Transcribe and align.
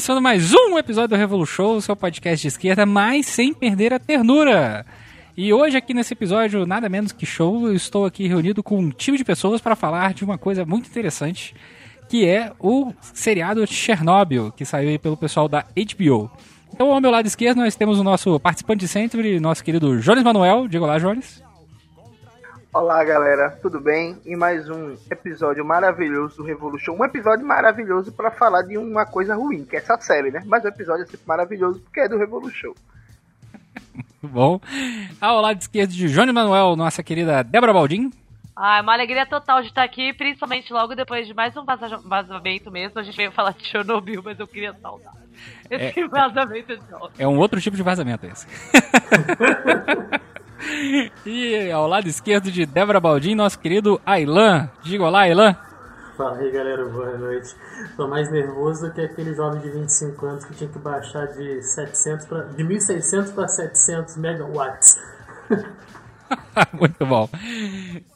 começando 0.00 0.22
mais 0.22 0.54
um 0.54 0.78
episódio 0.78 1.10
do 1.10 1.16
Revolu 1.16 1.44
Show, 1.44 1.78
seu 1.78 1.94
podcast 1.94 2.40
de 2.40 2.48
esquerda, 2.48 2.86
mas 2.86 3.26
sem 3.26 3.52
perder 3.52 3.92
a 3.92 3.98
ternura. 3.98 4.86
E 5.36 5.52
hoje 5.52 5.76
aqui 5.76 5.92
nesse 5.92 6.14
episódio, 6.14 6.64
nada 6.64 6.88
menos 6.88 7.12
que 7.12 7.26
show, 7.26 7.68
eu 7.68 7.74
estou 7.74 8.06
aqui 8.06 8.26
reunido 8.26 8.62
com 8.62 8.78
um 8.78 8.88
time 8.88 9.18
de 9.18 9.24
pessoas 9.24 9.60
para 9.60 9.76
falar 9.76 10.14
de 10.14 10.24
uma 10.24 10.38
coisa 10.38 10.64
muito 10.64 10.88
interessante, 10.88 11.54
que 12.08 12.26
é 12.26 12.50
o 12.58 12.94
seriado 13.12 13.66
Chernobyl, 13.66 14.50
que 14.52 14.64
saiu 14.64 14.88
aí 14.88 14.98
pelo 14.98 15.18
pessoal 15.18 15.46
da 15.46 15.66
HBO. 15.76 16.30
Então, 16.72 16.90
ao 16.90 16.98
meu 16.98 17.10
lado 17.10 17.26
esquerdo, 17.26 17.58
nós 17.58 17.76
temos 17.76 18.00
o 18.00 18.02
nosso 18.02 18.40
participante 18.40 18.80
de 18.80 18.88
sempre, 18.88 19.38
nosso 19.38 19.62
querido 19.62 20.00
Jones 20.00 20.24
Manuel. 20.24 20.66
Diga 20.66 20.86
lá, 20.86 20.98
Jones. 20.98 21.42
Olá 22.72 23.02
galera, 23.02 23.50
tudo 23.60 23.80
bem? 23.80 24.16
E 24.24 24.36
mais 24.36 24.68
um 24.70 24.96
episódio 25.10 25.64
maravilhoso 25.64 26.36
do 26.36 26.44
Revolution. 26.44 26.92
Um 26.92 27.04
episódio 27.04 27.44
maravilhoso 27.44 28.12
para 28.12 28.30
falar 28.30 28.62
de 28.62 28.78
uma 28.78 29.04
coisa 29.04 29.34
ruim, 29.34 29.64
que 29.64 29.74
é 29.74 29.80
essa 29.80 29.98
série, 30.00 30.30
né? 30.30 30.42
Mas 30.46 30.62
o 30.64 30.68
episódio 30.68 31.02
é 31.02 31.06
sempre 31.06 31.26
maravilhoso 31.26 31.80
porque 31.80 32.00
é 32.00 32.08
do 32.08 32.16
Revolution. 32.16 32.72
Bom. 34.22 34.60
Ao 35.20 35.40
lado 35.40 35.60
esquerdo 35.60 35.90
de 35.90 36.08
Jones 36.12 36.32
Manuel, 36.32 36.76
nossa 36.76 37.02
querida 37.02 37.42
Débora 37.42 37.72
Baldin. 37.72 38.10
Ah, 38.54 38.78
é 38.78 38.82
uma 38.82 38.92
alegria 38.92 39.26
total 39.26 39.62
de 39.62 39.68
estar 39.68 39.82
aqui, 39.82 40.12
principalmente 40.12 40.72
logo 40.72 40.94
depois 40.94 41.26
de 41.26 41.34
mais 41.34 41.56
um 41.56 41.64
vaza- 41.64 41.96
vazamento 42.04 42.70
mesmo. 42.70 43.00
A 43.00 43.02
gente 43.02 43.16
veio 43.16 43.32
falar 43.32 43.52
de 43.52 43.66
Chernobyl, 43.66 44.22
mas 44.22 44.38
eu 44.38 44.46
queria 44.46 44.74
saudar. 44.80 45.12
Esse 45.68 46.06
vazamento 46.06 46.76
de 46.76 46.90
novo. 46.90 47.10
É 47.18 47.26
um 47.26 47.38
outro 47.38 47.60
tipo 47.60 47.76
de 47.76 47.82
vazamento 47.82 48.26
esse. 48.26 48.46
e 51.24 51.70
ao 51.70 51.86
lado 51.86 52.08
esquerdo 52.08 52.50
de 52.50 52.66
Débora 52.66 53.00
Baldin, 53.00 53.34
nosso 53.34 53.58
querido 53.58 54.00
Ailan. 54.04 54.68
Diga 54.82 55.04
olá, 55.04 55.20
Ailan. 55.20 55.56
Fala 56.16 56.36
aí 56.36 56.50
galera, 56.50 56.84
boa 56.84 57.16
noite. 57.16 57.54
Tô 57.96 58.06
mais 58.06 58.30
nervoso 58.30 58.86
do 58.86 58.92
que 58.92 59.00
aquele 59.00 59.34
jovem 59.34 59.60
de 59.62 59.70
25 59.70 60.26
anos 60.26 60.44
que 60.44 60.54
tinha 60.54 60.68
que 60.68 60.78
baixar 60.78 61.26
de 61.28 61.62
700 61.62 62.26
pra, 62.26 62.42
de 62.42 62.62
1600 62.62 63.32
para 63.32 63.48
700 63.48 64.16
megawatts. 64.18 65.00
Muito 66.78 67.06
bom. 67.06 67.28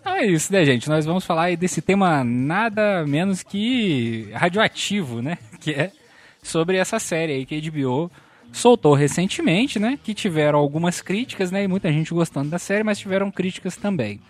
Então 0.00 0.12
é 0.14 0.26
isso, 0.26 0.52
né, 0.52 0.64
gente? 0.64 0.88
Nós 0.88 1.06
vamos 1.06 1.24
falar 1.24 1.44
aí 1.44 1.56
desse 1.56 1.80
tema 1.80 2.22
nada 2.22 3.04
menos 3.06 3.42
que 3.42 4.30
radioativo, 4.34 5.22
né? 5.22 5.38
Que 5.58 5.72
é 5.72 5.90
sobre 6.42 6.76
essa 6.76 6.98
série 6.98 7.32
aí 7.32 7.46
que 7.46 7.54
a 7.54 7.70
HBO 7.70 8.10
soltou 8.54 8.94
recentemente, 8.94 9.78
né? 9.78 9.98
Que 10.02 10.14
tiveram 10.14 10.58
algumas 10.58 11.00
críticas, 11.00 11.50
né? 11.50 11.64
E 11.64 11.68
muita 11.68 11.92
gente 11.92 12.14
gostando 12.14 12.50
da 12.50 12.58
série, 12.58 12.84
mas 12.84 12.98
tiveram 12.98 13.30
críticas 13.30 13.76
também, 13.76 14.20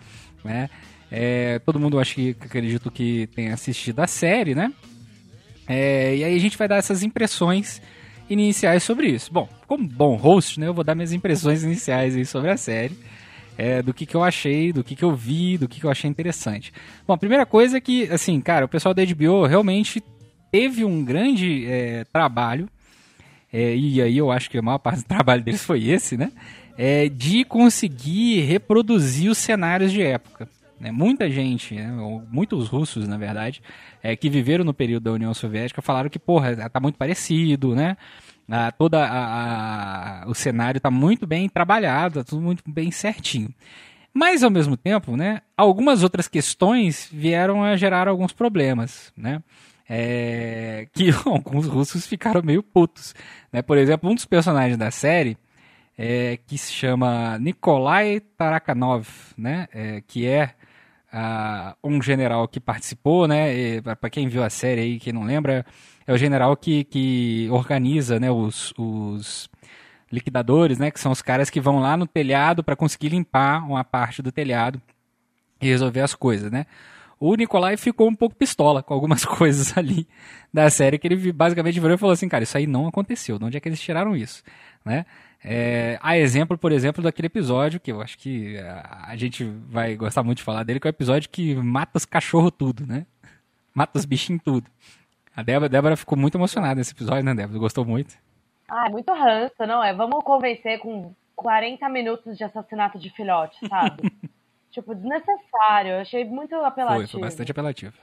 né? 0.43 0.69
É, 1.11 1.59
todo 1.59 1.79
mundo 1.79 1.99
acho 1.99 2.15
que 2.15 2.35
acredito 2.41 2.89
que 2.89 3.27
tenha 3.35 3.53
assistido 3.53 3.99
a 3.99 4.07
série, 4.07 4.55
né? 4.55 4.73
É, 5.67 6.15
e 6.15 6.23
aí 6.23 6.35
a 6.35 6.39
gente 6.39 6.57
vai 6.57 6.67
dar 6.67 6.77
essas 6.77 7.03
impressões 7.03 7.81
iniciais 8.29 8.83
sobre 8.83 9.07
isso. 9.07 9.31
Bom, 9.31 9.47
como 9.67 9.87
bom 9.87 10.15
host, 10.15 10.59
né? 10.59 10.67
Eu 10.67 10.73
vou 10.73 10.83
dar 10.83 10.95
minhas 10.95 11.13
impressões 11.13 11.61
iniciais 11.63 12.15
aí 12.15 12.25
sobre 12.25 12.49
a 12.49 12.57
série 12.57 12.97
é, 13.57 13.81
do 13.81 13.93
que, 13.93 14.05
que 14.05 14.15
eu 14.15 14.23
achei, 14.23 14.73
do 14.73 14.83
que, 14.83 14.95
que 14.95 15.03
eu 15.03 15.15
vi, 15.15 15.57
do 15.57 15.67
que, 15.67 15.79
que 15.79 15.85
eu 15.85 15.91
achei 15.91 16.09
interessante. 16.09 16.73
Bom, 17.07 17.13
a 17.13 17.17
primeira 17.17 17.45
coisa 17.45 17.77
é 17.77 17.81
que, 17.81 18.09
assim, 18.11 18.39
cara, 18.41 18.65
o 18.65 18.69
pessoal 18.69 18.93
da 18.93 19.03
HBO 19.05 19.45
realmente 19.45 20.03
teve 20.51 20.83
um 20.83 21.03
grande 21.03 21.65
é, 21.67 22.03
trabalho, 22.05 22.69
é, 23.57 23.75
e 23.75 24.01
aí 24.01 24.17
eu 24.17 24.31
acho 24.31 24.49
que 24.49 24.57
a 24.57 24.61
maior 24.61 24.77
parte 24.79 24.99
do 25.01 25.07
trabalho 25.07 25.43
deles 25.43 25.63
foi 25.63 25.87
esse, 25.87 26.17
né? 26.17 26.31
É, 26.77 27.07
de 27.07 27.45
conseguir 27.45 28.41
reproduzir 28.41 29.29
os 29.31 29.37
cenários 29.37 29.91
de 29.91 30.01
época. 30.01 30.47
Né? 30.79 30.91
Muita 30.91 31.29
gente, 31.29 31.73
né? 31.73 31.89
muitos 32.29 32.67
russos, 32.67 33.07
na 33.07 33.17
verdade, 33.17 33.61
é, 34.03 34.13
que 34.15 34.29
viveram 34.29 34.65
no 34.65 34.73
período 34.73 35.03
da 35.03 35.11
União 35.13 35.33
Soviética 35.33 35.81
falaram 35.81 36.09
que, 36.09 36.19
porra, 36.19 36.69
tá 36.69 36.79
muito 36.81 36.97
parecido, 36.97 37.73
né? 37.73 37.95
Ah, 38.49 38.71
toda 38.71 39.03
a, 39.03 40.23
a- 40.23 40.27
o 40.27 40.35
cenário 40.35 40.77
está 40.77 40.91
muito 40.91 41.25
bem 41.25 41.47
trabalhado, 41.49 42.19
tá 42.19 42.23
tudo 42.29 42.41
muito 42.41 42.63
bem 42.67 42.91
certinho. 42.91 43.49
Mas 44.13 44.43
ao 44.43 44.51
mesmo 44.51 44.77
tempo, 44.77 45.17
né, 45.17 45.41
algumas 45.57 46.03
outras 46.03 46.27
questões 46.27 47.09
vieram 47.11 47.63
a 47.63 47.75
gerar 47.75 48.07
alguns 48.07 48.31
problemas, 48.33 49.11
né? 49.17 49.41
É, 49.87 50.87
que 50.93 51.09
alguns 51.25 51.67
russos 51.67 52.07
ficaram 52.07 52.41
meio 52.43 52.63
putos, 52.63 53.13
né? 53.51 53.61
Por 53.61 53.77
exemplo, 53.77 54.09
um 54.09 54.15
dos 54.15 54.25
personagens 54.25 54.77
da 54.77 54.91
série 54.91 55.37
é, 55.97 56.37
que 56.45 56.57
se 56.57 56.73
chama 56.73 57.37
Nikolai 57.39 58.19
Tarakanov, 58.37 59.07
né? 59.37 59.67
É, 59.73 60.01
que 60.05 60.27
é 60.27 60.55
um 61.83 62.01
general 62.01 62.47
que 62.47 62.59
participou, 62.59 63.27
né? 63.27 63.81
Para 63.81 64.09
quem 64.09 64.27
viu 64.27 64.43
a 64.43 64.49
série 64.49 64.81
aí, 64.81 64.99
quem 64.99 65.13
não 65.13 65.23
lembra, 65.23 65.65
é 66.05 66.13
o 66.13 66.17
general 66.17 66.57
que, 66.57 66.83
que 66.83 67.47
organiza, 67.51 68.19
né? 68.19 68.29
Os, 68.29 68.73
os 68.77 69.49
liquidadores, 70.11 70.77
né? 70.77 70.91
Que 70.91 70.99
são 70.99 71.11
os 71.11 71.21
caras 71.21 71.49
que 71.49 71.61
vão 71.61 71.79
lá 71.79 71.95
no 71.95 72.05
telhado 72.05 72.63
para 72.63 72.75
conseguir 72.75 73.09
limpar 73.09 73.65
uma 73.65 73.83
parte 73.83 74.21
do 74.21 74.31
telhado 74.31 74.81
e 75.61 75.67
resolver 75.67 76.01
as 76.01 76.13
coisas, 76.13 76.51
né? 76.51 76.65
O 77.19 77.35
Nikolai 77.35 77.77
ficou 77.77 78.07
um 78.07 78.15
pouco 78.15 78.35
pistola 78.35 78.83
com 78.83 78.93
algumas 78.93 79.23
coisas 79.25 79.77
ali 79.77 80.07
da 80.53 80.69
série 80.69 80.97
que 80.97 81.07
ele 81.07 81.31
basicamente 81.31 81.79
virou 81.79 81.95
e 81.95 81.97
falou 81.97 82.13
assim, 82.13 82.27
cara, 82.27 82.43
isso 82.43 82.57
aí 82.57 82.67
não 82.67 82.87
aconteceu. 82.87 83.37
De 83.37 83.45
onde 83.45 83.57
é 83.57 83.59
que 83.59 83.67
eles 83.67 83.79
tiraram 83.79 84.15
isso, 84.15 84.43
né? 84.83 85.05
É, 85.43 85.99
a 86.01 86.17
exemplo, 86.17 86.57
por 86.57 86.71
exemplo, 86.71 87.03
daquele 87.03 87.27
episódio 87.27 87.79
que 87.79 87.91
eu 87.91 88.01
acho 88.01 88.17
que 88.17 88.57
a, 88.57 89.05
a 89.09 89.15
gente 89.15 89.43
vai 89.43 89.95
gostar 89.95 90.23
muito 90.23 90.39
de 90.39 90.43
falar 90.43 90.63
dele, 90.63 90.79
que 90.79 90.87
é 90.87 90.89
o 90.89 90.91
episódio 90.91 91.29
que 91.29 91.55
mata 91.55 91.97
os 91.97 92.05
cachorros 92.05 92.51
tudo, 92.57 92.85
né? 92.85 93.05
Mata 93.73 93.99
os 93.99 94.05
bichinhos 94.05 94.41
tudo. 94.41 94.71
A 95.35 95.43
Débora, 95.43 95.67
Débora 95.67 95.97
ficou 95.97 96.17
muito 96.17 96.37
emocionada 96.37 96.75
nesse 96.75 96.93
episódio, 96.93 97.23
né, 97.23 97.35
Débora? 97.35 97.59
Gostou 97.59 97.83
muito? 97.83 98.15
Ah, 98.69 98.87
é 98.87 98.89
muito 98.89 99.11
ranço, 99.13 99.67
não 99.67 99.83
é? 99.83 99.93
Vamos 99.93 100.23
convencer 100.23 100.79
com 100.79 101.13
40 101.35 101.89
minutos 101.89 102.37
de 102.37 102.43
assassinato 102.43 102.97
de 102.97 103.09
filhote, 103.09 103.57
sabe? 103.67 104.11
tipo, 104.75 104.93
desnecessário. 104.93 105.91
Eu 105.93 106.01
achei 106.01 106.25
muito 106.25 106.53
apelativo. 106.55 106.99
Foi, 106.99 107.07
foi 107.07 107.21
bastante 107.21 107.51
apelativo. 107.51 107.97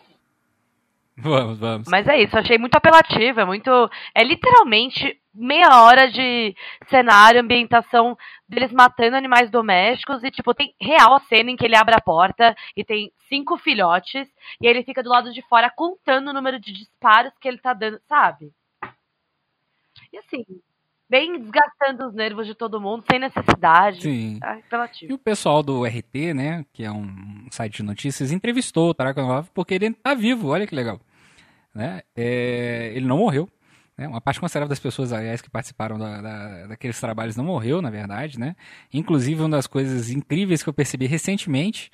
Vamos, 1.15 1.59
vamos. 1.59 1.88
Mas 1.88 2.09
é 2.09 2.22
isso, 2.22 2.37
achei 2.38 2.56
muito 2.56 2.75
apelativo, 2.75 3.38
é 3.38 3.44
muito. 3.44 3.71
É 4.15 4.25
literalmente 4.25 5.21
meia 5.34 5.82
hora 5.82 6.11
de 6.11 6.56
cenário, 6.88 7.41
ambientação 7.41 8.16
deles 8.49 8.72
matando 8.72 9.16
animais 9.16 9.50
domésticos 9.50 10.25
e, 10.25 10.31
tipo, 10.31 10.55
tem 10.55 10.75
real 10.81 11.15
a 11.15 11.21
cena 11.21 11.50
em 11.50 11.56
que 11.56 11.65
ele 11.66 11.77
abre 11.77 11.94
a 11.94 12.00
porta 12.00 12.56
e 12.75 12.82
tem 12.82 13.12
cinco 13.28 13.59
filhotes 13.59 14.27
e 14.61 14.66
aí 14.66 14.72
ele 14.72 14.84
fica 14.84 15.03
do 15.03 15.11
lado 15.11 15.32
de 15.32 15.43
fora 15.43 15.71
contando 15.71 16.28
o 16.28 16.32
número 16.32 16.59
de 16.59 16.72
disparos 16.72 17.32
que 17.38 17.47
ele 17.47 17.59
tá 17.59 17.75
dando, 17.75 18.00
sabe? 18.09 18.50
E 20.12 20.19
assim, 20.19 20.44
bem 21.12 21.39
desgastando 21.39 22.09
os 22.09 22.15
nervos 22.15 22.47
de 22.47 22.55
todo 22.55 22.81
mundo, 22.81 23.05
sem 23.11 23.19
necessidade. 23.21 24.00
Sim. 24.00 24.39
Ah, 24.43 24.59
E 25.03 25.12
o 25.12 25.19
pessoal 25.19 25.62
do 25.62 25.84
RT, 25.84 26.33
né, 26.34 26.65
que 26.73 26.83
é 26.84 26.91
um 26.91 27.47
site 27.50 27.77
de 27.77 27.83
notícias, 27.83 28.33
entrevistou 28.33 28.89
o 28.89 28.95
Tarakanov 28.95 29.49
porque 29.53 29.75
ele 29.75 29.93
tá 29.93 30.15
vivo, 30.15 30.49
olha 30.49 30.67
que 30.67 30.75
legal. 30.75 30.99
Né? 31.75 32.00
É, 32.17 32.93
ele 32.95 33.06
não 33.06 33.19
morreu. 33.19 33.47
Né? 33.97 34.09
Uma 34.09 34.23
parte 34.23 34.41
considerável 34.41 34.71
das 34.71 34.81
pessoas, 34.81 35.12
aliás, 35.12 35.43
que 35.43 35.50
participaram 35.50 35.99
da, 35.99 36.23
da- 36.23 36.67
daqueles 36.69 36.99
trabalhos 36.99 37.37
não 37.37 37.44
morreu, 37.44 37.83
na 37.83 37.91
verdade. 37.91 38.39
Né? 38.41 38.56
Inclusive, 38.91 39.41
uma 39.43 39.50
das 39.50 39.67
coisas 39.67 40.09
incríveis 40.11 40.62
que 40.62 40.69
eu 40.71 40.73
percebi 40.73 41.06
recentemente, 41.06 41.91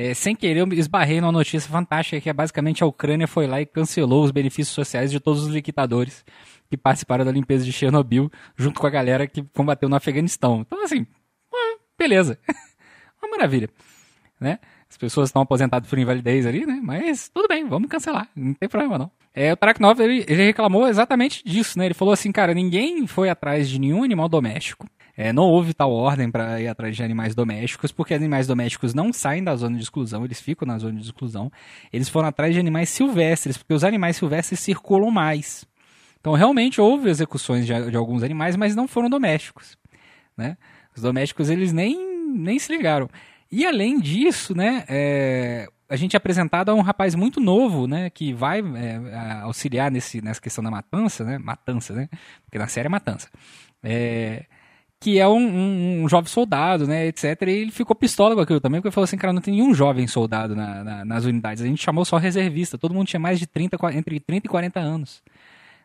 é, 0.00 0.14
sem 0.14 0.32
querer, 0.36 0.60
eu 0.60 0.72
esbarrei 0.74 1.20
numa 1.20 1.32
notícia 1.32 1.68
fantástica 1.68 2.20
que 2.20 2.30
é 2.30 2.32
basicamente 2.32 2.84
a 2.84 2.86
Ucrânia 2.86 3.26
foi 3.26 3.48
lá 3.48 3.60
e 3.60 3.66
cancelou 3.66 4.22
os 4.22 4.30
benefícios 4.30 4.72
sociais 4.72 5.10
de 5.10 5.18
todos 5.18 5.42
os 5.42 5.48
liquidadores 5.48 6.24
que 6.70 6.76
participaram 6.76 7.24
da 7.24 7.32
limpeza 7.32 7.64
de 7.64 7.72
Chernobyl, 7.72 8.30
junto 8.56 8.78
com 8.78 8.86
a 8.86 8.90
galera 8.90 9.26
que 9.26 9.42
combateu 9.42 9.88
no 9.88 9.96
Afeganistão. 9.96 10.60
Então, 10.60 10.84
assim, 10.84 11.04
beleza. 11.98 12.38
Uma 13.20 13.32
maravilha. 13.32 13.68
Né? 14.40 14.60
As 14.88 14.96
pessoas 14.96 15.30
estão 15.30 15.42
aposentadas 15.42 15.90
por 15.90 15.98
invalidez 15.98 16.46
ali, 16.46 16.64
né? 16.64 16.78
Mas 16.80 17.28
tudo 17.28 17.48
bem, 17.48 17.66
vamos 17.68 17.88
cancelar. 17.88 18.28
Não 18.36 18.54
tem 18.54 18.68
problema, 18.68 18.98
não. 18.98 19.10
É, 19.34 19.52
o 19.52 19.56
Taraknov, 19.56 20.00
ele, 20.00 20.24
ele 20.28 20.44
reclamou 20.44 20.86
exatamente 20.86 21.42
disso, 21.44 21.76
né? 21.76 21.86
Ele 21.86 21.94
falou 21.94 22.14
assim, 22.14 22.30
cara, 22.30 22.54
ninguém 22.54 23.04
foi 23.08 23.28
atrás 23.28 23.68
de 23.68 23.80
nenhum 23.80 24.04
animal 24.04 24.28
doméstico. 24.28 24.86
É, 25.20 25.32
não 25.32 25.42
houve 25.42 25.74
tal 25.74 25.90
ordem 25.90 26.30
para 26.30 26.60
ir 26.60 26.68
atrás 26.68 26.94
de 26.94 27.02
animais 27.02 27.34
domésticos, 27.34 27.90
porque 27.90 28.14
animais 28.14 28.46
domésticos 28.46 28.94
não 28.94 29.12
saem 29.12 29.42
da 29.42 29.56
zona 29.56 29.76
de 29.76 29.82
exclusão, 29.82 30.24
eles 30.24 30.40
ficam 30.40 30.64
na 30.64 30.78
zona 30.78 31.00
de 31.00 31.04
exclusão. 31.04 31.50
Eles 31.92 32.08
foram 32.08 32.28
atrás 32.28 32.54
de 32.54 32.60
animais 32.60 32.88
silvestres, 32.88 33.56
porque 33.56 33.74
os 33.74 33.82
animais 33.82 34.16
silvestres 34.16 34.60
circulam 34.60 35.10
mais. 35.10 35.66
Então, 36.20 36.34
realmente 36.34 36.80
houve 36.80 37.10
execuções 37.10 37.66
de, 37.66 37.90
de 37.90 37.96
alguns 37.96 38.22
animais, 38.22 38.54
mas 38.54 38.76
não 38.76 38.86
foram 38.86 39.10
domésticos. 39.10 39.76
Né? 40.36 40.56
Os 40.94 41.02
domésticos, 41.02 41.50
eles 41.50 41.72
nem, 41.72 41.98
nem 42.36 42.56
se 42.56 42.70
ligaram. 42.70 43.10
E 43.50 43.66
além 43.66 43.98
disso, 43.98 44.56
né, 44.56 44.84
é, 44.88 45.66
a 45.88 45.96
gente 45.96 46.14
é 46.14 46.16
apresentado 46.16 46.68
a 46.68 46.74
um 46.74 46.80
rapaz 46.80 47.16
muito 47.16 47.40
novo, 47.40 47.88
né, 47.88 48.08
que 48.08 48.32
vai 48.32 48.60
é, 48.60 49.40
auxiliar 49.42 49.90
nesse, 49.90 50.22
nessa 50.22 50.40
questão 50.40 50.62
da 50.62 50.70
matança, 50.70 51.24
né, 51.24 51.38
matança, 51.38 51.92
né, 51.92 52.08
porque 52.44 52.56
na 52.56 52.68
série 52.68 52.86
é 52.86 52.88
matança, 52.88 53.28
é, 53.82 54.44
que 55.00 55.18
é 55.18 55.28
um, 55.28 55.38
um, 55.38 56.02
um, 56.02 56.08
jovem 56.08 56.28
soldado, 56.28 56.86
né, 56.86 57.06
etc. 57.06 57.42
E 57.42 57.50
ele 57.50 57.70
ficou 57.70 57.94
pistola 57.94 58.34
com 58.34 58.40
aquilo 58.40 58.60
também, 58.60 58.80
porque 58.80 58.92
falou 58.92 59.04
assim, 59.04 59.16
cara, 59.16 59.32
não 59.32 59.40
tem 59.40 59.54
nenhum 59.54 59.72
jovem 59.72 60.06
soldado 60.06 60.56
na, 60.56 60.82
na, 60.82 61.04
nas 61.04 61.24
unidades. 61.24 61.62
A 61.62 61.66
gente 61.66 61.82
chamou 61.82 62.04
só 62.04 62.16
reservista, 62.16 62.76
todo 62.76 62.94
mundo 62.94 63.06
tinha 63.06 63.20
mais 63.20 63.38
de 63.38 63.46
30, 63.46 63.78
entre 63.94 64.18
30 64.18 64.46
e 64.46 64.50
40 64.50 64.80
anos. 64.80 65.22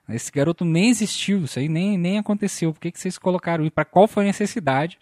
Esse 0.10 0.32
garoto 0.32 0.66
nem 0.66 0.90
existiu, 0.90 1.44
isso 1.44 1.60
aí 1.60 1.70
nem, 1.70 1.98
nem 1.98 2.18
aconteceu. 2.18 2.74
Por 2.74 2.80
que, 2.80 2.92
que 2.92 3.00
vocês 3.00 3.18
colocaram? 3.18 3.66
E 3.66 3.72
para 3.72 3.86
qual 3.86 4.08
foi 4.08 4.24
a 4.24 4.28
necessidade 4.28 4.98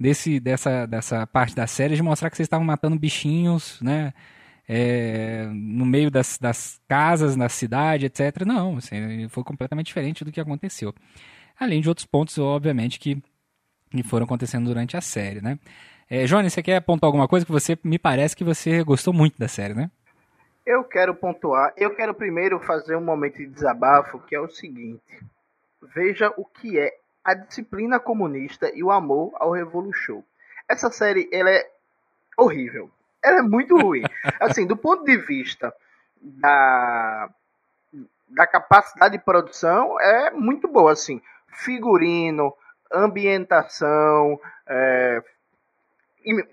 desse, 0.00 0.40
dessa, 0.40 0.86
dessa 0.86 1.26
parte 1.26 1.54
da 1.54 1.66
série 1.66 1.94
de 1.94 2.02
mostrar 2.02 2.30
que 2.30 2.36
vocês 2.36 2.46
estavam 2.46 2.66
matando 2.66 2.98
bichinhos, 2.98 3.78
né? 3.80 4.12
É, 4.66 5.46
no 5.52 5.84
meio 5.84 6.10
das, 6.10 6.38
das 6.38 6.80
casas, 6.88 7.36
na 7.36 7.50
cidade, 7.50 8.06
etc. 8.06 8.44
Não, 8.46 8.78
assim, 8.78 9.28
foi 9.28 9.44
completamente 9.44 9.86
diferente 9.86 10.24
do 10.24 10.32
que 10.32 10.40
aconteceu. 10.40 10.94
Além 11.60 11.82
de 11.82 11.88
outros 11.88 12.06
pontos, 12.06 12.38
obviamente, 12.38 12.98
que 12.98 13.22
que 14.02 14.08
foram 14.08 14.24
acontecendo 14.24 14.66
durante 14.66 14.96
a 14.96 15.00
série, 15.00 15.40
né? 15.40 15.58
É, 16.10 16.24
Johnny, 16.24 16.50
você 16.50 16.62
quer 16.62 16.76
apontar 16.76 17.08
alguma 17.08 17.28
coisa 17.28 17.46
que 17.46 17.52
você 17.52 17.78
me 17.82 17.98
parece 17.98 18.36
que 18.36 18.44
você 18.44 18.82
gostou 18.82 19.12
muito 19.12 19.38
da 19.38 19.48
série, 19.48 19.74
né? 19.74 19.90
Eu 20.66 20.84
quero 20.84 21.14
pontuar. 21.14 21.72
Eu 21.76 21.94
quero 21.94 22.14
primeiro 22.14 22.58
fazer 22.60 22.96
um 22.96 23.04
momento 23.04 23.36
de 23.36 23.46
desabafo, 23.46 24.18
que 24.20 24.34
é 24.34 24.40
o 24.40 24.48
seguinte: 24.48 25.20
veja 25.94 26.32
o 26.36 26.44
que 26.44 26.78
é 26.78 26.94
a 27.24 27.34
disciplina 27.34 27.98
comunista 27.98 28.70
e 28.74 28.82
o 28.82 28.90
amor 28.90 29.32
ao 29.36 29.50
Revolution. 29.50 30.22
Essa 30.68 30.90
série 30.90 31.28
ela 31.32 31.50
é 31.50 31.70
horrível. 32.36 32.90
Ela 33.22 33.38
é 33.38 33.42
muito 33.42 33.76
ruim. 33.76 34.02
Assim, 34.40 34.66
do 34.66 34.76
ponto 34.76 35.04
de 35.04 35.16
vista 35.16 35.74
da 36.20 37.30
da 38.34 38.46
capacidade 38.46 39.16
de 39.16 39.24
produção 39.24 40.00
é 40.00 40.30
muito 40.30 40.66
boa 40.66 40.92
assim. 40.92 41.22
Figurino, 41.46 42.52
ambientação, 42.94 44.40
é, 44.66 45.22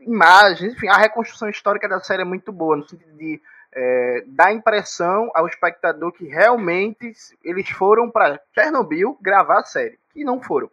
imagens, 0.02 0.74
enfim, 0.74 0.88
a 0.88 0.98
reconstrução 0.98 1.50
histórica 1.50 1.88
da 1.88 2.00
série 2.00 2.24
é 2.24 2.26
muito 2.26 2.52
boa, 2.52 2.76
no 2.76 2.88
sentido 2.88 3.16
de 3.18 3.42
é, 3.74 4.24
dar 4.28 4.52
impressão 4.52 5.32
ao 5.34 5.48
espectador 5.48 6.12
que 6.12 6.26
realmente 6.26 7.14
eles 7.44 7.70
foram 7.70 8.10
para 8.10 8.40
Chernobyl 8.54 9.18
gravar 9.22 9.60
a 9.60 9.66
série, 9.66 10.00
que 10.12 10.24
não 10.24 10.42
foram. 10.42 10.70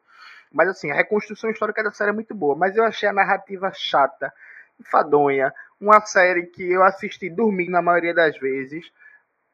Mas 0.52 0.68
assim, 0.68 0.90
a 0.90 0.94
reconstrução 0.94 1.50
histórica 1.50 1.82
da 1.82 1.92
série 1.92 2.10
é 2.10 2.14
muito 2.14 2.34
boa, 2.34 2.56
mas 2.56 2.76
eu 2.76 2.84
achei 2.84 3.08
a 3.08 3.12
narrativa 3.12 3.70
chata, 3.72 4.32
enfadonha, 4.80 5.52
uma 5.80 6.00
série 6.00 6.46
que 6.46 6.72
eu 6.72 6.82
assisti 6.82 7.30
dormindo 7.30 7.70
na 7.70 7.82
maioria 7.82 8.14
das 8.14 8.36
vezes. 8.38 8.90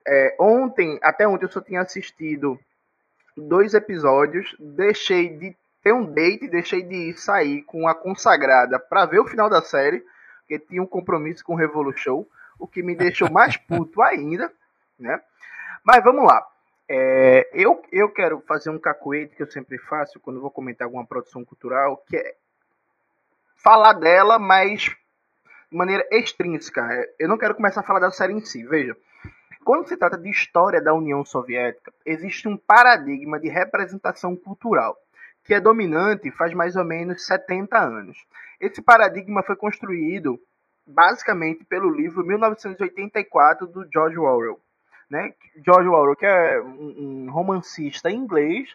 É, 0.07 0.37
ontem, 0.39 0.99
até 1.03 1.27
ontem 1.27 1.45
eu 1.45 1.51
só 1.51 1.61
tinha 1.61 1.81
assistido 1.81 2.59
dois 3.37 3.75
episódios, 3.75 4.55
deixei 4.59 5.29
de 5.37 5.57
ter 5.85 5.93
um 5.93 6.07
date, 6.07 6.49
deixei 6.49 6.83
de 6.83 7.13
sair 7.13 7.63
com 7.63 7.87
a 7.87 7.95
consagrada 7.95 8.81
para 8.81 9.05
ver 9.05 9.21
o 9.21 9.27
final 9.27 9.51
da 9.51 9.61
série, 9.61 10.03
porque 10.41 10.59
tinha 10.59 10.83
um 10.83 10.87
compromisso 10.87 11.45
com 11.45 11.53
o 11.53 11.59
Revolution, 11.59 12.25
o 12.59 12.67
que 12.67 12.83
me 12.83 12.97
deixou 12.97 13.31
mais 13.31 13.59
puto 13.69 14.01
ainda, 14.03 14.51
né? 14.99 15.21
Mas 15.85 16.03
vamos 16.03 16.25
lá. 16.25 16.45
É, 16.89 17.51
eu, 17.53 17.83
eu 17.93 18.11
quero 18.11 18.41
fazer 18.41 18.71
um 18.71 18.79
cacuete 18.79 19.37
que 19.37 19.43
eu 19.43 19.51
sempre 19.51 19.77
faço 19.77 20.19
quando 20.19 20.41
vou 20.41 20.51
comentar 20.51 20.87
alguma 20.87 21.05
produção 21.05 21.45
cultural, 21.45 22.03
que 22.09 22.17
é 22.17 22.35
falar 23.57 23.93
dela, 23.93 24.39
mas 24.39 24.85
de 25.71 25.77
maneira 25.77 26.07
extrínseca. 26.11 26.83
Eu 27.19 27.29
não 27.29 27.37
quero 27.37 27.55
começar 27.55 27.81
a 27.81 27.85
falar 27.85 28.01
da 28.01 28.11
série 28.11 28.33
em 28.33 28.41
si. 28.41 28.65
Veja, 28.65 28.97
quando 29.63 29.87
se 29.87 29.99
trata 29.99 30.17
de 30.17 30.31
história 30.31 30.81
da 30.81 30.95
União 30.95 31.23
Soviética, 31.27 31.93
existe 32.07 32.49
um 32.49 32.57
paradigma 32.57 33.39
de 33.39 33.49
representação 33.49 34.35
cultural 34.35 34.99
que 35.45 35.55
é 35.55 35.61
dominante 35.61 36.31
faz 36.31 36.55
mais 36.55 36.75
ou 36.75 36.85
menos 36.85 37.27
70 37.27 37.79
anos. 37.79 38.25
Esse 38.61 38.81
paradigma 38.81 39.43
foi 39.43 39.57
construído 39.57 40.41
basicamente 40.87 41.65
pelo 41.65 41.91
livro 41.91 42.25
1984 42.25 43.67
do 43.67 43.87
George 43.93 44.19
Orwell. 44.19 44.61
Né? 45.09 45.35
George 45.65 45.89
Orwell, 45.89 46.17
que 46.17 46.27
é 46.27 46.61
um 46.61 47.31
romancista 47.31 48.11
inglês 48.11 48.75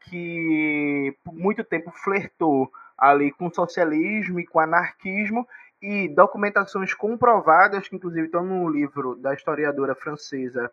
que 0.00 1.14
por 1.24 1.34
muito 1.34 1.64
tempo 1.64 1.90
flertou 1.90 2.70
ali 2.96 3.30
com 3.32 3.50
socialismo 3.50 4.38
e 4.38 4.46
com 4.46 4.60
anarquismo 4.60 5.48
e 5.80 6.08
documentações 6.08 6.92
comprovadas, 6.92 7.88
que 7.88 7.96
inclusive 7.96 8.26
estão 8.26 8.44
no 8.44 8.68
livro 8.68 9.14
da 9.16 9.32
historiadora 9.32 9.94
francesa 9.94 10.70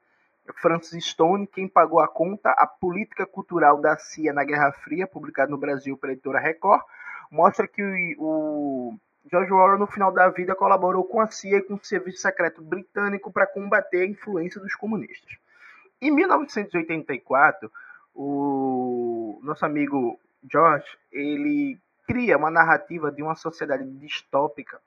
Francis 0.56 1.06
Stone, 1.06 1.48
Quem 1.48 1.68
Pagou 1.68 2.00
a 2.00 2.08
Conta, 2.08 2.50
a 2.52 2.66
Política 2.66 3.26
Cultural 3.26 3.80
da 3.80 3.98
CIA 3.98 4.34
na 4.34 4.44
Guerra 4.44 4.72
Fria, 4.72 5.08
publicado 5.08 5.52
no 5.52 5.58
Brasil 5.58 5.98
pela 5.98 6.14
editora 6.14 6.40
Record, 6.40 6.82
mostra 7.32 7.68
que 7.68 8.16
o 8.18 8.98
George 9.30 9.52
Orwell, 9.52 9.78
no 9.78 9.88
final 9.88 10.12
da 10.12 10.30
vida, 10.30 10.56
colaborou 10.56 11.04
com 11.04 11.20
a 11.20 11.28
CIA 11.28 11.58
e 11.58 11.62
com 11.62 11.76
o 11.76 11.84
Serviço 11.84 12.20
Secreto 12.20 12.62
Britânico 12.62 13.32
para 13.32 13.46
combater 13.46 14.02
a 14.02 14.08
influência 14.08 14.60
dos 14.62 14.76
comunistas. 14.76 15.38
Em 16.02 16.12
1984, 16.12 17.72
o 18.16 19.40
nosso 19.44 19.66
amigo 19.66 20.20
George, 20.50 20.88
ele 21.12 21.78
cria 22.08 22.38
uma 22.38 22.50
narrativa 22.50 23.12
de 23.12 23.22
uma 23.22 23.36
sociedade 23.36 23.84
distópica, 24.00 24.80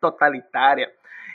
totalitária, 0.00 0.92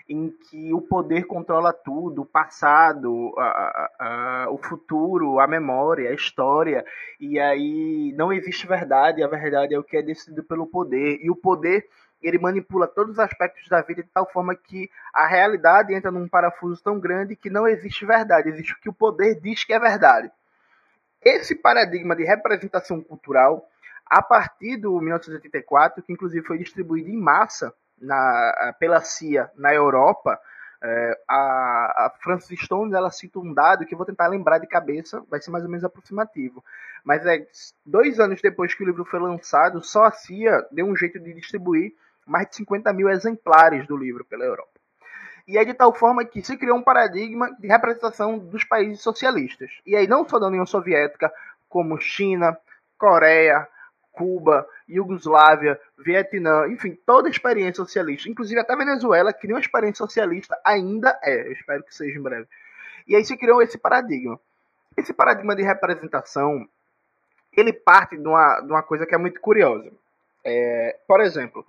em 0.09 0.29
que 0.29 0.73
o 0.73 0.81
poder 0.81 1.25
controla 1.25 1.73
tudo, 1.73 2.21
o 2.21 2.25
passado, 2.25 3.33
a, 3.37 3.91
a, 3.99 4.47
o 4.49 4.57
futuro, 4.57 5.39
a 5.39 5.47
memória, 5.47 6.09
a 6.09 6.13
história, 6.13 6.85
e 7.19 7.37
aí 7.39 8.13
não 8.15 8.31
existe 8.31 8.65
verdade, 8.65 9.21
a 9.21 9.27
verdade 9.27 9.73
é 9.73 9.79
o 9.79 9.83
que 9.83 9.97
é 9.97 10.01
decidido 10.01 10.43
pelo 10.43 10.65
poder, 10.65 11.19
e 11.21 11.29
o 11.29 11.35
poder 11.35 11.87
ele 12.21 12.39
manipula 12.39 12.87
todos 12.87 13.13
os 13.13 13.19
aspectos 13.19 13.67
da 13.67 13.81
vida 13.81 14.01
de 14.01 14.09
tal 14.09 14.25
forma 14.31 14.55
que 14.55 14.89
a 15.13 15.27
realidade 15.27 15.93
entra 15.93 16.09
num 16.09 16.27
parafuso 16.27 16.81
tão 16.81 16.99
grande 16.99 17.35
que 17.35 17.49
não 17.49 17.67
existe 17.67 18.05
verdade, 18.05 18.49
existe 18.49 18.73
o 18.73 18.79
que 18.79 18.89
o 18.89 18.93
poder 18.93 19.39
diz 19.39 19.63
que 19.63 19.73
é 19.73 19.79
verdade. 19.79 20.31
Esse 21.21 21.53
paradigma 21.53 22.15
de 22.15 22.23
representação 22.23 23.01
cultural, 23.01 23.67
a 24.05 24.21
partir 24.21 24.77
do 24.77 24.99
1984, 25.01 26.01
que 26.01 26.13
inclusive 26.13 26.45
foi 26.45 26.57
distribuído 26.57 27.09
em 27.09 27.17
massa 27.17 27.73
na, 27.99 28.75
pela 28.79 29.01
CIA 29.01 29.51
na 29.55 29.73
Europa, 29.73 30.39
é, 30.81 31.19
a, 31.27 32.05
a 32.05 32.13
Francis 32.21 32.59
Stone 32.59 32.93
ela 32.93 33.09
cita 33.09 33.39
um 33.39 33.53
dado 33.53 33.85
que 33.85 33.93
eu 33.93 33.97
vou 33.97 34.05
tentar 34.05 34.27
lembrar 34.27 34.59
de 34.59 34.67
cabeça, 34.67 35.23
vai 35.29 35.41
ser 35.41 35.49
mais 35.49 35.63
ou 35.63 35.69
menos 35.69 35.83
aproximativo. 35.83 36.63
Mas 37.03 37.25
é 37.25 37.47
dois 37.85 38.19
anos 38.19 38.41
depois 38.41 38.73
que 38.75 38.83
o 38.83 38.85
livro 38.85 39.05
foi 39.05 39.19
lançado, 39.19 39.81
só 39.81 40.05
a 40.05 40.11
CIA 40.11 40.67
deu 40.71 40.85
um 40.85 40.95
jeito 40.95 41.19
de 41.19 41.33
distribuir 41.33 41.93
mais 42.25 42.49
de 42.49 42.57
50 42.57 42.91
mil 42.93 43.09
exemplares 43.09 43.87
do 43.87 43.97
livro 43.97 44.25
pela 44.25 44.43
Europa. 44.43 44.77
E 45.47 45.57
é 45.57 45.63
de 45.63 45.73
tal 45.73 45.93
forma 45.93 46.25
que 46.25 46.43
se 46.43 46.57
criou 46.57 46.77
um 46.77 46.83
paradigma 46.83 47.55
de 47.57 47.67
representação 47.67 48.37
dos 48.37 48.65
países 48.65 49.01
socialistas. 49.01 49.71
E 49.85 49.95
aí 49.95 50.05
não 50.05 50.27
só 50.27 50.37
da 50.37 50.47
União 50.47 50.65
Soviética, 50.65 51.31
como 51.69 51.99
China, 51.99 52.57
Coreia, 52.97 53.67
Cuba, 54.17 54.67
Iugoslávia, 54.89 55.79
Vietnã, 55.95 56.67
enfim, 56.67 56.97
toda 57.05 57.29
experiência 57.29 57.75
socialista, 57.75 58.27
inclusive 58.27 58.59
até 58.59 58.75
Venezuela, 58.75 59.31
que 59.31 59.45
nenhuma 59.45 59.61
experiência 59.61 59.97
socialista 59.97 60.59
ainda 60.65 61.17
é, 61.21 61.47
eu 61.47 61.51
espero 61.51 61.83
que 61.83 61.93
seja 61.93 62.17
em 62.17 62.21
breve. 62.21 62.47
E 63.07 63.15
aí 63.15 63.23
se 63.23 63.37
criou 63.37 63.61
esse 63.61 63.77
paradigma. 63.77 64.39
Esse 64.97 65.13
paradigma 65.13 65.55
de 65.55 65.61
representação, 65.61 66.67
ele 67.55 67.71
parte 67.71 68.17
de 68.17 68.27
uma, 68.27 68.59
de 68.61 68.71
uma 68.71 68.81
coisa 68.81 69.05
que 69.05 69.13
é 69.13 69.17
muito 69.17 69.39
curiosa. 69.39 69.91
É, 70.43 70.97
por 71.07 71.21
exemplo, 71.21 71.63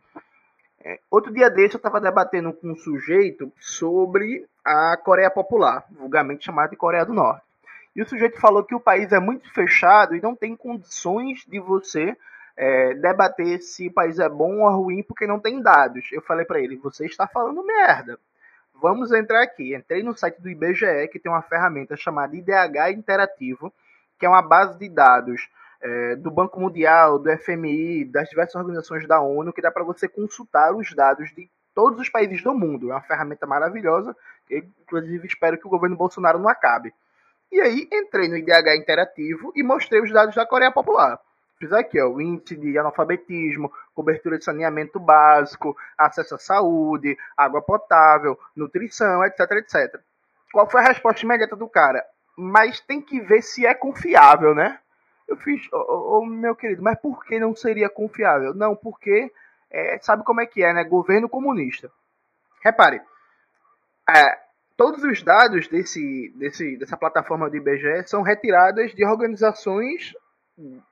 é, 0.83 0.99
outro 1.11 1.31
dia 1.33 1.50
desse 1.50 1.75
eu 1.75 1.78
estava 1.78 2.00
debatendo 2.00 2.52
com 2.55 2.71
um 2.71 2.76
sujeito 2.76 3.52
sobre 3.61 4.47
a 4.64 4.97
Coreia 4.97 5.31
Popular, 5.31 5.85
vulgarmente 5.90 6.47
chamada 6.47 6.71
de 6.71 6.76
Coreia 6.76 7.05
do 7.05 7.12
Norte. 7.12 7.43
E 7.95 8.00
o 8.00 8.09
sujeito 8.09 8.40
falou 8.40 8.64
que 8.64 8.75
o 8.75 8.81
país 8.81 9.12
é 9.12 9.19
muito 9.19 9.52
fechado 9.52 10.14
e 10.14 10.21
não 10.23 10.35
tem 10.35 10.57
condições 10.57 11.45
de 11.47 11.59
você 11.59 12.17
é, 12.59 12.93
debater 12.95 13.62
se 13.62 13.87
o 13.87 13.93
país 13.93 14.19
é 14.19 14.29
bom 14.29 14.62
ou 14.62 14.83
ruim 14.83 15.00
porque 15.05 15.29
não 15.29 15.38
tem 15.38 15.62
dados. 15.62 16.09
Eu 16.11 16.21
falei 16.21 16.45
para 16.45 16.59
ele, 16.59 16.77
você 16.77 17.07
está 17.07 17.25
falando 17.29 17.65
merda. 17.65 18.19
Vamos 18.75 19.12
entrar 19.12 19.43
aqui. 19.43 19.77
Entrei 19.77 20.03
no 20.03 20.17
site 20.17 20.43
do 20.43 20.50
IBGE, 20.50 21.07
que 21.12 21.21
tem 21.21 21.31
uma 21.31 21.41
ferramenta 21.41 21.97
chamada 21.97 22.35
IDH 22.35 22.91
Interativo, 22.97 23.73
que 24.19 24.27
é 24.27 24.29
uma 24.29 24.43
base 24.43 24.77
de 24.77 24.88
dados 24.88 25.49
é, 25.81 26.17
do 26.17 26.33
Banco 26.33 26.61
Mundial, 26.61 27.21
do 27.21 27.31
FMI, 27.38 28.05
das 28.05 28.29
diversas 28.29 28.57
organizações 28.57 29.07
da 29.07 29.21
ONU, 29.21 29.53
que 29.53 29.62
dá 29.62 29.71
para 29.71 29.85
você 29.85 30.09
consultar 30.09 30.75
os 30.75 30.93
dados 30.93 31.31
de 31.37 31.49
todos 31.73 32.00
os 32.00 32.09
países 32.09 32.43
do 32.43 32.53
mundo. 32.55 32.91
É 32.91 32.95
uma 32.95 33.03
ferramenta 33.03 33.47
maravilhosa, 33.47 34.17
que 34.49 34.65
inclusive 34.83 35.29
espero 35.29 35.59
que 35.59 35.67
o 35.67 35.71
governo 35.71 35.97
Bolsonaro 35.97 36.41
não 36.41 36.49
acabe. 36.49 36.93
E 37.53 37.61
aí 37.61 37.88
entrei 37.93 38.29
no 38.29 38.37
IDH 38.37 38.77
Interativo 38.77 39.53
e 39.55 39.62
mostrei 39.62 40.03
os 40.03 40.12
dados 40.12 40.35
da 40.35 40.45
Coreia 40.45 40.73
Popular. 40.73 41.21
Aqui, 41.73 42.00
ó, 42.00 42.09
o 42.09 42.21
índice 42.21 42.55
de 42.57 42.79
analfabetismo, 42.79 43.73
cobertura 43.93 44.38
de 44.38 44.45
saneamento 44.45 45.00
básico, 45.00 45.77
acesso 45.97 46.37
à 46.37 46.38
saúde, 46.38 47.19
água 47.37 47.61
potável, 47.61 48.38
nutrição, 48.55 49.25
etc, 49.25 49.41
etc. 49.53 50.00
Qual 50.53 50.71
foi 50.71 50.81
a 50.81 50.88
resposta 50.88 51.25
imediata 51.25 51.57
do 51.57 51.69
cara? 51.69 52.05
Mas 52.37 52.81
tem 52.81 53.03
que 53.03 53.21
ver 53.21 53.43
se 53.43 53.67
é 53.67 53.75
confiável, 53.75 54.55
né? 54.55 54.79
Eu 55.27 55.37
fiz, 55.37 55.61
ô, 55.73 55.77
ô, 55.77 56.19
ô, 56.19 56.27
meu 56.27 56.55
querido, 56.55 56.83
mas 56.83 56.99
por 57.00 57.25
que 57.25 57.41
não 57.41 57.55
seria 57.55 57.91
confiável? 57.91 58.55
Não, 58.55 58.77
porque 58.77 59.31
é, 59.71 59.99
sabe 60.00 60.23
como 60.25 60.41
é 60.41 60.47
que 60.47 60.62
é, 60.62 60.73
né? 60.73 60.85
Governo 60.85 61.29
comunista. 61.29 61.91
Repare, 62.62 63.03
é, 64.09 64.38
todos 64.77 65.03
os 65.03 65.23
dados 65.23 65.67
desse, 65.67 66.33
desse, 66.37 66.77
dessa 66.77 66.97
plataforma 66.97 67.50
do 67.50 67.57
IBGE 67.57 68.07
são 68.07 68.23
retiradas 68.23 68.95
de 68.95 69.05
organizações 69.05 70.15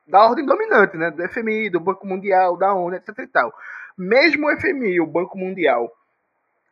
da 0.06 0.24
ordem 0.24 0.46
dominante, 0.46 0.96
né? 0.96 1.10
Do 1.10 1.28
FMI, 1.28 1.70
do 1.70 1.80
Banco 1.80 2.06
Mundial, 2.06 2.56
da 2.56 2.72
ONU, 2.72 2.94
etc 2.94 3.18
e 3.18 3.26
tal. 3.26 3.52
Mesmo 3.98 4.48
o 4.48 4.60
FMI, 4.60 5.00
o 5.00 5.06
Banco 5.06 5.36
Mundial, 5.36 5.90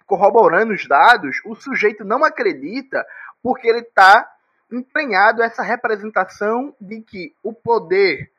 corroborando 0.07 0.73
os 0.73 0.87
dados, 0.87 1.41
o 1.45 1.55
sujeito 1.55 2.05
não 2.05 2.25
acredita 2.25 3.05
porque 3.43 3.69
ele 3.69 3.81
está 3.81 4.31
empenhado 4.71 5.43
essa 5.43 5.63
representação 5.63 6.75
de 6.81 7.01
que 7.01 7.35
o 7.43 7.53
poder 7.53 8.31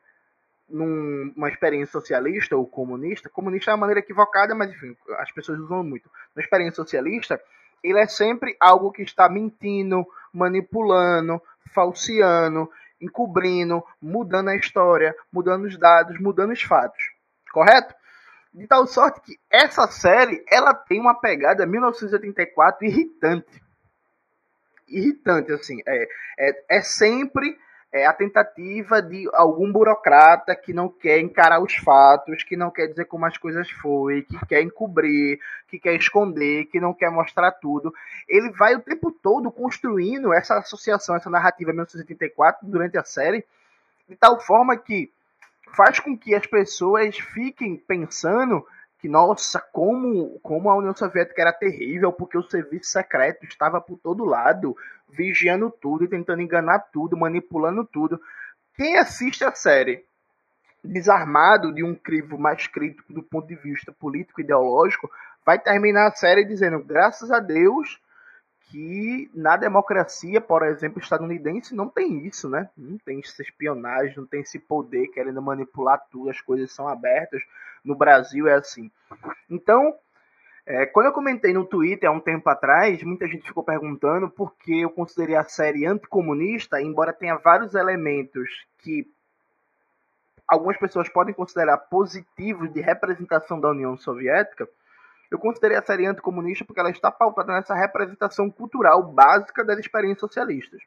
numa 0.68 1.48
experiência 1.48 1.92
socialista 1.92 2.56
ou 2.56 2.66
comunista, 2.66 3.28
comunista 3.28 3.70
é 3.70 3.74
uma 3.74 3.80
maneira 3.80 4.00
equivocada, 4.00 4.54
mas 4.54 4.70
enfim, 4.70 4.96
as 5.18 5.30
pessoas 5.30 5.60
usam 5.60 5.84
muito. 5.84 6.10
Na 6.34 6.42
experiência 6.42 6.74
socialista, 6.74 7.40
ele 7.82 8.00
é 8.00 8.06
sempre 8.08 8.56
algo 8.58 8.90
que 8.90 9.02
está 9.02 9.28
mentindo, 9.28 10.04
manipulando, 10.32 11.40
falseando, 11.72 12.68
encobrindo, 13.00 13.84
mudando 14.00 14.48
a 14.48 14.56
história, 14.56 15.14
mudando 15.32 15.64
os 15.64 15.78
dados, 15.78 16.18
mudando 16.20 16.52
os 16.52 16.62
fatos. 16.62 17.02
Correto? 17.52 17.94
De 18.52 18.66
tal 18.66 18.86
sorte 18.86 19.20
que 19.20 19.38
essa 19.50 19.86
série 19.86 20.44
ela 20.50 20.74
tem 20.74 21.00
uma 21.00 21.14
pegada 21.14 21.66
1984 21.66 22.86
irritante. 22.86 23.62
Irritante, 24.88 25.52
assim. 25.52 25.82
É, 25.86 26.08
é, 26.38 26.64
é 26.78 26.80
sempre 26.80 27.58
é 27.96 28.06
a 28.06 28.12
tentativa 28.12 29.00
de 29.00 29.28
algum 29.32 29.72
burocrata 29.72 30.54
que 30.54 30.72
não 30.72 30.88
quer 30.88 31.18
encarar 31.20 31.62
os 31.62 31.74
fatos, 31.74 32.42
que 32.42 32.56
não 32.56 32.70
quer 32.70 32.86
dizer 32.88 33.06
como 33.06 33.26
as 33.26 33.36
coisas 33.36 33.70
foi, 33.70 34.22
que 34.22 34.38
quer 34.46 34.62
encobrir, 34.62 35.40
que 35.68 35.78
quer 35.78 35.94
esconder, 35.94 36.66
que 36.66 36.78
não 36.78 36.92
quer 36.92 37.10
mostrar 37.10 37.50
tudo. 37.52 37.92
Ele 38.28 38.50
vai 38.50 38.74
o 38.74 38.80
tempo 38.80 39.10
todo 39.10 39.50
construindo 39.50 40.32
essa 40.32 40.58
associação, 40.58 41.16
essa 41.16 41.30
narrativa 41.30 41.72
1984 41.72 42.66
durante 42.68 42.98
a 42.98 43.04
série, 43.04 43.44
de 44.08 44.16
tal 44.16 44.40
forma 44.40 44.76
que 44.76 45.10
faz 45.74 45.98
com 45.98 46.16
que 46.16 46.34
as 46.34 46.46
pessoas 46.46 47.18
fiquem 47.18 47.76
pensando 47.76 48.66
que, 49.06 49.08
nossa, 49.08 49.60
como, 49.72 50.40
como 50.40 50.68
a 50.68 50.76
União 50.76 50.94
Soviética 50.94 51.40
era 51.40 51.52
terrível, 51.52 52.12
porque 52.12 52.36
o 52.36 52.42
serviço 52.42 52.90
secreto 52.90 53.46
estava 53.46 53.80
por 53.80 53.96
todo 53.98 54.24
lado, 54.24 54.76
vigiando 55.08 55.70
tudo 55.70 56.04
e 56.04 56.08
tentando 56.08 56.42
enganar 56.42 56.80
tudo, 56.92 57.16
manipulando 57.16 57.84
tudo. 57.84 58.20
Quem 58.74 58.98
assiste 58.98 59.44
a 59.44 59.52
série 59.52 60.04
desarmado 60.82 61.72
de 61.72 61.84
um 61.84 61.94
crivo 61.94 62.36
mais 62.36 62.66
crítico 62.66 63.12
do 63.12 63.22
ponto 63.22 63.46
de 63.46 63.54
vista 63.54 63.92
político 63.92 64.40
e 64.40 64.44
ideológico, 64.44 65.08
vai 65.44 65.58
terminar 65.58 66.08
a 66.08 66.12
série 66.12 66.44
dizendo, 66.44 66.80
graças 66.80 67.30
a 67.30 67.38
Deus, 67.38 68.00
que 68.66 69.30
na 69.34 69.56
democracia, 69.56 70.40
por 70.40 70.62
exemplo, 70.64 71.00
estadunidense, 71.00 71.74
não 71.74 71.88
tem 71.88 72.26
isso, 72.26 72.48
né? 72.48 72.68
Não 72.76 72.98
tem 72.98 73.20
essa 73.20 73.42
espionagem, 73.42 74.16
não 74.16 74.26
tem 74.26 74.40
esse 74.40 74.58
poder 74.58 75.08
querendo 75.08 75.40
manipular 75.40 76.02
tudo, 76.10 76.30
as 76.30 76.40
coisas 76.40 76.72
são 76.72 76.88
abertas. 76.88 77.42
No 77.84 77.94
Brasil 77.94 78.48
é 78.48 78.54
assim. 78.54 78.90
Então, 79.48 79.94
é, 80.66 80.84
quando 80.86 81.06
eu 81.06 81.12
comentei 81.12 81.52
no 81.52 81.64
Twitter 81.64 82.08
há 82.08 82.12
um 82.12 82.18
tempo 82.18 82.48
atrás, 82.50 83.00
muita 83.04 83.28
gente 83.28 83.46
ficou 83.46 83.62
perguntando 83.62 84.28
por 84.28 84.52
que 84.56 84.80
eu 84.80 84.90
considerei 84.90 85.36
a 85.36 85.44
série 85.44 85.86
anticomunista, 85.86 86.82
embora 86.82 87.12
tenha 87.12 87.36
vários 87.36 87.74
elementos 87.74 88.66
que 88.78 89.08
algumas 90.46 90.76
pessoas 90.76 91.08
podem 91.08 91.32
considerar 91.32 91.76
positivos 91.78 92.72
de 92.72 92.80
representação 92.80 93.60
da 93.60 93.70
União 93.70 93.96
Soviética. 93.96 94.68
Eu 95.30 95.38
considerei 95.38 95.76
a 95.76 95.82
série 95.82 96.06
anticomunista 96.06 96.64
porque 96.64 96.80
ela 96.80 96.90
está 96.90 97.10
pautada 97.10 97.52
nessa 97.52 97.74
representação 97.74 98.50
cultural 98.50 99.02
básica 99.02 99.64
das 99.64 99.78
experiências 99.78 100.20
socialistas. 100.20 100.80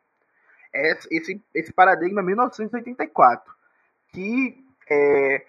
Esse, 0.73 1.41
esse 1.53 1.73
paradigma 1.73 2.21
1984, 2.21 3.53
que 4.09 4.63
é, 4.89 5.45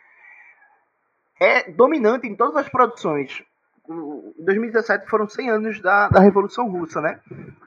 é 1.41 1.71
dominante 1.71 2.27
em 2.27 2.35
todas 2.35 2.57
as 2.57 2.69
produções 2.69 3.45
em 3.91 4.45
2017 4.45 5.09
foram 5.09 5.29
100 5.29 5.51
anos 5.51 5.81
da, 5.81 6.09
da 6.09 6.21
Revolução 6.21 6.69
Russa, 6.69 7.01
né? 7.01 7.21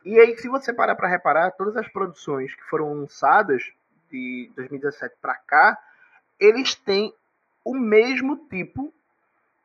E 0.05 0.17
aí, 0.17 0.37
se 0.37 0.47
você 0.47 0.73
parar 0.73 0.95
para 0.95 1.09
reparar, 1.09 1.51
todas 1.51 1.75
as 1.75 1.87
produções 1.89 2.55
que 2.55 2.63
foram 2.63 2.93
lançadas 2.93 3.63
de 4.09 4.49
2017 4.55 5.15
para 5.21 5.35
cá, 5.35 5.77
eles 6.39 6.75
têm 6.75 7.13
o 7.63 7.75
mesmo 7.75 8.37
tipo 8.47 8.93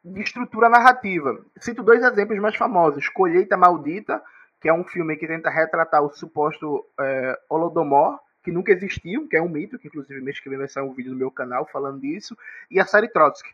de 0.05 0.23
estrutura 0.23 0.69
narrativa. 0.69 1.38
Cito 1.59 1.83
dois 1.83 2.02
exemplos 2.02 2.38
mais 2.38 2.57
famosos: 2.57 3.09
Colheita 3.09 3.57
Maldita, 3.57 4.23
que 4.61 4.69
é 4.69 4.73
um 4.73 4.85
filme 4.85 5.17
que 5.17 5.26
tenta 5.26 5.50
retratar 5.50 6.02
o 6.02 6.11
suposto 6.11 6.85
é, 6.99 7.38
Holodomor, 7.49 8.19
que 8.43 8.50
nunca 8.50 8.73
existiu, 8.73 9.28
que 9.28 9.37
é 9.37 9.43
um 9.43 9.49
mito, 9.49 9.78
que 9.78 9.88
inclusive 9.88 10.21
mês 10.21 10.40
que 10.40 10.49
vem 10.49 10.59
vai 10.59 10.69
sair 10.69 10.85
um 10.85 10.95
vídeo 10.95 11.12
no 11.12 11.19
meu 11.19 11.31
canal 11.31 11.67
falando 11.67 12.00
disso, 12.00 12.37
e 12.71 12.81
a 12.81 12.85
série 12.85 13.09
Trotsky. 13.09 13.50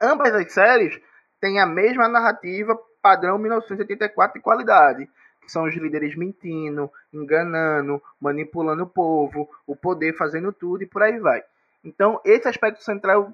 Ambas 0.00 0.34
as 0.34 0.52
séries 0.52 1.00
tem 1.40 1.60
a 1.60 1.66
mesma 1.66 2.08
narrativa 2.08 2.78
padrão 3.02 3.36
1984 3.36 4.38
de 4.38 4.42
qualidade. 4.42 5.08
Que 5.42 5.52
são 5.52 5.64
os 5.64 5.74
líderes 5.74 6.16
mentindo, 6.16 6.90
enganando, 7.12 8.02
manipulando 8.18 8.84
o 8.84 8.88
povo, 8.88 9.46
o 9.66 9.76
poder 9.76 10.16
fazendo 10.16 10.50
tudo 10.50 10.82
e 10.82 10.86
por 10.86 11.02
aí 11.02 11.18
vai. 11.18 11.44
Então, 11.84 12.18
esse 12.24 12.48
aspecto 12.48 12.82
central 12.82 13.30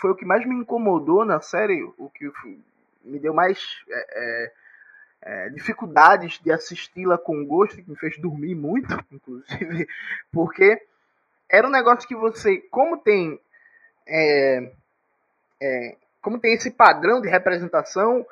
foi 0.00 0.10
o 0.10 0.14
que 0.14 0.24
mais 0.24 0.46
me 0.46 0.54
incomodou 0.54 1.24
na 1.24 1.40
série, 1.40 1.82
o 1.98 2.10
que 2.10 2.30
me 3.04 3.18
deu 3.18 3.34
mais 3.34 3.82
é, 3.88 4.06
é, 4.10 4.52
é, 5.22 5.48
dificuldades 5.50 6.40
de 6.40 6.52
assisti-la 6.52 7.18
com 7.18 7.44
gosto, 7.44 7.82
que 7.82 7.90
me 7.90 7.96
fez 7.96 8.18
dormir 8.18 8.54
muito, 8.54 8.92
inclusive, 9.10 9.88
porque 10.32 10.80
era 11.48 11.66
um 11.66 11.70
negócio 11.70 12.08
que 12.08 12.14
você, 12.14 12.58
como 12.70 12.96
tem 12.96 13.38
é, 14.06 14.72
é, 15.60 15.96
como 16.20 16.38
tem 16.38 16.54
esse 16.54 16.70
padrão 16.70 17.20
de 17.20 17.28
representação, 17.28 18.24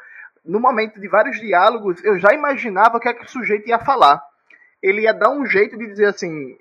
no 0.45 0.61
momento 0.61 1.01
de 1.01 1.09
vários 1.09 1.39
diálogos, 1.41 2.03
eu 2.05 2.19
já 2.19 2.33
imaginava 2.33 2.97
o 2.97 3.01
que 3.01 3.09
é 3.09 3.15
que 3.15 3.25
o 3.25 3.29
sujeito 3.29 3.69
ia 3.69 3.79
falar. 3.79 4.23
Ele 4.83 5.03
ia 5.03 5.13
dar 5.13 5.31
um 5.31 5.45
jeito 5.45 5.77
de 5.77 5.87
dizer 5.87 6.07
assim, 6.07 6.57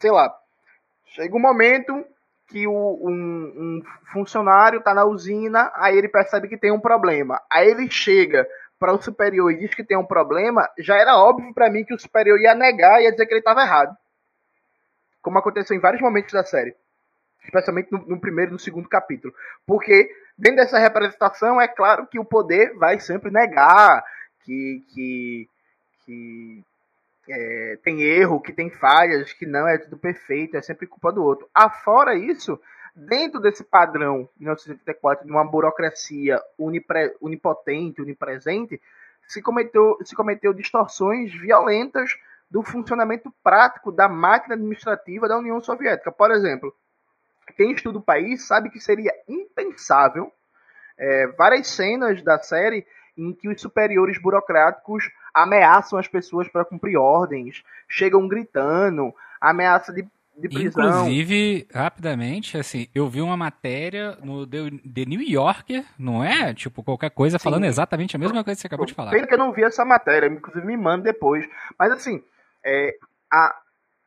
sei 0.00 0.10
lá, 0.10 0.34
chega 1.04 1.36
um 1.36 1.40
momento 1.40 2.06
que 2.48 2.66
o, 2.66 2.72
um, 2.72 3.12
um 3.12 3.82
funcionário 4.12 4.78
está 4.78 4.92
na 4.94 5.04
usina, 5.04 5.72
aí 5.74 5.96
ele 5.96 6.08
percebe 6.08 6.48
que 6.48 6.56
tem 6.56 6.70
um 6.70 6.80
problema. 6.80 7.40
Aí 7.50 7.68
ele 7.68 7.90
chega 7.90 8.46
para 8.78 8.92
o 8.92 9.00
superior 9.00 9.50
e 9.52 9.58
diz 9.58 9.74
que 9.74 9.84
tem 9.84 9.96
um 9.96 10.04
problema, 10.04 10.68
já 10.78 10.96
era 10.96 11.16
óbvio 11.16 11.54
para 11.54 11.70
mim 11.70 11.84
que 11.84 11.94
o 11.94 11.98
superior 11.98 12.40
ia 12.40 12.54
negar 12.54 13.00
e 13.00 13.04
ia 13.04 13.12
dizer 13.12 13.26
que 13.26 13.32
ele 13.32 13.40
estava 13.40 13.62
errado. 13.62 13.96
Como 15.22 15.38
aconteceu 15.38 15.76
em 15.76 15.80
vários 15.80 16.02
momentos 16.02 16.32
da 16.32 16.44
série. 16.44 16.74
Especialmente 17.44 17.90
no, 17.92 17.98
no 17.98 18.20
primeiro 18.20 18.50
e 18.50 18.54
no 18.54 18.58
segundo 18.58 18.88
capítulo. 18.88 19.32
Porque 19.66 20.10
dentro 20.36 20.56
dessa 20.56 20.78
representação, 20.78 21.60
é 21.60 21.68
claro 21.68 22.06
que 22.06 22.18
o 22.18 22.24
poder 22.24 22.74
vai 22.74 22.98
sempre 22.98 23.30
negar 23.30 24.04
que, 24.44 24.82
que, 24.92 25.48
que 26.04 26.64
é, 27.28 27.78
tem 27.82 28.02
erro, 28.02 28.40
que 28.40 28.52
tem 28.52 28.70
falhas, 28.70 29.32
que 29.32 29.46
não 29.46 29.68
é 29.68 29.78
tudo 29.78 29.96
perfeito, 29.96 30.56
é 30.56 30.62
sempre 30.62 30.86
culpa 30.86 31.12
do 31.12 31.22
outro. 31.22 31.48
Afora 31.54 32.14
isso, 32.14 32.60
dentro 32.94 33.40
desse 33.40 33.64
padrão 33.64 34.28
1974 34.38 35.24
de 35.26 35.32
uma 35.32 35.44
burocracia 35.44 36.40
unipre, 36.58 37.14
onipotente, 37.20 38.02
unipresente, 38.02 38.80
se 39.26 39.40
cometeu, 39.40 39.98
se 40.04 40.14
cometeu 40.14 40.52
distorções 40.52 41.32
violentas 41.32 42.16
do 42.50 42.62
funcionamento 42.62 43.32
prático 43.42 43.90
da 43.90 44.08
máquina 44.08 44.54
administrativa 44.54 45.26
da 45.26 45.38
União 45.38 45.60
Soviética. 45.60 46.12
Por 46.12 46.30
exemplo, 46.30 46.74
quem 47.56 47.72
estuda 47.72 47.98
o 47.98 48.02
país 48.02 48.46
sabe 48.46 48.68
que 48.68 48.80
seria 48.80 49.12
impensável 49.28 50.30
é, 50.98 51.26
várias 51.28 51.68
cenas 51.68 52.22
da 52.22 52.38
série 52.38 52.86
em 53.16 53.32
que 53.32 53.48
os 53.48 53.60
superiores 53.60 54.20
burocráticos 54.20 55.10
ameaçam 55.34 55.98
as 55.98 56.08
pessoas 56.08 56.48
para 56.48 56.64
cumprir 56.64 56.96
ordens, 56.96 57.62
chegam 57.88 58.26
gritando, 58.28 59.14
ameaça 59.40 59.92
de, 59.92 60.06
de 60.36 60.48
prisão. 60.48 61.02
Inclusive, 61.02 61.66
rapidamente, 61.74 62.56
assim, 62.56 62.88
eu 62.94 63.08
vi 63.08 63.20
uma 63.20 63.36
matéria 63.36 64.16
no 64.22 64.46
The 64.46 65.04
New 65.06 65.22
Yorker, 65.22 65.84
não 65.98 66.22
é? 66.22 66.54
Tipo, 66.54 66.82
qualquer 66.82 67.10
coisa 67.10 67.38
Sim. 67.38 67.44
falando 67.44 67.64
exatamente 67.64 68.16
a 68.16 68.18
mesma 68.18 68.42
coisa 68.44 68.56
que 68.56 68.60
você 68.60 68.66
acabou 68.66 68.86
de 68.86 68.94
falar. 68.94 69.10
Pena 69.10 69.26
que 69.26 69.34
eu 69.34 69.38
não 69.38 69.52
vi 69.52 69.62
essa 69.62 69.84
matéria, 69.84 70.26
inclusive 70.26 70.66
me 70.66 70.76
manda 70.76 71.04
depois. 71.04 71.48
Mas 71.78 71.92
assim, 71.92 72.22
é, 72.64 72.94
a, 73.30 73.56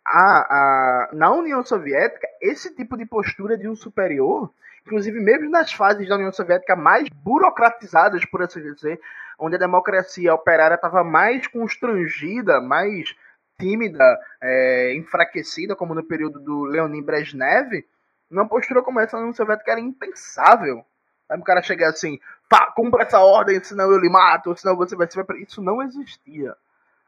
a, 0.08 0.20
a, 0.20 1.10
na 1.14 1.32
União 1.32 1.64
Soviética, 1.64 2.28
esse 2.42 2.76
tipo 2.76 2.98
de 2.98 3.06
postura 3.06 3.58
de 3.58 3.68
um 3.68 3.76
superior, 3.76 4.52
inclusive 4.86 5.20
mesmo 5.20 5.50
nas 5.50 5.74
fases 5.74 6.08
da 6.08 6.16
União 6.16 6.32
Soviética 6.32 6.76
mais 6.76 7.10
burocratizadas, 7.10 8.24
por 8.26 8.42
assim 8.44 8.62
dizer, 8.62 9.00
onde 9.40 9.56
a 9.56 9.60
democracia 9.60 10.34
operária 10.34 10.76
estava 10.76 11.04
mais 11.04 11.48
constrangida, 11.48 12.62
mais 12.62 13.16
tímida, 13.60 14.04
é, 14.42 14.94
enfraquecida, 14.96 15.76
como 15.76 15.96
no 15.96 16.04
período 16.04 16.40
do 16.40 16.64
Leonid 16.64 17.04
Brezhnev, 17.04 17.86
uma 18.30 18.48
postura 18.48 18.82
como 18.82 19.00
essa 19.00 19.18
na 19.18 19.24
União 19.24 19.34
Soviética 19.34 19.72
era 19.72 19.80
impensável. 19.80 20.86
Aí 21.30 21.40
o 21.40 21.44
cara 21.44 21.62
chegar 21.62 21.90
assim, 21.90 22.20
pá, 22.50 22.72
cumpra 22.76 23.04
essa 23.04 23.20
ordem, 23.20 23.64
senão 23.64 23.92
eu 23.92 23.98
lhe 23.98 24.10
mato, 24.10 24.56
senão 24.56 24.76
você 24.76 24.96
vai 24.96 25.10
ser. 25.10 25.26
Isso 25.38 25.62
não 25.62 25.82
existia, 25.82 26.56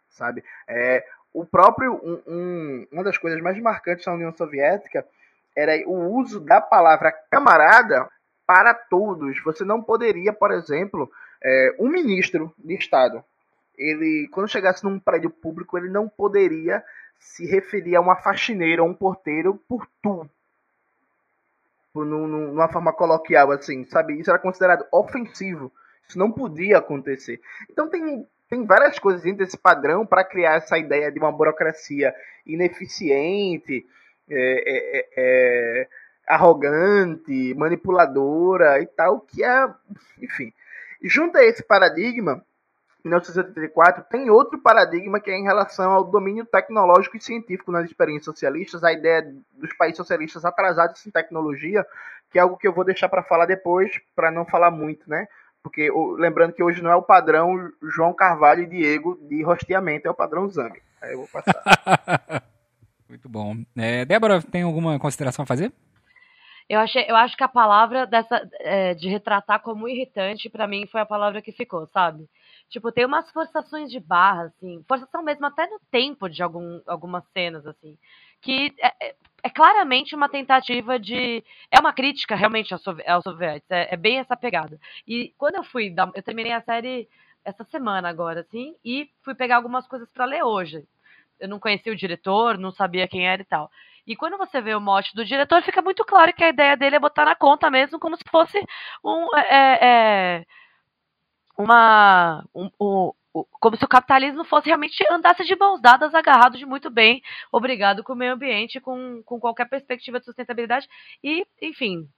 sabe? 0.09 0.43
É, 0.67 1.05
o 1.33 1.45
próprio. 1.45 1.93
Um, 2.03 2.21
um, 2.27 2.87
uma 2.91 3.03
das 3.03 3.17
coisas 3.17 3.39
mais 3.41 3.59
marcantes 3.61 4.05
da 4.05 4.13
União 4.13 4.31
Soviética 4.35 5.05
era 5.57 5.75
o 5.89 6.15
uso 6.19 6.39
da 6.39 6.61
palavra 6.61 7.11
camarada 7.31 8.07
para 8.45 8.75
todos. 8.75 9.41
Você 9.43 9.65
não 9.65 9.81
poderia, 9.81 10.31
por 10.31 10.51
exemplo, 10.51 11.11
é, 11.43 11.75
um 11.79 11.89
ministro 11.89 12.53
de 12.57 12.75
Estado, 12.75 13.23
ele, 13.75 14.27
quando 14.31 14.49
chegasse 14.49 14.83
num 14.83 14.99
prédio 14.99 15.31
público, 15.31 15.77
ele 15.77 15.89
não 15.89 16.07
poderia 16.07 16.83
se 17.19 17.45
referir 17.45 17.95
a 17.95 18.01
uma 18.01 18.15
faxineira 18.15 18.83
ou 18.83 18.89
um 18.89 18.93
porteiro 18.93 19.59
por 19.67 19.87
tu. 20.01 20.29
Numa 21.93 22.69
forma 22.69 22.93
coloquial, 22.93 23.51
assim, 23.51 23.83
sabe? 23.85 24.19
Isso 24.19 24.29
era 24.29 24.37
considerado 24.37 24.85
ofensivo. 24.91 25.71
Isso 26.07 26.17
não 26.17 26.31
podia 26.31 26.77
acontecer. 26.77 27.41
Então 27.69 27.89
tem, 27.89 28.25
tem 28.47 28.65
várias 28.65 28.99
coisas 28.99 29.23
dentro 29.23 29.43
desse 29.43 29.57
padrão 29.57 30.05
para 30.05 30.23
criar 30.23 30.55
essa 30.55 30.77
ideia 30.77 31.11
de 31.11 31.17
uma 31.17 31.31
burocracia 31.31 32.13
ineficiente, 32.45 33.85
é, 34.29 34.35
é, 34.35 34.99
é, 34.99 35.07
é 35.17 35.87
arrogante, 36.27 37.53
manipuladora 37.55 38.81
e 38.81 38.85
tal, 38.85 39.21
que 39.21 39.43
é, 39.43 39.67
enfim. 40.21 40.51
Junto 41.01 41.37
a 41.37 41.43
esse 41.43 41.63
paradigma, 41.63 42.43
1984, 43.03 44.03
tem 44.09 44.29
outro 44.29 44.59
paradigma 44.59 45.19
que 45.19 45.31
é 45.31 45.37
em 45.37 45.43
relação 45.43 45.91
ao 45.91 46.03
domínio 46.03 46.45
tecnológico 46.45 47.15
e 47.15 47.21
científico 47.21 47.71
nas 47.71 47.85
experiências 47.85 48.25
socialistas, 48.25 48.83
a 48.83 48.91
ideia 48.91 49.33
dos 49.53 49.73
países 49.73 49.97
socialistas 49.97 50.43
atrasados 50.43 51.05
em 51.05 51.11
tecnologia, 51.11 51.85
que 52.29 52.37
é 52.37 52.41
algo 52.41 52.57
que 52.57 52.67
eu 52.67 52.73
vou 52.73 52.83
deixar 52.83 53.07
para 53.07 53.23
falar 53.23 53.45
depois, 53.45 53.91
para 54.15 54.29
não 54.29 54.45
falar 54.45 54.71
muito, 54.71 55.09
né? 55.09 55.27
Porque 55.63 55.89
lembrando 56.17 56.53
que 56.53 56.63
hoje 56.63 56.81
não 56.81 56.91
é 56.91 56.95
o 56.95 57.01
padrão 57.01 57.71
João 57.81 58.13
Carvalho 58.13 58.63
e 58.63 58.67
Diego 58.67 59.17
de 59.21 59.41
rosteamento, 59.43 60.07
é 60.07 60.11
o 60.11 60.15
padrão 60.15 60.49
Zami. 60.49 60.81
Aí 61.01 61.13
eu 61.13 61.19
vou 61.19 61.27
passar. 61.27 62.43
muito 63.09 63.29
bom. 63.29 63.55
É, 63.75 64.05
Débora, 64.05 64.41
tem 64.41 64.63
alguma 64.63 64.99
consideração 64.99 65.43
a 65.43 65.45
fazer? 65.45 65.71
Eu, 66.69 66.79
achei, 66.79 67.05
eu 67.07 67.15
acho 67.15 67.37
que 67.37 67.43
a 67.43 67.47
palavra 67.47 68.05
dessa 68.05 68.47
é, 68.59 68.93
de 68.93 69.07
retratar 69.07 69.61
como 69.61 69.87
irritante, 69.87 70.49
para 70.49 70.67
mim, 70.67 70.85
foi 70.85 70.99
a 70.99 71.05
palavra 71.05 71.41
que 71.41 71.51
ficou, 71.51 71.87
sabe? 71.87 72.27
Tipo, 72.69 72.91
tem 72.91 73.05
umas 73.05 73.31
forçações 73.31 73.89
de 73.89 73.99
barra, 73.99 74.43
assim, 74.43 74.83
forçação 74.85 75.23
mesmo 75.23 75.45
até 75.45 75.65
no 75.67 75.79
tempo 75.89 76.27
de 76.27 76.43
algum, 76.43 76.81
algumas 76.85 77.23
cenas, 77.31 77.65
assim, 77.65 77.97
que 78.41 78.73
é, 78.79 79.07
é, 79.07 79.15
é 79.43 79.49
claramente 79.49 80.13
uma 80.13 80.27
tentativa 80.27 80.99
de. 80.99 81.43
É 81.71 81.79
uma 81.79 81.93
crítica 81.93 82.35
realmente 82.35 82.73
aos, 82.73 82.83
aos 82.85 83.23
soviéticos, 83.23 83.71
é, 83.71 83.93
é, 83.93 83.97
bem 83.97 84.19
essa 84.19 84.35
pegada. 84.35 84.77
E 85.07 85.33
quando 85.37 85.55
eu 85.55 85.63
fui. 85.63 85.93
Eu 86.13 86.23
terminei 86.23 86.51
a 86.51 86.61
série 86.61 87.07
essa 87.45 87.63
semana 87.63 88.09
agora, 88.09 88.41
assim, 88.41 88.75
e 88.83 89.09
fui 89.23 89.33
pegar 89.33 89.55
algumas 89.55 89.87
coisas 89.87 90.11
para 90.11 90.25
ler 90.25 90.43
hoje. 90.43 90.83
Eu 91.39 91.47
não 91.47 91.59
conhecia 91.59 91.91
o 91.91 91.95
diretor, 91.95 92.57
não 92.57 92.71
sabia 92.71 93.07
quem 93.07 93.27
era 93.27 93.41
e 93.41 93.45
tal. 93.45 93.69
E 94.05 94.15
quando 94.15 94.37
você 94.37 94.61
vê 94.61 94.73
o 94.73 94.79
mote 94.79 95.13
do 95.13 95.25
diretor, 95.25 95.61
fica 95.61 95.81
muito 95.81 96.05
claro 96.05 96.33
que 96.33 96.43
a 96.43 96.49
ideia 96.49 96.77
dele 96.77 96.95
é 96.95 96.99
botar 96.99 97.25
na 97.25 97.35
conta 97.35 97.69
mesmo, 97.69 97.99
como 97.99 98.15
se 98.15 98.23
fosse 98.29 98.57
um. 99.03 99.35
É, 99.35 99.41
é, 99.41 99.77
é 99.81 100.45
uma. 101.57 102.45
Um, 102.55 102.69
um, 102.79 103.11
como 103.59 103.77
se 103.77 103.83
o 103.85 103.87
capitalismo 103.87 104.43
fosse 104.45 104.67
realmente 104.67 105.03
andasse 105.11 105.43
de 105.43 105.55
mãos 105.55 105.81
dadas, 105.81 106.15
agarrado 106.15 106.57
de 106.57 106.65
muito 106.65 106.89
bem, 106.89 107.21
obrigado 107.51 108.03
com 108.03 108.13
o 108.13 108.15
meio 108.15 108.33
ambiente, 108.33 108.79
com, 108.79 109.21
com 109.23 109.39
qualquer 109.39 109.65
perspectiva 109.69 110.19
de 110.19 110.25
sustentabilidade. 110.25 110.87
E, 111.23 111.45
enfim, 111.61 112.09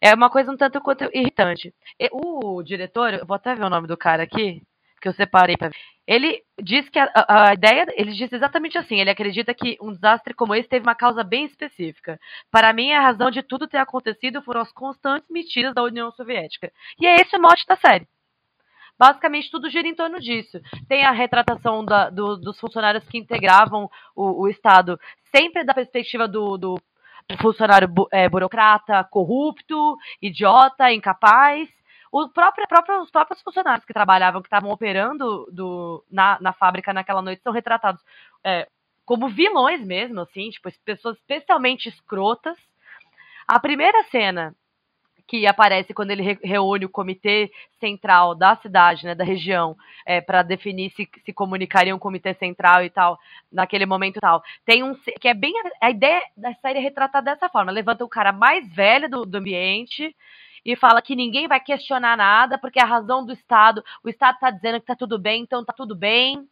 é 0.00 0.14
uma 0.14 0.30
coisa 0.30 0.50
um 0.50 0.56
tanto 0.56 0.80
quanto 0.80 1.04
irritante. 1.14 1.72
O 2.10 2.62
diretor, 2.62 3.14
eu 3.14 3.26
vou 3.26 3.36
até 3.36 3.54
ver 3.54 3.64
o 3.64 3.70
nome 3.70 3.86
do 3.86 3.96
cara 3.96 4.24
aqui, 4.24 4.62
que 5.02 5.08
eu 5.08 5.12
separei 5.12 5.56
para 5.56 5.72
ele 6.06 6.42
diz 6.60 6.88
que 6.88 6.98
a, 6.98 7.10
a, 7.28 7.54
ideia, 7.54 7.86
ele 7.94 8.12
diz 8.12 8.32
exatamente 8.32 8.76
assim, 8.76 9.00
ele 9.00 9.10
acredita 9.10 9.54
que 9.54 9.76
um 9.80 9.92
desastre 9.92 10.34
como 10.34 10.54
esse 10.54 10.68
teve 10.68 10.84
uma 10.84 10.94
causa 10.94 11.22
bem 11.22 11.44
específica. 11.44 12.18
Para 12.50 12.72
mim, 12.72 12.92
a 12.92 13.00
razão 13.00 13.30
de 13.30 13.42
tudo 13.42 13.68
ter 13.68 13.78
acontecido 13.78 14.42
foram 14.42 14.60
as 14.60 14.72
constantes 14.72 15.30
mentiras 15.30 15.74
da 15.74 15.82
União 15.82 16.10
Soviética. 16.10 16.72
E 17.00 17.06
é 17.06 17.16
esse 17.16 17.36
o 17.36 17.40
mote 17.40 17.64
da 17.66 17.76
série. 17.76 18.06
Basicamente, 18.98 19.50
tudo 19.50 19.70
gira 19.70 19.86
em 19.86 19.94
torno 19.94 20.20
disso. 20.20 20.60
Tem 20.88 21.04
a 21.04 21.12
retratação 21.12 21.84
da, 21.84 22.10
do, 22.10 22.36
dos 22.36 22.58
funcionários 22.58 23.08
que 23.08 23.18
integravam 23.18 23.88
o, 24.14 24.42
o 24.42 24.48
Estado, 24.48 24.98
sempre 25.34 25.64
da 25.64 25.74
perspectiva 25.74 26.26
do, 26.26 26.56
do 26.56 26.80
funcionário 27.40 27.88
bu, 27.88 28.08
é, 28.12 28.28
burocrata, 28.28 29.04
corrupto, 29.04 29.96
idiota, 30.20 30.92
incapaz 30.92 31.68
o 32.12 32.28
próprio, 32.28 32.68
próprio, 32.68 33.00
os 33.00 33.10
próprios 33.10 33.40
funcionários 33.40 33.86
que 33.86 33.94
trabalhavam, 33.94 34.42
que 34.42 34.46
estavam 34.46 34.70
operando 34.70 35.48
do, 35.50 36.04
na, 36.10 36.38
na 36.42 36.52
fábrica 36.52 36.92
naquela 36.92 37.22
noite, 37.22 37.42
são 37.42 37.52
retratados 37.52 38.02
é, 38.44 38.68
como 39.06 39.30
vilões 39.30 39.80
mesmo, 39.80 40.20
assim, 40.20 40.50
tipo, 40.50 40.68
pessoas 40.84 41.16
especialmente 41.16 41.88
escrotas. 41.88 42.58
A 43.48 43.58
primeira 43.58 44.04
cena 44.04 44.54
que 45.26 45.46
aparece 45.46 45.94
quando 45.94 46.10
ele 46.10 46.38
reúne 46.44 46.84
o 46.84 46.90
comitê 46.90 47.50
central 47.80 48.34
da 48.34 48.56
cidade, 48.56 49.06
né, 49.06 49.14
da 49.14 49.24
região, 49.24 49.74
é, 50.04 50.20
para 50.20 50.42
definir 50.42 50.90
se, 50.90 51.08
se 51.24 51.32
comunicaria 51.32 51.96
um 51.96 51.98
comitê 51.98 52.34
central 52.34 52.84
e 52.84 52.90
tal, 52.90 53.18
naquele 53.50 53.86
momento 53.86 54.18
e 54.18 54.20
tal. 54.20 54.42
Tem 54.66 54.82
um 54.82 54.94
que 55.18 55.28
é 55.28 55.32
bem 55.32 55.54
a, 55.80 55.90
ideia 55.90 56.20
da 56.36 56.52
série 56.56 56.78
é 56.78 56.82
retratada 56.82 57.32
dessa 57.32 57.48
forma. 57.48 57.72
Levanta 57.72 58.04
o 58.04 58.08
cara 58.08 58.32
mais 58.32 58.70
velho 58.74 59.08
do, 59.08 59.24
do 59.24 59.38
ambiente 59.38 60.14
e 60.64 60.76
fala 60.76 61.02
que 61.02 61.16
ninguém 61.16 61.48
vai 61.48 61.60
questionar 61.60 62.16
nada, 62.16 62.58
porque 62.58 62.80
a 62.80 62.84
razão 62.84 63.24
do 63.24 63.32
Estado, 63.32 63.84
o 64.04 64.08
Estado 64.08 64.34
está 64.34 64.50
dizendo 64.50 64.74
que 64.74 64.84
está 64.84 64.96
tudo 64.96 65.18
bem, 65.18 65.42
então 65.42 65.60
está 65.60 65.72
tudo 65.72 65.96
bem, 65.96 66.48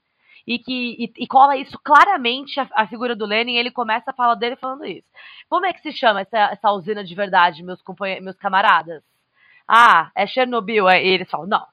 e 0.46 0.58
que 0.58 0.96
e, 0.98 1.12
e 1.24 1.26
cola 1.26 1.56
isso 1.56 1.78
claramente 1.82 2.58
a, 2.58 2.68
a, 2.74 2.86
figura 2.86 3.14
do 3.14 3.26
Lenin, 3.26 3.56
ele 3.56 3.70
começa 3.70 4.10
a 4.10 4.14
falar 4.14 4.34
dele 4.34 4.56
falando 4.56 4.84
isso. 4.84 5.06
Como 5.48 5.66
é 5.66 5.72
que 5.72 5.80
se 5.80 5.92
chama 5.92 6.22
essa, 6.22 6.38
essa 6.38 6.72
usina 6.72 7.04
de 7.04 7.14
verdade, 7.14 7.62
meus 7.62 7.82
meus 8.20 8.36
camaradas? 8.36 9.02
Ah, 9.68 10.10
é 10.14 10.26
Chernobyl, 10.26 10.88
é, 10.88 11.04
e 11.04 11.08
eles 11.08 11.30
falam, 11.30 11.46
não. 11.46 11.66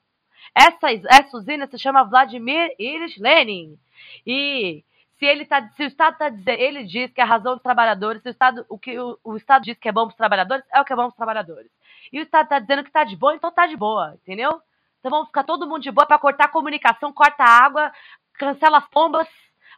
Essa, 0.56 0.92
essa 0.92 1.38
usina 1.38 1.68
se 1.68 1.78
chama 1.80 2.04
Vladimir 2.04 2.70
Ilyich 2.78 3.20
Lenin. 3.20 3.78
E 4.26 4.84
se 5.18 5.26
ele 5.26 5.46
tá, 5.46 5.68
se 5.76 5.84
o 5.84 5.88
Estado 5.88 6.14
está 6.14 6.30
dizendo, 6.30 6.60
ele 6.60 6.84
diz 6.84 7.12
que 7.12 7.22
é 7.22 7.24
a 7.24 7.28
razão 7.28 7.54
dos 7.54 7.64
trabalhadores, 7.64 8.22
se 8.22 8.30
o 8.30 8.32
Estado, 8.32 8.66
o 8.70 8.78
que 8.78 9.00
o, 9.00 9.18
o 9.24 9.36
Estado 9.36 9.64
diz 9.64 9.78
que 9.78 9.90
é 9.90 9.92
bom 9.92 10.04
para 10.04 10.12
os 10.12 10.18
trabalhadores, 10.18 10.64
é 10.72 10.80
o 10.80 10.86
que 10.86 10.94
é 10.94 10.96
bom 10.96 11.04
para 11.04 11.10
os 11.10 11.16
trabalhadores. 11.16 11.72
E 12.12 12.20
o 12.20 12.24
Estado 12.24 12.44
está 12.44 12.60
dizendo 12.60 12.84
que 12.84 12.90
está 12.90 13.04
de 13.04 13.16
boa, 13.16 13.36
então 13.36 13.50
está 13.50 13.66
de 13.66 13.76
boa, 13.76 14.16
entendeu? 14.22 14.62
Então 15.00 15.12
vamos 15.12 15.28
ficar 15.28 15.44
todo 15.44 15.68
mundo 15.68 15.82
de 15.82 15.92
boa 15.92 16.06
para 16.06 16.20
cortar 16.20 16.46
a 16.46 16.52
comunicação, 16.52 17.14
corta 17.14 17.44
a 17.44 17.66
água, 17.66 17.92
cancela 18.34 18.78
as 18.78 18.88
pombas, 18.90 19.28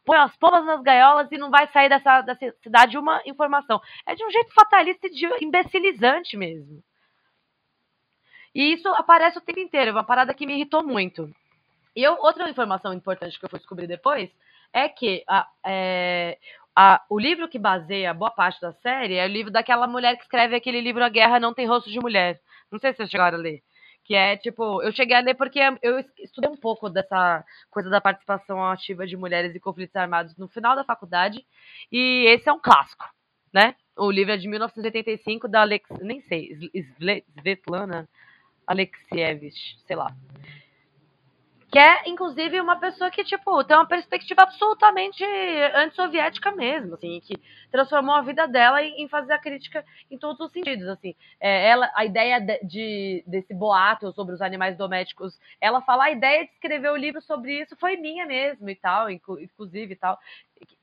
põe 0.06 0.18
as 0.18 0.36
pombas 0.38 0.66
nas 0.66 0.82
gaiolas 0.82 1.32
e 1.32 1.38
não 1.38 1.50
vai 1.50 1.68
sair 1.72 1.90
dessa, 1.90 2.22
dessa 2.22 2.52
cidade 2.64 2.98
uma 2.98 3.22
informação. 3.26 3.82
É 4.06 4.16
de 4.16 4.24
um 4.24 4.32
jeito 4.32 4.54
fatalista 4.54 5.08
e 5.08 5.12
de 5.12 5.46
imbecilizante 5.46 6.36
mesmo. 6.38 6.84
E 8.54 8.74
isso 8.74 8.88
aparece 8.90 9.38
o 9.38 9.42
tempo 9.42 9.60
inteiro, 9.60 9.90
é 9.90 9.94
uma 9.94 10.04
parada 10.04 10.34
que 10.34 10.46
me 10.46 10.54
irritou 10.54 10.84
muito. 10.84 11.34
E 11.96 12.04
eu, 12.04 12.18
outra 12.20 12.50
informação 12.50 12.94
importante 12.94 13.38
que 13.38 13.46
eu 13.46 13.50
fui 13.50 13.60
descobrir 13.60 13.88
depois 13.88 14.30
é 14.74 14.88
que 14.88 15.24
a, 15.28 15.48
é, 15.66 16.38
a, 16.76 17.04
o 17.10 17.20
livro 17.20 17.48
que 17.48 17.60
baseia 17.60 18.14
boa 18.14 18.32
parte 18.32 18.62
da 18.62 18.72
série 18.72 19.16
é 19.16 19.26
o 19.26 19.30
livro 19.30 19.52
daquela 19.52 19.88
mulher 19.88 20.16
que 20.16 20.24
escreve 20.24 20.56
aquele 20.56 20.82
livro 20.82 21.04
A 21.04 21.10
Guerra 21.10 21.40
Não 21.40 21.54
Tem 21.54 21.66
Rosto 21.66 21.90
de 21.90 22.00
Mulher. 22.00 22.40
Não 22.72 22.80
sei 22.80 22.92
se 22.92 22.98
vocês 22.98 23.10
chegaram 23.10 23.38
a 23.38 23.42
ler. 23.42 23.62
Que 24.04 24.16
é, 24.16 24.38
tipo, 24.38 24.82
eu 24.82 24.92
cheguei 24.92 25.16
a 25.16 25.20
ler 25.20 25.36
porque 25.36 25.60
eu 25.82 26.00
estudei 26.18 26.50
um 26.50 26.58
pouco 26.58 26.90
dessa 26.90 27.44
coisa 27.70 27.90
da 27.90 28.02
participação 28.02 28.64
ativa 28.66 29.06
de 29.06 29.18
mulheres 29.18 29.56
em 29.56 29.60
conflitos 29.60 29.96
armados 29.96 30.36
no 30.38 30.48
final 30.48 30.76
da 30.76 30.84
faculdade. 30.84 31.46
E 31.92 32.26
esse 32.28 32.50
é 32.50 32.54
um 32.54 32.60
clássico, 32.60 33.06
né? 33.54 33.76
O 33.96 34.10
livro 34.10 34.34
é 34.34 34.38
de 34.38 34.48
1985 34.48 35.48
da 35.48 35.62
Alex, 35.62 35.90
nem 36.02 36.22
sei, 36.22 36.58
Svetlana 37.38 38.08
Alexievich, 38.66 39.78
sei 39.86 39.96
lá 39.96 40.16
que 41.72 41.78
é, 41.78 42.10
inclusive, 42.10 42.60
uma 42.60 42.80
pessoa 42.80 43.12
que, 43.12 43.24
tipo, 43.24 43.64
tem 43.64 43.78
uma 43.78 43.86
perspectiva 43.86 44.42
absolutamente 44.42 45.24
antissoviética 45.76 46.52
mesmo, 46.52 46.96
assim, 46.96 47.20
que 47.20 47.36
transformou 47.72 48.16
a 48.16 48.24
vida 48.24 48.48
dela 48.48 48.82
em, 48.82 49.08
fazer 49.08 49.34
a 49.34 49.38
crítica 49.38 49.86
em 50.10 50.18
todos 50.18 50.40
os 50.40 50.52
sentidos, 50.52 50.88
assim. 50.88 51.14
É, 51.40 51.70
ela, 51.70 51.92
a 51.94 52.04
ideia 52.04 52.40
de, 52.40 52.60
de, 52.64 53.24
desse 53.28 53.54
boato 53.54 54.12
sobre 54.14 54.34
os 54.34 54.42
animais 54.42 54.76
domésticos, 54.78 55.40
ela 55.62 55.80
fala, 55.82 56.06
a 56.06 56.12
ideia 56.12 56.46
de 56.46 56.52
escrever 56.54 56.90
o 56.92 56.98
livro 56.98 57.22
sobre 57.22 57.62
isso 57.62 57.76
foi 57.76 57.98
minha 57.98 58.26
mesmo 58.26 58.68
e 58.68 58.76
tal, 58.76 59.08
inclusive 59.12 59.94
e 59.94 59.96
tal, 59.96 60.18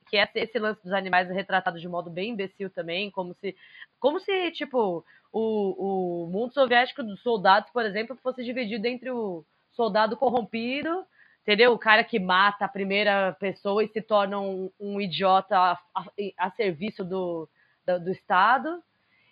que 0.09 0.17
é 0.17 0.29
esse 0.37 0.57
lance 0.57 0.81
dos 0.85 0.93
animais 0.93 1.29
retratado 1.29 1.81
de 1.81 1.89
modo 1.89 2.11
bem 2.11 2.31
imbecil 2.31 2.71
também, 2.71 3.11
como 3.11 3.35
se, 3.35 3.57
como 3.99 4.21
se, 4.21 4.53
tipo, 4.53 5.05
o, 5.33 6.25
o 6.25 6.31
mundo 6.31 6.55
soviético 6.55 7.03
dos 7.03 7.21
soldados, 7.23 7.71
por 7.71 7.85
exemplo, 7.85 8.17
fosse 8.23 8.45
dividido 8.45 8.87
entre 8.87 9.11
o 9.11 9.45
soldado 9.77 10.17
corrompido, 10.17 11.05
entendeu? 11.43 11.73
O 11.73 11.79
cara 11.79 12.03
que 12.03 12.19
mata 12.19 12.65
a 12.65 12.69
primeira 12.69 13.37
pessoa 13.39 13.85
e 13.85 13.89
se 13.89 14.03
torna 14.03 14.41
um, 14.41 14.71
um 14.81 15.01
idiota 15.01 15.57
a, 15.57 15.79
a, 15.95 16.05
a 16.39 16.51
serviço 16.51 17.05
do, 17.05 17.49
do, 17.87 18.01
do, 18.01 18.11
Estado. 18.11 18.83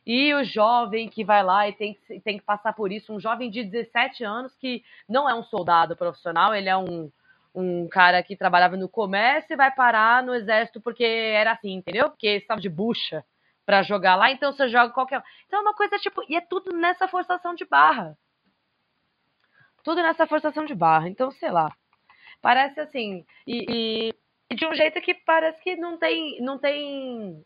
E 0.06 0.32
o 0.34 0.44
jovem 0.44 1.08
que 1.08 1.24
vai 1.24 1.42
lá 1.42 1.68
e 1.68 1.72
tem 1.72 1.94
que, 1.94 2.20
tem 2.20 2.38
que 2.38 2.44
passar 2.44 2.74
por 2.74 2.92
isso, 2.92 3.12
um 3.12 3.18
jovem 3.18 3.50
de 3.50 3.64
17 3.64 4.22
anos 4.22 4.54
que 4.56 4.84
não 5.08 5.28
é 5.28 5.34
um 5.34 5.42
soldado 5.42 5.96
profissional, 5.96 6.54
ele 6.54 6.68
é 6.68 6.76
um, 6.76 7.10
um 7.54 7.88
cara 7.88 8.22
que 8.22 8.36
trabalhava 8.36 8.76
no 8.76 8.88
comércio 8.88 9.54
e 9.54 9.56
vai 9.56 9.74
parar 9.74 10.22
no 10.22 10.34
exército 10.34 10.80
porque 10.80 11.04
era 11.04 11.52
assim, 11.52 11.72
entendeu? 11.72 12.10
Porque 12.10 12.28
estava 12.28 12.60
de 12.60 12.68
bucha 12.68 13.24
para 13.64 13.82
jogar 13.82 14.14
lá, 14.14 14.30
então 14.30 14.52
você 14.52 14.68
joga 14.68 14.92
qualquer. 14.92 15.22
Então 15.46 15.60
é 15.60 15.62
uma 15.62 15.74
coisa 15.74 15.98
tipo. 15.98 16.22
E 16.28 16.36
é 16.36 16.40
tudo 16.42 16.76
nessa 16.76 17.08
forçação 17.08 17.54
de 17.54 17.64
barra. 17.64 18.16
Tudo 19.84 20.02
nessa 20.02 20.26
forçação 20.26 20.64
de 20.64 20.74
barra. 20.74 21.08
Então, 21.08 21.30
sei 21.30 21.50
lá. 21.50 21.70
Parece 22.40 22.80
assim. 22.80 23.24
E, 23.46 24.12
e 24.50 24.54
de 24.54 24.66
um 24.66 24.74
jeito 24.74 25.00
que 25.00 25.14
parece 25.14 25.62
que 25.62 25.76
não 25.76 25.98
tem. 25.98 26.40
Não 26.40 26.58
tem. 26.58 27.44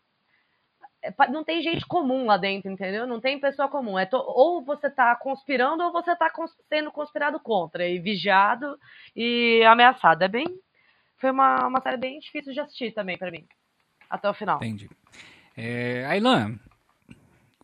É, 1.01 1.13
não 1.29 1.43
tem 1.43 1.61
gente 1.61 1.85
comum 1.85 2.25
lá 2.25 2.37
dentro, 2.37 2.71
entendeu? 2.71 3.05
Não 3.05 3.21
tem 3.21 3.39
pessoa 3.39 3.69
comum. 3.69 3.99
É 3.99 4.05
to... 4.05 4.17
Ou 4.17 4.63
você 4.63 4.89
tá 4.89 5.15
conspirando 5.15 5.83
ou 5.83 5.91
você 5.91 6.15
tá 6.15 6.29
cons... 6.29 6.51
sendo 6.67 6.91
conspirado 6.91 7.39
contra, 7.39 7.87
e 7.87 7.99
vigiado 7.99 8.77
e 9.15 9.61
ameaçado. 9.65 10.23
É 10.23 10.27
bem. 10.27 10.47
Foi 11.17 11.31
uma, 11.31 11.67
uma 11.67 11.81
série 11.81 11.97
bem 11.97 12.19
difícil 12.19 12.53
de 12.53 12.59
assistir 12.61 12.91
também 12.93 13.17
para 13.17 13.31
mim. 13.31 13.45
Até 14.09 14.29
o 14.29 14.33
final. 14.33 14.57
Entendi. 14.57 14.89
É, 15.55 16.05
Ailan, 16.05 16.57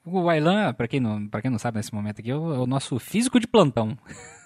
o 0.06 0.30
Ailan, 0.30 0.74
para 0.74 0.88
quem, 0.88 1.00
não, 1.00 1.28
quem 1.28 1.50
não 1.50 1.58
sabe 1.58 1.78
nesse 1.78 1.94
momento 1.94 2.20
aqui, 2.20 2.30
é 2.30 2.36
o, 2.36 2.54
é 2.54 2.60
o 2.60 2.68
nosso 2.68 3.00
físico 3.00 3.40
de 3.40 3.48
plantão. 3.48 3.98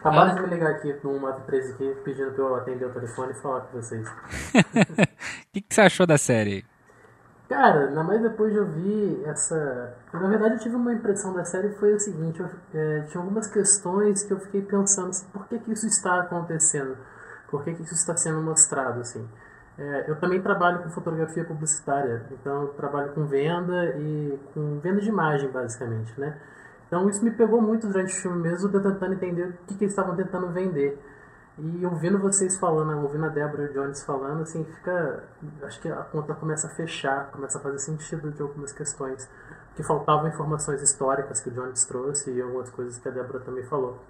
Acabaram 0.00 0.32
ah. 0.32 0.34
de 0.34 0.42
me 0.42 0.48
ligar 0.48 0.70
aqui 0.72 0.92
no 0.92 1.00
193 1.00 1.70
aqui, 1.70 1.96
pedindo 2.04 2.32
pra 2.32 2.44
eu 2.44 2.56
atender 2.56 2.84
o 2.84 2.92
telefone 2.92 3.32
e 3.32 3.36
falar 3.36 3.62
com 3.62 3.80
vocês. 3.80 4.06
O 4.06 4.12
que, 5.52 5.62
que 5.62 5.74
você 5.74 5.80
achou 5.80 6.06
da 6.06 6.18
série? 6.18 6.64
Cara, 7.48 7.88
ainda 7.88 8.02
mais 8.02 8.22
depois 8.22 8.52
de 8.52 8.58
ouvir 8.58 9.22
essa. 9.26 9.94
Na 10.12 10.28
verdade, 10.28 10.54
eu 10.54 10.60
tive 10.60 10.76
uma 10.76 10.92
impressão 10.92 11.32
da 11.32 11.44
série 11.44 11.70
foi 11.76 11.94
o 11.94 12.00
seguinte: 12.00 12.40
eu, 12.40 12.50
é, 12.74 13.02
tinha 13.02 13.22
algumas 13.22 13.46
questões 13.46 14.22
que 14.24 14.32
eu 14.32 14.40
fiquei 14.40 14.62
pensando 14.62 15.10
assim, 15.10 15.26
por 15.28 15.46
que, 15.46 15.58
que 15.58 15.72
isso 15.72 15.86
está 15.86 16.20
acontecendo? 16.20 16.96
Por 17.48 17.62
que, 17.62 17.74
que 17.74 17.82
isso 17.82 17.94
está 17.94 18.16
sendo 18.16 18.42
mostrado? 18.42 19.00
Assim? 19.00 19.26
É, 19.78 20.10
eu 20.10 20.16
também 20.16 20.40
trabalho 20.40 20.82
com 20.82 20.90
fotografia 20.90 21.44
publicitária, 21.44 22.26
então 22.30 22.62
eu 22.62 22.68
trabalho 22.68 23.12
com 23.12 23.26
venda 23.26 23.96
e 23.98 24.38
com 24.52 24.78
venda 24.80 25.00
de 25.00 25.08
imagem, 25.08 25.50
basicamente, 25.50 26.18
né? 26.18 26.38
Então 26.86 27.08
isso 27.08 27.24
me 27.24 27.30
pegou 27.30 27.60
muito 27.60 27.86
durante 27.86 28.12
o 28.12 28.22
filme 28.22 28.42
mesmo, 28.42 28.68
tentando 28.68 29.14
entender 29.14 29.48
o 29.48 29.52
que, 29.66 29.74
que 29.74 29.84
eles 29.84 29.92
estavam 29.92 30.14
tentando 30.14 30.48
vender. 30.52 30.98
E 31.56 31.86
ouvindo 31.86 32.18
vocês 32.18 32.56
falando, 32.56 33.00
ouvindo 33.00 33.26
a 33.26 33.28
Deborah 33.28 33.68
Jones 33.68 34.02
falando, 34.02 34.42
assim, 34.42 34.64
fica. 34.64 35.24
Acho 35.62 35.80
que 35.80 35.88
a 35.88 36.02
conta 36.02 36.34
começa 36.34 36.66
a 36.66 36.70
fechar, 36.70 37.30
começa 37.30 37.58
a 37.58 37.60
fazer 37.60 37.78
sentido 37.78 38.32
de 38.32 38.42
algumas 38.42 38.72
questões. 38.72 39.28
Que 39.76 39.82
faltavam 39.82 40.28
informações 40.28 40.82
históricas 40.82 41.40
que 41.40 41.48
o 41.48 41.52
Jones 41.52 41.84
trouxe 41.84 42.32
e 42.32 42.42
algumas 42.42 42.70
coisas 42.70 42.98
que 42.98 43.08
a 43.08 43.10
Deborah 43.10 43.44
também 43.44 43.64
falou. 43.64 44.00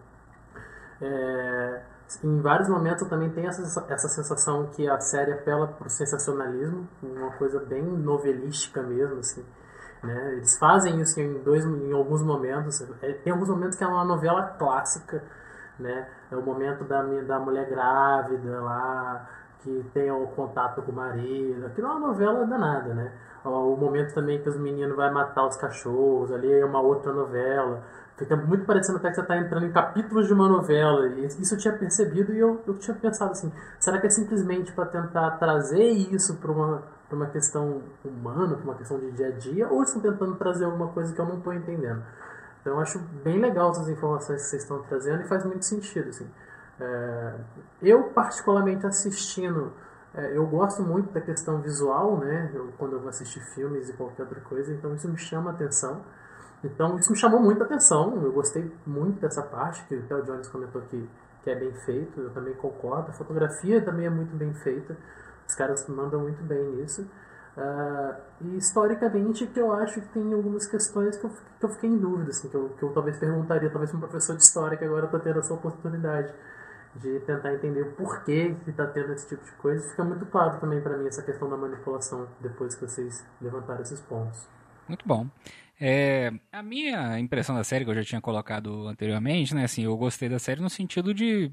É, 1.00 1.82
em 2.22 2.40
vários 2.40 2.68
momentos 2.68 3.02
eu 3.02 3.08
também 3.08 3.30
tenho 3.30 3.48
essa, 3.48 3.84
essa 3.88 4.08
sensação 4.08 4.66
que 4.68 4.88
a 4.88 5.00
série 5.00 5.32
apela 5.32 5.66
para 5.66 5.86
o 5.86 5.90
sensacionalismo, 5.90 6.88
uma 7.02 7.32
coisa 7.32 7.60
bem 7.60 7.82
novelística 7.82 8.82
mesmo, 8.82 9.18
assim. 9.18 9.44
Né? 10.04 10.34
Eles 10.34 10.58
fazem 10.58 11.00
isso 11.00 11.20
em, 11.20 11.42
dois, 11.42 11.64
em 11.64 11.92
alguns 11.92 12.22
momentos. 12.22 12.80
É, 13.02 13.12
tem 13.12 13.32
alguns 13.32 13.48
momentos 13.48 13.76
que 13.76 13.84
é 13.84 13.86
uma 13.86 14.04
novela 14.04 14.42
clássica, 14.58 15.22
né? 15.78 16.06
É 16.30 16.36
o 16.36 16.42
momento 16.42 16.84
da, 16.84 17.02
da 17.02 17.38
mulher 17.38 17.68
grávida 17.68 18.60
lá, 18.60 19.28
que 19.60 19.84
tem 19.94 20.10
o 20.10 20.26
contato 20.28 20.82
com 20.82 20.92
o 20.92 20.94
marido. 20.94 21.66
Aquilo 21.66 21.88
é 21.88 21.90
uma 21.90 22.08
novela 22.08 22.46
danada, 22.46 22.94
né? 22.94 23.12
O 23.44 23.76
momento 23.76 24.14
também 24.14 24.40
que 24.40 24.48
os 24.48 24.56
meninos 24.56 24.96
vão 24.96 25.12
matar 25.12 25.46
os 25.46 25.56
cachorros, 25.56 26.32
ali 26.32 26.50
é 26.52 26.64
uma 26.64 26.80
outra 26.80 27.12
novela. 27.12 27.82
Fica 28.16 28.36
muito 28.36 28.64
parecendo 28.64 28.98
até 28.98 29.08
que 29.08 29.16
você 29.16 29.20
está 29.22 29.36
entrando 29.36 29.66
em 29.66 29.72
capítulos 29.72 30.26
de 30.26 30.32
uma 30.32 30.48
novela. 30.48 31.06
Isso 31.08 31.54
eu 31.54 31.58
tinha 31.58 31.76
percebido 31.76 32.32
e 32.32 32.38
eu, 32.38 32.62
eu 32.66 32.74
tinha 32.78 32.96
pensado 32.96 33.32
assim: 33.32 33.52
será 33.78 33.98
que 33.98 34.06
é 34.06 34.10
simplesmente 34.10 34.72
para 34.72 34.86
tentar 34.86 35.32
trazer 35.32 35.82
isso 35.82 36.36
para 36.36 36.52
uma, 36.52 36.82
uma 37.10 37.26
questão 37.26 37.82
humana, 38.04 38.56
para 38.56 38.64
uma 38.64 38.74
questão 38.74 38.98
de 38.98 39.10
dia 39.12 39.28
a 39.28 39.30
dia? 39.32 39.68
Ou 39.68 39.82
estão 39.82 40.00
tentando 40.00 40.34
trazer 40.36 40.64
alguma 40.64 40.88
coisa 40.88 41.14
que 41.14 41.20
eu 41.20 41.26
não 41.26 41.38
estou 41.38 41.52
entendendo? 41.52 42.02
Então 42.60 42.74
eu 42.74 42.80
acho 42.80 42.98
bem 43.22 43.38
legal 43.38 43.70
essas 43.70 43.88
informações 43.88 44.42
que 44.42 44.48
vocês 44.48 44.62
estão 44.62 44.82
trazendo 44.82 45.22
e 45.22 45.28
faz 45.28 45.44
muito 45.44 45.64
sentido. 45.64 46.08
Assim. 46.08 46.26
É, 46.80 47.34
eu, 47.82 48.04
particularmente 48.04 48.86
assistindo, 48.86 49.72
é, 50.14 50.36
eu 50.36 50.46
gosto 50.46 50.82
muito 50.82 51.12
da 51.12 51.20
questão 51.20 51.60
visual, 51.60 52.18
né? 52.18 52.50
Eu, 52.54 52.72
quando 52.78 52.94
eu 52.94 53.00
vou 53.00 53.08
assistir 53.08 53.40
filmes 53.54 53.88
e 53.90 53.92
qualquer 53.92 54.22
outra 54.22 54.40
coisa, 54.40 54.72
então 54.72 54.94
isso 54.94 55.08
me 55.08 55.18
chama 55.18 55.50
a 55.50 55.54
atenção. 55.54 56.00
Então 56.64 56.96
isso 56.96 57.10
me 57.12 57.18
chamou 57.18 57.40
muita 57.40 57.64
atenção, 57.64 58.22
eu 58.22 58.32
gostei 58.32 58.72
muito 58.86 59.20
dessa 59.20 59.42
parte, 59.42 59.84
que 59.84 59.94
o 59.94 60.22
Jones 60.22 60.48
comentou 60.48 60.80
que, 60.82 61.10
que 61.42 61.50
é 61.50 61.54
bem 61.54 61.72
feito, 61.84 62.18
eu 62.18 62.30
também 62.30 62.54
concordo. 62.54 63.10
A 63.10 63.12
fotografia 63.12 63.84
também 63.84 64.06
é 64.06 64.10
muito 64.10 64.34
bem 64.34 64.54
feita, 64.54 64.96
os 65.54 65.56
caras 65.56 65.88
mandam 65.88 66.20
muito 66.20 66.42
bem 66.42 66.62
nisso. 66.72 67.02
Uh, 67.56 68.14
e 68.40 68.56
historicamente 68.56 69.46
que 69.46 69.60
eu 69.60 69.72
acho 69.72 70.00
que 70.00 70.08
tem 70.08 70.32
algumas 70.34 70.66
questões 70.66 71.16
que 71.16 71.24
eu, 71.24 71.30
que 71.30 71.64
eu 71.64 71.68
fiquei 71.70 71.88
em 71.88 71.96
dúvida, 71.96 72.30
assim, 72.30 72.48
que, 72.48 72.56
eu, 72.56 72.70
que 72.70 72.82
eu 72.82 72.92
talvez 72.92 73.16
perguntaria, 73.16 73.70
talvez 73.70 73.90
para 73.90 73.98
um 73.98 74.00
professor 74.00 74.36
de 74.36 74.42
história 74.42 74.76
que 74.76 74.84
agora 74.84 75.06
está 75.06 75.20
tendo 75.20 75.38
essa 75.38 75.54
oportunidade 75.54 76.34
de 76.96 77.20
tentar 77.20 77.54
entender 77.54 77.82
o 77.82 77.92
porquê 77.92 78.56
que 78.64 78.70
está 78.70 78.86
tendo 78.86 79.12
esse 79.12 79.28
tipo 79.28 79.44
de 79.44 79.52
coisa. 79.52 79.88
Fica 79.88 80.02
muito 80.02 80.26
claro 80.26 80.58
também 80.58 80.80
para 80.80 80.96
mim 80.96 81.06
essa 81.06 81.22
questão 81.22 81.48
da 81.48 81.56
manipulação 81.56 82.26
depois 82.40 82.74
que 82.74 82.86
vocês 82.86 83.24
levantaram 83.40 83.82
esses 83.82 84.00
pontos. 84.00 84.48
Muito 84.88 85.06
bom. 85.06 85.28
É, 85.86 86.32
a 86.50 86.62
minha 86.62 87.20
impressão 87.20 87.54
da 87.54 87.62
série, 87.62 87.84
que 87.84 87.90
eu 87.90 87.94
já 87.94 88.02
tinha 88.02 88.18
colocado 88.18 88.88
anteriormente, 88.88 89.54
né? 89.54 89.64
Assim, 89.64 89.84
eu 89.84 89.94
gostei 89.98 90.30
da 90.30 90.38
série 90.38 90.62
no 90.62 90.70
sentido 90.70 91.12
de. 91.12 91.50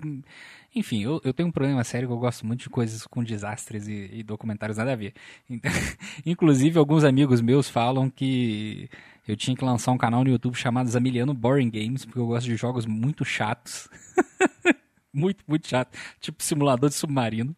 Enfim, 0.74 1.04
eu, 1.04 1.20
eu 1.26 1.34
tenho 1.34 1.50
um 1.50 1.52
problema 1.52 1.84
sério 1.84 2.08
que 2.08 2.14
eu 2.14 2.18
gosto 2.18 2.46
muito 2.46 2.62
de 2.62 2.70
coisas 2.70 3.06
com 3.06 3.22
desastres 3.22 3.90
e, 3.90 4.10
e 4.14 4.24
documentários 4.24 4.78
nada 4.78 4.94
a 4.94 4.96
ver. 4.96 5.14
Então, 5.50 5.70
inclusive, 6.26 6.80
alguns 6.80 7.04
amigos 7.04 7.42
meus 7.42 7.70
falam 7.70 8.10
que 8.10 8.90
eu 9.28 9.36
tinha 9.36 9.54
que 9.54 9.66
lançar 9.66 9.92
um 9.92 9.98
canal 9.98 10.24
no 10.24 10.30
YouTube 10.30 10.56
chamado 10.56 10.90
Zamiliano 10.90 11.34
Boring 11.34 11.70
Games, 11.70 12.06
porque 12.06 12.20
eu 12.20 12.28
gosto 12.28 12.46
de 12.46 12.56
jogos 12.56 12.86
muito 12.86 13.26
chatos. 13.26 13.90
muito, 15.14 15.44
muito 15.46 15.68
chato. 15.68 15.94
Tipo 16.22 16.42
simulador 16.42 16.90
de 16.90 16.96
submarino. 16.96 17.54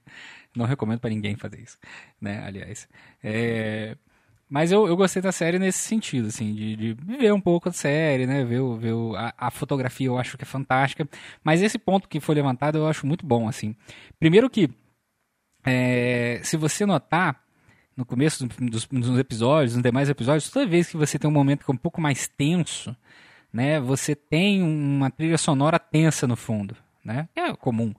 Não 0.55 0.65
recomendo 0.65 0.99
para 0.99 1.11
ninguém 1.11 1.35
fazer 1.35 1.59
isso, 1.61 1.77
né? 2.19 2.43
Aliás. 2.43 2.89
É. 3.23 3.95
Mas 4.53 4.71
eu, 4.71 4.85
eu 4.85 4.95
gostei 4.95 5.19
da 5.19 5.31
série 5.31 5.57
nesse 5.57 5.79
sentido, 5.79 6.27
assim, 6.27 6.53
de, 6.53 6.75
de 6.75 6.93
ver 7.17 7.33
um 7.33 7.41
pouco 7.41 7.69
da 7.69 7.73
série, 7.73 8.27
né? 8.27 8.45
Ver, 8.45 8.61
ver 8.77 8.93
a, 9.17 9.47
a, 9.47 9.49
fotografia 9.49 10.05
eu 10.05 10.15
acho 10.15 10.37
que 10.37 10.43
é 10.43 10.45
fantástica. 10.45 11.09
Mas 11.43 11.63
esse 11.63 11.79
ponto 11.79 12.07
que 12.07 12.19
foi 12.19 12.35
levantado 12.35 12.77
eu 12.77 12.87
acho 12.87 13.07
muito 13.07 13.25
bom, 13.25 13.47
assim. 13.47 13.75
Primeiro 14.19 14.47
que, 14.51 14.69
é, 15.65 16.39
se 16.43 16.55
você 16.55 16.85
notar, 16.85 17.43
no 17.97 18.05
começo 18.05 18.47
dos, 18.61 18.85
dos 18.85 19.17
episódios, 19.17 19.73
nos 19.73 19.81
demais 19.81 20.07
episódios, 20.07 20.51
toda 20.51 20.67
vez 20.67 20.87
que 20.87 20.97
você 20.97 21.17
tem 21.17 21.27
um 21.27 21.33
momento 21.33 21.65
que 21.65 21.71
é 21.71 21.73
um 21.73 21.77
pouco 21.77 21.99
mais 21.99 22.27
tenso, 22.27 22.95
né? 23.51 23.79
Você 23.79 24.15
tem 24.15 24.61
uma 24.61 25.09
trilha 25.09 25.39
sonora 25.39 25.79
tensa 25.79 26.27
no 26.27 26.35
fundo, 26.35 26.77
né? 27.03 27.27
É 27.35 27.51
comum 27.55 27.91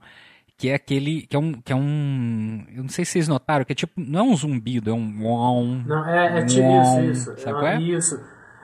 que 0.57 0.69
é 0.69 0.75
aquele 0.75 1.27
que 1.27 1.35
é 1.35 1.39
um 1.39 1.53
que 1.53 1.73
é 1.73 1.75
um 1.75 2.65
eu 2.73 2.83
não 2.83 2.89
sei 2.89 3.03
se 3.03 3.13
vocês 3.13 3.27
notaram 3.27 3.65
que 3.65 3.73
é 3.73 3.75
tipo 3.75 3.93
não 3.97 4.19
é 4.19 4.23
um 4.23 4.35
zumbido 4.35 4.89
é 4.89 4.93
um 4.93 5.83
não 5.85 6.07
é, 6.07 6.39
é 6.39 6.45
tipo 6.45 6.67
isso 6.81 7.01
isso 7.01 7.37
sabe 7.41 7.65
é, 7.65 7.73
é? 7.75 7.81
isso 7.81 8.21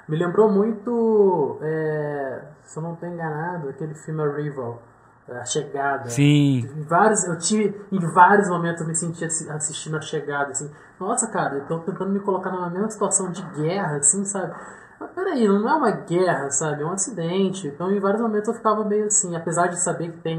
me 0.08 0.18
lembrou 0.18 0.52
muito 0.52 1.60
é, 1.62 2.44
se 2.64 2.78
eu 2.78 2.84
não 2.84 2.94
estou 2.94 3.10
enganado 3.10 3.70
aquele 3.70 3.94
filme 3.94 4.22
Arrival 4.22 4.82
a 5.30 5.46
chegada 5.46 6.10
sim 6.10 6.60
em 6.60 6.84
vários 6.84 7.26
eu 7.26 7.38
tive 7.38 7.76
em 7.92 8.00
vários 8.00 8.50
momentos 8.50 8.82
eu 8.82 8.88
me 8.88 8.96
senti 8.96 9.24
assistindo 9.26 9.98
a 9.98 10.02
chegada 10.02 10.52
assim 10.52 10.70
nossa 11.00 11.28
cara 11.28 11.56
eu 11.56 11.66
tô 11.68 11.80
tentando 11.80 12.12
me 12.12 12.20
colocar 12.20 12.52
numa 12.52 12.70
mesma 12.70 12.90
situação 12.90 13.32
de 13.32 13.42
guerra 13.54 13.98
assim 13.98 14.24
sabe 14.24 14.54
mas 15.02 15.10
peraí, 15.16 15.48
não 15.48 15.68
é 15.68 15.74
uma 15.74 15.90
guerra, 15.90 16.52
sabe? 16.52 16.84
É 16.84 16.86
um 16.86 16.92
acidente. 16.92 17.66
Então, 17.66 17.92
em 17.92 18.00
vários 18.00 18.22
momentos 18.22 18.48
eu 18.50 18.54
ficava 18.54 18.86
meio 18.86 19.06
assim, 19.06 19.36
apesar 19.36 19.66
de 19.66 19.82
saber 19.82 20.12
que 20.12 20.20
tem 20.20 20.38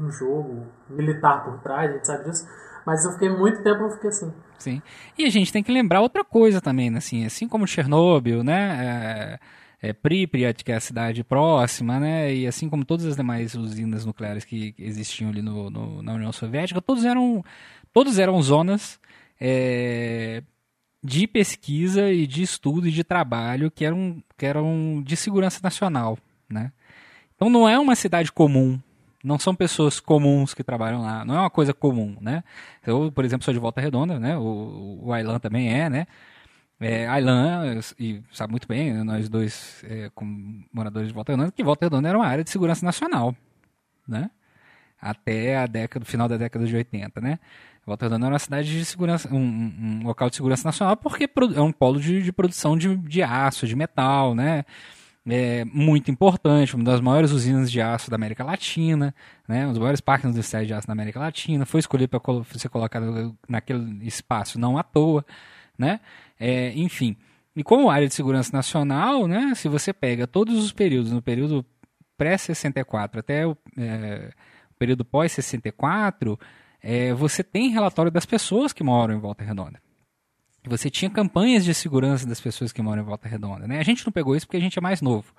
um 0.00 0.10
jogo 0.10 0.66
militar 0.88 1.44
por 1.44 1.58
trás, 1.60 1.90
a 1.90 1.94
gente 1.94 2.06
sabe 2.06 2.24
disso. 2.24 2.46
Mas 2.86 3.04
eu 3.04 3.12
fiquei 3.12 3.28
muito 3.28 3.62
tempo, 3.62 3.82
eu 3.82 3.90
fiquei 3.90 4.08
assim. 4.08 4.32
Sim. 4.58 4.82
E 5.16 5.24
a 5.24 5.30
gente 5.30 5.52
tem 5.52 5.62
que 5.62 5.70
lembrar 5.70 6.00
outra 6.00 6.24
coisa 6.24 6.60
também, 6.60 6.90
né? 6.90 6.98
assim, 6.98 7.24
assim 7.24 7.46
como 7.46 7.66
Chernobyl, 7.66 8.42
né? 8.42 9.38
É, 9.80 9.88
é 9.90 9.92
Pripyat, 9.92 10.64
que 10.64 10.72
é 10.72 10.76
a 10.76 10.80
cidade 10.80 11.22
próxima, 11.22 12.00
né? 12.00 12.34
E 12.34 12.46
assim 12.46 12.68
como 12.68 12.84
todas 12.84 13.06
as 13.06 13.16
demais 13.16 13.54
usinas 13.54 14.04
nucleares 14.04 14.44
que 14.44 14.74
existiam 14.78 15.30
ali 15.30 15.42
no, 15.42 15.70
no 15.70 16.02
na 16.02 16.14
União 16.14 16.32
Soviética, 16.32 16.80
todos 16.80 17.04
eram, 17.04 17.44
todos 17.92 18.18
eram 18.18 18.40
zonas 18.42 18.98
é, 19.40 20.42
de 21.02 21.26
pesquisa 21.26 22.10
e 22.10 22.26
de 22.26 22.42
estudo 22.42 22.88
e 22.88 22.90
de 22.90 23.04
trabalho 23.04 23.70
que 23.70 23.84
eram, 23.84 24.22
que 24.36 24.46
eram 24.46 25.02
de 25.04 25.16
segurança 25.16 25.60
nacional, 25.62 26.18
né? 26.48 26.72
Então 27.36 27.48
não 27.48 27.68
é 27.68 27.78
uma 27.78 27.94
cidade 27.94 28.32
comum 28.32 28.80
Não 29.22 29.38
são 29.38 29.54
pessoas 29.54 29.98
comuns 29.98 30.54
que 30.54 30.62
trabalham 30.62 31.02
lá. 31.02 31.24
Não 31.24 31.34
é 31.34 31.40
uma 31.40 31.50
coisa 31.50 31.74
comum, 31.74 32.16
né? 32.20 32.44
Eu, 32.86 33.10
por 33.12 33.24
exemplo, 33.24 33.44
sou 33.44 33.52
de 33.52 33.60
Volta 33.60 33.80
Redonda, 33.80 34.18
né? 34.18 34.36
O, 34.36 35.00
o 35.02 35.40
também 35.40 35.72
é, 35.72 35.90
né? 35.90 36.06
É, 36.80 37.08
e 37.98 38.22
sabe 38.32 38.52
muito 38.52 38.68
bem, 38.68 39.02
nós 39.02 39.28
dois, 39.28 39.84
é, 39.84 40.10
como 40.14 40.64
moradores 40.72 41.08
de 41.08 41.14
Volta 41.14 41.32
Redonda, 41.32 41.50
que 41.50 41.64
Volta 41.64 41.86
Redonda 41.86 42.08
era 42.08 42.16
uma 42.16 42.26
área 42.26 42.44
de 42.44 42.50
segurança 42.50 42.86
nacional, 42.86 43.34
né? 44.06 44.30
Até 45.00 45.56
a 45.56 45.66
década, 45.66 46.04
final 46.04 46.28
da 46.28 46.36
década 46.36 46.64
de 46.64 46.76
80, 46.76 47.20
né? 47.20 47.40
Volta 47.84 48.06
Redonda 48.06 48.26
era 48.26 48.32
uma 48.32 48.38
cidade 48.38 48.70
de 48.70 48.84
segurança, 48.84 49.28
um, 49.34 49.40
um 49.40 50.06
local 50.06 50.30
de 50.30 50.36
segurança 50.36 50.68
nacional, 50.68 50.96
porque 50.96 51.28
é 51.56 51.60
um 51.60 51.72
polo 51.72 52.00
de, 52.00 52.22
de 52.22 52.32
produção 52.32 52.76
de, 52.78 52.96
de 52.96 53.22
aço, 53.24 53.66
de 53.66 53.74
metal, 53.74 54.34
né? 54.36 54.64
É 55.26 55.64
muito 55.64 56.10
importante, 56.10 56.74
uma 56.74 56.84
das 56.84 57.00
maiores 57.00 57.32
usinas 57.32 57.70
de 57.70 57.80
aço 57.82 58.10
da 58.10 58.16
América 58.16 58.42
Latina, 58.42 59.14
né? 59.46 59.66
Um 59.66 59.70
dos 59.70 59.78
maiores 59.78 60.00
parques 60.00 60.30
industriais 60.30 60.66
de 60.66 60.72
aço 60.72 60.86
da 60.86 60.92
América 60.92 61.20
Latina, 61.20 61.66
foi 61.66 61.80
escolhido 61.80 62.08
para 62.08 62.44
ser 62.58 62.68
colocado 62.68 63.36
naquele 63.48 64.06
espaço 64.06 64.58
não 64.58 64.78
à 64.78 64.82
toa, 64.82 65.24
né? 65.76 66.00
É, 66.40 66.72
enfim, 66.74 67.16
e 67.54 67.64
como 67.64 67.90
área 67.90 68.06
de 68.06 68.14
segurança 68.14 68.56
nacional, 68.56 69.26
né? 69.26 69.52
Se 69.56 69.68
você 69.68 69.92
pega 69.92 70.26
todos 70.26 70.62
os 70.62 70.72
períodos, 70.72 71.10
no 71.12 71.20
período 71.20 71.66
pré-64 72.16 73.18
até 73.18 73.46
o, 73.46 73.56
é, 73.76 74.32
o 74.70 74.74
período 74.78 75.04
pós-64, 75.04 76.38
é, 76.80 77.12
você 77.12 77.42
tem 77.42 77.70
relatório 77.70 78.12
das 78.12 78.24
pessoas 78.24 78.72
que 78.72 78.84
moram 78.84 79.14
em 79.14 79.18
Volta 79.18 79.44
Redonda. 79.44 79.80
Você 80.68 80.90
tinha 80.90 81.10
campanhas 81.10 81.64
de 81.64 81.74
segurança 81.74 82.26
das 82.26 82.40
pessoas 82.40 82.72
que 82.72 82.82
moram 82.82 83.02
em 83.02 83.04
Volta 83.04 83.28
Redonda. 83.28 83.66
Né? 83.66 83.78
A 83.78 83.82
gente 83.82 84.04
não 84.06 84.12
pegou 84.12 84.36
isso 84.36 84.46
porque 84.46 84.56
a 84.56 84.60
gente 84.60 84.78
é 84.78 84.82
mais 84.82 85.00
novo. 85.00 85.32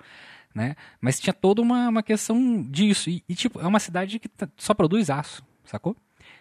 Né? 0.54 0.74
Mas 1.00 1.20
tinha 1.20 1.32
toda 1.32 1.62
uma, 1.62 1.88
uma 1.88 2.02
questão 2.02 2.62
disso. 2.62 3.08
E, 3.08 3.22
e 3.28 3.34
tipo, 3.34 3.60
é 3.60 3.66
uma 3.66 3.78
cidade 3.78 4.18
que 4.18 4.28
só 4.56 4.74
produz 4.74 5.10
aço, 5.10 5.42
sacou? 5.64 5.96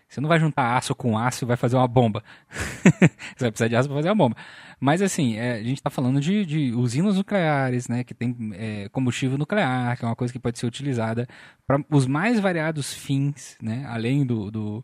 Você 0.10 0.20
não 0.20 0.28
vai 0.28 0.40
juntar 0.40 0.76
aço 0.76 0.96
com 0.96 1.18
aço 1.18 1.46
e 1.46 1.48
vai 1.48 1.56
fazer 1.56 1.76
uma 1.76 1.88
bomba. 1.88 2.24
Você 2.50 3.42
vai 3.42 3.52
precisar 3.52 3.68
de 3.68 3.76
aço 3.76 3.88
para 3.88 3.98
fazer 3.98 4.10
uma 4.10 4.16
bomba. 4.16 4.36
Mas 4.80 5.04
assim, 5.04 5.38
é, 5.38 5.54
a 5.54 5.64
gente 5.64 5.78
está 5.78 5.92
falando 5.92 6.20
de, 6.20 6.44
de, 6.46 6.74
usinas 6.74 7.16
nucleares, 7.16 7.88
né, 7.88 8.04
que 8.04 8.16
tem 8.16 8.36
é, 8.54 8.90
combustível 8.90 9.38
nuclear, 9.38 9.96
que 9.98 10.04
é 10.04 10.08
uma 10.08 10.16
coisa 10.16 10.34
que 10.34 10.40
pode 10.40 10.58
ser 10.58 10.66
utilizada 10.66 11.28
para 11.68 11.80
os 11.92 12.08
mais 12.08 12.40
variados 12.40 12.92
fins, 12.92 13.56
né, 13.62 13.86
além 13.88 14.26
do, 14.26 14.50
do 14.50 14.84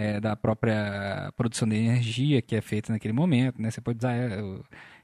é, 0.00 0.18
da 0.18 0.34
própria 0.34 1.30
produção 1.36 1.68
de 1.68 1.76
energia 1.76 2.40
que 2.40 2.56
é 2.56 2.62
feita 2.62 2.90
naquele 2.90 3.12
momento, 3.12 3.60
né, 3.60 3.70
você 3.70 3.82
pode 3.82 3.98
usar, 3.98 4.14
é, 4.14 4.42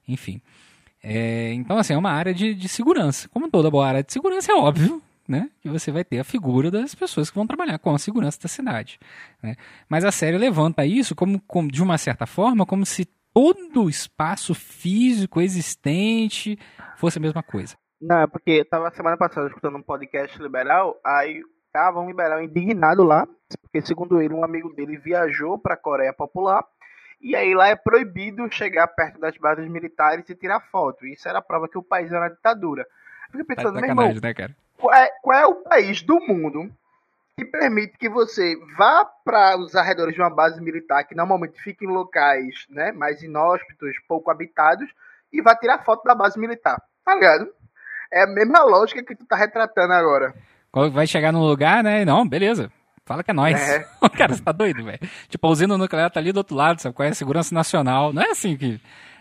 enfim. 0.09 0.40
É, 1.04 1.52
então, 1.52 1.76
assim, 1.76 1.92
é 1.92 1.98
uma 1.98 2.11
área 2.11 2.32
de, 2.32 2.54
de 2.54 2.66
segurança. 2.66 3.28
Como 3.28 3.50
toda 3.50 3.70
boa 3.70 3.87
área 3.87 4.02
de 4.02 4.11
segurança, 4.11 4.50
é 4.50 4.54
óbvio 4.54 5.02
né, 5.28 5.50
que 5.61 5.68
você 5.68 5.92
vai 5.92 6.02
ter 6.02 6.18
a 6.18 6.24
figura 6.24 6.70
das 6.70 6.94
pessoas 6.94 7.28
que 7.28 7.37
vão 7.37 7.46
trabalhar 7.46 7.78
com 7.78 7.94
a 7.94 7.98
segurança 7.98 8.40
da 8.40 8.48
cidade. 8.48 8.98
Né? 9.42 9.54
Mas 9.87 10.02
a 10.02 10.11
série 10.11 10.38
levanta 10.38 10.87
isso 10.87 11.14
como, 11.14 11.38
como, 11.42 11.70
de 11.70 11.82
uma 11.82 11.98
certa 11.98 12.24
forma, 12.24 12.64
como 12.64 12.87
se 12.87 13.04
todo 13.35 13.85
o 13.85 13.90
espaço 13.90 14.54
físico 14.54 15.42
existente 15.42 16.59
fosse 16.96 17.18
a 17.18 17.20
mesma 17.20 17.42
coisa. 17.42 17.76
Não, 18.00 18.20
é 18.20 18.26
porque 18.26 18.52
eu 18.52 18.64
tava 18.64 18.90
semana 18.92 19.18
passada 19.18 19.46
escutando 19.48 19.76
um 19.76 19.82
podcast 19.82 20.40
liberal, 20.40 20.98
aí 21.04 21.42
tava 21.76 22.00
um 22.00 22.06
liberal 22.06 22.42
indignado 22.42 23.04
lá, 23.04 23.28
porque 23.60 23.82
segundo 23.82 24.20
ele, 24.20 24.32
um 24.32 24.42
amigo 24.42 24.72
dele 24.72 24.96
viajou 24.96 25.58
para 25.58 25.74
a 25.74 25.76
Coreia 25.76 26.12
Popular, 26.12 26.64
e 27.20 27.36
aí 27.36 27.54
lá 27.54 27.68
é 27.68 27.76
proibido 27.76 28.50
chegar 28.50 28.86
perto 28.88 29.20
das 29.20 29.36
bases 29.36 29.68
militares 29.68 30.28
e 30.30 30.34
tirar 30.34 30.60
foto. 30.70 31.06
Isso 31.06 31.28
era 31.28 31.38
a 31.38 31.42
prova 31.42 31.68
que 31.68 31.76
o 31.76 31.82
país 31.82 32.10
era 32.10 32.22
uma 32.22 32.30
ditadura. 32.30 32.86
Eu 33.30 33.40
fico 33.40 33.44
pensando, 33.44 33.78
tá 33.78 33.86
irmão, 33.86 34.10
né, 34.10 34.32
cara? 34.34 34.56
Qual 34.78 34.94
é, 34.94 35.10
qual 35.22 35.38
é 35.38 35.46
o 35.46 35.54
país 35.56 36.00
do 36.00 36.18
mundo 36.18 36.70
que 37.36 37.44
permite 37.44 37.98
que 37.98 38.08
você 38.08 38.56
vá 38.78 39.04
para 39.04 39.58
os 39.58 39.74
arredores 39.74 40.14
de 40.14 40.20
uma 40.22 40.30
base 40.30 40.58
militar, 40.62 41.04
que 41.04 41.14
normalmente 41.14 41.60
fica 41.62 41.84
em 41.84 41.88
locais 41.88 42.66
né, 42.70 42.90
mais 42.92 43.22
inóspitos, 43.22 43.94
pouco 44.08 44.30
habitados, 44.30 44.88
e 45.30 45.42
vá 45.42 45.54
tirar 45.54 45.84
foto 45.84 46.04
da 46.04 46.14
base 46.14 46.38
militar. 46.38 46.82
Tá 47.04 47.14
ligado? 47.14 47.52
É 48.10 48.22
a 48.22 48.26
mesma 48.26 48.62
lógica 48.62 49.02
que 49.02 49.14
tu 49.14 49.26
tá 49.26 49.36
retratando 49.36 49.92
agora. 49.92 50.34
Vai 50.90 51.06
chegar 51.06 51.32
num 51.32 51.44
lugar, 51.44 51.82
né? 51.82 52.04
Não, 52.04 52.26
beleza. 52.28 52.70
Fala 53.04 53.22
que 53.22 53.30
é 53.30 53.34
nós. 53.34 53.56
É. 53.56 53.86
Cara, 54.16 54.34
você 54.34 54.42
tá 54.42 54.52
doido, 54.52 54.84
velho. 54.84 54.98
Tipo, 55.28 55.46
a 55.46 55.50
usina 55.50 55.78
nuclear 55.78 56.10
tá 56.10 56.20
ali 56.20 56.32
do 56.32 56.38
outro 56.38 56.56
lado, 56.56 56.80
sabe? 56.80 56.94
Qual 56.94 57.06
é 57.06 57.10
a 57.10 57.14
segurança 57.14 57.54
nacional? 57.54 58.12
Não 58.12 58.22
é 58.22 58.30
assim 58.30 58.56
que 58.56 58.80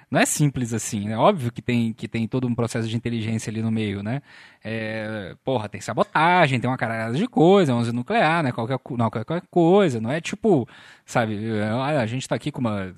não 0.10 0.20
é 0.20 0.26
simples 0.26 0.74
assim, 0.74 1.08
né? 1.08 1.18
Óbvio 1.18 1.52
que 1.52 1.62
tem, 1.62 1.92
que 1.94 2.08
tem 2.08 2.28
todo 2.28 2.48
um 2.48 2.54
processo 2.54 2.88
de 2.88 2.96
inteligência 2.96 3.50
ali 3.50 3.62
no 3.62 3.72
meio, 3.72 4.04
né? 4.04 4.22
É, 4.64 5.36
porra, 5.44 5.68
tem 5.68 5.82
sabotagem, 5.82 6.60
tem 6.60 6.70
uma 6.70 6.78
caralhada 6.78 7.18
de 7.18 7.28
coisa, 7.28 7.72
é 7.72 7.76
11 7.76 7.92
nuclear, 7.92 8.44
né? 8.44 8.52
Qualquer, 8.52 8.80
não, 8.92 9.10
qualquer 9.10 9.42
coisa, 9.50 10.00
não 10.00 10.12
é 10.12 10.22
tipo, 10.22 10.68
sabe, 11.06 11.38
a 11.62 12.06
gente 12.06 12.28
tá 12.28 12.36
aqui 12.36 12.52
com 12.52 12.62
uma, 12.62 12.94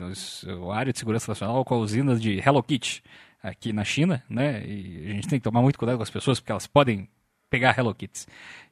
uma 0.60 0.76
área 0.76 0.92
de 0.92 1.00
segurança 1.00 1.32
nacional 1.32 1.64
com 1.64 1.76
a 1.76 1.78
usina 1.78 2.16
de 2.16 2.40
Hello 2.46 2.62
Kitty 2.62 3.04
aqui 3.42 3.72
na 3.72 3.84
China, 3.84 4.24
né? 4.30 4.64
E 4.66 5.08
a 5.10 5.14
gente 5.14 5.28
tem 5.28 5.40
que 5.40 5.44
tomar 5.44 5.62
muito 5.62 5.80
cuidado 5.80 5.98
com 5.98 6.04
as 6.04 6.10
pessoas 6.10 6.40
porque 6.40 6.52
elas 6.52 6.68
podem 6.68 7.10
pegar 7.50 7.78
Hello 7.78 7.94
Kitty 7.94 8.26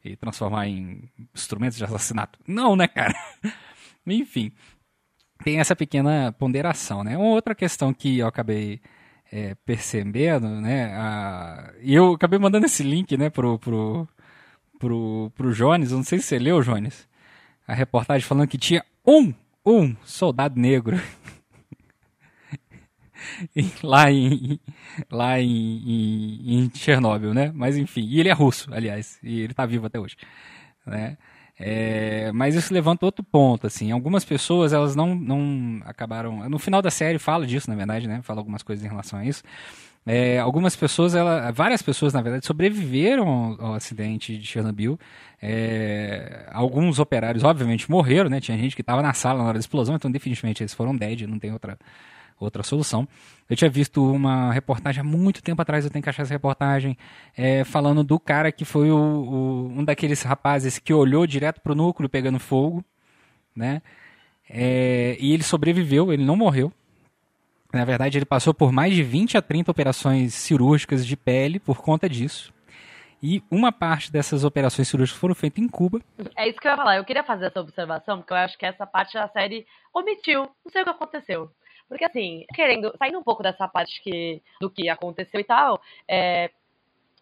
e 0.04 0.16
transformar 0.16 0.68
em 0.68 1.10
instrumentos 1.34 1.78
de 1.78 1.84
assassinato. 1.84 2.40
Não, 2.48 2.76
né, 2.76 2.88
cara? 2.88 3.14
Enfim, 4.06 4.52
tem 5.44 5.60
essa 5.60 5.76
pequena 5.76 6.32
ponderação, 6.34 7.04
né? 7.04 7.18
Uma 7.18 7.30
outra 7.30 7.56
questão 7.56 7.94
que 7.94 8.20
eu 8.20 8.28
acabei 8.28 8.80
é, 9.32 9.56
percebendo, 9.66 10.48
né? 10.48 10.94
A... 10.96 11.74
Eu 11.82 12.14
acabei 12.14 12.40
mandando 12.40 12.66
esse 12.66 12.84
link, 12.84 13.18
né, 13.18 13.30
pro, 13.30 13.58
pro, 13.60 14.08
pro, 14.80 15.32
pro 15.36 15.54
Jones, 15.54 15.92
eu 15.92 15.98
não 15.98 16.04
sei 16.04 16.20
se 16.20 16.26
você 16.26 16.40
leu, 16.40 16.62
Jones, 16.62 17.08
a 17.68 17.74
reportagem 17.74 18.28
falando 18.28 18.48
que 18.48 18.58
tinha 18.58 18.84
um, 19.06 19.34
um 19.66 19.96
soldado 20.04 20.60
negro 20.60 21.02
lá 23.84 24.12
em 24.12 24.60
lá 25.10 25.40
em, 25.40 25.48
em, 25.48 26.60
em, 26.60 26.72
Chernobyl, 26.74 27.34
né? 27.34 27.52
Mas 27.54 27.78
enfim, 27.78 28.06
e 28.06 28.20
ele 28.20 28.30
é 28.30 28.34
russo, 28.34 28.74
aliás, 28.74 29.20
e 29.24 29.42
ele 29.42 29.54
está 29.54 29.66
vivo 29.66 29.88
até 29.88 30.00
hoje, 30.00 30.16
né? 30.86 31.18
É, 31.58 32.32
mas 32.34 32.54
isso 32.54 32.74
levanta 32.74 33.06
outro 33.06 33.24
ponto, 33.24 33.66
assim. 33.66 33.92
Algumas 33.92 34.26
pessoas, 34.26 34.74
elas 34.74 34.96
não, 34.96 35.16
não 35.16 35.82
acabaram... 35.86 36.50
No 36.50 36.60
final 36.60 36.82
da 36.82 36.92
série 36.92 37.18
fala 37.18 37.48
disso, 37.48 37.70
na 37.70 37.76
verdade, 37.76 38.08
né? 38.08 38.22
Fala 38.24 38.42
algumas 38.42 38.62
coisas 38.62 38.84
em 38.84 38.90
relação 38.90 39.20
a 39.20 39.26
isso. 39.26 39.42
É, 40.06 40.38
algumas 40.38 40.76
pessoas, 40.76 41.16
ela, 41.16 41.52
várias 41.52 41.82
pessoas, 41.82 42.14
na 42.14 42.22
verdade, 42.22 42.46
sobreviveram 42.46 43.28
ao, 43.28 43.68
ao 43.68 43.74
acidente 43.74 44.38
de 44.38 44.46
Chernobyl. 44.46 45.00
É, 45.42 46.48
alguns 46.52 47.00
operários, 47.00 47.44
obviamente, 47.44 47.90
morreram, 47.90 48.30
né? 48.30 48.40
Tinha 48.40 48.58
gente 48.58 48.76
que 48.76 48.82
estava 48.82 49.02
na 49.02 49.14
sala 49.14 49.40
na 49.40 49.46
hora 49.46 49.54
da 49.54 49.60
explosão, 49.60 49.96
então 49.96 50.12
definitivamente 50.12 50.62
eles 50.62 50.74
foram 50.74 50.96
dead, 50.96 51.22
não 51.22 51.40
tem 51.40 51.52
outra 51.52 51.78
outra 52.40 52.64
solução. 52.64 53.08
Eu 53.50 53.56
tinha 53.56 53.70
visto 53.70 54.04
uma 54.12 54.52
reportagem 54.52 55.02
há 55.02 55.04
muito 55.04 55.42
tempo 55.42 55.62
atrás, 55.62 55.86
eu 55.86 55.92
tenho 55.92 56.04
que 56.04 56.10
achar 56.10 56.24
essa 56.24 56.34
reportagem, 56.34 56.98
é, 57.38 57.64
falando 57.64 58.04
do 58.04 58.20
cara 58.20 58.52
que 58.52 58.66
foi 58.66 58.90
o, 58.92 58.98
o, 58.98 59.68
um 59.80 59.84
daqueles 59.84 60.22
rapazes 60.24 60.80
que 60.80 60.94
olhou 60.94 61.26
direto 61.28 61.62
para 61.62 61.72
o 61.72 61.76
núcleo 61.76 62.10
pegando 62.10 62.40
fogo, 62.40 62.84
né? 63.56 63.82
É, 64.50 65.18
e 65.20 65.34
ele 65.34 65.44
sobreviveu, 65.44 66.14
ele 66.14 66.24
não 66.24 66.36
morreu. 66.36 66.72
Na 67.74 67.84
verdade, 67.84 68.18
ele 68.18 68.26
passou 68.26 68.54
por 68.54 68.72
mais 68.72 68.94
de 68.94 69.04
20 69.04 69.38
a 69.38 69.42
30 69.42 69.72
operações 69.72 70.34
cirúrgicas 70.34 71.06
de 71.06 71.18
pele 71.18 71.60
por 71.60 71.82
conta 71.82 72.08
disso. 72.08 72.54
E 73.22 73.44
uma 73.50 73.72
parte 73.72 74.12
dessas 74.12 74.44
operações 74.44 74.88
cirúrgicas 74.88 75.20
foram 75.20 75.34
feitas 75.34 75.64
em 75.64 75.68
Cuba. 75.68 76.00
É 76.38 76.48
isso 76.48 76.60
que 76.60 76.68
eu 76.68 76.72
ia 76.72 76.78
falar. 76.78 76.98
Eu 76.98 77.04
queria 77.04 77.24
fazer 77.24 77.48
essa 77.48 77.60
observação, 77.60 78.20
porque 78.20 78.34
eu 78.34 78.38
acho 78.38 78.58
que 78.58 78.66
essa 78.66 78.86
parte 78.86 79.16
da 79.16 79.28
série 79.30 79.66
omitiu. 79.94 80.44
Não 80.64 80.72
sei 80.72 80.84
o 80.84 80.86
que 80.86 80.92
aconteceu. 80.92 81.50
Porque, 81.88 82.06
assim, 82.06 82.46
querendo, 82.54 82.94
saindo 82.98 83.20
um 83.20 83.24
pouco 83.24 83.44
dessa 83.44 83.68
parte 83.68 84.02
que, 84.02 84.42
do 84.60 84.70
que 84.70 84.90
aconteceu 84.90 85.40
e 85.40 85.44
tal, 85.44 85.82
é, 86.08 86.50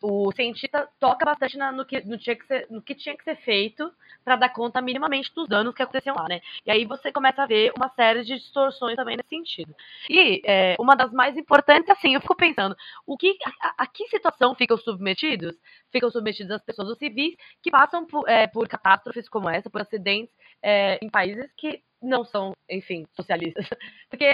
o 0.03 0.33
cientista 0.33 0.89
toca 0.99 1.23
bastante 1.23 1.57
na, 1.57 1.71
no, 1.71 1.85
que, 1.85 2.05
no, 2.05 2.17
tinha 2.17 2.35
que 2.35 2.45
ser, 2.45 2.67
no 2.69 2.81
que 2.81 2.93
tinha 2.93 3.15
que 3.15 3.23
ser 3.23 3.37
feito 3.37 3.89
para 4.23 4.35
dar 4.35 4.49
conta 4.49 4.81
minimamente 4.81 5.33
dos 5.33 5.47
danos 5.47 5.73
que 5.73 5.81
aconteciam 5.81 6.15
lá, 6.15 6.27
né? 6.27 6.41
E 6.65 6.71
aí 6.71 6.85
você 6.85 7.09
começa 7.09 7.41
a 7.41 7.45
ver 7.45 7.71
uma 7.77 7.87
série 7.89 8.21
de 8.23 8.35
distorções 8.35 8.97
também 8.97 9.15
nesse 9.15 9.29
sentido. 9.29 9.73
E 10.09 10.41
é, 10.45 10.75
uma 10.77 10.93
das 10.93 11.13
mais 11.13 11.37
importantes, 11.37 11.89
assim, 11.89 12.15
eu 12.15 12.21
fico 12.21 12.35
pensando, 12.35 12.75
o 13.07 13.17
que, 13.17 13.37
a, 13.61 13.83
a, 13.83 13.87
que 13.87 14.05
situação 14.09 14.53
ficam 14.53 14.77
submetidos? 14.77 15.55
Ficam 15.89 16.11
submetidos 16.11 16.51
as 16.51 16.61
pessoas, 16.61 16.89
os 16.89 16.97
civis, 16.97 17.35
que 17.61 17.71
passam 17.71 18.05
por, 18.05 18.27
é, 18.27 18.45
por 18.45 18.67
catástrofes 18.67 19.29
como 19.29 19.49
essa, 19.49 19.69
por 19.69 19.81
acidentes 19.81 20.35
é, 20.61 20.99
em 21.01 21.09
países 21.09 21.49
que 21.55 21.81
não 22.03 22.25
são, 22.25 22.53
enfim, 22.69 23.05
socialistas. 23.13 23.65
Porque 24.09 24.25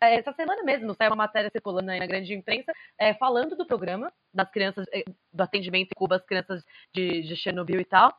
essa 0.00 0.32
semana 0.32 0.62
mesmo 0.62 0.94
saiu 0.94 1.10
uma 1.10 1.16
matéria 1.16 1.50
circulando 1.50 1.90
aí 1.90 1.98
na 1.98 2.06
grande 2.06 2.32
imprensa 2.32 2.72
é, 2.98 3.12
falando 3.14 3.56
do 3.56 3.66
programa 3.66 4.12
das 4.32 4.50
crianças, 4.50 4.86
é, 4.92 5.04
do 5.32 5.42
atendimento 5.42 5.90
em 5.90 5.98
Cuba 5.98 6.16
às 6.16 6.24
crianças 6.24 6.64
de, 6.94 7.22
de 7.22 7.36
Chernobyl 7.36 7.80
e 7.80 7.84
tal. 7.84 8.16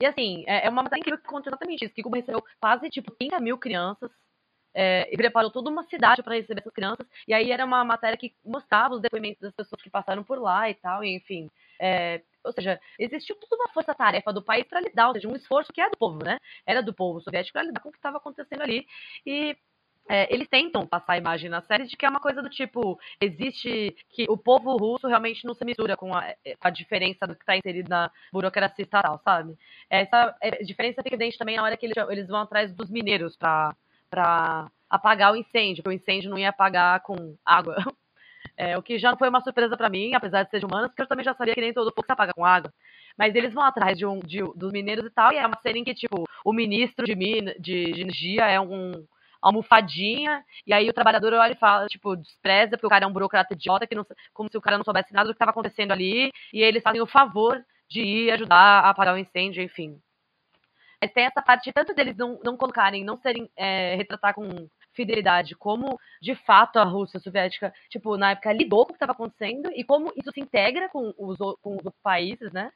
E 0.00 0.06
assim, 0.06 0.44
é, 0.46 0.66
é 0.66 0.70
uma 0.70 0.82
matéria 0.82 1.00
incrível 1.00 1.20
que 1.20 1.28
conta 1.28 1.48
exatamente 1.48 1.84
isso, 1.84 1.94
que 1.94 2.02
Cuba 2.02 2.16
recebeu 2.16 2.44
quase, 2.60 2.90
tipo, 2.90 3.10
30 3.12 3.40
mil 3.40 3.56
crianças 3.56 4.10
é, 4.74 5.08
e 5.10 5.16
preparou 5.16 5.50
toda 5.50 5.70
uma 5.70 5.84
cidade 5.84 6.22
para 6.22 6.34
receber 6.34 6.60
essas 6.60 6.72
crianças. 6.72 7.06
E 7.26 7.32
aí 7.32 7.50
era 7.50 7.64
uma 7.64 7.82
matéria 7.82 8.18
que 8.18 8.34
mostrava 8.44 8.94
os 8.94 9.00
depoimentos 9.00 9.40
das 9.40 9.54
pessoas 9.54 9.80
que 9.80 9.88
passaram 9.88 10.22
por 10.22 10.38
lá 10.38 10.68
e 10.68 10.74
tal, 10.74 11.02
e 11.02 11.16
enfim. 11.16 11.50
É, 11.80 12.20
ou 12.46 12.52
seja, 12.52 12.80
existiu 12.98 13.36
toda 13.36 13.62
uma 13.62 13.72
força-tarefa 13.72 14.32
do 14.32 14.42
país 14.42 14.64
para 14.66 14.80
lidar, 14.80 15.08
ou 15.08 15.14
seja, 15.14 15.28
um 15.28 15.36
esforço 15.36 15.72
que 15.72 15.80
é 15.80 15.90
do 15.90 15.96
povo, 15.98 16.24
né? 16.24 16.38
Era 16.64 16.82
do 16.82 16.94
povo 16.94 17.20
soviético 17.20 17.54
para 17.54 17.64
lidar 17.64 17.80
com 17.80 17.88
o 17.88 17.92
que 17.92 17.98
estava 17.98 18.18
acontecendo 18.18 18.62
ali. 18.62 18.86
E 19.24 19.56
é, 20.08 20.32
eles 20.32 20.48
tentam 20.48 20.86
passar 20.86 21.14
a 21.14 21.18
imagem 21.18 21.50
na 21.50 21.60
série 21.62 21.86
de 21.86 21.96
que 21.96 22.06
é 22.06 22.08
uma 22.08 22.20
coisa 22.20 22.40
do 22.40 22.48
tipo, 22.48 22.98
existe 23.20 23.96
que 24.10 24.26
o 24.28 24.36
povo 24.36 24.76
russo 24.76 25.08
realmente 25.08 25.44
não 25.44 25.54
se 25.54 25.64
mistura 25.64 25.96
com 25.96 26.14
a, 26.14 26.22
com 26.22 26.68
a 26.68 26.70
diferença 26.70 27.26
do 27.26 27.34
que 27.34 27.42
está 27.42 27.56
inserido 27.56 27.88
na 27.88 28.10
burocracia 28.32 28.84
estatal, 28.84 29.20
sabe? 29.24 29.56
Essa 29.90 30.36
é, 30.40 30.62
diferença 30.62 31.02
fica 31.02 31.16
evidente 31.16 31.38
também 31.38 31.56
na 31.56 31.64
hora 31.64 31.76
que 31.76 31.86
eles, 31.86 31.96
eles 32.08 32.28
vão 32.28 32.40
atrás 32.40 32.72
dos 32.72 32.88
mineiros 32.88 33.36
para 33.36 34.70
apagar 34.88 35.32
o 35.32 35.36
incêndio, 35.36 35.82
porque 35.82 35.96
o 35.96 36.00
incêndio 36.00 36.30
não 36.30 36.38
ia 36.38 36.50
apagar 36.50 37.00
com 37.02 37.36
água. 37.44 37.76
É, 38.56 38.76
o 38.78 38.82
que 38.82 38.98
já 38.98 39.10
não 39.10 39.18
foi 39.18 39.28
uma 39.28 39.42
surpresa 39.42 39.76
para 39.76 39.90
mim, 39.90 40.14
apesar 40.14 40.42
de 40.42 40.50
ser 40.50 40.60
de 40.60 40.66
humanos, 40.66 40.88
porque 40.88 41.02
eu 41.02 41.06
também 41.06 41.24
já 41.24 41.34
sabia 41.34 41.54
que 41.54 41.60
nem 41.60 41.74
todo 41.74 41.92
fogo 41.94 42.06
se 42.06 42.12
apaga 42.12 42.32
com 42.32 42.44
água. 42.44 42.72
Mas 43.16 43.34
eles 43.34 43.52
vão 43.52 43.62
atrás 43.62 43.98
de 43.98 44.06
um, 44.06 44.18
de, 44.20 44.40
dos 44.54 44.72
mineiros 44.72 45.04
e 45.04 45.10
tal, 45.10 45.32
e 45.32 45.36
é 45.36 45.46
uma 45.46 45.58
série 45.60 45.78
em 45.78 45.84
que, 45.84 45.94
tipo, 45.94 46.24
o 46.44 46.52
ministro 46.52 47.04
de, 47.04 47.14
min, 47.14 47.44
de, 47.58 47.92
de 47.92 48.00
energia 48.00 48.46
é 48.46 48.58
um 48.58 48.92
almofadinha, 49.42 50.42
e 50.66 50.72
aí 50.72 50.88
o 50.88 50.92
trabalhador 50.92 51.34
olha 51.34 51.52
e 51.52 51.56
fala, 51.56 51.86
tipo, 51.86 52.16
despreza, 52.16 52.70
porque 52.70 52.86
o 52.86 52.90
cara 52.90 53.04
é 53.04 53.08
um 53.08 53.12
burocrata 53.12 53.54
idiota, 53.54 53.86
que 53.86 53.94
não, 53.94 54.06
como 54.32 54.50
se 54.50 54.56
o 54.56 54.60
cara 54.60 54.78
não 54.78 54.84
soubesse 54.84 55.12
nada 55.12 55.28
do 55.28 55.32
que 55.32 55.36
estava 55.36 55.50
acontecendo 55.50 55.92
ali, 55.92 56.32
e 56.52 56.62
eles 56.62 56.82
fazem 56.82 57.00
o 57.00 57.06
favor 57.06 57.62
de 57.88 58.00
ir 58.00 58.30
ajudar 58.32 58.56
a 58.56 58.90
apagar 58.90 59.14
o 59.14 59.18
incêndio, 59.18 59.62
enfim. 59.62 60.00
Mas 61.00 61.12
tem 61.12 61.24
essa 61.24 61.42
parte, 61.42 61.72
tanto 61.72 61.94
deles 61.94 62.16
não, 62.16 62.40
não 62.42 62.56
colocarem, 62.56 63.04
não 63.04 63.16
serem, 63.16 63.50
é, 63.54 63.94
retratar 63.96 64.34
com 64.34 64.68
fidelidade, 64.96 65.54
como 65.54 65.98
de 66.20 66.34
fato 66.34 66.78
a 66.78 66.84
Rússia 66.84 67.20
soviética, 67.20 67.72
tipo, 67.90 68.16
na 68.16 68.32
época 68.32 68.52
lidou 68.52 68.84
com 68.84 68.90
o 68.90 68.94
que 68.94 68.96
estava 68.96 69.12
acontecendo 69.12 69.70
e 69.74 69.84
como 69.84 70.12
isso 70.16 70.32
se 70.32 70.40
integra 70.40 70.88
com 70.88 71.14
os, 71.16 71.36
com 71.60 71.76
os 71.76 71.94
países, 72.02 72.52
né? 72.52 72.72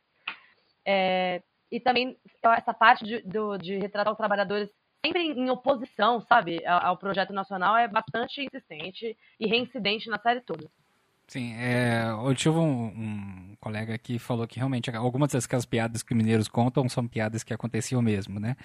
É, 0.87 1.42
e 1.72 1.80
também 1.80 2.16
essa 2.42 2.74
parte 2.74 3.04
de, 3.04 3.22
do, 3.22 3.56
de 3.56 3.78
retratar 3.78 4.12
os 4.12 4.18
trabalhadores 4.18 4.70
sempre 5.04 5.22
em 5.22 5.48
oposição, 5.48 6.20
sabe, 6.20 6.64
ao 6.66 6.96
projeto 6.96 7.33
nacional 7.33 7.76
é 7.76 7.88
bastante 7.88 8.42
insistente 8.42 9.16
e 9.38 9.46
reincidente 9.46 10.11
na 10.11 10.18
série 10.18 10.42
toda. 10.42 10.70
Sim, 11.30 11.54
é, 11.54 12.06
eu 12.26 12.34
tive 12.34 12.58
um, 12.58 12.86
um, 12.86 13.54
colega 13.60 13.96
que 13.96 14.18
falou 14.18 14.48
que 14.48 14.56
realmente 14.56 14.90
algumas 14.90 15.30
das 15.30 15.64
piadas 15.64 16.02
que 16.02 16.12
os 16.12 16.16
mineiros 16.16 16.48
contam 16.48 16.88
são 16.88 17.06
piadas 17.06 17.44
que 17.44 17.54
aconteciam 17.54 18.02
mesmo, 18.02 18.40
né? 18.40 18.56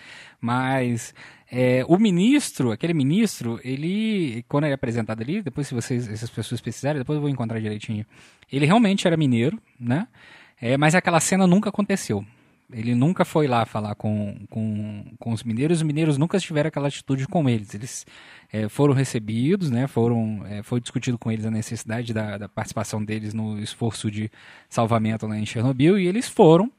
Mas 0.42 1.14
é, 1.52 1.86
o 1.88 2.00
ministro, 2.00 2.72
aquele 2.72 2.96
ministro, 2.96 3.60
ele, 3.64 4.44
quando 4.48 4.64
ele 4.64 4.72
é 4.72 4.74
apresentado 4.74 5.22
ali, 5.22 5.44
depois 5.44 5.68
se 5.68 5.76
vocês, 5.76 6.10
essas 6.10 6.32
pessoas 6.32 6.60
precisarem, 6.60 6.98
depois 6.98 7.18
eu 7.18 7.22
vou 7.22 7.30
encontrar 7.30 7.60
direitinho, 7.60 8.04
ele 8.52 8.66
realmente 8.66 9.06
era 9.06 9.16
mineiro, 9.16 9.62
né? 9.80 10.08
É, 10.60 10.76
mas 10.76 10.96
aquela 10.96 11.20
cena 11.20 11.46
nunca 11.46 11.70
aconteceu. 11.70 12.26
Ele 12.72 12.96
nunca 12.96 13.24
foi 13.24 13.48
lá 13.48 13.66
falar 13.66 13.94
com, 13.96 14.36
com, 14.50 15.06
com 15.20 15.32
os 15.32 15.44
mineiros, 15.44 15.78
os 15.78 15.84
mineiros 15.84 16.18
nunca 16.18 16.40
tiveram 16.40 16.70
aquela 16.70 16.88
atitude 16.88 17.28
com 17.28 17.48
eles. 17.48 17.74
Eles 17.74 18.06
é, 18.52 18.68
foram 18.68 18.94
recebidos, 18.94 19.70
né, 19.70 19.88
foram, 19.88 20.44
é, 20.48 20.64
foi 20.64 20.80
discutido 20.80 21.18
com 21.18 21.32
eles 21.32 21.46
a 21.46 21.52
necessidade 21.52 22.14
da, 22.14 22.38
da, 22.38 22.50
participação 22.50 23.04
deles 23.04 23.34
no 23.34 23.60
esforço 23.60 24.10
de 24.10 24.32
salvamento 24.68 25.28
lá 25.28 25.38
em 25.38 25.46
Chernobyl 25.46 26.00
e 26.00 26.08
eles 26.08 26.28
foram 26.28 26.72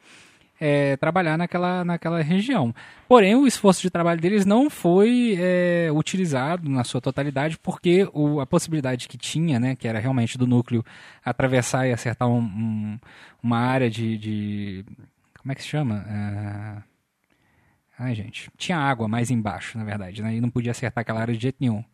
é, 0.61 0.97
trabalhar 0.97 1.37
naquela, 1.37 1.85
naquela 1.85 2.23
região. 2.23 2.75
Porém, 3.09 3.35
o 3.35 3.47
esforço 3.47 3.83
de 3.83 3.91
trabalho 3.91 4.21
deles 4.21 4.45
não 4.45 4.69
foi 4.69 5.37
é, 5.39 5.89
utilizado 5.93 6.69
na 6.69 6.83
sua 6.83 7.01
totalidade, 7.01 7.59
porque 7.59 8.09
o, 8.13 8.41
a 8.41 8.47
possibilidade 8.47 9.07
que 9.07 9.19
tinha, 9.19 9.61
né, 9.61 9.77
que 9.77 9.87
era 9.87 9.99
realmente 9.99 10.39
do 10.39 10.47
núcleo 10.47 10.85
atravessar 11.25 11.87
e 11.87 11.93
acertar 11.93 12.29
um, 12.29 12.39
um, 12.39 12.99
uma 13.43 13.59
área 13.59 13.91
de, 13.91 14.19
de 14.19 14.85
como 15.47 15.53
é 15.53 15.55
que 15.55 15.63
se 15.63 15.69
chama? 15.69 16.05
É... 16.11 16.83
Ai, 17.97 18.17
gente. 18.17 18.51
Tinha 18.59 18.79
água 18.79 19.07
mais 19.07 19.31
embaixo, 19.31 19.79
na 19.79 19.85
verdade, 19.85 20.21
né? 20.21 20.35
E 20.35 20.41
não 20.41 20.51
podia 20.51 20.73
acertar 20.73 21.03
aquela 21.03 21.21
área 21.21 21.33
de 21.33 21.41
jeito 21.41 21.59
nenhum. 21.61 21.85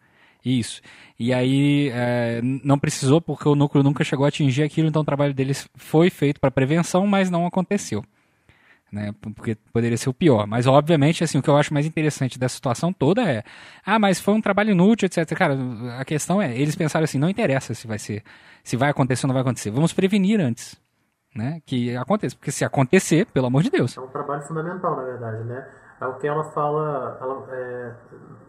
Isso. 0.43 0.81
E 1.19 1.35
aí 1.35 1.91
é, 1.93 2.41
não 2.43 2.79
precisou 2.79 3.21
porque 3.21 3.47
o 3.47 3.55
núcleo 3.55 3.85
nunca 3.85 4.03
chegou 4.05 4.25
a 4.25 4.29
atingir 4.29 4.63
aquilo, 4.63 4.89
então 4.89 5.03
o 5.03 5.05
trabalho 5.05 5.35
deles 5.35 5.69
foi 5.75 6.09
feito 6.09 6.41
para 6.41 6.51
prevenção, 6.51 7.07
mas 7.07 7.29
não 7.29 7.47
aconteceu. 7.47 8.03
Né, 8.91 9.15
porque 9.21 9.55
poderia 9.71 9.99
ser 9.99 10.09
o 10.09 10.15
pior. 10.15 10.47
Mas, 10.47 10.67
obviamente, 10.67 11.23
assim, 11.23 11.37
o 11.37 11.43
que 11.43 11.51
eu 11.51 11.57
acho 11.57 11.75
mais 11.75 11.85
interessante 11.85 12.39
dessa 12.39 12.55
situação 12.55 12.91
toda 12.91 13.23
é, 13.31 13.43
ah, 13.85 13.99
mas 13.99 14.19
foi 14.19 14.33
um 14.33 14.41
trabalho 14.41 14.71
inútil, 14.71 15.07
etc. 15.07 15.27
Cara, 15.37 15.59
a 15.99 16.05
questão 16.07 16.41
é, 16.41 16.57
eles 16.57 16.75
pensaram 16.75 17.05
assim, 17.05 17.19
não 17.19 17.29
interessa 17.29 17.75
se 17.75 17.87
vai 17.87 17.99
ser, 17.99 18.23
se 18.65 18.79
vai 18.79 18.89
acontecer 18.89 19.27
ou 19.27 19.29
não 19.29 19.35
vai 19.35 19.43
acontecer, 19.43 19.71
vamos 19.71 19.93
prevenir 19.93 20.41
antes 20.41 20.81
né? 21.35 21.61
Que 21.67 21.97
aconteça. 21.97 22.37
Porque 22.37 22.51
se 22.51 22.65
acontecer, 22.65 23.27
pelo 23.27 23.47
amor 23.47 23.63
de 23.63 23.71
Deus. 23.71 23.97
É 23.97 24.01
um 24.01 24.09
trabalho 24.09 24.43
fundamental, 24.43 24.97
na 24.97 25.03
verdade, 25.03 25.45
né? 25.45 25.69
É 26.01 26.07
o 26.07 26.15
que 26.15 26.27
ela 26.27 26.45
fala, 26.53 27.19
ela, 27.21 27.47
é, 27.51 27.95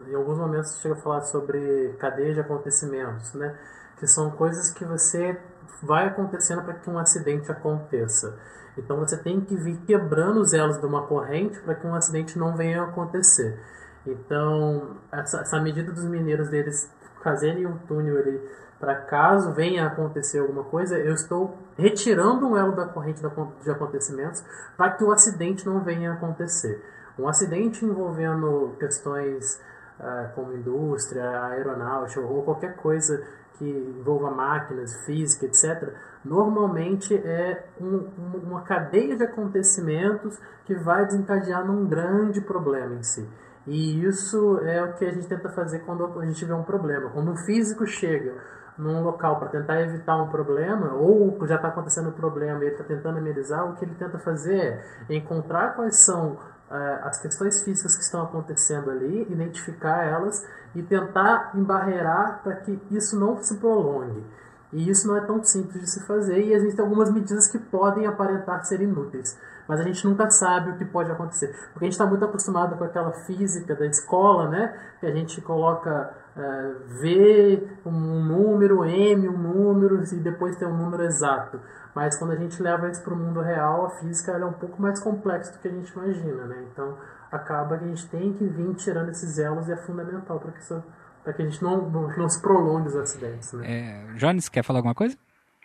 em 0.08 0.14
alguns 0.14 0.38
momentos 0.38 0.80
chega 0.80 0.94
a 0.94 0.98
falar 0.98 1.20
sobre 1.22 1.94
cadeia 2.00 2.34
de 2.34 2.40
acontecimentos, 2.40 3.32
né? 3.34 3.56
Que 3.98 4.06
são 4.06 4.30
coisas 4.32 4.72
que 4.72 4.84
você 4.84 5.40
vai 5.82 6.08
acontecendo 6.08 6.62
para 6.62 6.74
que 6.74 6.90
um 6.90 6.98
acidente 6.98 7.50
aconteça. 7.50 8.36
Então 8.76 8.98
você 8.98 9.16
tem 9.16 9.40
que 9.40 9.54
vir 9.54 9.78
quebrando 9.86 10.40
os 10.40 10.52
elos 10.52 10.78
de 10.78 10.86
uma 10.86 11.06
corrente 11.06 11.60
para 11.60 11.74
que 11.76 11.86
um 11.86 11.94
acidente 11.94 12.38
não 12.38 12.56
venha 12.56 12.82
a 12.82 12.84
acontecer. 12.86 13.58
Então, 14.06 14.96
essa, 15.12 15.40
essa 15.40 15.60
medida 15.60 15.92
dos 15.92 16.04
mineiros 16.04 16.48
deles 16.48 16.92
fazerem 17.22 17.66
um 17.66 17.78
túnel 17.78 18.18
ali 18.18 18.40
para 18.78 18.96
caso 18.96 19.54
venha 19.54 19.84
a 19.84 19.86
acontecer 19.86 20.40
alguma 20.40 20.64
coisa, 20.64 20.98
eu 20.98 21.14
estou 21.14 21.56
retirando 21.76 22.46
um 22.46 22.56
elo 22.56 22.74
da 22.74 22.86
corrente 22.86 23.20
de 23.20 23.70
acontecimentos 23.70 24.44
para 24.76 24.92
que 24.92 25.04
o 25.04 25.12
acidente 25.12 25.66
não 25.66 25.80
venha 25.80 26.12
a 26.12 26.14
acontecer. 26.14 26.82
Um 27.18 27.28
acidente 27.28 27.84
envolvendo 27.84 28.74
questões 28.78 29.60
uh, 30.00 30.34
como 30.34 30.52
indústria, 30.52 31.46
aeronáutica 31.46 32.20
ou 32.20 32.42
qualquer 32.42 32.76
coisa 32.76 33.24
que 33.58 33.64
envolva 33.64 34.30
máquinas, 34.30 35.04
física, 35.04 35.46
etc., 35.46 35.92
normalmente 36.24 37.14
é 37.14 37.66
um, 37.80 38.08
uma 38.42 38.62
cadeia 38.62 39.16
de 39.16 39.22
acontecimentos 39.22 40.38
que 40.64 40.74
vai 40.74 41.06
desencadear 41.06 41.64
num 41.64 41.86
grande 41.86 42.40
problema 42.40 42.94
em 42.96 43.02
si. 43.02 43.28
E 43.66 44.04
isso 44.04 44.58
é 44.58 44.82
o 44.82 44.92
que 44.94 45.04
a 45.04 45.12
gente 45.12 45.26
tenta 45.26 45.48
fazer 45.48 45.80
quando 45.80 46.18
a 46.20 46.26
gente 46.26 46.44
vê 46.44 46.52
um 46.52 46.62
problema. 46.62 47.10
Quando 47.10 47.30
um 47.30 47.36
físico 47.36 47.86
chega 47.86 48.34
num 48.76 49.02
local 49.02 49.38
para 49.38 49.48
tentar 49.48 49.80
evitar 49.80 50.16
um 50.16 50.28
problema, 50.28 50.94
ou 50.94 51.38
já 51.46 51.56
está 51.56 51.68
acontecendo 51.68 52.08
um 52.08 52.12
problema 52.12 52.60
e 52.60 52.66
ele 52.66 52.72
está 52.72 52.84
tentando 52.84 53.18
amenizar, 53.18 53.68
o 53.68 53.74
que 53.74 53.84
ele 53.84 53.94
tenta 53.94 54.18
fazer 54.18 54.84
é 55.08 55.14
encontrar 55.14 55.74
quais 55.76 56.04
são 56.04 56.32
uh, 56.32 57.04
as 57.04 57.20
questões 57.20 57.62
físicas 57.62 57.96
que 57.96 58.02
estão 58.02 58.22
acontecendo 58.22 58.90
ali, 58.90 59.22
identificar 59.30 60.04
elas 60.04 60.44
e 60.74 60.82
tentar 60.82 61.52
embarrear 61.54 62.40
para 62.42 62.56
que 62.56 62.80
isso 62.90 63.18
não 63.18 63.40
se 63.42 63.56
prolongue. 63.58 64.24
E 64.72 64.90
isso 64.90 65.06
não 65.06 65.16
é 65.16 65.20
tão 65.20 65.42
simples 65.44 65.80
de 65.80 65.88
se 65.88 66.04
fazer 66.04 66.40
e 66.40 66.52
existem 66.52 66.84
algumas 66.84 67.08
medidas 67.12 67.46
que 67.46 67.58
podem 67.58 68.06
aparentar 68.06 68.64
ser 68.64 68.80
inúteis 68.80 69.38
mas 69.66 69.80
a 69.80 69.82
gente 69.82 70.06
nunca 70.06 70.30
sabe 70.30 70.70
o 70.70 70.76
que 70.78 70.84
pode 70.84 71.10
acontecer. 71.10 71.48
Porque 71.72 71.84
a 71.84 71.86
gente 71.86 71.92
está 71.92 72.06
muito 72.06 72.24
acostumado 72.24 72.76
com 72.76 72.84
aquela 72.84 73.12
física 73.12 73.74
da 73.74 73.86
escola, 73.86 74.48
né? 74.48 74.74
Que 75.00 75.06
a 75.06 75.12
gente 75.12 75.40
coloca 75.40 76.12
uh, 76.36 77.00
V, 77.00 77.68
um 77.86 78.24
número, 78.24 78.84
M, 78.84 79.28
um 79.28 79.38
número, 79.38 80.02
e 80.02 80.16
depois 80.16 80.56
tem 80.56 80.68
um 80.68 80.76
número 80.76 81.02
exato. 81.04 81.60
Mas 81.94 82.18
quando 82.18 82.32
a 82.32 82.36
gente 82.36 82.60
leva 82.62 82.90
isso 82.90 83.02
para 83.02 83.14
o 83.14 83.16
mundo 83.16 83.40
real, 83.40 83.86
a 83.86 83.90
física 83.98 84.32
é 84.32 84.44
um 84.44 84.52
pouco 84.52 84.80
mais 84.80 85.00
complexa 85.00 85.52
do 85.52 85.58
que 85.58 85.68
a 85.68 85.70
gente 85.70 85.92
imagina, 85.92 86.46
né? 86.46 86.64
Então 86.72 86.98
acaba 87.30 87.78
que 87.78 87.84
a 87.84 87.88
gente 87.88 88.08
tem 88.08 88.32
que 88.32 88.44
vir 88.46 88.74
tirando 88.74 89.10
esses 89.10 89.38
elos 89.38 89.68
e 89.68 89.72
é 89.72 89.76
fundamental 89.76 90.38
para 90.38 90.52
que 90.52 90.58
isso 90.58 90.82
para 91.24 91.32
que 91.32 91.40
a 91.40 91.44
gente 91.46 91.62
não, 91.62 91.88
não, 91.88 92.16
não, 92.16 92.28
se 92.28 92.40
prolongue 92.40 92.88
os 92.88 92.96
acidentes. 92.96 93.50
Né? 93.54 93.66
É, 93.66 94.12
Jones, 94.18 94.46
quer 94.50 94.62
falar 94.62 94.80
alguma 94.80 94.94
coisa? 94.94 95.16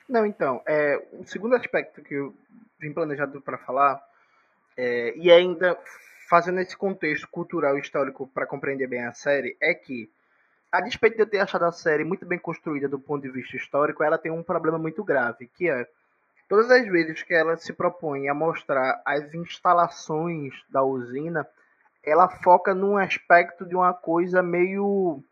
Não, 0.07 0.25
então, 0.25 0.61
é, 0.65 1.05
o 1.11 1.25
segundo 1.25 1.53
aspecto 1.55 2.01
que 2.01 2.13
eu 2.13 2.33
vim 2.79 2.93
planejado 2.93 3.41
para 3.41 3.57
falar, 3.57 4.01
é, 4.77 5.13
e 5.17 5.29
ainda 5.29 5.77
fazendo 6.29 6.59
esse 6.61 6.77
contexto 6.77 7.27
cultural 7.29 7.77
e 7.77 7.81
histórico 7.81 8.27
para 8.33 8.47
compreender 8.47 8.87
bem 8.87 9.05
a 9.05 9.11
série, 9.11 9.57
é 9.61 9.73
que, 9.73 10.09
a 10.71 10.81
despeito 10.81 11.15
de 11.15 11.23
eu 11.23 11.29
ter 11.29 11.39
achado 11.39 11.65
a 11.65 11.71
série 11.71 12.03
muito 12.03 12.25
bem 12.25 12.37
construída 12.37 12.87
do 12.87 12.99
ponto 12.99 13.23
de 13.23 13.29
vista 13.29 13.57
histórico, 13.57 14.03
ela 14.03 14.17
tem 14.17 14.31
um 14.31 14.43
problema 14.43 14.77
muito 14.77 15.03
grave, 15.03 15.47
que 15.47 15.69
é 15.69 15.87
todas 16.47 16.69
as 16.69 16.87
vezes 16.87 17.23
que 17.23 17.33
ela 17.33 17.57
se 17.57 17.73
propõe 17.73 18.27
a 18.27 18.33
mostrar 18.33 19.01
as 19.05 19.33
instalações 19.33 20.53
da 20.69 20.83
usina, 20.83 21.47
ela 22.03 22.27
foca 22.27 22.73
num 22.73 22.97
aspecto 22.97 23.65
de 23.65 23.75
uma 23.75 23.93
coisa 23.93 24.41
meio 24.41 25.23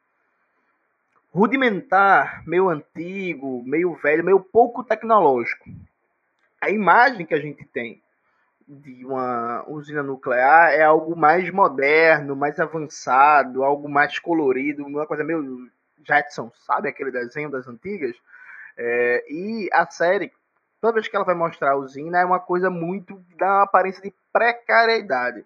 rudimentar, 1.31 2.43
meio 2.47 2.69
antigo, 2.69 3.63
meio 3.63 3.93
velho, 3.95 4.23
meio 4.23 4.39
pouco 4.39 4.83
tecnológico. 4.83 5.69
A 6.59 6.69
imagem 6.69 7.25
que 7.25 7.33
a 7.35 7.39
gente 7.39 7.63
tem 7.65 8.01
de 8.67 9.05
uma 9.05 9.63
usina 9.69 10.03
nuclear 10.03 10.71
é 10.73 10.83
algo 10.83 11.15
mais 11.15 11.49
moderno, 11.49 12.35
mais 12.35 12.59
avançado, 12.59 13.63
algo 13.63 13.87
mais 13.87 14.19
colorido, 14.19 14.85
uma 14.85 15.07
coisa 15.07 15.23
meio 15.23 15.69
Jetson, 16.05 16.51
sabe? 16.65 16.89
Aquele 16.89 17.11
desenho 17.11 17.49
das 17.49 17.67
antigas. 17.67 18.15
É, 18.77 19.25
e 19.29 19.69
a 19.71 19.89
série, 19.89 20.31
toda 20.81 20.95
vez 20.95 21.07
que 21.07 21.15
ela 21.15 21.25
vai 21.25 21.35
mostrar 21.35 21.71
a 21.71 21.77
usina, 21.77 22.19
é 22.19 22.25
uma 22.25 22.39
coisa 22.39 22.69
muito. 22.69 23.23
dá 23.37 23.47
uma 23.47 23.63
aparência 23.63 24.01
de 24.01 24.13
precariedade. 24.33 25.45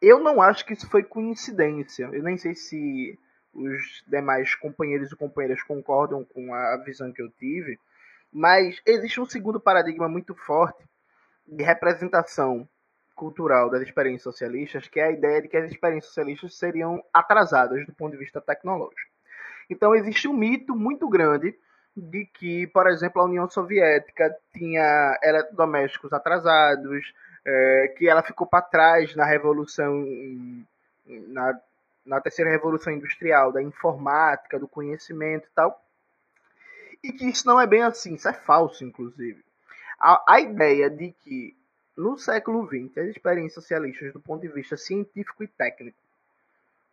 Eu 0.00 0.20
não 0.20 0.42
acho 0.42 0.64
que 0.66 0.74
isso 0.74 0.88
foi 0.88 1.02
coincidência. 1.02 2.10
Eu 2.12 2.22
nem 2.22 2.36
sei 2.36 2.54
se 2.54 3.18
os 3.54 4.04
demais 4.06 4.54
companheiros 4.54 5.10
e 5.10 5.16
companheiras 5.16 5.62
concordam 5.62 6.24
com 6.24 6.54
a 6.54 6.76
visão 6.76 7.10
que 7.10 7.22
eu 7.22 7.30
tive, 7.30 7.78
mas 8.32 8.80
existe 8.86 9.20
um 9.20 9.26
segundo 9.26 9.58
paradigma 9.58 10.08
muito 10.08 10.34
forte 10.34 10.84
de 11.48 11.64
representação 11.64 12.68
cultural 13.14 13.68
das 13.68 13.82
experiências 13.82 14.22
socialistas, 14.22 14.86
que 14.86 15.00
é 15.00 15.04
a 15.04 15.10
ideia 15.10 15.42
de 15.42 15.48
que 15.48 15.56
as 15.56 15.70
experiências 15.70 16.06
socialistas 16.06 16.54
seriam 16.56 17.02
atrasadas 17.12 17.84
do 17.86 17.92
ponto 17.92 18.12
de 18.12 18.18
vista 18.18 18.40
tecnológico. 18.40 19.10
Então 19.68 19.94
existe 19.94 20.28
um 20.28 20.32
mito 20.32 20.74
muito 20.76 21.08
grande 21.08 21.54
de 21.96 22.26
que, 22.26 22.66
por 22.68 22.86
exemplo, 22.86 23.20
a 23.20 23.24
União 23.24 23.48
Soviética 23.50 24.34
tinha 24.52 25.18
eletrodomésticos 25.22 26.12
atrasados, 26.12 27.12
é, 27.44 27.94
que 27.96 28.08
ela 28.08 28.22
ficou 28.22 28.46
para 28.46 28.62
trás 28.62 29.16
na 29.16 29.24
revolução, 29.24 30.06
na, 31.06 31.58
na 32.06 32.20
terceira 32.20 32.50
revolução 32.50 32.92
industrial, 32.92 33.50
da 33.50 33.62
informática, 33.62 34.58
do 34.58 34.68
conhecimento 34.68 35.48
e 35.48 35.50
tal, 35.54 35.82
e 37.02 37.12
que 37.12 37.28
isso 37.28 37.46
não 37.46 37.60
é 37.60 37.66
bem 37.66 37.82
assim, 37.82 38.14
isso 38.14 38.28
é 38.28 38.32
falso, 38.32 38.84
inclusive. 38.84 39.42
A, 39.98 40.34
a 40.34 40.40
ideia 40.40 40.88
de 40.88 41.12
que 41.24 41.56
no 41.96 42.16
século 42.16 42.66
XX 42.66 42.96
as 42.98 43.08
experiências 43.08 43.54
socialistas, 43.54 44.12
do 44.12 44.20
ponto 44.20 44.40
de 44.42 44.48
vista 44.48 44.76
científico 44.76 45.42
e 45.42 45.48
técnico, 45.48 45.98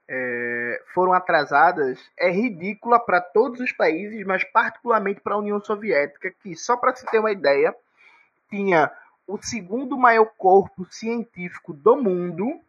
é, 0.07 0.83
foram 0.93 1.13
atrasadas 1.13 1.99
é 2.17 2.29
ridícula 2.29 2.99
para 2.99 3.19
todos 3.19 3.59
os 3.59 3.71
países, 3.71 4.25
mas 4.25 4.43
particularmente 4.43 5.19
para 5.19 5.33
a 5.33 5.39
União 5.39 5.59
Soviética, 5.59 6.31
que, 6.43 6.55
só 6.55 6.77
para 6.77 6.95
se 6.95 7.05
ter 7.07 7.19
uma 7.19 7.31
ideia, 7.31 7.75
tinha 8.49 8.91
o 9.27 9.37
segundo 9.41 9.97
maior 9.97 10.25
corpo 10.37 10.85
científico 10.85 11.73
do 11.73 11.95
mundo, 11.95 12.59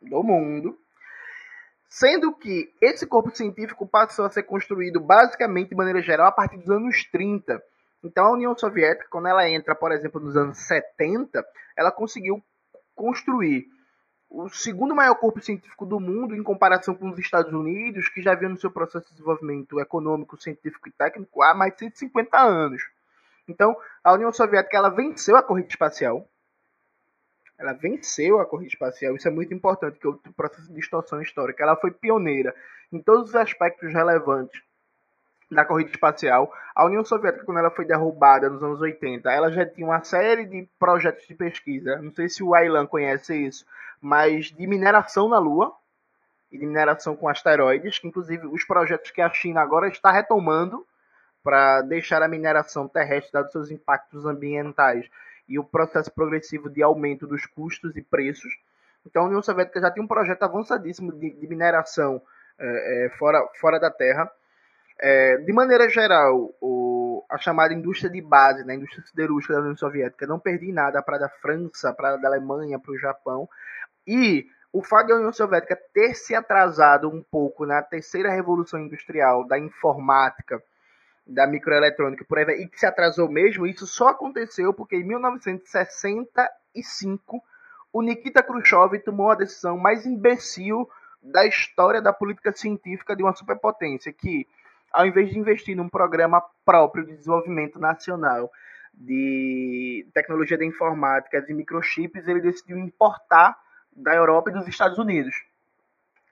do 0.00 0.22
mundo, 0.22 0.78
sendo 1.88 2.32
que 2.32 2.72
esse 2.80 3.06
corpo 3.06 3.34
científico 3.34 3.86
passou 3.86 4.24
a 4.24 4.30
ser 4.30 4.44
construído 4.44 5.00
basicamente 5.00 5.70
de 5.70 5.74
maneira 5.74 6.00
geral 6.00 6.28
a 6.28 6.32
partir 6.32 6.58
dos 6.58 6.70
anos 6.70 7.04
30. 7.10 7.62
Então 8.02 8.26
a 8.26 8.32
União 8.32 8.56
Soviética, 8.56 9.08
quando 9.10 9.28
ela 9.28 9.48
entra, 9.48 9.74
por 9.74 9.92
exemplo, 9.92 10.20
nos 10.20 10.36
anos 10.36 10.58
70, 10.58 11.44
ela 11.76 11.90
conseguiu 11.90 12.42
construir 12.94 13.66
o 14.28 14.48
segundo 14.48 14.94
maior 14.94 15.14
corpo 15.14 15.40
científico 15.40 15.86
do 15.86 16.00
mundo 16.00 16.34
em 16.34 16.42
comparação 16.42 16.94
com 16.94 17.10
os 17.10 17.18
Estados 17.18 17.52
Unidos, 17.52 18.08
que 18.08 18.22
já 18.22 18.34
vinha 18.34 18.50
no 18.50 18.58
seu 18.58 18.70
processo 18.70 19.06
de 19.06 19.12
desenvolvimento 19.12 19.80
econômico, 19.80 20.40
científico 20.40 20.88
e 20.88 20.92
técnico 20.92 21.42
há 21.42 21.54
mais 21.54 21.72
de 21.74 21.80
150 21.80 22.38
anos. 22.38 22.82
Então, 23.48 23.76
a 24.02 24.12
União 24.12 24.32
Soviética 24.32 24.76
ela 24.76 24.88
venceu 24.88 25.36
a 25.36 25.42
corrida 25.42 25.68
espacial. 25.68 26.28
Ela 27.58 27.72
venceu 27.72 28.40
a 28.40 28.46
corrida 28.46 28.72
espacial. 28.72 29.14
Isso 29.14 29.28
é 29.28 29.30
muito 29.30 29.54
importante, 29.54 29.98
que 29.98 30.06
é 30.06 30.10
o 30.10 30.18
processo 30.36 30.68
de 30.68 30.74
distorção 30.74 31.22
histórica. 31.22 31.62
Ela 31.62 31.76
foi 31.76 31.90
pioneira 31.90 32.54
em 32.92 33.00
todos 33.00 33.30
os 33.30 33.36
aspectos 33.36 33.92
relevantes 33.92 34.60
da 35.50 35.64
corrida 35.64 35.90
espacial. 35.90 36.52
A 36.74 36.84
União 36.84 37.04
Soviética, 37.04 37.44
quando 37.44 37.58
ela 37.58 37.70
foi 37.70 37.84
derrubada 37.84 38.50
nos 38.50 38.62
anos 38.62 38.80
80, 38.80 39.30
ela 39.30 39.50
já 39.50 39.64
tinha 39.64 39.86
uma 39.86 40.02
série 40.02 40.44
de 40.44 40.68
projetos 40.78 41.26
de 41.26 41.34
pesquisa. 41.34 41.96
Não 42.02 42.12
sei 42.12 42.28
se 42.28 42.42
o 42.42 42.54
Ailan 42.54 42.86
conhece 42.86 43.36
isso, 43.36 43.64
mas 44.00 44.46
de 44.46 44.66
mineração 44.66 45.28
na 45.28 45.38
Lua 45.38 45.72
e 46.50 46.58
de 46.58 46.66
mineração 46.66 47.16
com 47.16 47.28
asteroides, 47.28 47.98
que 47.98 48.08
inclusive 48.08 48.46
os 48.46 48.64
projetos 48.64 49.10
que 49.10 49.20
a 49.20 49.30
China 49.30 49.60
agora 49.60 49.88
está 49.88 50.10
retomando 50.10 50.86
para 51.42 51.82
deixar 51.82 52.22
a 52.22 52.28
mineração 52.28 52.88
terrestre, 52.88 53.32
dados 53.32 53.52
seus 53.52 53.70
impactos 53.70 54.26
ambientais 54.26 55.08
e 55.48 55.58
o 55.58 55.64
processo 55.64 56.10
progressivo 56.10 56.68
de 56.68 56.82
aumento 56.82 57.26
dos 57.26 57.46
custos 57.46 57.96
e 57.96 58.02
preços. 58.02 58.52
Então 59.06 59.22
a 59.22 59.26
União 59.26 59.42
Soviética 59.42 59.80
já 59.80 59.90
tem 59.90 60.02
um 60.02 60.08
projeto 60.08 60.42
avançadíssimo 60.42 61.12
de, 61.12 61.30
de 61.30 61.46
mineração 61.46 62.20
é, 62.58 63.06
é, 63.06 63.10
fora, 63.10 63.46
fora 63.60 63.78
da 63.78 63.90
Terra. 63.90 64.30
É, 64.98 65.36
de 65.38 65.52
maneira 65.52 65.88
geral, 65.88 66.54
o, 66.60 67.24
a 67.30 67.38
chamada 67.38 67.74
indústria 67.74 68.10
de 68.10 68.22
base, 68.22 68.64
né, 68.64 68.72
a 68.72 68.76
indústria 68.76 69.04
siderúrgica 69.04 69.54
da 69.54 69.60
União 69.60 69.76
Soviética, 69.76 70.26
não 70.26 70.38
perdi 70.38 70.72
nada 70.72 71.02
para 71.02 71.26
a 71.26 71.28
França, 71.28 71.92
para 71.92 72.10
a 72.10 72.26
Alemanha, 72.26 72.78
para 72.78 72.92
o 72.92 72.98
Japão. 72.98 73.48
E 74.06 74.46
o 74.72 74.82
fato 74.82 75.08
da 75.08 75.16
União 75.16 75.32
Soviética 75.32 75.76
ter 75.92 76.14
se 76.14 76.34
atrasado 76.34 77.08
um 77.08 77.22
pouco 77.22 77.66
na 77.66 77.82
terceira 77.82 78.30
revolução 78.30 78.80
industrial 78.80 79.46
da 79.46 79.58
informática, 79.58 80.62
da 81.26 81.46
microeletrônica 81.46 82.24
por 82.24 82.38
aí, 82.38 82.62
e 82.62 82.68
que 82.68 82.78
se 82.78 82.86
atrasou 82.86 83.28
mesmo, 83.28 83.66
isso 83.66 83.86
só 83.86 84.08
aconteceu 84.08 84.72
porque 84.72 84.96
em 84.96 85.04
1965 85.04 87.42
o 87.92 88.02
Nikita 88.02 88.42
Khrushchev 88.42 88.98
tomou 89.00 89.30
a 89.30 89.34
decisão 89.34 89.76
mais 89.76 90.06
imbecil 90.06 90.88
da 91.22 91.46
história 91.46 92.00
da 92.00 92.12
política 92.12 92.52
científica 92.52 93.14
de 93.16 93.22
uma 93.22 93.34
superpotência, 93.34 94.12
que 94.12 94.46
ao 94.96 95.06
invés 95.06 95.28
de 95.28 95.38
investir 95.38 95.76
num 95.76 95.90
programa 95.90 96.42
próprio 96.64 97.04
de 97.04 97.14
desenvolvimento 97.14 97.78
nacional 97.78 98.50
de 98.94 100.08
tecnologia 100.14 100.56
da 100.56 100.64
informática, 100.64 101.42
de 101.42 101.52
microchips, 101.52 102.26
ele 102.26 102.40
decidiu 102.40 102.78
importar 102.78 103.54
da 103.94 104.14
Europa 104.14 104.48
e 104.48 104.54
dos 104.54 104.66
Estados 104.66 104.96
Unidos. 104.96 105.34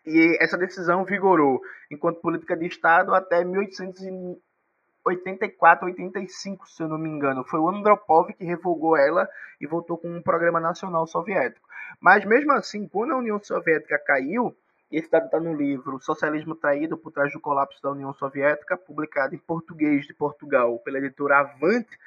E 0.06 0.38
essa 0.40 0.56
decisão 0.56 1.04
vigorou 1.04 1.60
enquanto 1.90 2.22
política 2.22 2.56
de 2.56 2.64
Estado 2.64 3.14
até 3.14 3.44
1884, 3.44 5.86
85, 5.86 6.66
se 6.66 6.82
eu 6.82 6.88
não 6.88 6.96
me 6.96 7.10
engano. 7.10 7.44
Foi 7.44 7.60
o 7.60 7.68
Andropov 7.68 8.32
que 8.32 8.46
revogou 8.46 8.96
ela 8.96 9.28
e 9.60 9.66
voltou 9.66 9.98
com 9.98 10.08
um 10.08 10.22
programa 10.22 10.58
nacional 10.58 11.06
soviético. 11.06 11.68
Mas 12.00 12.24
mesmo 12.24 12.52
assim, 12.52 12.88
quando 12.88 13.12
a 13.12 13.18
União 13.18 13.38
Soviética 13.42 13.98
caiu, 13.98 14.56
esse 14.97 15.11
dado 15.11 15.26
está 15.26 15.40
no 15.40 15.55
livro 15.55 16.01
Socialismo 16.01 16.55
Traído 16.55 16.97
por 16.97 17.11
Trás 17.11 17.32
do 17.32 17.40
Colapso 17.40 17.82
da 17.82 17.90
União 17.90 18.12
Soviética, 18.14 18.76
publicado 18.76 19.34
em 19.34 19.38
português 19.38 20.07
de 20.07 20.14
Portugal 20.14 20.78
pela 20.78 20.99
editora 20.99 21.38
Avante, 21.38 21.99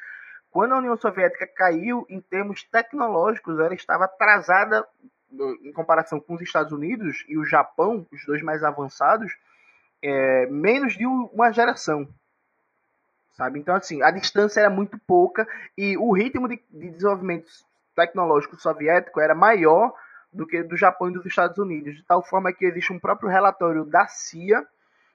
quando 0.49 0.73
a 0.73 0.77
União 0.77 0.95
Soviética 0.95 1.45
caiu 1.45 2.05
em 2.09 2.21
termos 2.21 2.63
tecnológicos, 2.63 3.59
ela 3.59 3.73
estava 3.73 4.05
atrasada 4.05 4.87
em 5.61 5.73
comparação 5.73 6.19
com 6.19 6.35
os 6.35 6.41
Estados 6.41 6.71
Unidos 6.71 7.25
e 7.27 7.37
o 7.37 7.43
Japão, 7.43 8.07
os 8.11 8.25
dois 8.25 8.41
mais 8.41 8.63
avançados, 8.63 9.35
é, 10.01 10.45
menos 10.47 10.93
de 10.93 11.05
uma 11.05 11.51
geração. 11.51 12.07
Sabe? 13.33 13.59
Então, 13.59 13.75
assim, 13.75 14.01
a 14.01 14.09
distância 14.09 14.61
era 14.61 14.69
muito 14.69 14.97
pouca 15.05 15.47
e 15.77 15.97
o 15.97 16.11
ritmo 16.13 16.47
de, 16.47 16.59
de 16.71 16.89
desenvolvimento 16.89 17.51
tecnológico 17.95 18.59
soviético 18.59 19.19
era 19.19 19.35
maior 19.35 19.93
do 20.31 20.45
que 20.45 20.63
do 20.63 20.77
Japão 20.77 21.09
e 21.09 21.13
dos 21.13 21.25
Estados 21.25 21.57
Unidos, 21.57 21.95
de 21.95 22.03
tal 22.03 22.23
forma 22.23 22.53
que 22.53 22.65
existe 22.65 22.91
um 22.93 22.99
próprio 22.99 23.29
relatório 23.29 23.85
da 23.85 24.07
CIA 24.07 24.65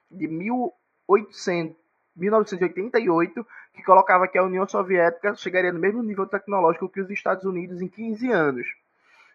de 0.09 0.27
1800, 0.27 1.75
1988 2.15 3.45
que 3.73 3.83
colocava 3.83 4.27
que 4.27 4.37
a 4.37 4.43
União 4.43 4.67
Soviética 4.67 5.35
chegaria 5.35 5.73
no 5.73 5.79
mesmo 5.79 6.03
nível 6.03 6.27
tecnológico 6.27 6.89
que 6.89 7.01
os 7.01 7.09
Estados 7.09 7.43
Unidos 7.43 7.81
em 7.81 7.87
15 7.87 8.31
anos. 8.31 8.67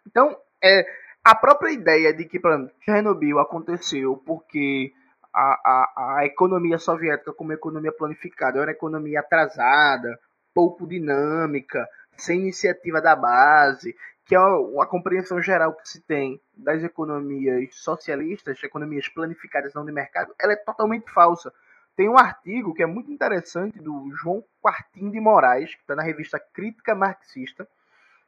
Então, 0.06 0.36
é, 0.62 0.86
a 1.24 1.34
própria 1.34 1.72
ideia 1.72 2.12
de 2.14 2.24
que 2.24 2.40
Chernobyl 2.84 3.40
aconteceu 3.40 4.16
porque 4.24 4.92
a, 5.34 5.60
a, 5.64 6.16
a 6.18 6.26
economia 6.26 6.78
soviética, 6.78 7.32
como 7.32 7.52
economia 7.52 7.92
planificada, 7.92 8.58
era 8.58 8.66
uma 8.66 8.72
economia 8.72 9.20
atrasada, 9.20 10.18
pouco 10.54 10.86
dinâmica, 10.86 11.86
sem 12.16 12.40
iniciativa 12.40 13.00
da 13.00 13.14
base, 13.14 13.94
que 14.28 14.34
é 14.34 14.38
uma 14.38 14.86
compreensão 14.86 15.40
geral 15.40 15.72
que 15.72 15.88
se 15.88 16.02
tem 16.02 16.38
das 16.54 16.84
economias 16.84 17.74
socialistas, 17.74 18.62
economias 18.62 19.08
planificadas 19.08 19.72
não 19.72 19.86
de 19.86 19.90
mercado, 19.90 20.34
ela 20.38 20.52
é 20.52 20.56
totalmente 20.56 21.10
falsa. 21.10 21.50
Tem 21.96 22.10
um 22.10 22.18
artigo 22.18 22.74
que 22.74 22.82
é 22.82 22.86
muito 22.86 23.10
interessante 23.10 23.78
do 23.78 24.12
João 24.14 24.44
Quartim 24.62 25.10
de 25.10 25.18
Moraes, 25.18 25.74
que 25.74 25.80
está 25.80 25.96
na 25.96 26.02
revista 26.02 26.38
Crítica 26.38 26.94
Marxista, 26.94 27.66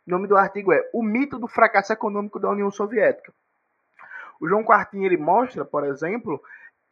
o 0.06 0.10
nome 0.10 0.26
do 0.26 0.38
artigo 0.38 0.72
é 0.72 0.88
O 0.94 1.02
Mito 1.02 1.38
do 1.38 1.46
Fracasso 1.46 1.92
Econômico 1.92 2.40
da 2.40 2.48
União 2.48 2.70
Soviética. 2.70 3.30
O 4.40 4.48
João 4.48 4.64
Quartinho 4.64 5.04
ele 5.04 5.18
mostra, 5.18 5.66
por 5.66 5.84
exemplo, 5.84 6.42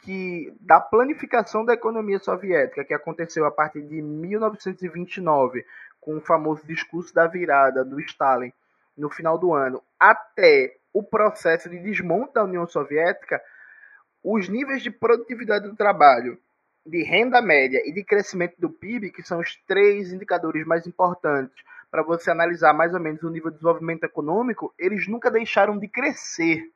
que 0.01 0.55
da 0.61 0.79
planificação 0.79 1.65
da 1.65 1.73
economia 1.73 2.19
soviética, 2.19 2.85
que 2.85 2.93
aconteceu 2.93 3.47
a 3.47 3.51
partir 3.51 3.81
de 3.81 4.03
1929, 4.03 5.65
com 5.99 6.19
o 6.19 6.21
famoso 6.21 6.67
discurso 6.67 7.15
da 7.15 7.27
virada 7.27 7.83
do 7.83 7.99
Stalin 8.01 8.53
no 8.99 9.09
final 9.09 9.39
do 9.39 9.55
ano, 9.55 9.83
até 9.99 10.77
o 10.93 11.03
processo 11.03 11.71
de 11.71 11.79
desmonte 11.79 12.35
da 12.35 12.45
União 12.45 12.67
Soviética, 12.67 13.41
os 14.23 14.49
níveis 14.49 14.83
de 14.83 14.91
produtividade 14.91 15.69
do 15.69 15.77
trabalho, 15.77 16.39
de 16.85 17.03
renda 17.05 17.41
média 17.41 17.81
e 17.85 17.93
de 17.93 18.03
crescimento 18.03 18.55
do 18.59 18.69
PIB, 18.69 19.13
que 19.13 19.23
são 19.23 19.39
os 19.39 19.57
três 19.67 20.13
indicadores 20.13 20.67
mais 20.67 20.87
importantes 20.87 21.63
para 21.91 22.03
você 22.03 22.31
analisar 22.31 22.73
mais 22.73 22.93
ou 22.93 23.01
menos 23.01 23.23
o 23.23 23.31
nível 23.31 23.51
de 23.51 23.57
desenvolvimento 23.57 24.05
econômico, 24.05 24.75
eles 24.79 25.07
nunca 25.09 25.31
deixaram 25.31 25.79
de 25.79 25.89
crescer. 25.89 26.71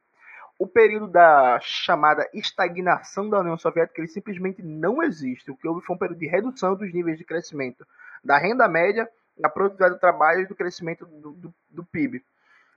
O 0.58 0.66
período 0.66 1.08
da 1.08 1.58
chamada 1.60 2.28
estagnação 2.32 3.28
da 3.28 3.40
União 3.40 3.58
Soviética 3.58 4.00
ele 4.00 4.08
simplesmente 4.08 4.62
não 4.62 5.02
existe. 5.02 5.50
O 5.50 5.56
que 5.56 5.66
houve 5.66 5.84
foi 5.84 5.96
um 5.96 5.98
período 5.98 6.18
de 6.18 6.26
redução 6.26 6.76
dos 6.76 6.92
níveis 6.92 7.18
de 7.18 7.24
crescimento 7.24 7.86
da 8.22 8.38
renda 8.38 8.68
média, 8.68 9.08
da 9.36 9.48
produtividade 9.48 9.94
do 9.94 10.00
trabalho 10.00 10.42
e 10.42 10.46
do 10.46 10.54
crescimento 10.54 11.06
do, 11.06 11.32
do, 11.32 11.54
do 11.70 11.84
PIB. 11.84 12.22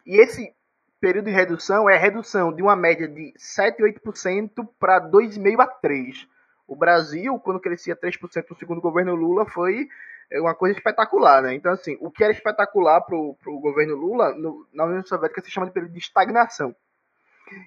E 0.05 0.21
esse 0.21 0.53
período 0.99 1.25
de 1.25 1.31
redução 1.31 1.89
é 1.89 1.95
a 1.95 1.99
redução 1.99 2.53
de 2.53 2.61
uma 2.61 2.75
média 2.75 3.07
de 3.07 3.33
7, 3.37 3.81
8% 3.81 4.67
para 4.79 4.99
2,5% 4.99 5.59
a 5.59 5.67
3%. 5.67 6.27
O 6.67 6.75
Brasil, 6.75 7.39
quando 7.39 7.59
crescia 7.59 7.95
3% 7.95 8.45
no 8.49 8.55
segundo 8.55 8.81
governo 8.81 9.13
Lula, 9.13 9.45
foi 9.45 9.87
uma 10.33 10.55
coisa 10.55 10.75
espetacular, 10.75 11.43
né? 11.43 11.53
Então, 11.53 11.71
assim, 11.71 11.97
o 12.01 12.09
que 12.09 12.23
era 12.23 12.33
espetacular 12.33 13.01
para 13.01 13.15
o 13.15 13.59
governo 13.59 13.95
Lula, 13.95 14.33
no, 14.33 14.67
na 14.73 14.85
União 14.85 15.05
Soviética 15.05 15.41
se 15.41 15.51
chama 15.51 15.67
de 15.67 15.73
período 15.73 15.91
de 15.91 15.99
estagnação. 15.99 16.75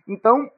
Então, 0.07 0.51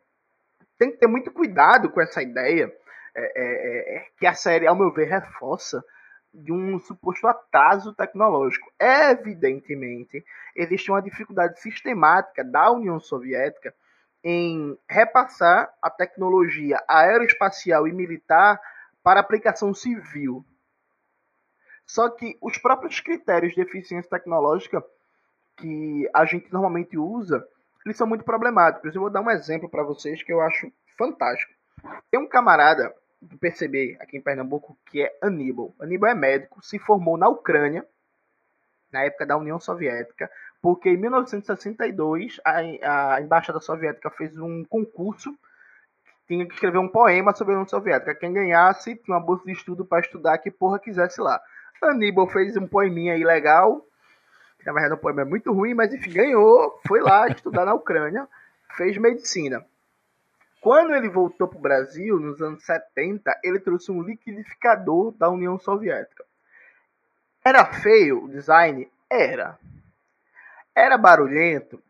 tem 0.78 0.90
que 0.90 0.96
ter 0.96 1.06
muito 1.06 1.30
cuidado 1.30 1.90
com 1.90 2.00
essa 2.00 2.22
ideia 2.22 2.74
é, 3.14 3.20
é, 3.20 3.96
é, 3.96 4.06
que 4.18 4.26
a 4.26 4.32
série, 4.32 4.66
ao 4.66 4.74
meu 4.74 4.90
ver, 4.90 5.08
reforça 5.08 5.84
de 6.32 6.52
um 6.52 6.78
suposto 6.78 7.26
atraso 7.26 7.94
tecnológico. 7.94 8.72
Evidentemente, 8.78 10.24
existe 10.54 10.90
uma 10.90 11.02
dificuldade 11.02 11.60
sistemática 11.60 12.44
da 12.44 12.70
União 12.70 13.00
Soviética 13.00 13.74
em 14.22 14.78
repassar 14.88 15.72
a 15.82 15.90
tecnologia 15.90 16.82
aeroespacial 16.88 17.88
e 17.88 17.92
militar 17.92 18.60
para 19.02 19.20
aplicação 19.20 19.74
civil. 19.74 20.44
Só 21.86 22.08
que 22.08 22.38
os 22.40 22.56
próprios 22.58 23.00
critérios 23.00 23.54
de 23.54 23.62
eficiência 23.62 24.08
tecnológica 24.08 24.84
que 25.56 26.08
a 26.14 26.24
gente 26.24 26.52
normalmente 26.52 26.96
usa, 26.96 27.44
eles 27.84 27.96
são 27.96 28.06
muito 28.06 28.24
problemáticos. 28.24 28.94
Eu 28.94 29.00
vou 29.00 29.10
dar 29.10 29.20
um 29.22 29.30
exemplo 29.30 29.68
para 29.68 29.82
vocês 29.82 30.22
que 30.22 30.32
eu 30.32 30.40
acho 30.40 30.70
fantástico. 30.96 31.52
Tem 32.10 32.20
um 32.20 32.28
camarada 32.28 32.94
do 33.20 33.38
PCB 33.38 33.96
aqui 34.00 34.16
em 34.16 34.20
Pernambuco 34.22 34.76
que 34.86 35.02
é 35.02 35.18
Aníbal. 35.20 35.74
Aníbal 35.80 36.10
é 36.10 36.14
médico, 36.14 36.64
se 36.64 36.78
formou 36.78 37.16
na 37.16 37.28
Ucrânia, 37.28 37.86
na 38.92 39.04
época 39.04 39.26
da 39.26 39.36
União 39.36 39.60
Soviética, 39.60 40.30
porque 40.60 40.90
em 40.90 40.96
1962 40.96 42.40
a, 42.44 43.14
a 43.14 43.20
Embaixada 43.20 43.60
Soviética 43.60 44.10
fez 44.10 44.36
um 44.38 44.64
concurso 44.64 45.36
tinha 46.30 46.46
que 46.46 46.54
escrever 46.54 46.78
um 46.78 46.86
poema 46.86 47.34
sobre 47.34 47.54
a 47.54 47.56
União 47.56 47.68
Soviética. 47.68 48.14
Quem 48.14 48.32
ganhasse 48.32 48.94
tinha 48.94 49.16
uma 49.16 49.24
bolsa 49.24 49.44
de 49.44 49.50
estudo 49.50 49.84
para 49.84 49.98
estudar 49.98 50.38
que 50.38 50.48
porra 50.48 50.78
quisesse 50.78 51.20
lá. 51.20 51.40
Aníbal 51.82 52.28
fez 52.28 52.56
um 52.56 52.68
poeminha 52.68 53.14
aí 53.14 53.24
legal. 53.24 53.84
Na 54.64 54.72
verdade, 54.72 54.94
o 54.94 54.98
poema 54.98 55.22
é 55.22 55.24
muito 55.24 55.52
ruim, 55.52 55.74
mas 55.74 55.92
enfim, 55.92 56.12
ganhou. 56.12 56.78
Foi 56.86 57.00
lá 57.00 57.26
estudar 57.34 57.64
na 57.64 57.74
Ucrânia. 57.74 58.28
Fez 58.76 58.96
medicina. 58.96 59.66
Quando 60.60 60.94
ele 60.94 61.08
voltou 61.08 61.48
para 61.48 61.58
o 61.58 61.62
Brasil, 61.62 62.20
nos 62.20 62.40
anos 62.42 62.62
70, 62.64 63.40
ele 63.42 63.58
trouxe 63.58 63.90
um 63.90 64.02
liquidificador 64.02 65.12
da 65.12 65.30
União 65.30 65.58
Soviética. 65.58 66.24
Era 67.42 67.64
feio 67.64 68.24
o 68.24 68.28
design? 68.28 68.90
Era. 69.08 69.58
Era 70.74 70.98
barulhento? 70.98 71.82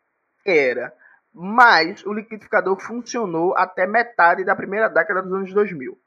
Era. 0.47 0.95
Mas 1.35 2.05
o 2.07 2.13
liquidificador 2.13 2.79
funcionou 2.79 3.57
até 3.57 3.87
metade 3.87 4.45
da 4.45 4.55
primeira 4.55 4.89
década 4.89 5.23
dos 5.23 5.33
anos 5.33 5.53
2000. 5.53 5.99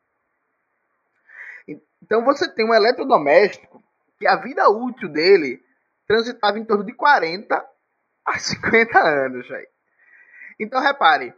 Então 2.01 2.23
você 2.23 2.49
tem 2.49 2.65
um 2.65 2.73
eletrodoméstico 2.73 3.83
que 4.17 4.27
a 4.27 4.37
vida 4.37 4.69
útil 4.69 5.09
dele 5.09 5.61
transitava 6.07 6.57
em 6.59 6.65
torno 6.65 6.85
de 6.85 6.93
40 6.93 7.65
a 8.25 8.39
50 8.39 8.99
anos. 8.99 9.47
Véio. 9.47 9.67
Então 10.59 10.81
repare, 10.81 11.33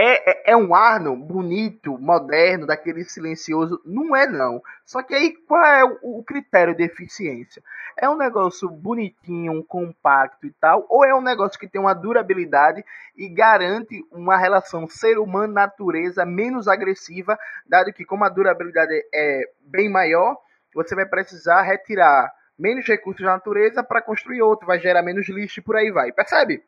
é, 0.00 0.30
é, 0.30 0.52
é, 0.52 0.56
um 0.56 0.76
Arno 0.76 1.16
bonito, 1.16 1.98
moderno, 1.98 2.68
daquele 2.68 3.02
silencioso? 3.02 3.82
Não 3.84 4.14
é, 4.14 4.28
não. 4.28 4.62
Só 4.86 5.02
que 5.02 5.12
aí, 5.12 5.34
qual 5.48 5.64
é 5.64 5.84
o, 5.84 6.20
o, 6.20 6.22
critério 6.22 6.72
de 6.72 6.84
eficiência? 6.84 7.60
É 7.96 8.08
um 8.08 8.16
negócio 8.16 8.70
bonitinho, 8.70 9.64
compacto 9.64 10.46
e 10.46 10.52
tal, 10.52 10.86
ou 10.88 11.04
é 11.04 11.12
um 11.12 11.20
negócio 11.20 11.58
que 11.58 11.66
tem 11.66 11.80
uma 11.80 11.94
durabilidade 11.94 12.84
e 13.16 13.28
garante 13.28 14.00
uma 14.12 14.36
relação 14.36 14.86
ser 14.86 15.18
humano-natureza 15.18 16.24
menos 16.24 16.68
agressiva, 16.68 17.36
dado 17.66 17.92
que, 17.92 18.04
como 18.04 18.24
a 18.24 18.28
durabilidade 18.28 18.94
é 19.12 19.50
bem 19.62 19.90
maior, 19.90 20.36
você 20.72 20.94
vai 20.94 21.06
precisar 21.06 21.62
retirar 21.62 22.32
menos 22.56 22.86
recursos 22.86 23.24
da 23.24 23.32
natureza 23.32 23.82
para 23.82 24.00
construir 24.00 24.42
outro, 24.42 24.64
vai 24.64 24.78
gerar 24.78 25.02
menos 25.02 25.28
lixo 25.28 25.58
e 25.58 25.62
por 25.62 25.74
aí 25.74 25.90
vai. 25.90 26.12
Percebe? 26.12 26.62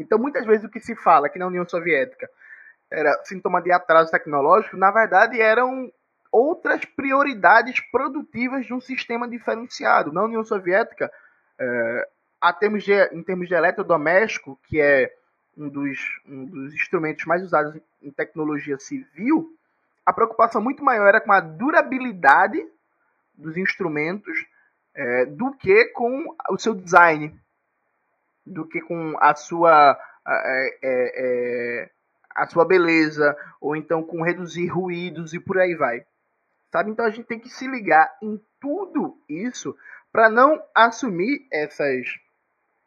Então, 0.00 0.18
muitas 0.18 0.46
vezes 0.46 0.64
o 0.64 0.70
que 0.70 0.80
se 0.80 0.96
fala 0.96 1.26
aqui 1.26 1.38
na 1.38 1.46
União 1.46 1.68
Soviética 1.68 2.28
era 2.90 3.22
sintoma 3.24 3.62
de 3.62 3.70
atraso 3.70 4.10
tecnológico, 4.10 4.76
na 4.76 4.90
verdade 4.90 5.40
eram 5.40 5.92
outras 6.32 6.84
prioridades 6.84 7.80
produtivas 7.92 8.66
de 8.66 8.72
um 8.72 8.80
sistema 8.80 9.28
diferenciado. 9.28 10.12
Na 10.12 10.24
União 10.24 10.42
Soviética, 10.42 11.12
é, 11.58 12.08
a 12.40 12.52
termos 12.52 12.82
de, 12.82 12.94
em 13.12 13.22
termos 13.22 13.46
de 13.46 13.54
eletrodoméstico, 13.54 14.58
que 14.64 14.80
é 14.80 15.12
um 15.56 15.68
dos, 15.68 15.98
um 16.26 16.46
dos 16.46 16.74
instrumentos 16.74 17.24
mais 17.26 17.42
usados 17.42 17.78
em 18.02 18.10
tecnologia 18.10 18.78
civil, 18.78 19.54
a 20.06 20.12
preocupação 20.12 20.62
muito 20.62 20.82
maior 20.82 21.08
era 21.08 21.20
com 21.20 21.32
a 21.32 21.40
durabilidade 21.40 22.64
dos 23.34 23.56
instrumentos 23.56 24.46
é, 24.94 25.26
do 25.26 25.52
que 25.52 25.86
com 25.86 26.24
o 26.48 26.58
seu 26.58 26.74
design 26.74 27.38
do 28.46 28.66
que 28.66 28.80
com 28.80 29.16
a 29.20 29.34
sua 29.34 29.98
é, 30.26 30.78
é, 30.82 31.90
a 32.34 32.46
sua 32.46 32.64
beleza 32.64 33.36
ou 33.60 33.74
então 33.74 34.02
com 34.02 34.22
reduzir 34.22 34.68
ruídos 34.68 35.34
e 35.34 35.40
por 35.40 35.58
aí 35.58 35.74
vai. 35.74 36.04
Sabe? 36.70 36.90
Então 36.90 37.04
a 37.04 37.10
gente 37.10 37.26
tem 37.26 37.38
que 37.38 37.48
se 37.48 37.66
ligar 37.66 38.16
em 38.22 38.40
tudo 38.60 39.18
isso 39.28 39.76
para 40.12 40.28
não 40.28 40.62
assumir 40.74 41.46
essas 41.52 42.18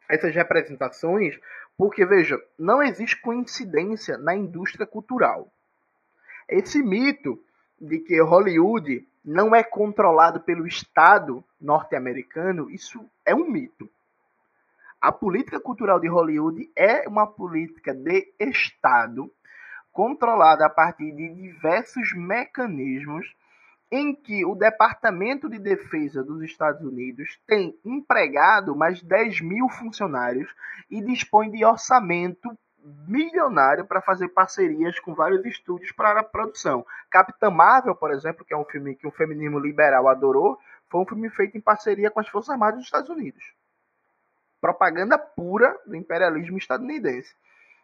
essas 0.08 0.34
representações 0.34 1.38
porque 1.76 2.04
veja 2.04 2.40
não 2.58 2.82
existe 2.82 3.20
coincidência 3.20 4.16
na 4.18 4.34
indústria 4.34 4.86
cultural. 4.86 5.52
Esse 6.48 6.82
mito 6.82 7.42
de 7.80 7.98
que 7.98 8.20
Hollywood 8.20 9.06
não 9.24 9.54
é 9.54 9.62
controlado 9.62 10.40
pelo 10.40 10.66
Estado 10.66 11.42
norte-americano, 11.60 12.70
isso 12.70 13.04
é 13.24 13.34
um 13.34 13.48
mito. 13.50 13.88
A 15.04 15.12
política 15.12 15.60
cultural 15.60 16.00
de 16.00 16.08
Hollywood 16.08 16.72
é 16.74 17.06
uma 17.06 17.26
política 17.26 17.92
de 17.92 18.32
Estado 18.40 19.30
controlada 19.92 20.64
a 20.64 20.70
partir 20.70 21.12
de 21.14 21.28
diversos 21.28 22.14
mecanismos 22.14 23.36
em 23.92 24.14
que 24.14 24.46
o 24.46 24.54
Departamento 24.54 25.46
de 25.46 25.58
Defesa 25.58 26.24
dos 26.24 26.42
Estados 26.42 26.80
Unidos 26.80 27.38
tem 27.46 27.78
empregado 27.84 28.74
mais 28.74 29.02
10 29.02 29.42
mil 29.42 29.68
funcionários 29.68 30.50
e 30.90 31.02
dispõe 31.02 31.50
de 31.50 31.62
orçamento 31.66 32.56
milionário 33.06 33.84
para 33.84 34.00
fazer 34.00 34.28
parcerias 34.28 34.98
com 35.00 35.14
vários 35.14 35.44
estúdios 35.44 35.92
para 35.92 36.20
a 36.20 36.24
produção. 36.24 36.82
Capitã 37.10 37.50
Marvel, 37.50 37.94
por 37.94 38.10
exemplo, 38.10 38.42
que 38.42 38.54
é 38.54 38.56
um 38.56 38.64
filme 38.64 38.96
que 38.96 39.06
o 39.06 39.12
feminismo 39.12 39.58
liberal 39.58 40.08
adorou, 40.08 40.58
foi 40.88 41.02
um 41.02 41.06
filme 41.06 41.28
feito 41.28 41.58
em 41.58 41.60
parceria 41.60 42.10
com 42.10 42.20
as 42.20 42.28
Forças 42.28 42.54
Armadas 42.54 42.76
dos 42.76 42.86
Estados 42.86 43.10
Unidos 43.10 43.52
propaganda 44.64 45.18
pura 45.18 45.78
do 45.86 45.94
imperialismo 45.94 46.56
estadunidense. 46.56 47.34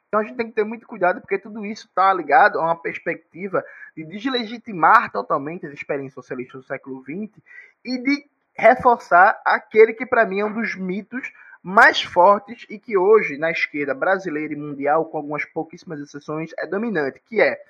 Então 0.09 0.19
a 0.19 0.23
gente 0.25 0.35
tem 0.35 0.47
que 0.47 0.55
ter 0.55 0.65
muito 0.65 0.87
cuidado 0.87 1.21
porque 1.21 1.37
tudo 1.37 1.67
isso 1.67 1.87
está 1.87 2.11
ligado 2.15 2.59
a 2.59 2.63
uma 2.63 2.75
perspectiva 2.75 3.63
de 3.95 4.03
deslegitimar 4.03 5.13
totalmente 5.13 5.67
as 5.67 5.75
experiências 5.75 6.15
socialistas 6.15 6.63
do 6.63 6.67
século 6.67 7.03
XX 7.03 7.39
e 7.85 7.99
de 7.99 8.27
reforçar 8.55 9.39
aquele 9.45 9.93
que 9.93 10.07
para 10.07 10.25
mim 10.25 10.41
é 10.41 10.45
um 10.47 10.55
dos 10.55 10.75
mitos 10.75 11.31
mais 11.63 12.03
fortes 12.03 12.65
e 12.71 12.79
que 12.79 12.97
hoje 12.97 13.37
na 13.37 13.51
esquerda 13.51 13.93
brasileira 13.93 14.55
e 14.55 14.57
mundial, 14.57 15.05
com 15.05 15.19
algumas 15.19 15.45
pouquíssimas 15.45 16.01
exceções, 16.01 16.51
é 16.59 16.67
dominante, 16.67 17.21
que 17.27 17.43
é 17.43 17.61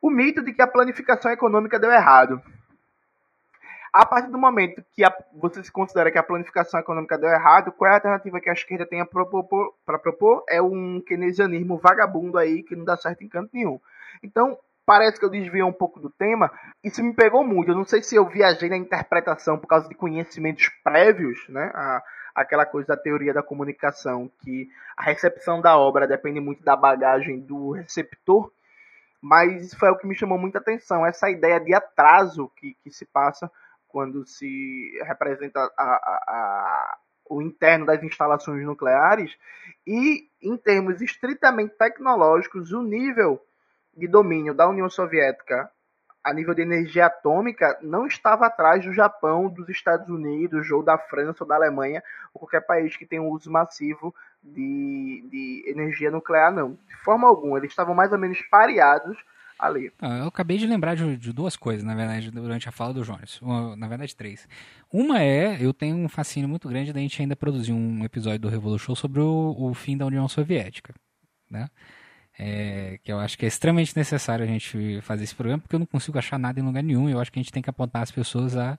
o 0.00 0.10
mito 0.10 0.44
de 0.44 0.52
que 0.52 0.62
a 0.62 0.66
planificação 0.68 1.32
econômica 1.32 1.76
deu 1.76 1.90
errado. 1.90 2.40
A 3.92 4.04
partir 4.04 4.30
do 4.30 4.38
momento 4.38 4.84
que 4.92 5.02
a, 5.02 5.12
você 5.34 5.62
se 5.62 5.72
considera 5.72 6.10
que 6.10 6.18
a 6.18 6.22
planificação 6.22 6.78
econômica 6.78 7.18
deu 7.18 7.30
errado, 7.30 7.72
qual 7.72 7.88
é 7.88 7.92
a 7.92 7.96
alternativa 7.96 8.40
que 8.40 8.50
a 8.50 8.52
esquerda 8.52 8.86
tem 8.86 9.04
para 9.04 9.24
propor, 9.24 9.74
propor? 9.84 10.44
É 10.48 10.60
um 10.60 11.00
keynesianismo 11.00 11.78
vagabundo 11.78 12.38
aí 12.38 12.62
que 12.62 12.76
não 12.76 12.84
dá 12.84 12.96
certo 12.96 13.22
em 13.24 13.28
canto 13.28 13.50
nenhum. 13.52 13.80
Então, 14.22 14.58
parece 14.84 15.18
que 15.18 15.24
eu 15.24 15.30
desvio 15.30 15.66
um 15.66 15.72
pouco 15.72 16.00
do 16.00 16.10
tema. 16.10 16.50
Isso 16.82 17.02
me 17.02 17.14
pegou 17.14 17.44
muito. 17.44 17.70
Eu 17.70 17.76
não 17.76 17.84
sei 17.84 18.02
se 18.02 18.14
eu 18.14 18.26
viajei 18.26 18.68
na 18.68 18.76
interpretação 18.76 19.58
por 19.58 19.66
causa 19.66 19.88
de 19.88 19.94
conhecimentos 19.94 20.68
prévios, 20.82 21.46
né? 21.48 21.70
A, 21.74 22.02
aquela 22.34 22.64
coisa 22.64 22.88
da 22.88 22.96
teoria 22.96 23.34
da 23.34 23.42
comunicação, 23.42 24.30
que 24.40 24.68
a 24.96 25.02
recepção 25.02 25.60
da 25.60 25.76
obra 25.76 26.06
depende 26.06 26.40
muito 26.40 26.62
da 26.62 26.76
bagagem 26.76 27.40
do 27.40 27.72
receptor. 27.72 28.50
Mas 29.20 29.62
isso 29.62 29.78
foi 29.78 29.90
o 29.90 29.96
que 29.96 30.06
me 30.06 30.14
chamou 30.14 30.38
muita 30.38 30.58
atenção, 30.58 31.04
essa 31.04 31.28
ideia 31.28 31.58
de 31.58 31.74
atraso 31.74 32.50
que, 32.56 32.76
que 32.82 32.90
se 32.90 33.04
passa 33.04 33.50
quando 33.88 34.24
se 34.26 34.98
representa 35.02 35.60
a, 35.76 35.82
a, 35.82 36.24
a, 36.28 36.98
o 37.28 37.42
interno 37.42 37.86
das 37.86 38.02
instalações 38.02 38.64
nucleares, 38.64 39.36
e 39.86 40.28
em 40.42 40.56
termos 40.56 41.00
estritamente 41.00 41.74
tecnológicos, 41.76 42.72
o 42.72 42.82
nível 42.82 43.40
de 43.96 44.06
domínio 44.06 44.54
da 44.54 44.68
União 44.68 44.88
Soviética 44.88 45.70
a 46.28 46.32
nível 46.34 46.52
de 46.52 46.62
energia 46.62 47.06
atômica, 47.06 47.78
não 47.80 48.06
estava 48.06 48.46
atrás 48.46 48.84
do 48.84 48.92
Japão, 48.92 49.48
dos 49.48 49.68
Estados 49.68 50.08
Unidos, 50.08 50.70
ou 50.70 50.82
da 50.82 50.98
França, 50.98 51.42
ou 51.42 51.48
da 51.48 51.54
Alemanha, 51.54 52.02
ou 52.34 52.40
qualquer 52.40 52.60
país 52.60 52.96
que 52.96 53.06
tenha 53.06 53.22
um 53.22 53.30
uso 53.30 53.50
massivo 53.50 54.14
de, 54.42 55.24
de 55.30 55.64
energia 55.66 56.10
nuclear, 56.10 56.52
não. 56.52 56.74
De 56.86 56.96
forma 56.96 57.26
alguma, 57.26 57.58
eles 57.58 57.70
estavam 57.70 57.94
mais 57.94 58.12
ou 58.12 58.18
menos 58.18 58.40
pareados 58.42 59.16
ali. 59.58 59.90
Ah, 60.00 60.18
eu 60.18 60.26
acabei 60.26 60.56
de 60.58 60.66
lembrar 60.66 60.94
de, 60.94 61.16
de, 61.16 61.32
duas 61.32 61.56
coisas, 61.56 61.84
na 61.84 61.94
verdade, 61.94 62.30
durante 62.30 62.68
a 62.68 62.72
fala 62.72 62.94
do 62.94 63.02
Jones. 63.02 63.40
Na 63.76 63.88
verdade, 63.88 64.14
três. 64.14 64.46
Uma 64.92 65.22
é, 65.22 65.58
eu 65.60 65.74
tenho 65.74 65.96
um 65.96 66.08
fascínio 66.08 66.48
muito 66.48 66.68
grande 66.68 66.92
da 66.92 67.00
gente 67.00 67.20
ainda 67.20 67.34
produzir 67.34 67.72
um 67.72 68.04
episódio 68.04 68.38
do 68.38 68.48
Revolution 68.48 68.94
sobre 68.94 69.20
o, 69.20 69.56
o 69.58 69.74
fim 69.74 69.96
da 69.96 70.06
União 70.06 70.28
Soviética, 70.28 70.94
né? 71.50 71.68
É, 72.38 73.00
que 73.02 73.10
eu 73.10 73.18
acho 73.18 73.36
que 73.36 73.44
é 73.44 73.48
extremamente 73.48 73.96
necessário 73.96 74.44
a 74.44 74.48
gente 74.48 75.00
fazer 75.02 75.24
esse 75.24 75.34
programa, 75.34 75.60
porque 75.60 75.74
eu 75.74 75.80
não 75.80 75.86
consigo 75.86 76.16
achar 76.18 76.38
nada 76.38 76.60
em 76.60 76.62
lugar 76.62 76.82
nenhum. 76.84 77.08
Eu 77.08 77.18
acho 77.20 77.32
que 77.32 77.38
a 77.40 77.42
gente 77.42 77.52
tem 77.52 77.62
que 77.62 77.68
apontar 77.68 78.02
as 78.02 78.12
pessoas 78.12 78.56
a 78.56 78.78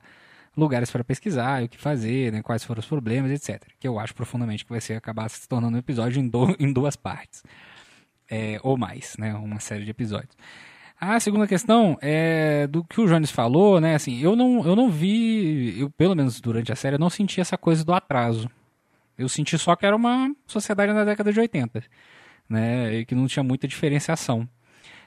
lugares 0.56 0.90
para 0.90 1.04
pesquisar, 1.04 1.62
o 1.62 1.68
que 1.68 1.78
fazer, 1.78 2.32
né, 2.32 2.42
quais 2.42 2.64
foram 2.64 2.80
os 2.80 2.86
problemas, 2.86 3.30
etc. 3.30 3.62
Que 3.78 3.86
eu 3.86 3.98
acho 3.98 4.14
profundamente 4.14 4.64
que 4.64 4.70
vai 4.70 4.80
ser 4.80 4.94
acabar 4.94 5.28
se 5.28 5.48
tornando 5.48 5.76
um 5.76 5.78
episódio 5.78 6.20
em, 6.20 6.28
do, 6.28 6.56
em 6.58 6.72
duas 6.72 6.96
partes. 6.96 7.42
É, 8.28 8.60
ou 8.62 8.76
mais, 8.78 9.16
né, 9.18 9.34
uma 9.34 9.60
série 9.60 9.84
de 9.84 9.90
episódios. 9.90 10.36
A 11.00 11.18
segunda 11.18 11.46
questão 11.46 11.96
é 12.02 12.66
do 12.66 12.84
que 12.84 13.00
o 13.00 13.06
Jones 13.06 13.30
falou, 13.30 13.80
né? 13.80 13.94
Assim, 13.94 14.20
eu 14.20 14.36
não, 14.36 14.62
eu 14.66 14.76
não 14.76 14.90
vi, 14.90 15.80
eu, 15.80 15.88
pelo 15.88 16.14
menos 16.14 16.42
durante 16.42 16.70
a 16.70 16.76
série, 16.76 16.96
eu 16.96 17.00
não 17.00 17.08
senti 17.08 17.40
essa 17.40 17.56
coisa 17.56 17.82
do 17.82 17.94
atraso. 17.94 18.50
Eu 19.16 19.26
senti 19.26 19.56
só 19.56 19.74
que 19.74 19.86
era 19.86 19.96
uma 19.96 20.30
sociedade 20.46 20.92
na 20.92 21.02
década 21.02 21.32
de 21.32 21.40
80, 21.40 21.82
né? 22.46 22.96
E 22.96 23.06
que 23.06 23.14
não 23.14 23.26
tinha 23.26 23.42
muita 23.42 23.66
diferenciação 23.66 24.46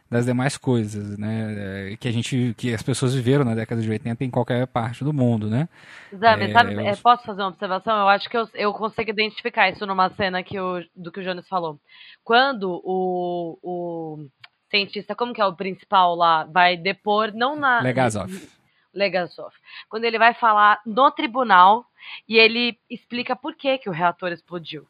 das 0.09 0.25
demais 0.25 0.57
coisas, 0.57 1.15
né? 1.15 1.95
Que 1.99 2.07
a 2.07 2.11
gente, 2.11 2.55
que 2.57 2.73
as 2.73 2.81
pessoas 2.81 3.13
viveram 3.13 3.45
na 3.45 3.53
década 3.53 3.79
de 3.79 3.89
80 3.89 4.23
em 4.23 4.31
qualquer 4.31 4.65
parte 4.65 5.03
do 5.03 5.13
mundo, 5.13 5.47
né? 5.47 5.69
Zé, 6.15 6.43
é, 6.43 6.51
sabe, 6.51 6.73
eu... 6.73 6.97
posso 6.97 7.23
fazer 7.23 7.41
uma 7.43 7.49
observação? 7.49 7.99
Eu 7.99 8.07
acho 8.07 8.27
que 8.27 8.37
eu, 8.37 8.49
eu 8.55 8.73
consigo 8.73 9.11
identificar 9.11 9.69
isso 9.69 9.85
numa 9.85 10.09
cena 10.09 10.41
que 10.41 10.59
o, 10.59 10.83
do 10.95 11.11
que 11.11 11.19
o 11.19 11.23
Jones 11.23 11.47
falou. 11.47 11.79
Quando 12.23 12.81
o, 12.83 13.59
o 13.61 14.27
cientista, 14.73 15.13
como 15.13 15.33
que 15.33 15.41
é 15.41 15.45
o 15.45 15.55
principal 15.55 16.15
lá, 16.15 16.45
vai 16.45 16.75
depor, 16.75 17.31
não 17.31 17.55
na... 17.55 17.79
Legazov. 17.81 18.31
Legazov. 18.91 19.53
Quando 19.87 20.05
ele 20.05 20.17
vai 20.17 20.33
falar 20.33 20.81
no 20.83 21.11
tribunal 21.11 21.85
e 22.27 22.37
ele 22.37 22.77
explica 22.89 23.35
por 23.35 23.55
que, 23.55 23.77
que 23.77 23.89
o 23.89 23.93
reator 23.93 24.31
explodiu. 24.31 24.87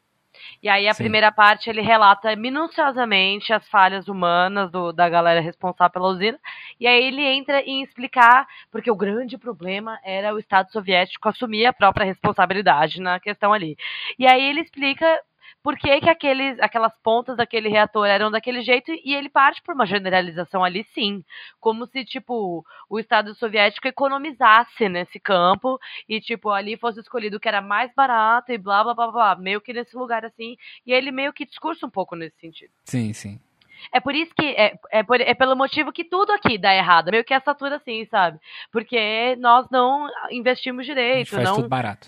E 0.62 0.68
aí 0.68 0.88
a 0.88 0.94
Sim. 0.94 1.04
primeira 1.04 1.32
parte 1.32 1.70
ele 1.70 1.82
relata 1.82 2.36
minuciosamente 2.36 3.54
as 3.54 3.68
falhas 3.70 4.08
humanas 4.08 4.72
do, 4.72 4.92
da 4.92 5.08
galera 5.08 5.40
responsável 5.40 5.92
pela 5.92 6.08
usina. 6.08 6.40
E 6.80 6.88
aí 6.88 7.04
ele 7.04 7.22
entra 7.22 7.62
em 7.62 7.84
explicar, 7.84 8.48
porque 8.72 8.90
o 8.90 8.96
grande 8.96 9.38
problema 9.38 10.00
era 10.04 10.34
o 10.34 10.40
Estado 10.40 10.72
soviético 10.72 11.30
assumir 11.30 11.66
a 11.66 11.74
própria 11.74 12.06
responsabilidade 12.06 13.00
na 13.00 13.20
questão 13.20 13.54
ali. 13.54 13.78
E 14.18 14.26
aí 14.26 14.44
ele 14.44 14.62
explica 14.62 15.22
por 15.64 15.78
que, 15.78 16.02
que 16.02 16.10
aqueles, 16.10 16.60
aquelas 16.60 16.94
pontas 17.02 17.38
daquele 17.38 17.70
reator 17.70 18.06
eram 18.06 18.30
daquele 18.30 18.62
jeito 18.62 18.92
e 18.92 19.16
ele 19.16 19.30
parte 19.30 19.62
por 19.62 19.74
uma 19.74 19.86
generalização 19.86 20.62
ali 20.62 20.84
sim, 20.94 21.24
como 21.60 21.88
se 21.88 22.04
tipo 22.04 22.66
o 22.90 23.00
Estado 23.00 23.34
soviético 23.34 23.88
economizasse 23.88 24.90
nesse 24.90 25.22
campo 25.22 25.80
e 26.08 26.20
tipo 26.20 26.50
ali 26.50 26.76
fosse 26.76 27.00
escolhido 27.00 27.38
o 27.38 27.40
que 27.40 27.48
era 27.48 27.62
mais 27.62 27.94
barato 27.96 28.52
e 28.52 28.58
blá 28.58 28.84
blá 28.84 28.94
blá 28.94 29.12
blá, 29.12 29.36
meio 29.38 29.62
que 29.62 29.72
nesse 29.72 29.96
lugar 29.96 30.26
assim, 30.26 30.58
e 30.86 30.92
ele 30.92 31.12
meio 31.12 31.32
que 31.32 31.46
discursa 31.46 31.86
um 31.86 31.90
pouco 31.90 32.14
nesse 32.14 32.38
sentido. 32.42 32.72
Sim, 32.84 33.14
sim. 33.14 33.40
É 33.92 34.00
por 34.00 34.14
isso 34.14 34.34
que. 34.36 34.46
É, 34.46 34.78
é, 34.92 35.04
por, 35.04 35.20
é, 35.20 35.34
pelo 35.34 35.56
motivo 35.56 35.92
que 35.92 36.06
tudo 36.06 36.32
aqui 36.32 36.58
dá 36.58 36.74
errado. 36.74 37.12
Meio 37.12 37.24
que 37.24 37.34
essa 37.34 37.54
tudo 37.54 37.76
assim, 37.76 38.06
sabe? 38.06 38.40
Porque 38.72 39.36
nós 39.38 39.68
não 39.70 40.08
investimos 40.32 40.86
direito. 40.86 41.32
faz 41.32 41.44
não... 41.44 41.56
tudo 41.56 41.68
barato. 41.68 42.08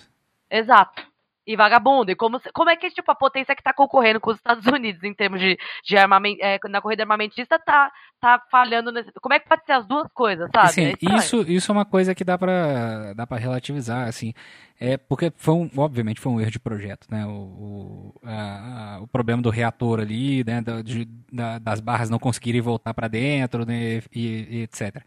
Exato 0.49 1.14
e 1.45 1.55
vagabundo. 1.55 2.11
E 2.11 2.15
como, 2.15 2.39
como 2.53 2.69
é 2.69 2.75
que 2.75 2.89
tipo, 2.89 3.11
a 3.11 3.15
potência 3.15 3.55
que 3.55 3.61
está 3.61 3.73
concorrendo 3.73 4.19
com 4.19 4.31
os 4.31 4.37
Estados 4.37 4.65
Unidos 4.65 5.03
em 5.03 5.13
termos 5.13 5.39
de, 5.39 5.57
de 5.83 5.97
armamento, 5.97 6.39
é, 6.41 6.59
na 6.69 6.81
corrida 6.81 7.03
armamentista 7.03 7.59
tá, 7.59 7.91
tá 8.19 8.41
falhando 8.49 8.91
nesse. 8.91 9.11
Como 9.21 9.33
é 9.33 9.39
que 9.39 9.47
pode 9.47 9.65
ser 9.65 9.73
as 9.73 9.85
duas 9.85 10.07
coisas, 10.13 10.49
sabe? 10.53 10.69
Sim, 10.71 10.85
é 10.85 11.15
isso, 11.15 11.41
isso 11.47 11.71
é 11.71 11.73
uma 11.73 11.85
coisa 11.85 12.15
que 12.15 12.23
dá 12.23 12.37
para 12.37 13.13
dá 13.13 13.27
pra 13.27 13.37
relativizar, 13.37 14.07
assim. 14.07 14.33
É 14.77 14.97
porque 14.97 15.31
foi 15.37 15.53
um, 15.53 15.69
obviamente 15.77 16.19
foi 16.19 16.31
um 16.31 16.41
erro 16.41 16.51
de 16.51 16.59
projeto, 16.59 17.07
né? 17.09 17.25
O, 17.25 17.29
o, 17.29 18.15
a, 18.23 18.95
a, 18.95 19.01
o 19.01 19.07
problema 19.07 19.41
do 19.41 19.49
reator 19.49 19.99
ali, 19.99 20.43
né? 20.43 20.61
Da, 20.61 20.81
de, 20.81 21.05
da, 21.31 21.59
das 21.59 21.79
barras 21.79 22.09
não 22.09 22.19
conseguirem 22.19 22.59
voltar 22.59 22.93
para 22.93 23.07
dentro, 23.07 23.65
né? 23.65 24.01
E, 24.13 24.47
e 24.49 24.61
etc. 24.63 25.01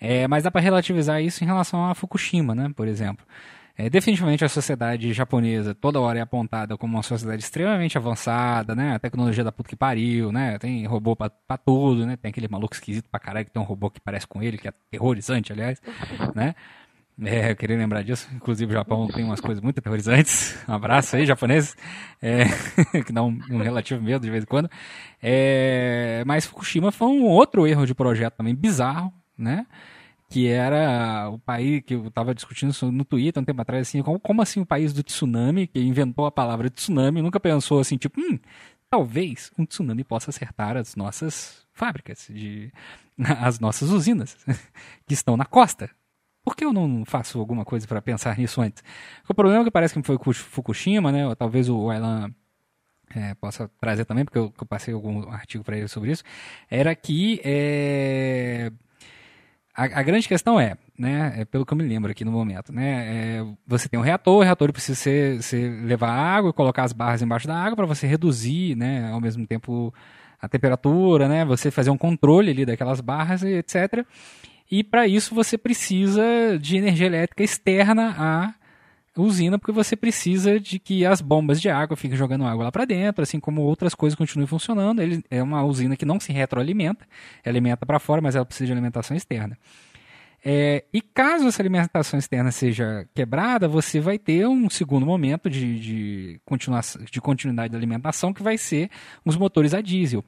É, 0.00 0.28
mas 0.28 0.44
dá 0.44 0.50
para 0.50 0.60
relativizar 0.60 1.20
isso 1.20 1.42
em 1.42 1.46
relação 1.46 1.84
a 1.84 1.94
Fukushima, 1.94 2.54
né? 2.54 2.70
Por 2.76 2.86
exemplo. 2.86 3.26
É, 3.80 3.88
definitivamente 3.88 4.44
a 4.44 4.48
sociedade 4.48 5.12
japonesa 5.12 5.72
toda 5.72 6.00
hora 6.00 6.18
é 6.18 6.22
apontada 6.22 6.76
como 6.76 6.96
uma 6.96 7.02
sociedade 7.04 7.44
extremamente 7.44 7.96
avançada, 7.96 8.74
né? 8.74 8.96
A 8.96 8.98
tecnologia 8.98 9.44
da 9.44 9.52
puta 9.52 9.68
que 9.68 9.76
pariu, 9.76 10.32
né? 10.32 10.58
Tem 10.58 10.84
robô 10.84 11.14
pra, 11.14 11.30
pra 11.30 11.56
tudo, 11.56 12.04
né? 12.04 12.16
Tem 12.16 12.30
aquele 12.30 12.48
maluco 12.48 12.74
esquisito 12.74 13.08
pra 13.08 13.20
caralho 13.20 13.46
que 13.46 13.52
tem 13.52 13.62
um 13.62 13.64
robô 13.64 13.88
que 13.88 14.00
parece 14.00 14.26
com 14.26 14.42
ele, 14.42 14.58
que 14.58 14.66
é 14.66 14.70
aterrorizante, 14.70 15.52
aliás, 15.52 15.80
né? 16.34 16.56
É, 17.22 17.52
eu 17.52 17.56
queria 17.56 17.76
lembrar 17.76 18.02
disso. 18.02 18.28
Inclusive, 18.34 18.72
o 18.72 18.74
Japão 18.74 19.06
tem 19.06 19.24
umas 19.24 19.40
coisas 19.40 19.62
muito 19.62 19.78
aterrorizantes. 19.78 20.58
Um 20.68 20.72
abraço 20.72 21.14
aí, 21.14 21.24
japoneses. 21.24 21.76
É, 22.20 22.46
que 23.06 23.12
dá 23.12 23.22
um, 23.22 23.38
um, 23.48 23.58
relativo 23.58 24.02
medo 24.02 24.22
de 24.22 24.30
vez 24.30 24.42
em 24.42 24.46
quando. 24.46 24.68
É, 25.22 26.24
mas 26.26 26.46
Fukushima 26.46 26.90
foi 26.90 27.06
um 27.06 27.22
outro 27.24 27.64
erro 27.64 27.86
de 27.86 27.94
projeto 27.94 28.34
também 28.34 28.56
bizarro, 28.56 29.12
né? 29.36 29.66
Que 30.28 30.46
era 30.48 31.30
o 31.30 31.38
país 31.38 31.82
que 31.84 31.94
eu 31.94 32.06
estava 32.06 32.34
discutindo 32.34 32.72
no 32.92 33.04
Twitter 33.04 33.42
um 33.42 33.44
tempo 33.44 33.62
atrás, 33.62 33.88
assim, 33.88 34.02
como, 34.02 34.20
como 34.20 34.42
assim 34.42 34.60
o 34.60 34.66
país 34.66 34.92
do 34.92 35.02
tsunami, 35.02 35.66
que 35.66 35.80
inventou 35.80 36.26
a 36.26 36.30
palavra 36.30 36.68
tsunami, 36.68 37.22
nunca 37.22 37.40
pensou 37.40 37.80
assim, 37.80 37.96
tipo, 37.96 38.20
hum, 38.20 38.38
talvez 38.90 39.50
um 39.58 39.64
tsunami 39.64 40.04
possa 40.04 40.30
acertar 40.30 40.76
as 40.76 40.94
nossas 40.96 41.66
fábricas, 41.72 42.26
de, 42.28 42.70
as 43.40 43.58
nossas 43.58 43.90
usinas, 43.90 44.36
que 45.06 45.14
estão 45.14 45.36
na 45.36 45.44
costa. 45.44 45.90
Por 46.44 46.56
que 46.56 46.64
eu 46.64 46.72
não 46.72 47.04
faço 47.04 47.38
alguma 47.38 47.64
coisa 47.64 47.86
para 47.86 48.00
pensar 48.00 48.38
nisso 48.38 48.60
antes? 48.60 48.82
O 49.28 49.34
problema 49.34 49.62
é 49.62 49.64
que 49.64 49.70
parece 49.70 49.94
que 49.94 50.02
foi 50.02 50.18
Fukushima, 50.34 51.12
né? 51.12 51.26
Ou 51.26 51.36
talvez 51.36 51.68
o 51.68 51.92
Elan 51.92 52.32
é, 53.14 53.34
possa 53.34 53.70
trazer 53.80 54.04
também, 54.04 54.24
porque 54.24 54.38
eu, 54.38 54.52
eu 54.58 54.66
passei 54.66 54.94
algum 54.94 55.28
artigo 55.30 55.64
para 55.64 55.76
ele 55.76 55.88
sobre 55.88 56.12
isso, 56.12 56.22
era 56.70 56.94
que 56.94 57.40
é, 57.44 58.72
a, 59.78 60.00
a, 60.00 60.02
grande 60.02 60.26
questão 60.26 60.58
é, 60.58 60.76
né, 60.98 61.34
é 61.36 61.44
pelo 61.44 61.64
que 61.64 61.72
eu 61.72 61.78
me 61.78 61.84
lembro 61.84 62.10
aqui 62.10 62.24
no 62.24 62.32
momento, 62.32 62.72
né, 62.72 63.38
é, 63.38 63.46
você 63.64 63.88
tem 63.88 63.98
um 63.98 64.02
reator, 64.02 64.38
o 64.38 64.42
reator 64.42 64.72
precisa 64.72 64.98
ser, 64.98 65.40
ser, 65.40 65.84
levar 65.84 66.10
água 66.10 66.50
e 66.50 66.52
colocar 66.52 66.82
as 66.82 66.92
barras 66.92 67.22
embaixo 67.22 67.46
da 67.46 67.56
água 67.56 67.76
para 67.76 67.86
você 67.86 68.04
reduzir, 68.04 68.74
né, 68.74 69.08
ao 69.12 69.20
mesmo 69.20 69.46
tempo 69.46 69.94
a 70.42 70.48
temperatura, 70.48 71.28
né, 71.28 71.44
você 71.44 71.70
fazer 71.70 71.90
um 71.90 71.96
controle 71.96 72.50
ali 72.50 72.66
daquelas 72.66 73.00
barras 73.00 73.44
etc. 73.44 74.04
E 74.68 74.82
para 74.82 75.06
isso 75.06 75.32
você 75.32 75.56
precisa 75.56 76.58
de 76.60 76.76
energia 76.76 77.06
elétrica 77.06 77.44
externa 77.44 78.16
à 78.18 78.54
usina, 79.22 79.58
porque 79.58 79.72
você 79.72 79.96
precisa 79.96 80.58
de 80.58 80.78
que 80.78 81.04
as 81.04 81.20
bombas 81.20 81.60
de 81.60 81.68
água 81.68 81.96
fiquem 81.96 82.16
jogando 82.16 82.44
água 82.44 82.64
lá 82.64 82.72
para 82.72 82.84
dentro, 82.84 83.22
assim 83.22 83.40
como 83.40 83.62
outras 83.62 83.94
coisas 83.94 84.16
continuem 84.16 84.46
funcionando. 84.46 85.00
Ele 85.00 85.22
é 85.30 85.42
uma 85.42 85.62
usina 85.64 85.96
que 85.96 86.04
não 86.04 86.20
se 86.20 86.32
retroalimenta, 86.32 87.06
alimenta 87.44 87.84
para 87.84 87.98
fora, 87.98 88.20
mas 88.20 88.34
ela 88.34 88.44
precisa 88.44 88.66
de 88.66 88.72
alimentação 88.72 89.16
externa. 89.16 89.58
É, 90.44 90.84
e 90.92 91.00
caso 91.00 91.48
essa 91.48 91.60
alimentação 91.60 92.18
externa 92.18 92.52
seja 92.52 93.08
quebrada, 93.14 93.66
você 93.66 94.00
vai 94.00 94.18
ter 94.18 94.46
um 94.46 94.70
segundo 94.70 95.04
momento 95.04 95.50
de, 95.50 95.80
de, 95.80 96.40
de 97.10 97.20
continuidade 97.20 97.72
da 97.72 97.78
alimentação, 97.78 98.32
que 98.32 98.42
vai 98.42 98.56
ser 98.56 98.88
os 99.24 99.36
motores 99.36 99.74
a 99.74 99.80
diesel 99.80 100.24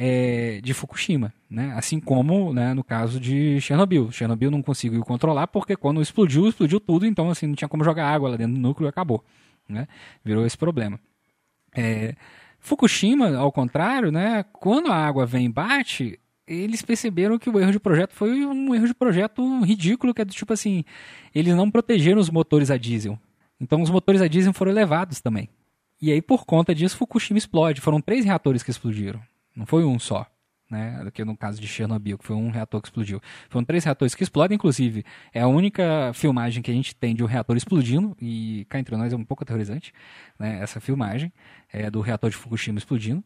é, 0.00 0.60
de 0.62 0.72
Fukushima, 0.72 1.34
né? 1.50 1.74
assim 1.76 1.98
como 1.98 2.52
né, 2.52 2.72
no 2.72 2.84
caso 2.84 3.18
de 3.18 3.60
Chernobyl. 3.60 4.12
Chernobyl 4.12 4.48
não 4.48 4.62
conseguiu 4.62 5.02
controlar 5.02 5.48
porque 5.48 5.74
quando 5.74 6.00
explodiu, 6.00 6.48
explodiu 6.48 6.78
tudo, 6.78 7.04
então 7.04 7.28
assim, 7.28 7.48
não 7.48 7.56
tinha 7.56 7.68
como 7.68 7.82
jogar 7.82 8.06
água 8.06 8.30
lá 8.30 8.36
dentro 8.36 8.54
do 8.54 8.60
núcleo 8.60 8.86
e 8.86 8.88
acabou. 8.88 9.24
Né? 9.68 9.88
Virou 10.24 10.46
esse 10.46 10.56
problema. 10.56 11.00
É, 11.76 12.14
Fukushima, 12.60 13.36
ao 13.36 13.50
contrário, 13.50 14.12
né, 14.12 14.44
quando 14.52 14.92
a 14.92 14.94
água 14.94 15.26
vem 15.26 15.46
e 15.46 15.48
bate, 15.48 16.20
eles 16.46 16.80
perceberam 16.80 17.36
que 17.36 17.50
o 17.50 17.58
erro 17.58 17.72
de 17.72 17.80
projeto 17.80 18.12
foi 18.14 18.46
um 18.46 18.72
erro 18.76 18.86
de 18.86 18.94
projeto 18.94 19.64
ridículo, 19.64 20.14
que 20.14 20.22
é 20.22 20.24
do 20.24 20.32
tipo 20.32 20.52
assim, 20.52 20.84
eles 21.34 21.56
não 21.56 21.68
protegeram 21.68 22.20
os 22.20 22.30
motores 22.30 22.70
a 22.70 22.76
diesel. 22.76 23.18
Então 23.60 23.82
os 23.82 23.90
motores 23.90 24.22
a 24.22 24.28
diesel 24.28 24.52
foram 24.52 24.70
levados 24.70 25.20
também. 25.20 25.48
E 26.00 26.12
aí, 26.12 26.22
por 26.22 26.46
conta 26.46 26.72
disso, 26.72 26.96
Fukushima 26.96 27.38
explode. 27.38 27.80
Foram 27.80 28.00
três 28.00 28.24
reatores 28.24 28.62
que 28.62 28.70
explodiram. 28.70 29.20
Não 29.58 29.66
foi 29.66 29.84
um 29.84 29.98
só. 29.98 30.24
Né, 30.70 31.00
do 31.02 31.10
que 31.10 31.24
no 31.24 31.34
caso 31.34 31.58
de 31.58 31.66
Chernobyl, 31.66 32.18
que 32.18 32.26
foi 32.26 32.36
um 32.36 32.50
reator 32.50 32.82
que 32.82 32.88
explodiu. 32.88 33.22
Foram 33.48 33.64
três 33.64 33.84
reatores 33.84 34.14
que 34.14 34.22
explodem, 34.22 34.54
inclusive. 34.54 35.02
É 35.32 35.40
a 35.40 35.46
única 35.46 36.12
filmagem 36.12 36.62
que 36.62 36.70
a 36.70 36.74
gente 36.74 36.94
tem 36.94 37.14
de 37.14 37.24
um 37.24 37.26
reator 37.26 37.56
explodindo, 37.56 38.14
e 38.20 38.66
cá 38.68 38.78
entre 38.78 38.94
nós 38.94 39.10
é 39.10 39.16
um 39.16 39.24
pouco 39.24 39.42
aterrorizante, 39.42 39.94
né, 40.38 40.60
essa 40.60 40.78
filmagem 40.78 41.32
é, 41.72 41.90
do 41.90 42.02
reator 42.02 42.28
de 42.28 42.36
Fukushima 42.36 42.76
explodindo. 42.76 43.24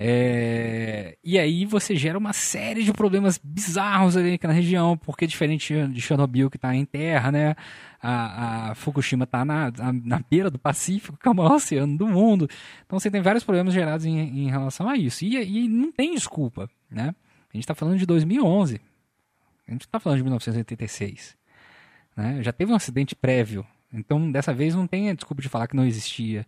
É, 0.00 1.18
e 1.24 1.36
aí 1.40 1.64
você 1.64 1.96
gera 1.96 2.16
uma 2.16 2.32
série 2.32 2.84
de 2.84 2.92
problemas 2.92 3.36
bizarros 3.42 4.16
ali 4.16 4.38
na 4.40 4.52
região, 4.52 4.96
porque 4.96 5.26
diferente 5.26 5.74
de 5.88 6.00
Chernobyl 6.00 6.48
que 6.48 6.56
está 6.56 6.72
em 6.72 6.84
terra, 6.84 7.32
né? 7.32 7.56
A, 8.00 8.70
a 8.70 8.74
Fukushima 8.76 9.24
está 9.24 9.44
na, 9.44 9.72
na 10.04 10.20
beira 10.30 10.48
do 10.48 10.58
Pacífico, 10.58 11.18
que 11.18 11.26
é 11.26 11.30
o 11.32 11.34
maior 11.34 11.50
oceano 11.58 11.98
do 11.98 12.06
mundo. 12.06 12.48
Então 12.86 12.96
você 12.96 13.10
tem 13.10 13.20
vários 13.20 13.42
problemas 13.42 13.74
gerados 13.74 14.06
em, 14.06 14.20
em 14.20 14.48
relação 14.48 14.88
a 14.88 14.96
isso. 14.96 15.24
E, 15.24 15.34
e 15.34 15.68
não 15.68 15.90
tem 15.90 16.14
desculpa, 16.14 16.70
né? 16.88 17.12
A 17.52 17.56
gente 17.56 17.64
está 17.64 17.74
falando 17.74 17.98
de 17.98 18.06
2011. 18.06 18.80
A 19.66 19.72
gente 19.72 19.80
está 19.80 19.98
falando 19.98 20.18
de 20.18 20.22
1986. 20.22 21.36
Né? 22.16 22.40
Já 22.40 22.52
teve 22.52 22.70
um 22.70 22.76
acidente 22.76 23.16
prévio. 23.16 23.66
Então, 23.92 24.30
dessa 24.30 24.54
vez, 24.54 24.76
não 24.76 24.86
tem 24.86 25.10
a 25.10 25.14
desculpa 25.14 25.42
de 25.42 25.48
falar 25.48 25.66
que 25.66 25.74
não 25.74 25.84
existia. 25.84 26.46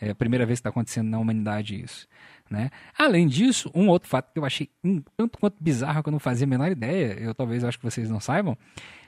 É 0.00 0.10
a 0.10 0.14
primeira 0.14 0.46
vez 0.46 0.58
que 0.58 0.60
está 0.60 0.70
acontecendo 0.70 1.08
na 1.08 1.18
humanidade 1.18 1.80
isso. 1.82 2.06
Né? 2.50 2.70
Além 2.96 3.26
disso, 3.26 3.70
um 3.74 3.88
outro 3.88 4.08
fato 4.08 4.32
que 4.32 4.38
eu 4.38 4.44
achei 4.44 4.70
um 4.82 5.02
tanto 5.16 5.38
quanto 5.38 5.56
bizarro 5.60 6.02
que 6.02 6.08
eu 6.08 6.12
não 6.12 6.18
fazia 6.18 6.46
a 6.46 6.48
menor 6.48 6.70
ideia, 6.70 7.18
eu 7.20 7.34
talvez 7.34 7.62
acho 7.62 7.78
que 7.78 7.84
vocês 7.84 8.08
não 8.08 8.20
saibam, 8.20 8.56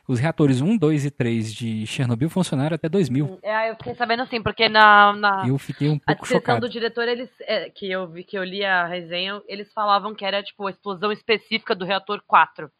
os 0.06 0.18
reatores 0.18 0.60
1, 0.60 0.76
2 0.76 1.04
e 1.06 1.10
3 1.10 1.54
de 1.54 1.86
Chernobyl 1.86 2.28
funcionaram 2.28 2.74
até 2.74 2.88
2000. 2.88 3.38
É, 3.42 3.70
eu 3.70 3.76
fiquei 3.76 3.94
sabendo 3.94 4.24
assim, 4.24 4.42
porque 4.42 4.68
na, 4.68 5.12
na 5.12 5.44
eu 5.46 5.56
fiquei 5.56 5.88
um 5.88 5.98
pouco 5.98 6.24
a 6.24 6.26
chocado. 6.26 6.60
do 6.60 6.68
diretor, 6.68 7.06
eles 7.06 7.30
é, 7.42 7.70
que 7.70 7.90
eu 7.90 8.08
vi 8.08 8.24
que 8.24 8.36
eu 8.36 8.42
li 8.42 8.64
a 8.64 8.86
resenha, 8.86 9.40
eles 9.46 9.72
falavam 9.72 10.14
que 10.14 10.24
era 10.24 10.42
tipo 10.42 10.66
a 10.66 10.70
explosão 10.70 11.12
específica 11.12 11.74
do 11.74 11.84
reator 11.84 12.20
4. 12.26 12.70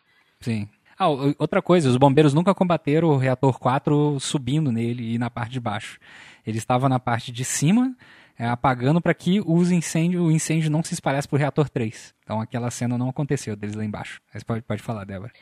Sim. 0.41 0.69
Ah, 0.99 1.09
outra 1.39 1.63
coisa, 1.63 1.89
os 1.89 1.97
bombeiros 1.97 2.35
nunca 2.35 2.55
combateram 2.55 3.09
o 3.09 3.17
reator 3.17 3.59
4 3.59 4.21
subindo 4.21 4.71
nele 4.71 5.15
e 5.15 5.19
na 5.19 5.31
parte 5.31 5.53
de 5.53 5.61
baixo. 5.61 5.99
Ele 6.47 6.59
estava 6.59 6.89
na 6.89 6.99
parte 6.99 7.31
de 7.33 7.45
cima, 7.45 7.95
é, 8.39 8.47
apagando 8.47 9.01
para 9.01 9.15
que 9.15 9.41
os 9.45 9.71
incêndio, 9.71 10.25
o 10.25 10.31
incêndio 10.31 10.71
não 10.71 10.83
se 10.83 10.95
espalhasse 10.95 11.29
para 11.29 11.37
o 11.37 11.39
reator 11.39 11.69
3. 11.69 12.15
Então 12.25 12.41
aquela 12.41 12.71
cena 12.71 12.97
não 12.97 13.09
aconteceu 13.09 13.55
deles 13.55 13.77
lá 13.77 13.85
embaixo. 13.85 14.21
Mas 14.33 14.43
pode, 14.43 14.63
pode 14.63 14.83
falar, 14.83 15.05
Débora. 15.05 15.33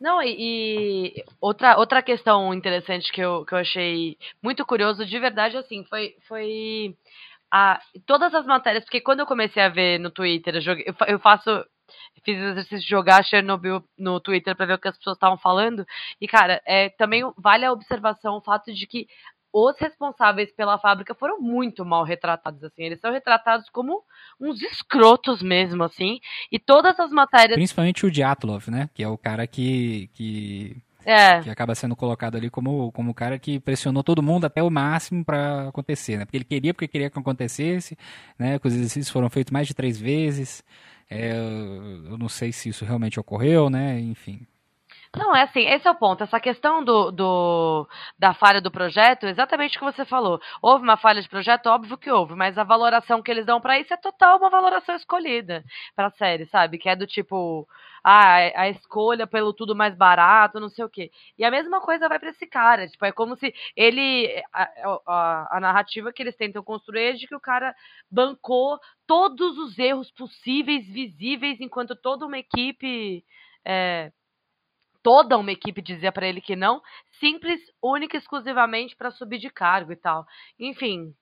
Não, 0.00 0.22
e, 0.22 0.36
e, 0.38 1.24
outra, 1.40 1.76
outra 1.76 2.02
questão 2.02 2.54
interessante 2.54 3.10
que 3.10 3.20
eu, 3.20 3.44
que 3.44 3.52
eu 3.52 3.58
achei 3.58 4.16
muito 4.40 4.64
curioso, 4.64 5.04
de 5.04 5.18
verdade, 5.18 5.56
assim, 5.56 5.84
foi, 5.84 6.14
foi 6.28 6.96
a, 7.50 7.80
todas 8.06 8.32
as 8.32 8.46
matérias, 8.46 8.84
porque 8.84 9.00
quando 9.00 9.20
eu 9.20 9.26
comecei 9.26 9.62
a 9.62 9.68
ver 9.68 9.98
no 9.98 10.10
Twitter, 10.10 10.54
eu, 10.54 10.96
eu 11.08 11.18
faço, 11.18 11.50
fiz 12.24 12.38
o 12.38 12.50
exercício 12.50 12.80
de 12.80 12.88
jogar 12.88 13.24
Chernobyl 13.24 13.82
no 13.98 14.20
Twitter 14.20 14.54
para 14.54 14.66
ver 14.66 14.74
o 14.74 14.78
que 14.78 14.86
as 14.86 14.96
pessoas 14.96 15.16
estavam 15.16 15.36
falando, 15.36 15.84
e 16.20 16.28
cara, 16.28 16.62
é, 16.64 16.90
também 16.90 17.22
vale 17.36 17.64
a 17.64 17.72
observação 17.72 18.36
o 18.36 18.40
fato 18.40 18.72
de 18.72 18.86
que 18.86 19.08
os 19.52 19.78
responsáveis 19.78 20.52
pela 20.52 20.78
fábrica 20.78 21.14
foram 21.14 21.40
muito 21.40 21.84
mal 21.84 22.04
retratados, 22.04 22.62
assim. 22.62 22.82
Eles 22.84 23.00
são 23.00 23.12
retratados 23.12 23.68
como 23.70 24.02
uns 24.40 24.60
escrotos 24.62 25.42
mesmo, 25.42 25.82
assim. 25.84 26.20
E 26.52 26.58
todas 26.58 26.98
as 27.00 27.10
matérias. 27.10 27.56
Principalmente 27.56 28.04
o 28.04 28.10
Dyatlov, 28.10 28.68
né? 28.68 28.90
Que 28.94 29.02
é 29.02 29.08
o 29.08 29.18
cara 29.18 29.46
que. 29.46 30.10
que... 30.14 30.76
É. 31.04 31.40
Que 31.40 31.48
acaba 31.48 31.74
sendo 31.74 31.96
colocado 31.96 32.36
ali 32.36 32.50
como, 32.50 32.92
como 32.92 33.12
o 33.12 33.14
cara 33.14 33.38
que 33.38 33.58
pressionou 33.58 34.02
todo 34.02 34.22
mundo 34.22 34.44
até 34.44 34.62
o 34.62 34.68
máximo 34.68 35.24
para 35.24 35.68
acontecer, 35.68 36.18
né? 36.18 36.26
Porque 36.26 36.36
ele 36.36 36.44
queria, 36.44 36.74
porque 36.74 36.88
queria 36.88 37.08
que 37.08 37.18
acontecesse, 37.18 37.96
né? 38.38 38.58
Que 38.58 38.68
os 38.68 38.74
exercícios 38.74 39.08
foram 39.08 39.30
feitos 39.30 39.50
mais 39.50 39.66
de 39.66 39.74
três 39.74 39.98
vezes. 39.98 40.62
É, 41.08 41.32
eu 41.32 42.18
não 42.18 42.28
sei 42.28 42.52
se 42.52 42.68
isso 42.68 42.84
realmente 42.84 43.18
ocorreu, 43.18 43.70
né? 43.70 43.98
Enfim. 43.98 44.46
Não, 45.16 45.34
é 45.34 45.42
assim, 45.42 45.66
esse 45.66 45.86
é 45.86 45.90
o 45.90 45.94
ponto. 45.94 46.22
Essa 46.22 46.38
questão 46.40 46.84
do, 46.84 47.10
do, 47.10 47.88
da 48.18 48.34
falha 48.34 48.60
do 48.60 48.70
projeto, 48.70 49.26
exatamente 49.26 49.76
o 49.76 49.80
que 49.80 49.84
você 49.84 50.04
falou. 50.04 50.40
Houve 50.62 50.84
uma 50.84 50.96
falha 50.96 51.22
de 51.22 51.28
projeto? 51.28 51.66
Óbvio 51.66 51.96
que 51.96 52.10
houve, 52.10 52.34
mas 52.34 52.58
a 52.58 52.64
valoração 52.64 53.22
que 53.22 53.30
eles 53.30 53.46
dão 53.46 53.60
para 53.60 53.78
isso 53.78 53.92
é 53.92 53.96
total 53.96 54.38
uma 54.38 54.50
valoração 54.50 54.94
escolhida 54.94 55.64
pra 55.96 56.10
série, 56.10 56.46
sabe? 56.46 56.78
Que 56.78 56.88
é 56.90 56.96
do 56.96 57.06
tipo, 57.06 57.66
ah, 58.04 58.36
a 58.62 58.68
escolha 58.68 59.26
pelo 59.26 59.52
tudo 59.52 59.74
mais 59.74 59.94
barato, 59.96 60.60
não 60.60 60.68
sei 60.68 60.84
o 60.84 60.90
quê. 60.90 61.10
E 61.38 61.44
a 61.44 61.50
mesma 61.50 61.80
coisa 61.80 62.08
vai 62.08 62.18
para 62.18 62.30
esse 62.30 62.46
cara. 62.46 62.86
Tipo, 62.86 63.04
é 63.06 63.12
como 63.12 63.34
se 63.36 63.52
ele. 63.76 64.42
A, 64.52 64.62
a, 65.06 65.56
a 65.56 65.60
narrativa 65.60 66.12
que 66.12 66.22
eles 66.22 66.36
tentam 66.36 66.62
construir 66.62 67.00
é 67.10 67.12
de 67.14 67.26
que 67.26 67.34
o 67.34 67.40
cara 67.40 67.74
bancou 68.10 68.78
todos 69.06 69.56
os 69.58 69.78
erros 69.78 70.10
possíveis, 70.10 70.86
visíveis, 70.86 71.60
enquanto 71.60 71.96
toda 71.96 72.26
uma 72.26 72.38
equipe. 72.38 73.24
É, 73.64 74.10
toda 75.08 75.38
uma 75.38 75.50
equipe 75.50 75.80
dizia 75.80 76.12
para 76.12 76.28
ele 76.28 76.38
que 76.38 76.54
não, 76.54 76.82
simples, 77.18 77.58
única 77.82 78.14
e 78.14 78.20
exclusivamente 78.20 78.94
para 78.94 79.10
subir 79.10 79.38
de 79.38 79.48
cargo 79.48 79.90
e 79.90 79.96
tal. 79.96 80.26
Enfim, 80.60 81.14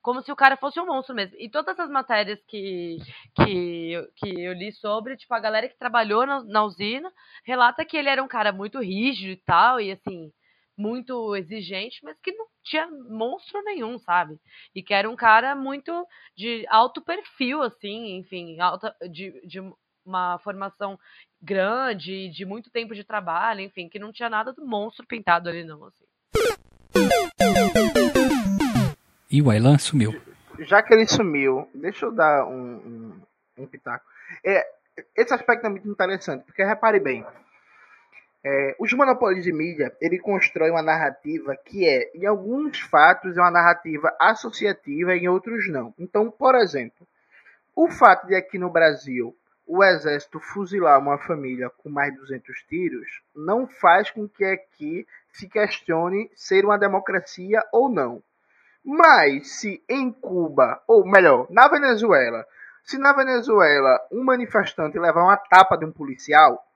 como 0.00 0.22
se 0.22 0.30
o 0.30 0.36
cara 0.36 0.56
fosse 0.56 0.78
um 0.78 0.86
monstro 0.86 1.16
mesmo. 1.16 1.34
E 1.36 1.50
todas 1.50 1.76
as 1.80 1.90
matérias 1.90 2.38
que, 2.46 2.98
que, 3.34 4.08
que 4.14 4.40
eu 4.40 4.52
li 4.52 4.70
sobre, 4.70 5.16
tipo, 5.16 5.34
a 5.34 5.40
galera 5.40 5.68
que 5.68 5.76
trabalhou 5.76 6.24
na, 6.24 6.44
na 6.44 6.62
usina 6.62 7.12
relata 7.44 7.84
que 7.84 7.96
ele 7.96 8.08
era 8.08 8.22
um 8.22 8.28
cara 8.28 8.52
muito 8.52 8.78
rígido 8.78 9.32
e 9.32 9.42
tal, 9.44 9.80
e 9.80 9.90
assim, 9.90 10.32
muito 10.76 11.34
exigente, 11.34 11.98
mas 12.04 12.16
que 12.20 12.30
não 12.30 12.46
tinha 12.62 12.86
monstro 12.86 13.60
nenhum, 13.64 13.98
sabe? 13.98 14.38
E 14.72 14.80
que 14.80 14.94
era 14.94 15.10
um 15.10 15.16
cara 15.16 15.56
muito 15.56 16.06
de 16.36 16.64
alto 16.68 17.02
perfil, 17.02 17.62
assim, 17.62 18.18
enfim, 18.18 18.60
alta, 18.60 18.94
de, 19.10 19.44
de 19.44 19.58
uma 20.08 20.38
formação 20.38 20.98
grande, 21.40 22.28
de 22.30 22.44
muito 22.44 22.70
tempo 22.70 22.94
de 22.94 23.04
trabalho, 23.04 23.60
enfim, 23.60 23.88
que 23.88 23.98
não 23.98 24.12
tinha 24.12 24.28
nada 24.28 24.52
do 24.52 24.66
monstro 24.66 25.06
pintado 25.06 25.48
ali, 25.48 25.64
não, 25.64 25.84
assim. 25.84 26.04
E 29.30 29.42
o 29.42 29.50
Aylan 29.50 29.78
sumiu. 29.78 30.20
Já 30.60 30.82
que 30.82 30.92
ele 30.92 31.06
sumiu, 31.06 31.68
deixa 31.74 32.06
eu 32.06 32.12
dar 32.12 32.46
um, 32.46 32.76
um, 33.56 33.62
um 33.62 33.66
pitaco. 33.66 34.04
É, 34.44 34.66
esse 35.16 35.32
aspecto 35.32 35.66
é 35.66 35.70
muito 35.70 35.88
interessante, 35.88 36.44
porque 36.44 36.64
repare 36.64 36.98
bem, 36.98 37.24
é, 38.44 38.76
os 38.78 38.92
monopólios 38.92 39.44
de 39.44 39.52
mídia, 39.52 39.94
ele 40.00 40.18
constrói 40.18 40.70
uma 40.70 40.82
narrativa 40.82 41.56
que 41.56 41.86
é, 41.86 42.10
em 42.14 42.24
alguns 42.24 42.80
fatos, 42.80 43.36
é 43.36 43.40
uma 43.40 43.50
narrativa 43.50 44.14
associativa, 44.18 45.14
em 45.14 45.28
outros 45.28 45.68
não. 45.68 45.92
Então, 45.98 46.30
por 46.30 46.54
exemplo, 46.54 47.06
o 47.74 47.88
fato 47.88 48.26
de 48.26 48.34
aqui 48.34 48.58
no 48.58 48.70
Brasil 48.70 49.36
o 49.68 49.84
exército 49.84 50.40
fuzilar 50.40 50.98
uma 50.98 51.18
família 51.18 51.68
com 51.68 51.90
mais 51.90 52.10
de 52.12 52.18
200 52.20 52.62
tiros 52.62 53.22
não 53.36 53.68
faz 53.68 54.10
com 54.10 54.26
que 54.26 54.42
aqui 54.42 55.06
se 55.30 55.46
questione 55.46 56.30
ser 56.34 56.64
uma 56.64 56.78
democracia 56.78 57.62
ou 57.70 57.90
não. 57.90 58.22
Mas 58.82 59.60
se 59.60 59.84
em 59.86 60.10
Cuba, 60.10 60.82
ou 60.86 61.06
melhor, 61.06 61.46
na 61.50 61.68
Venezuela, 61.68 62.46
se 62.82 62.96
na 62.96 63.12
Venezuela 63.12 64.00
um 64.10 64.24
manifestante 64.24 64.98
levar 64.98 65.22
uma 65.22 65.36
tapa 65.36 65.76
de 65.76 65.84
um 65.84 65.92
policial, 65.92 66.66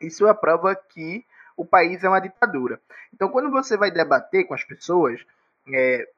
isso 0.00 0.26
é 0.26 0.32
prova 0.32 0.74
que 0.74 1.24
o 1.54 1.66
país 1.66 2.02
é 2.02 2.08
uma 2.08 2.20
ditadura. 2.20 2.80
Então, 3.12 3.28
quando 3.28 3.50
você 3.50 3.76
vai 3.76 3.90
debater 3.90 4.46
com 4.46 4.54
as 4.54 4.64
pessoas, 4.64 5.20
é, 5.70 6.08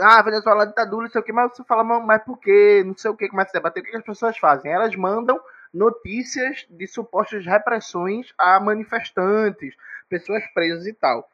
ah, 0.00 0.22
Venezuela 0.22 0.64
é 0.64 0.66
ditadura, 0.66 1.04
não 1.04 1.10
sei 1.10 1.20
o 1.20 1.24
que, 1.24 1.32
mas 1.32 1.56
você 1.56 1.64
fala, 1.64 1.84
mas 1.84 2.22
por 2.22 2.38
quê? 2.38 2.82
Não 2.84 2.96
sei 2.96 3.10
o 3.10 3.16
que, 3.16 3.28
começa 3.28 3.50
a 3.50 3.58
debater. 3.58 3.82
O 3.82 3.86
que 3.86 3.96
as 3.96 4.04
pessoas 4.04 4.36
fazem? 4.38 4.72
Elas 4.72 4.94
mandam 4.94 5.40
notícias 5.72 6.66
de 6.68 6.86
supostas 6.86 7.44
repressões 7.44 8.32
a 8.38 8.58
manifestantes, 8.60 9.74
pessoas 10.08 10.42
presas 10.52 10.86
e 10.86 10.92
tal. 10.92 11.28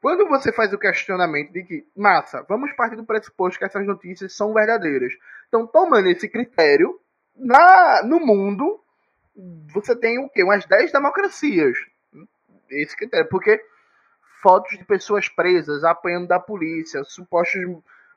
Quando 0.00 0.26
você 0.28 0.50
faz 0.52 0.72
o 0.72 0.78
questionamento 0.78 1.52
de 1.52 1.62
que, 1.62 1.86
massa, 1.94 2.44
vamos 2.48 2.72
partir 2.72 2.96
do 2.96 3.04
pressuposto 3.04 3.58
que 3.58 3.64
essas 3.64 3.86
notícias 3.86 4.34
são 4.34 4.54
verdadeiras. 4.54 5.12
Então, 5.48 5.66
tomando 5.66 6.08
esse 6.08 6.28
critério, 6.28 6.98
na, 7.36 8.02
no 8.02 8.18
mundo, 8.18 8.80
você 9.72 9.94
tem 9.94 10.18
o 10.18 10.28
quê? 10.28 10.42
Umas 10.42 10.64
10 10.64 10.92
democracias. 10.92 11.76
Esse 12.70 12.96
critério. 12.96 13.28
Porque 13.28 13.62
fotos 14.42 14.78
de 14.78 14.84
pessoas 14.84 15.28
presas, 15.28 15.84
apanhando 15.84 16.28
da 16.28 16.40
polícia, 16.40 17.04
supostos 17.04 17.60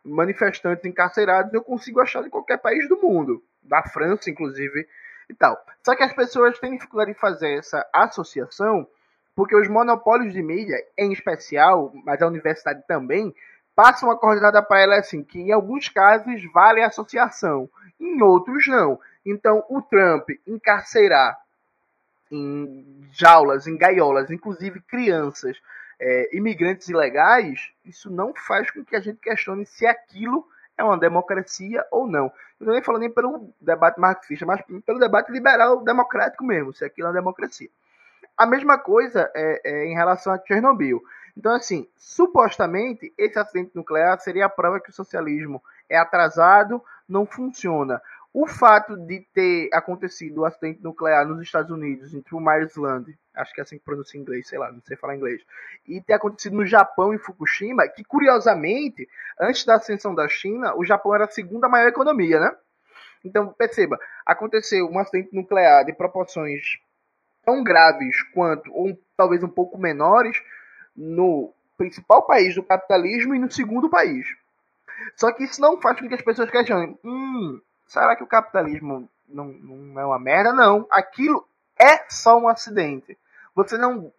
manifestantes 0.04 0.86
encarcerados, 0.86 1.54
eu 1.54 1.64
consigo 1.64 2.02
achar 2.02 2.26
em 2.26 2.30
qualquer 2.30 2.58
país 2.58 2.88
do 2.90 3.02
mundo. 3.02 3.44
Da 3.62 3.82
França, 3.84 4.30
inclusive, 4.30 4.88
e 5.30 5.34
tal. 5.34 5.64
Só 5.86 5.96
que 5.96 6.04
as 6.04 6.14
pessoas 6.14 6.60
têm 6.60 6.76
dificuldade 6.76 7.12
em 7.12 7.16
fazer 7.16 7.58
essa 7.58 7.88
associação 7.94 8.88
porque 9.36 9.56
os 9.56 9.68
monopólios 9.68 10.34
de 10.34 10.42
mídia, 10.42 10.78
em 10.98 11.12
especial, 11.12 11.92
mas 12.06 12.22
a 12.22 12.28
universidade 12.28 12.84
também, 12.88 13.34
passam 13.76 14.12
a 14.12 14.18
coordenada 14.18 14.62
para 14.62 14.82
ela 14.82 14.96
assim, 14.98 15.24
que 15.24 15.40
em 15.40 15.52
alguns 15.52 15.90
casos 15.90 16.42
vale 16.54 16.82
a 16.82 16.88
associação, 16.88 17.70
em 18.00 18.22
outros 18.22 18.68
não. 18.68 19.00
Então, 19.26 19.66
o 19.70 19.82
Trump 19.82 20.30
encarcerar 20.46 21.38
em 22.32 23.08
jaulas, 23.12 23.68
em 23.68 23.78
gaiolas, 23.78 24.30
inclusive 24.30 24.82
crianças, 24.82 25.58
é, 26.04 26.36
imigrantes 26.36 26.90
ilegais, 26.90 27.72
isso 27.86 28.12
não 28.12 28.34
faz 28.36 28.70
com 28.70 28.84
que 28.84 28.96
a 28.96 29.00
gente 29.00 29.22
questione 29.22 29.66
se 29.66 29.88
aquilo 29.88 30.46
é 30.78 30.84
uma 30.84 30.98
democracia 31.00 31.86
ou 31.90 32.06
não. 32.06 32.26
Eu 32.60 32.66
não 32.66 32.74
nem 32.74 32.84
falando 32.84 33.02
nem 33.02 33.10
pelo 33.10 33.54
debate 33.62 34.00
marxista, 34.00 34.46
mas 34.46 34.62
pelo 34.86 35.00
debate 35.00 35.32
liberal 35.32 35.82
democrático 35.82 36.44
mesmo, 36.44 36.74
se 36.74 36.84
aquilo 36.84 37.08
é 37.08 37.12
uma 37.12 37.16
democracia. 37.16 37.70
A 38.38 38.46
mesma 38.46 38.78
coisa 38.78 39.32
é, 39.34 39.62
é 39.64 39.86
em 39.86 39.94
relação 39.94 40.34
a 40.34 40.40
Chernobyl. 40.46 41.02
Então, 41.38 41.56
assim, 41.56 41.88
supostamente, 41.96 43.14
esse 43.18 43.40
acidente 43.40 43.72
nuclear 43.74 44.20
seria 44.20 44.46
a 44.46 44.50
prova 44.50 44.82
que 44.82 44.90
o 44.90 44.94
socialismo 44.94 45.64
é 45.90 45.98
atrasado, 45.98 46.84
não 47.08 47.26
funciona. 47.26 48.02
O 48.34 48.48
fato 48.48 48.98
de 48.98 49.22
ter 49.32 49.70
acontecido 49.72 50.40
o 50.42 50.46
acidente 50.46 50.82
nuclear 50.82 51.28
nos 51.28 51.40
Estados 51.42 51.70
Unidos, 51.70 52.14
em 52.16 52.22
Three 52.22 52.64
Island, 52.64 53.16
acho 53.36 53.54
que 53.54 53.62
é 53.62 53.64
assim 53.64 53.78
que 53.78 53.86
pronuncia 53.86 54.20
em 54.20 54.24
inglês, 54.24 54.48
sei 54.48 54.58
lá, 54.58 54.72
não 54.72 54.82
sei 54.82 54.98
falar 54.98 55.16
inglês, 55.16 55.42
e 55.88 56.02
ter 56.02 56.14
acontecido 56.14 56.56
no 56.56 56.66
Japão, 56.66 57.14
em 57.14 57.20
Fukushima, 57.20 57.88
que 57.88 58.04
curiosamente, 58.04 59.08
antes 59.40 59.64
da 59.66 59.76
ascensão 59.76 60.16
da 60.16 60.28
China, 60.28 60.76
o 60.76 60.84
Japão 60.84 61.14
era 61.14 61.26
a 61.26 61.30
segunda 61.30 61.70
maior 61.70 61.88
economia, 61.88 62.40
né? 62.40 62.56
Então, 63.24 63.54
perceba, 63.54 64.00
aconteceu 64.26 64.90
um 64.90 64.98
acidente 64.98 65.34
nuclear 65.34 65.86
de 65.86 65.94
proporções 65.94 66.80
tão 67.46 67.64
graves 67.64 68.22
quanto, 68.34 68.74
ou 68.74 68.98
talvez 69.16 69.44
um 69.44 69.50
pouco 69.50 69.78
menores, 69.78 70.42
no 70.96 71.54
principal 71.78 72.26
país 72.26 72.56
do 72.56 72.64
capitalismo 72.64 73.36
e 73.36 73.40
no 73.40 73.52
segundo 73.52 73.90
país. 73.90 74.26
Só 75.16 75.32
que 75.32 75.44
isso 75.44 75.62
não 75.62 75.80
faz 75.80 76.00
com 76.00 76.08
que 76.08 76.16
as 76.16 76.22
pessoas 76.22 76.50
questionem, 76.50 76.98
hum, 77.04 77.62
será 77.88 78.16
que 78.16 78.24
o 78.24 78.28
capitalismo 78.28 79.10
não, 79.28 79.46
não 79.46 80.00
é 80.00 80.06
uma 80.06 80.20
merda? 80.20 80.54
Não, 80.54 80.88
aquilo 80.92 81.48
é 81.80 82.06
só 82.10 82.38
um 82.38 82.48
acidente. 82.48 83.18
Você 83.56 83.78
não 83.78 84.12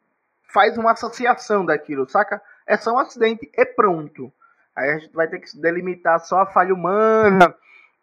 faz 0.52 0.78
uma 0.78 0.92
associação 0.92 1.64
daquilo, 1.64 2.08
saca? 2.08 2.40
É 2.66 2.76
só 2.76 2.92
um 2.92 2.98
acidente 2.98 3.50
e 3.52 3.66
pronto. 3.66 4.32
Aí 4.74 4.90
a 4.90 4.98
gente 4.98 5.14
vai 5.14 5.28
ter 5.28 5.40
que 5.40 5.56
delimitar 5.58 6.20
só 6.20 6.40
a 6.40 6.46
falha 6.46 6.74
humana, 6.74 7.54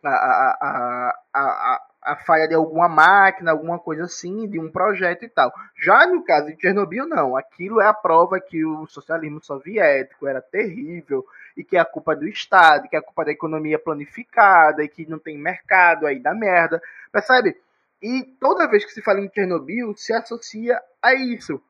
a, 0.04 0.10
a, 0.10 1.16
a, 1.34 1.82
a, 2.12 2.16
falha 2.16 2.48
de 2.48 2.54
alguma 2.54 2.88
máquina, 2.88 3.52
alguma 3.52 3.80
coisa 3.80 4.04
assim, 4.04 4.48
de 4.48 4.60
um 4.60 4.72
projeto 4.72 5.24
e 5.24 5.30
tal. 5.30 5.52
Já 5.76 6.06
no 6.08 6.24
caso 6.24 6.48
de 6.48 6.60
Chernobyl, 6.60 7.08
não. 7.08 7.36
Aquilo 7.36 7.82
é 7.82 7.88
a 7.88 7.94
prova 7.94 8.40
que 8.40 8.64
o 8.66 8.86
socialismo 8.88 9.44
soviético 9.44 10.28
era 10.28 10.42
terrível 10.42 11.26
e 11.56 11.64
que 11.64 11.78
é 11.78 11.80
a 11.80 11.86
culpa 11.86 12.16
do 12.16 12.28
Estado, 12.28 12.88
que 12.88 12.96
é 12.96 13.00
a 13.00 13.04
culpa 13.04 13.26
da 13.26 13.32
economia 13.32 13.80
planificada 13.80 14.84
e 14.84 14.88
que 14.88 15.10
não 15.10 15.20
tem 15.20 15.38
mercado, 15.38 16.06
aí 16.06 16.20
dá 16.20 16.34
merda. 16.34 16.82
Percebe? 17.12 17.58
E 18.02 18.24
toda 18.40 18.68
vez 18.68 18.84
que 18.84 18.92
se 18.92 19.02
fala 19.02 19.20
em 19.20 19.30
Chernobyl, 19.30 19.96
se 19.96 20.14
associa 20.14 20.82
a 21.02 21.14
isso. 21.14 21.62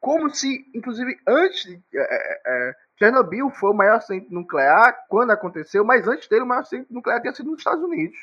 Como 0.00 0.30
se, 0.30 0.66
inclusive, 0.74 1.18
antes 1.26 1.64
de. 1.64 1.80
É, 1.94 2.00
é, 2.00 2.40
é 2.46 2.74
Chernobyl 2.98 3.50
foi 3.50 3.70
o 3.70 3.74
maior 3.74 3.96
acidente 3.96 4.32
nuclear 4.32 5.04
quando 5.08 5.32
aconteceu, 5.32 5.84
mas 5.84 6.06
antes 6.06 6.28
dele 6.28 6.42
o 6.42 6.46
maior 6.46 6.60
acidente 6.60 6.92
nuclear 6.92 7.20
tinha 7.20 7.34
sido 7.34 7.50
nos 7.50 7.58
Estados 7.58 7.82
Unidos. 7.82 8.16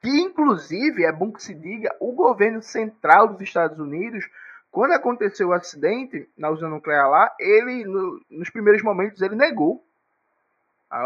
Que, 0.00 0.08
inclusive, 0.08 1.04
é 1.04 1.12
bom 1.12 1.32
que 1.32 1.42
se 1.42 1.54
diga, 1.54 1.94
o 2.00 2.12
governo 2.12 2.62
central 2.62 3.28
dos 3.28 3.40
Estados 3.40 3.78
Unidos, 3.78 4.28
quando 4.70 4.92
aconteceu 4.92 5.48
o 5.48 5.52
acidente 5.52 6.28
na 6.36 6.50
usina 6.50 6.68
nuclear 6.68 7.08
lá, 7.08 7.34
ele, 7.38 7.84
no, 7.84 8.20
nos 8.30 8.50
primeiros 8.50 8.82
momentos, 8.82 9.20
ele 9.20 9.34
negou 9.34 9.84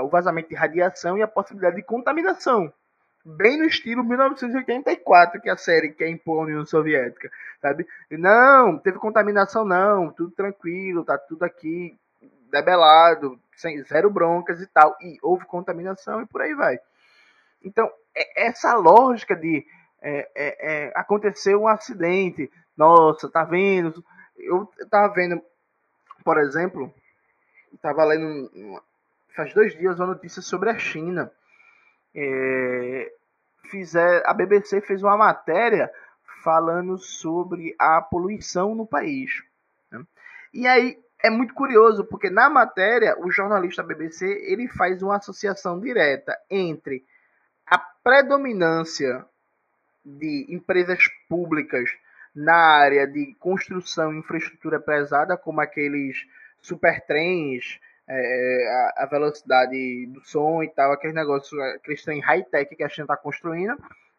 o 0.03 0.09
vazamento 0.09 0.49
de 0.49 0.55
radiação 0.55 1.16
e 1.16 1.23
a 1.23 1.29
possibilidade 1.29 1.77
de 1.77 1.83
contaminação. 1.83 2.73
Bem 3.25 3.59
no 3.59 3.64
estilo 3.64 4.03
1984, 4.03 5.41
que 5.41 5.49
é 5.49 5.53
a 5.53 5.57
série 5.57 5.91
que 5.91 6.05
é 6.05 6.09
a 6.12 6.31
União 6.31 6.64
Soviética, 6.64 7.31
sabe? 7.61 7.87
Não, 8.11 8.79
teve 8.79 8.99
contaminação 8.99 9.64
não, 9.64 10.11
tudo 10.11 10.31
tranquilo, 10.31 11.05
tá 11.05 11.18
tudo 11.18 11.43
aqui 11.43 11.99
debelado, 12.51 13.39
sem 13.57 13.83
zero 13.85 14.11
broncas 14.11 14.61
e 14.61 14.66
tal. 14.66 14.97
E 15.03 15.18
houve 15.23 15.45
contaminação 15.45 16.23
e 16.23 16.27
por 16.27 16.41
aí 16.41 16.55
vai. 16.55 16.79
Então, 17.62 17.91
essa 18.37 18.75
lógica 18.75 19.37
de 19.37 19.67
é, 20.03 20.29
é, 20.35 20.93
é, 20.93 21.57
um 21.57 21.69
acidente, 21.69 22.51
nossa, 22.77 23.29
tá 23.29 23.45
vendo? 23.45 24.05
Eu 24.37 24.71
tava 24.91 25.13
vendo, 25.13 25.43
por 26.25 26.39
exemplo, 26.39 26.93
tava 27.83 28.05
lendo 28.05 28.83
faz 29.37 29.55
dois 29.55 29.77
dias 29.77 29.99
uma 29.99 30.09
notícia 30.09 30.43
sobre 30.43 30.71
a 30.71 30.79
China. 30.79 31.31
É, 32.15 33.13
fizer, 33.71 34.23
a 34.27 34.35
BBC 34.35 34.81
fez 34.81 35.03
uma 35.03 35.17
matéria 35.17 35.91
falando 36.43 36.99
sobre 36.99 37.75
a 37.79 38.01
poluição 38.01 38.75
no 38.75 38.87
país. 38.87 39.43
Né? 39.91 40.03
E 40.53 40.67
aí 40.67 40.99
é 41.23 41.31
muito 41.31 41.55
curioso, 41.55 42.05
porque 42.05 42.31
na 42.31 42.49
matéria 42.49 43.17
o 43.19 43.31
jornalista 43.31 43.83
BBC 43.83 44.27
ele 44.47 44.69
faz 44.69 45.03
uma 45.03 45.17
associação 45.17 45.79
direta 45.79 46.37
entre 46.51 47.05
a 47.71 47.79
predominância 47.79 49.25
de 50.05 50.47
empresas 50.49 50.99
públicas 51.29 51.89
na 52.35 52.55
área 52.55 53.07
de 53.07 53.35
construção 53.39 54.12
e 54.12 54.18
infraestrutura 54.18 54.81
pesada, 54.81 55.37
como 55.37 55.61
aqueles 55.61 56.16
supertrens, 56.61 57.79
é, 58.09 58.93
a, 58.97 59.05
a, 59.05 59.07
velocidade 59.07 60.07
do 60.07 60.21
som 60.25 60.62
e 60.62 60.68
tal, 60.68 60.93
aqueles 60.93 61.14
negócios, 61.14 61.59
aqueles 61.77 62.03
trem 62.03 62.21
high-tech 62.21 62.75
que 62.75 62.83
a 62.83 62.89
China 62.89 63.05
está 63.05 63.16
construindo. 63.16 63.77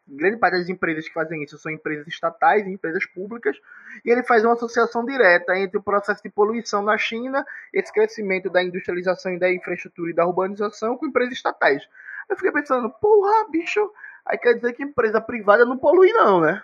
Grande 0.08 0.38
parte 0.38 0.58
das 0.58 0.68
empresas 0.68 1.06
que 1.06 1.14
fazem 1.14 1.42
isso 1.42 1.58
são 1.58 1.70
empresas 1.70 2.06
estatais 2.08 2.66
e 2.66 2.70
empresas 2.70 3.06
públicas, 3.06 3.56
e 4.04 4.10
ele 4.10 4.22
faz 4.22 4.42
uma 4.44 4.54
associação 4.54 5.04
direta 5.04 5.56
entre 5.56 5.78
o 5.78 5.82
processo 5.82 6.22
de 6.22 6.30
poluição 6.30 6.82
na 6.82 6.98
China, 6.98 7.46
esse 7.72 7.92
crescimento 7.92 8.50
da 8.50 8.62
industrialização 8.62 9.34
e 9.34 9.38
da 9.38 9.52
infraestrutura 9.52 10.10
e 10.10 10.14
da 10.14 10.26
urbanização 10.26 10.96
com 10.96 11.06
empresas 11.06 11.34
estatais. 11.34 11.86
Eu 12.28 12.36
fiquei 12.36 12.52
pensando, 12.52 12.90
porra, 12.90 13.48
bicho, 13.50 13.90
aí 14.26 14.38
quer 14.38 14.54
dizer 14.54 14.72
que 14.72 14.82
empresa 14.82 15.20
privada 15.20 15.64
não 15.64 15.76
polui 15.76 16.12
não, 16.12 16.40
né? 16.40 16.62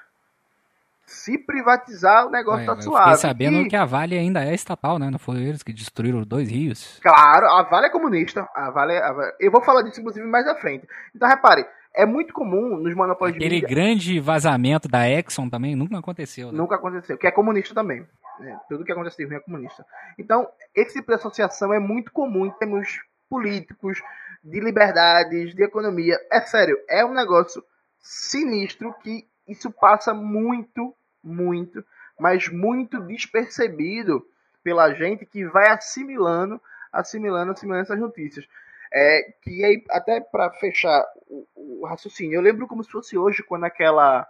Se 1.06 1.38
privatizar, 1.38 2.26
o 2.26 2.30
negócio 2.30 2.66
tá 2.66 2.80
suave. 2.82 3.04
Fiquei 3.04 3.16
sabendo 3.30 3.60
e... 3.60 3.68
que 3.68 3.76
a 3.76 3.86
Vale 3.86 4.18
ainda 4.18 4.44
é 4.44 4.52
estatal, 4.54 4.98
né? 4.98 5.08
Não 5.10 5.18
foi 5.18 5.36
eles 5.38 5.62
que 5.62 5.72
destruíram 5.72 6.22
dois 6.22 6.50
rios. 6.50 6.98
Claro, 7.02 7.46
a 7.46 7.62
Vale 7.62 7.86
é 7.86 7.90
comunista. 7.90 8.46
A 8.54 8.70
Vale, 8.70 8.92
é, 8.92 9.02
a 9.02 9.12
vale... 9.12 9.32
Eu 9.40 9.50
vou 9.50 9.62
falar 9.62 9.80
disso, 9.82 10.00
inclusive, 10.00 10.26
mais 10.26 10.46
à 10.46 10.54
frente. 10.54 10.86
Então, 11.14 11.26
repare, 11.26 11.66
é 11.94 12.04
muito 12.04 12.34
comum 12.34 12.76
nos 12.76 12.94
monopólios 12.94 13.36
Aquele 13.36 13.56
de 13.56 13.62
mídia... 13.62 13.68
grande 13.68 14.20
vazamento 14.20 14.86
da 14.86 15.08
Exxon 15.08 15.48
também 15.48 15.74
nunca 15.74 15.98
aconteceu. 15.98 16.52
Né? 16.52 16.58
Nunca 16.58 16.74
aconteceu, 16.76 17.16
que 17.16 17.26
é 17.26 17.30
comunista 17.30 17.74
também. 17.74 18.06
Né? 18.38 18.60
Tudo 18.68 18.84
que 18.84 18.92
acontece 18.92 19.22
é 19.22 19.40
comunista. 19.40 19.84
Então, 20.18 20.46
esse 20.74 20.94
tipo 20.94 21.08
de 21.08 21.14
associação 21.14 21.72
é 21.72 21.78
muito 21.78 22.12
comum 22.12 22.46
em 22.46 22.50
termos 22.50 23.00
políticos, 23.28 24.00
de 24.42 24.60
liberdades, 24.60 25.54
de 25.54 25.62
economia. 25.62 26.18
É 26.30 26.40
sério, 26.40 26.78
é 26.88 27.04
um 27.04 27.12
negócio 27.12 27.62
sinistro 28.00 28.94
que 29.02 29.26
isso 29.46 29.70
passa 29.70 30.12
muito, 30.12 30.94
muito, 31.22 31.84
mas 32.18 32.48
muito 32.48 33.00
despercebido 33.00 34.26
pela 34.62 34.92
gente 34.92 35.24
que 35.24 35.44
vai 35.46 35.70
assimilando, 35.70 36.60
assimilando, 36.92 37.52
assimilando 37.52 37.82
essas 37.82 37.98
notícias. 37.98 38.46
É, 38.92 39.34
que 39.42 39.64
aí, 39.64 39.84
até 39.90 40.20
para 40.20 40.50
fechar 40.52 41.04
o, 41.26 41.46
o, 41.54 41.86
raciocínio, 41.86 42.36
eu 42.36 42.42
lembro 42.42 42.66
como 42.66 42.82
se 42.82 42.90
fosse 42.90 43.18
hoje, 43.18 43.42
quando 43.42 43.64
aquela 43.64 44.26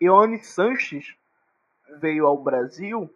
Ione 0.00 0.42
Sanches 0.42 1.14
veio 2.00 2.26
ao 2.26 2.42
Brasil 2.42 3.12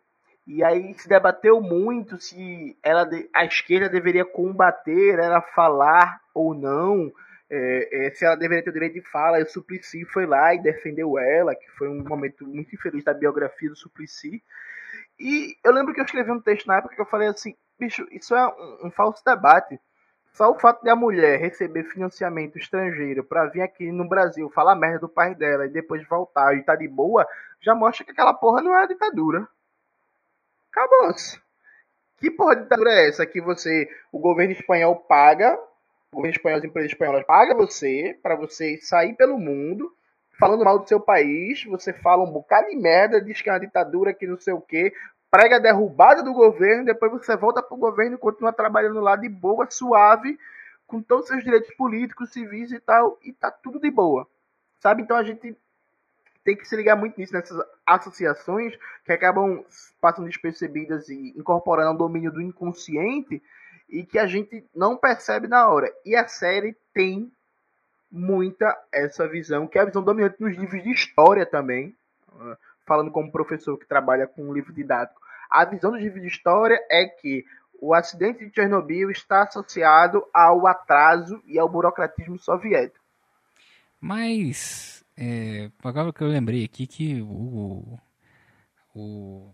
e 0.46 0.62
aí 0.62 0.94
se 0.94 1.08
debateu 1.08 1.60
muito 1.60 2.20
se 2.20 2.78
ela, 2.82 3.08
a 3.34 3.44
esquerda 3.44 3.88
deveria 3.88 4.24
combater, 4.24 5.18
ela 5.18 5.42
falar 5.42 6.20
ou 6.32 6.54
não, 6.54 7.12
é, 7.50 8.06
é, 8.06 8.10
se 8.12 8.24
ela 8.24 8.36
deveria 8.36 8.62
ter 8.62 8.70
o 8.70 8.72
direito 8.72 8.94
de 8.94 9.02
fala. 9.02 9.40
E 9.40 9.42
o 9.42 9.48
Suplicy 9.48 10.04
foi 10.04 10.24
lá 10.24 10.54
e 10.54 10.62
defendeu 10.62 11.18
ela, 11.18 11.54
que 11.54 11.68
foi 11.76 11.88
um 11.88 12.04
momento 12.04 12.46
muito 12.46 12.72
infeliz 12.72 13.02
da 13.02 13.12
biografia 13.12 13.68
do 13.68 13.76
Suplicy. 13.76 14.40
E 15.18 15.56
eu 15.64 15.72
lembro 15.72 15.92
que 15.92 16.00
eu 16.00 16.04
escrevi 16.04 16.30
um 16.30 16.40
texto 16.40 16.66
na 16.66 16.76
época 16.76 16.94
que 16.94 17.00
eu 17.00 17.06
falei 17.06 17.28
assim, 17.28 17.56
bicho, 17.78 18.06
isso 18.12 18.34
é 18.34 18.46
um, 18.46 18.86
um 18.86 18.90
falso 18.90 19.24
debate. 19.24 19.80
Só 20.32 20.50
o 20.50 20.58
fato 20.58 20.82
de 20.82 20.90
a 20.90 20.94
mulher 20.94 21.40
receber 21.40 21.84
financiamento 21.84 22.56
estrangeiro 22.58 23.24
para 23.24 23.46
vir 23.46 23.62
aqui 23.62 23.90
no 23.90 24.06
Brasil 24.06 24.50
falar 24.50 24.76
merda 24.76 25.00
do 25.00 25.08
pai 25.08 25.34
dela 25.34 25.66
e 25.66 25.70
depois 25.70 26.06
voltar 26.06 26.54
e 26.54 26.62
tá 26.62 26.76
de 26.76 26.86
boa, 26.86 27.26
já 27.60 27.74
mostra 27.74 28.04
que 28.04 28.12
aquela 28.12 28.34
porra 28.34 28.62
não 28.62 28.78
é 28.78 28.86
ditadura. 28.86 29.48
Acabou-se. 30.76 31.40
Que 32.18 32.30
porra 32.30 32.56
de 32.56 32.62
ditadura 32.62 32.90
é 32.90 33.08
essa 33.08 33.24
que 33.24 33.40
você, 33.40 33.88
o 34.12 34.18
governo 34.18 34.52
espanhol 34.52 34.96
paga, 34.96 35.58
o 36.12 36.16
governo 36.16 36.36
espanhol, 36.36 36.58
as 36.58 36.64
empresas 36.64 36.92
espanholas 36.92 37.24
pagam 37.24 37.56
você 37.56 38.18
para 38.22 38.36
você 38.36 38.76
sair 38.78 39.14
pelo 39.14 39.38
mundo 39.38 39.90
falando 40.38 40.64
mal 40.64 40.78
do 40.78 40.88
seu 40.88 41.00
país, 41.00 41.64
você 41.64 41.92
fala 41.92 42.24
um 42.24 42.30
bocado 42.30 42.68
de 42.68 42.76
merda, 42.76 43.20
diz 43.20 43.40
que 43.40 43.48
é 43.48 43.52
uma 43.52 43.60
ditadura, 43.60 44.12
que 44.12 44.26
não 44.26 44.38
sei 44.38 44.52
o 44.52 44.60
que, 44.60 44.92
prega 45.30 45.56
a 45.56 45.60
derrubada 45.60 46.22
do 46.22 46.32
governo, 46.32 46.84
depois 46.84 47.10
você 47.10 47.36
volta 47.36 47.62
pro 47.62 47.76
governo 47.76 48.16
e 48.16 48.18
continua 48.18 48.52
trabalhando 48.52 49.00
lá 49.00 49.16
de 49.16 49.28
boa, 49.28 49.66
suave, 49.70 50.38
com 50.86 51.02
todos 51.02 51.24
os 51.24 51.30
seus 51.30 51.42
direitos 51.42 51.74
políticos, 51.74 52.32
civis 52.32 52.70
e 52.70 52.78
tal, 52.80 53.18
e 53.22 53.32
tá 53.32 53.50
tudo 53.50 53.80
de 53.80 53.90
boa. 53.90 54.26
Sabe? 54.78 55.02
Então 55.02 55.16
a 55.16 55.24
gente 55.24 55.56
tem 56.46 56.56
que 56.56 56.64
se 56.64 56.76
ligar 56.76 56.94
muito 56.94 57.18
nisso, 57.18 57.32
nessas 57.32 57.60
associações 57.84 58.72
que 59.04 59.12
acabam 59.12 59.64
passando 60.00 60.28
despercebidas 60.28 61.08
e 61.08 61.34
incorporando 61.36 61.88
ao 61.88 61.96
domínio 61.96 62.30
do 62.30 62.40
inconsciente 62.40 63.42
e 63.90 64.06
que 64.06 64.16
a 64.16 64.28
gente 64.28 64.64
não 64.72 64.96
percebe 64.96 65.48
na 65.48 65.68
hora. 65.68 65.92
E 66.04 66.14
a 66.14 66.28
série 66.28 66.76
tem 66.94 67.32
muita 68.08 68.80
essa 68.92 69.26
visão, 69.26 69.66
que 69.66 69.76
é 69.76 69.82
a 69.82 69.86
visão 69.86 70.04
dominante 70.04 70.36
nos 70.38 70.56
livros 70.56 70.84
de 70.84 70.92
história 70.92 71.44
também, 71.44 71.92
ah, 72.38 72.56
falando 72.86 73.10
como 73.10 73.32
professor 73.32 73.76
que 73.76 73.84
trabalha 73.84 74.28
com 74.28 74.54
livro 74.54 74.72
didático. 74.72 75.20
A 75.50 75.64
visão 75.64 75.90
dos 75.90 76.00
livros 76.00 76.22
de 76.22 76.28
história 76.28 76.78
é 76.88 77.06
que 77.06 77.44
o 77.80 77.92
acidente 77.92 78.46
de 78.46 78.54
Chernobyl 78.54 79.10
está 79.10 79.42
associado 79.42 80.24
ao 80.32 80.64
atraso 80.68 81.42
e 81.44 81.58
ao 81.58 81.68
burocratismo 81.68 82.38
soviético. 82.38 83.04
Mas, 84.00 85.04
é, 85.18 85.70
agora 85.82 86.12
que 86.12 86.22
eu 86.22 86.28
lembrei 86.28 86.64
aqui 86.64 86.86
que 86.86 87.22
o, 87.22 87.98
o, 88.94 89.50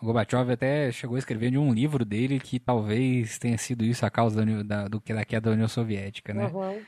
o 0.00 0.06
Gorbachev 0.06 0.50
até 0.50 0.90
chegou 0.90 1.16
a 1.16 1.18
escrever 1.18 1.50
de 1.50 1.58
um 1.58 1.72
livro 1.72 2.04
dele 2.04 2.40
que 2.40 2.58
talvez 2.58 3.38
tenha 3.38 3.58
sido 3.58 3.84
isso 3.84 4.06
a 4.06 4.10
causa 4.10 4.44
da, 4.44 4.62
da, 4.62 4.88
do 4.88 5.00
que 5.00 5.12
da 5.12 5.24
queda 5.24 5.50
da 5.50 5.54
União 5.54 5.68
Soviética, 5.68 6.32
né? 6.32 6.46
Uhum. 6.46 6.82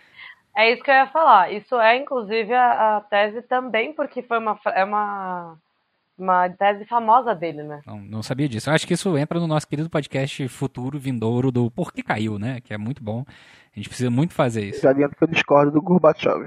É 0.57 0.73
isso 0.73 0.83
que 0.83 0.91
eu 0.91 0.95
ia 0.95 1.07
falar. 1.09 1.53
Isso 1.53 1.75
é, 1.81 1.97
inclusive, 1.97 2.53
a, 2.55 2.97
a 2.97 3.01
tese 3.03 3.43
também, 3.43 3.93
porque 3.93 4.23
foi 4.23 4.39
uma, 4.39 4.59
é 4.73 4.85
uma, 4.85 5.59
uma 6.17 6.49
tese 6.49 6.85
famosa 6.85 7.35
dele, 7.35 7.65
né? 7.65 7.81
Não, 7.85 7.99
não 7.99 8.23
sabia 8.23 8.49
disso. 8.49 8.71
Eu 8.71 8.75
acho 8.75 8.87
que 8.87 8.95
isso 8.95 9.19
entra 9.19 9.41
no 9.41 9.49
nosso 9.49 9.67
querido 9.67 9.91
podcast 9.91 10.47
futuro 10.49 10.99
vindouro 10.99 11.51
do 11.51 11.71
Por 11.71 11.93
que 11.93 12.03
Caiu, 12.05 12.39
né? 12.39 12.61
Que 12.61 12.73
é 12.73 12.79
muito 12.79 13.03
bom. 13.03 13.25
A 13.75 13.79
gente 13.79 13.89
precisa 13.89 14.11
muito 14.11 14.33
fazer 14.33 14.67
isso. 14.67 14.83
Já 14.83 14.91
adianto 14.91 15.17
que 15.17 15.25
eu 15.25 15.29
discordo 15.29 15.73
do 15.73 15.83
Gorbachev. 15.83 16.45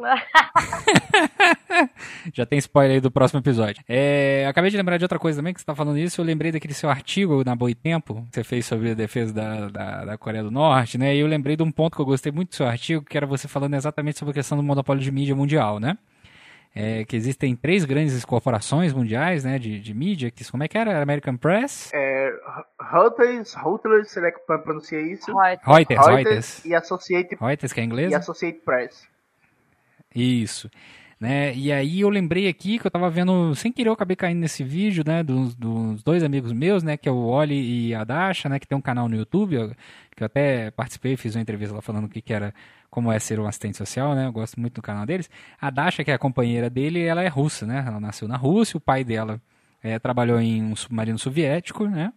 Já 2.32 2.46
tem 2.46 2.58
spoiler 2.58 2.96
aí 2.96 3.00
do 3.00 3.10
próximo 3.10 3.40
episódio. 3.40 3.82
É, 3.88 4.46
acabei 4.48 4.70
de 4.70 4.76
lembrar 4.76 4.96
de 4.96 5.04
outra 5.04 5.18
coisa 5.18 5.38
também, 5.38 5.54
que 5.54 5.60
você 5.60 5.66
tá 5.66 5.74
falando 5.74 5.98
isso. 5.98 6.20
Eu 6.20 6.24
lembrei 6.24 6.52
daquele 6.52 6.74
seu 6.74 6.90
artigo 6.90 7.44
na 7.44 7.54
Boitempo, 7.54 8.26
que 8.30 8.36
você 8.36 8.44
fez 8.44 8.66
sobre 8.66 8.92
a 8.92 8.94
defesa 8.94 9.32
da, 9.32 9.68
da, 9.68 10.04
da, 10.04 10.18
Coreia 10.18 10.42
do 10.42 10.50
Norte, 10.50 10.98
né? 10.98 11.14
E 11.14 11.20
eu 11.20 11.26
lembrei 11.26 11.56
de 11.56 11.62
um 11.62 11.70
ponto 11.70 11.96
que 11.96 12.02
eu 12.02 12.06
gostei 12.06 12.32
muito 12.32 12.50
do 12.50 12.56
seu 12.56 12.66
artigo, 12.66 13.04
que 13.04 13.16
era 13.16 13.26
você 13.26 13.48
falando 13.48 13.74
exatamente 13.74 14.18
sobre 14.18 14.32
a 14.32 14.34
questão 14.34 14.56
do 14.56 14.64
monopólio 14.64 15.02
de 15.02 15.10
mídia 15.10 15.34
mundial, 15.34 15.78
né? 15.78 15.96
É, 16.72 17.04
que 17.04 17.16
existem 17.16 17.56
três 17.56 17.84
grandes 17.84 18.24
corporações 18.24 18.92
mundiais, 18.92 19.42
né, 19.42 19.58
de, 19.58 19.80
de 19.80 19.92
mídia, 19.92 20.30
que 20.30 20.48
como 20.48 20.62
é 20.62 20.68
que 20.68 20.78
era? 20.78 21.02
American 21.02 21.36
Press? 21.36 21.90
É, 21.92 22.32
Reuters, 22.80 23.54
Reuters, 23.54 24.12
será 24.12 24.30
que 24.30 24.38
pronunciar 24.46 25.02
isso? 25.02 25.36
Reuters, 25.36 25.66
Reuters, 25.66 26.06
Reuters. 26.06 26.64
E 26.64 26.72
Associated, 26.72 27.40
Reuters, 27.40 27.72
que 27.72 27.80
é 27.80 27.82
inglês? 27.82 28.12
E 28.12 28.14
Associated 28.14 28.62
Press. 28.64 29.10
Isso. 30.14 30.70
Né? 31.20 31.54
E 31.54 31.70
aí 31.70 32.00
eu 32.00 32.08
lembrei 32.08 32.48
aqui 32.48 32.78
que 32.78 32.86
eu 32.86 32.90
tava 32.90 33.10
vendo, 33.10 33.54
sem 33.54 33.70
querer 33.70 33.90
eu 33.90 33.92
acabei 33.92 34.16
caindo 34.16 34.38
nesse 34.38 34.64
vídeo, 34.64 35.04
né, 35.06 35.22
dos, 35.22 35.54
dos 35.54 36.02
dois 36.02 36.24
amigos 36.24 36.50
meus, 36.50 36.82
né, 36.82 36.96
que 36.96 37.06
é 37.06 37.12
o 37.12 37.26
Oli 37.26 37.88
e 37.88 37.94
a 37.94 38.04
Dasha, 38.04 38.48
né, 38.48 38.58
que 38.58 38.66
tem 38.66 38.76
um 38.76 38.80
canal 38.80 39.06
no 39.06 39.16
YouTube, 39.16 39.76
que 40.16 40.22
eu 40.22 40.26
até 40.26 40.70
participei, 40.70 41.18
fiz 41.18 41.34
uma 41.34 41.42
entrevista 41.42 41.74
lá 41.74 41.82
falando 41.82 42.06
o 42.06 42.08
que, 42.08 42.22
que 42.22 42.32
era, 42.32 42.54
como 42.88 43.12
é 43.12 43.18
ser 43.18 43.38
um 43.38 43.46
assistente 43.46 43.76
social, 43.76 44.14
né, 44.14 44.28
eu 44.28 44.32
gosto 44.32 44.58
muito 44.58 44.76
do 44.76 44.82
canal 44.82 45.04
deles. 45.04 45.28
A 45.60 45.68
Dasha, 45.68 46.02
que 46.02 46.10
é 46.10 46.14
a 46.14 46.18
companheira 46.18 46.70
dele, 46.70 47.02
ela 47.02 47.22
é 47.22 47.28
russa, 47.28 47.66
né, 47.66 47.84
ela 47.86 48.00
nasceu 48.00 48.26
na 48.26 48.38
Rússia, 48.38 48.78
o 48.78 48.80
pai 48.80 49.04
dela 49.04 49.38
é, 49.82 49.98
trabalhou 49.98 50.40
em 50.40 50.62
um 50.62 50.74
submarino 50.74 51.18
soviético, 51.18 51.84
né, 51.84 52.14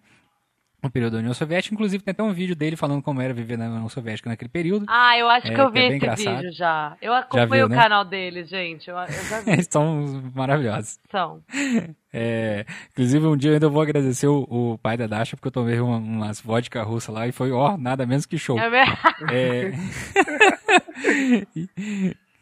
no 0.83 0.91
período 0.91 1.13
da 1.13 1.19
União 1.19 1.33
Soviética. 1.33 1.73
Inclusive, 1.73 2.03
tem 2.03 2.11
até 2.11 2.21
um 2.21 2.33
vídeo 2.33 2.55
dele 2.55 2.75
falando 2.75 3.01
como 3.01 3.21
era 3.21 3.33
viver 3.33 3.57
na 3.57 3.65
União 3.67 3.87
Soviética 3.89 4.29
naquele 4.29 4.49
período. 4.49 4.85
Ah, 4.89 5.17
eu 5.17 5.29
acho 5.29 5.47
É, 5.47 5.55
que 5.55 5.61
eu 5.61 5.67
é 5.67 5.69
vi 5.69 5.73
bem 5.73 5.87
esse 5.87 5.95
engraçado. 5.95 6.35
vídeo 6.37 6.51
já. 6.51 6.97
Eu 7.01 7.13
acompanho 7.13 7.49
viu, 7.49 7.65
o 7.65 7.69
né? 7.69 7.77
canal 7.77 8.03
deles, 8.05 8.49
gente. 8.49 8.89
Eu, 8.89 8.97
eu 8.97 9.07
já 9.29 9.39
vi. 9.41 9.51
Eles 9.51 9.67
são 9.71 10.31
maravilhosos. 10.35 10.99
São. 11.09 11.41
É, 12.15 12.63
inclusive, 12.91 13.25
um 13.25 13.35
dia 13.35 13.49
eu 13.49 13.53
ainda 13.55 13.67
vou 13.67 13.81
agradecer 13.81 14.27
o, 14.27 14.45
o 14.47 14.77
pai 14.77 14.95
da 14.95 15.07
Dasha, 15.07 15.35
porque 15.35 15.47
eu 15.47 15.51
tomei 15.51 15.79
uma, 15.79 15.97
umas 15.97 16.39
vodka 16.39 16.83
russa 16.83 17.11
lá 17.11 17.27
e 17.27 17.31
foi, 17.31 17.51
ó, 17.51 17.75
nada 17.75 18.05
menos 18.05 18.27
que 18.27 18.37
show. 18.37 18.55
É 18.59 18.69
mesmo? 18.69 18.95
É... 19.31 19.71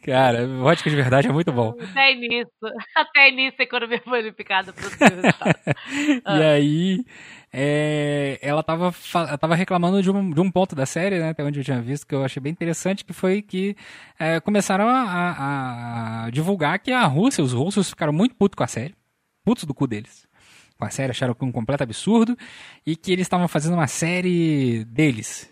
Cara, 0.04 0.48
vodka 0.48 0.90
de 0.90 0.96
verdade 0.96 1.28
é 1.28 1.32
muito 1.32 1.52
bom. 1.54 1.76
Até 1.80 2.16
nisso. 2.16 2.50
Até 2.96 3.30
nisso 3.32 3.56
a 3.60 3.64
economia 3.64 4.02
bonificada 4.06 4.74
para 4.74 4.88
os. 4.88 4.98
E 6.40 6.44
aí, 6.44 7.06
é, 7.54 8.40
ela, 8.42 8.64
tava, 8.64 8.92
fa- 8.92 9.28
ela 9.28 9.38
tava 9.38 9.56
reclamando 9.56 10.02
de 10.02 10.10
um, 10.10 10.30
de 10.32 10.40
um 10.40 10.50
ponto 10.52 10.76
da 10.76 10.86
série, 10.86 11.20
né, 11.20 11.30
até 11.30 11.44
onde 11.44 11.60
eu 11.60 11.64
tinha 11.64 11.82
visto, 11.82 12.08
que 12.08 12.16
eu 12.16 12.24
achei 12.24 12.42
bem 12.42 12.52
interessante, 12.52 13.04
que 13.04 13.14
foi 13.14 13.42
que 13.42 13.76
é, 14.20 14.40
começaram 14.40 14.88
a, 14.88 15.02
a- 15.02 16.26
a 16.26 16.30
divulgar 16.30 16.80
que 16.80 16.92
a 16.92 17.04
Rússia, 17.06 17.44
os 17.44 17.54
russos 17.54 17.90
ficaram 17.90 18.14
muito 18.14 18.36
putos 18.36 18.56
com 18.56 18.64
a 18.64 18.68
série, 18.68 18.96
putos 19.44 19.64
do 19.66 19.74
cu 19.74 19.86
deles. 19.88 20.26
Com 20.78 20.86
a 20.86 20.90
série, 20.90 21.12
acharam 21.12 21.34
que 21.36 21.46
um 21.46 21.52
completo 21.52 21.84
absurdo, 21.84 22.36
e 22.86 22.96
que 22.96 23.12
eles 23.12 23.26
estavam 23.26 23.48
fazendo 23.48 23.74
uma 23.74 23.88
série 23.88 24.84
deles, 24.86 25.48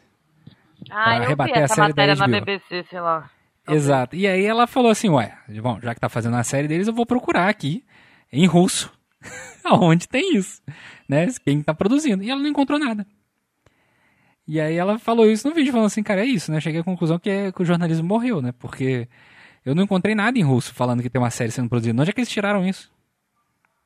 Ah, 0.90 1.18
eu 1.18 1.22
vi 1.24 1.28
rebater 1.28 1.58
a 1.58 1.60
essa 1.62 1.76
série 1.76 1.94
da 1.94 2.04
matéria 2.08 2.16
na. 2.16 2.28
BBC, 2.28 2.84
sei 2.90 3.00
lá. 3.00 3.30
Exato. 3.68 4.16
E 4.16 4.26
aí 4.26 4.44
ela 4.46 4.66
falou 4.66 4.90
assim, 4.90 5.10
ué, 5.10 5.38
bom, 5.62 5.80
já 5.82 5.94
que 5.94 6.00
tá 6.00 6.10
fazendo 6.10 6.36
a 6.38 6.44
série 6.44 6.68
deles, 6.68 6.88
eu 6.88 6.94
vou 6.94 7.06
procurar 7.06 7.48
aqui, 7.48 7.86
em 8.34 8.48
russo, 8.48 8.92
aonde 9.64 10.08
tem 10.08 10.36
isso, 10.36 10.62
né? 11.08 11.28
Quem 11.44 11.62
tá 11.62 11.74
produzindo. 11.74 12.24
E 12.24 12.30
ela 12.30 12.42
não 12.42 12.50
encontrou 12.50 12.80
nada. 12.80 13.06
E 14.48 14.60
aí 14.60 14.76
ela 14.76 14.98
falou 14.98 15.30
isso 15.30 15.48
no 15.48 15.54
vídeo, 15.54 15.72
falando 15.72 15.86
assim, 15.86 16.02
cara, 16.02 16.22
é 16.22 16.26
isso, 16.26 16.52
né? 16.52 16.60
Cheguei 16.60 16.82
à 16.82 16.84
conclusão 16.84 17.20
que, 17.20 17.30
é, 17.30 17.52
que 17.52 17.62
o 17.62 17.66
jornalismo 17.66 18.08
morreu, 18.08 18.42
né? 18.42 18.52
Porque 18.52 19.08
eu 19.64 19.76
não 19.76 19.84
encontrei 19.84 20.16
nada 20.16 20.40
em 20.40 20.42
russo 20.42 20.74
falando 20.74 21.04
que 21.04 21.10
tem 21.10 21.22
uma 21.22 21.30
série 21.30 21.52
sendo 21.52 21.70
produzida. 21.70 22.02
Onde 22.02 22.10
é 22.10 22.14
que 22.14 22.20
eles 22.20 22.30
tiraram 22.30 22.66
isso? 22.66 22.92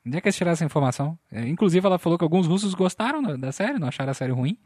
Onde 0.05 0.17
é 0.17 0.21
que 0.21 0.27
eles 0.27 0.36
tiraram 0.38 0.53
essa 0.53 0.63
informação? 0.63 1.19
É, 1.29 1.45
inclusive, 1.47 1.86
ela 1.86 1.99
falou 1.99 2.17
que 2.17 2.23
alguns 2.23 2.47
russos 2.47 2.73
gostaram 2.73 3.21
da, 3.21 3.36
da 3.36 3.51
série, 3.51 3.77
não 3.77 3.89
acharam 3.89 4.11
a 4.11 4.13
série 4.13 4.31
ruim, 4.31 4.57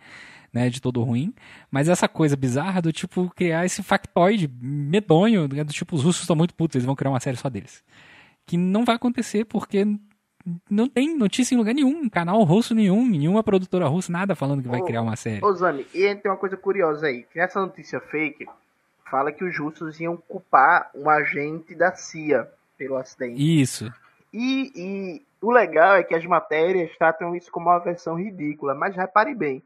né? 0.54 0.70
De 0.70 0.80
todo 0.80 1.02
ruim. 1.02 1.34
Mas 1.72 1.90
essa 1.90 2.08
coisa 2.08 2.36
bizarra 2.36 2.80
do 2.80 2.94
tipo 2.94 3.32
criar 3.36 3.66
esse 3.66 3.82
factoide 3.82 4.48
medonho, 4.62 5.48
né, 5.48 5.64
do 5.64 5.74
tipo, 5.74 5.96
os 5.96 6.04
russos 6.04 6.22
estão 6.22 6.36
muito 6.36 6.54
putos, 6.54 6.76
eles 6.76 6.86
vão 6.86 6.96
criar 6.96 7.10
uma 7.10 7.20
série 7.20 7.38
só 7.38 7.50
deles. 7.50 7.84
Que 8.46 8.56
não 8.56 8.86
vai 8.86 8.96
acontecer 8.96 9.46
porque 9.46 9.84
não 10.70 10.88
tem 10.88 11.16
notícia 11.18 11.54
em 11.56 11.58
lugar 11.58 11.74
nenhum, 11.74 12.08
canal 12.10 12.42
russo 12.44 12.74
nenhum, 12.74 13.06
nenhuma 13.08 13.44
produtora 13.44 13.88
russa, 13.88 14.12
nada 14.12 14.36
falando 14.36 14.62
que 14.62 14.68
vai 14.70 14.82
Ô, 14.82 14.86
criar 14.86 15.02
uma 15.02 15.16
série. 15.16 15.44
Ô 15.44 15.52
Zami, 15.54 15.86
e 15.94 16.16
tem 16.16 16.32
uma 16.32 16.38
coisa 16.38 16.56
curiosa 16.56 17.08
aí, 17.08 17.24
que 17.24 17.38
nessa 17.40 17.60
notícia 17.60 18.00
fake 18.00 18.48
fala 19.10 19.32
que 19.32 19.44
os 19.44 19.58
russos 19.58 20.00
iam 20.00 20.18
culpar 20.18 20.90
um 20.96 21.10
agente 21.10 21.74
da 21.76 21.94
CIA 21.96 22.50
pelo 22.78 22.96
acidente. 22.98 23.62
Isso. 23.62 23.92
E, 24.34 24.72
e 24.76 25.26
o 25.42 25.52
legal 25.52 25.96
é 25.96 26.04
que 26.04 26.14
as 26.16 26.26
matérias 26.26 26.92
tratam 26.98 27.36
isso 27.36 27.52
como 27.52 27.70
uma 27.70 27.80
versão 27.80 28.16
ridícula, 28.16 28.76
mas 28.76 28.96
repare 28.96 29.34
bem, 29.34 29.64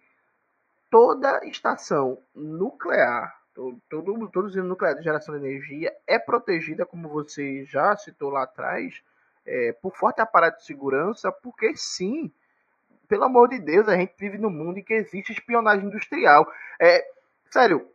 toda 0.90 1.46
estação 1.46 2.18
nuclear, 2.36 3.36
to- 3.54 3.78
todo, 3.90 4.28
todo 4.30 4.46
usina 4.46 4.64
nuclear 4.64 4.96
de 4.96 5.04
geração 5.04 5.38
de 5.38 5.46
energia 5.46 5.92
é 6.08 6.20
protegida, 6.20 6.86
como 6.86 7.08
você 7.10 7.66
já 7.66 7.96
citou 7.98 8.30
lá 8.30 8.44
atrás, 8.44 9.02
é, 9.46 9.74
por 9.82 9.96
forte 9.96 10.22
aparato 10.22 10.60
de 10.60 10.66
segurança, 10.66 11.32
porque 11.32 11.76
sim, 11.76 12.32
pelo 13.08 13.24
amor 13.24 13.50
de 13.50 13.60
Deus, 13.60 13.88
a 13.88 13.98
gente 13.98 14.14
vive 14.18 14.38
num 14.38 14.50
mundo 14.50 14.80
em 14.80 14.84
que 14.84 14.94
existe 14.94 15.32
espionagem 15.32 15.86
industrial. 15.86 16.52
É, 16.80 17.06
sério, 17.50 17.88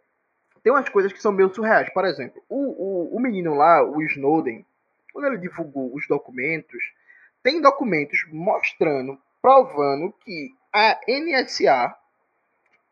tem 0.62 0.72
umas 0.72 0.88
coisas 0.88 1.12
que 1.12 1.22
são 1.22 1.32
meio 1.32 1.54
surreais. 1.54 1.88
Por 1.92 2.04
exemplo, 2.04 2.42
o, 2.48 2.56
o, 2.56 3.16
o 3.16 3.20
menino 3.20 3.54
lá, 3.54 3.82
o 3.82 4.02
Snowden, 4.02 4.66
quando 5.12 5.26
ele 5.26 5.38
divulgou 5.38 5.94
os 5.94 6.06
documentos, 6.06 6.82
tem 7.42 7.60
documentos 7.60 8.26
mostrando, 8.30 9.18
provando 9.40 10.12
que 10.24 10.54
a 10.72 10.98
NSA 11.08 11.96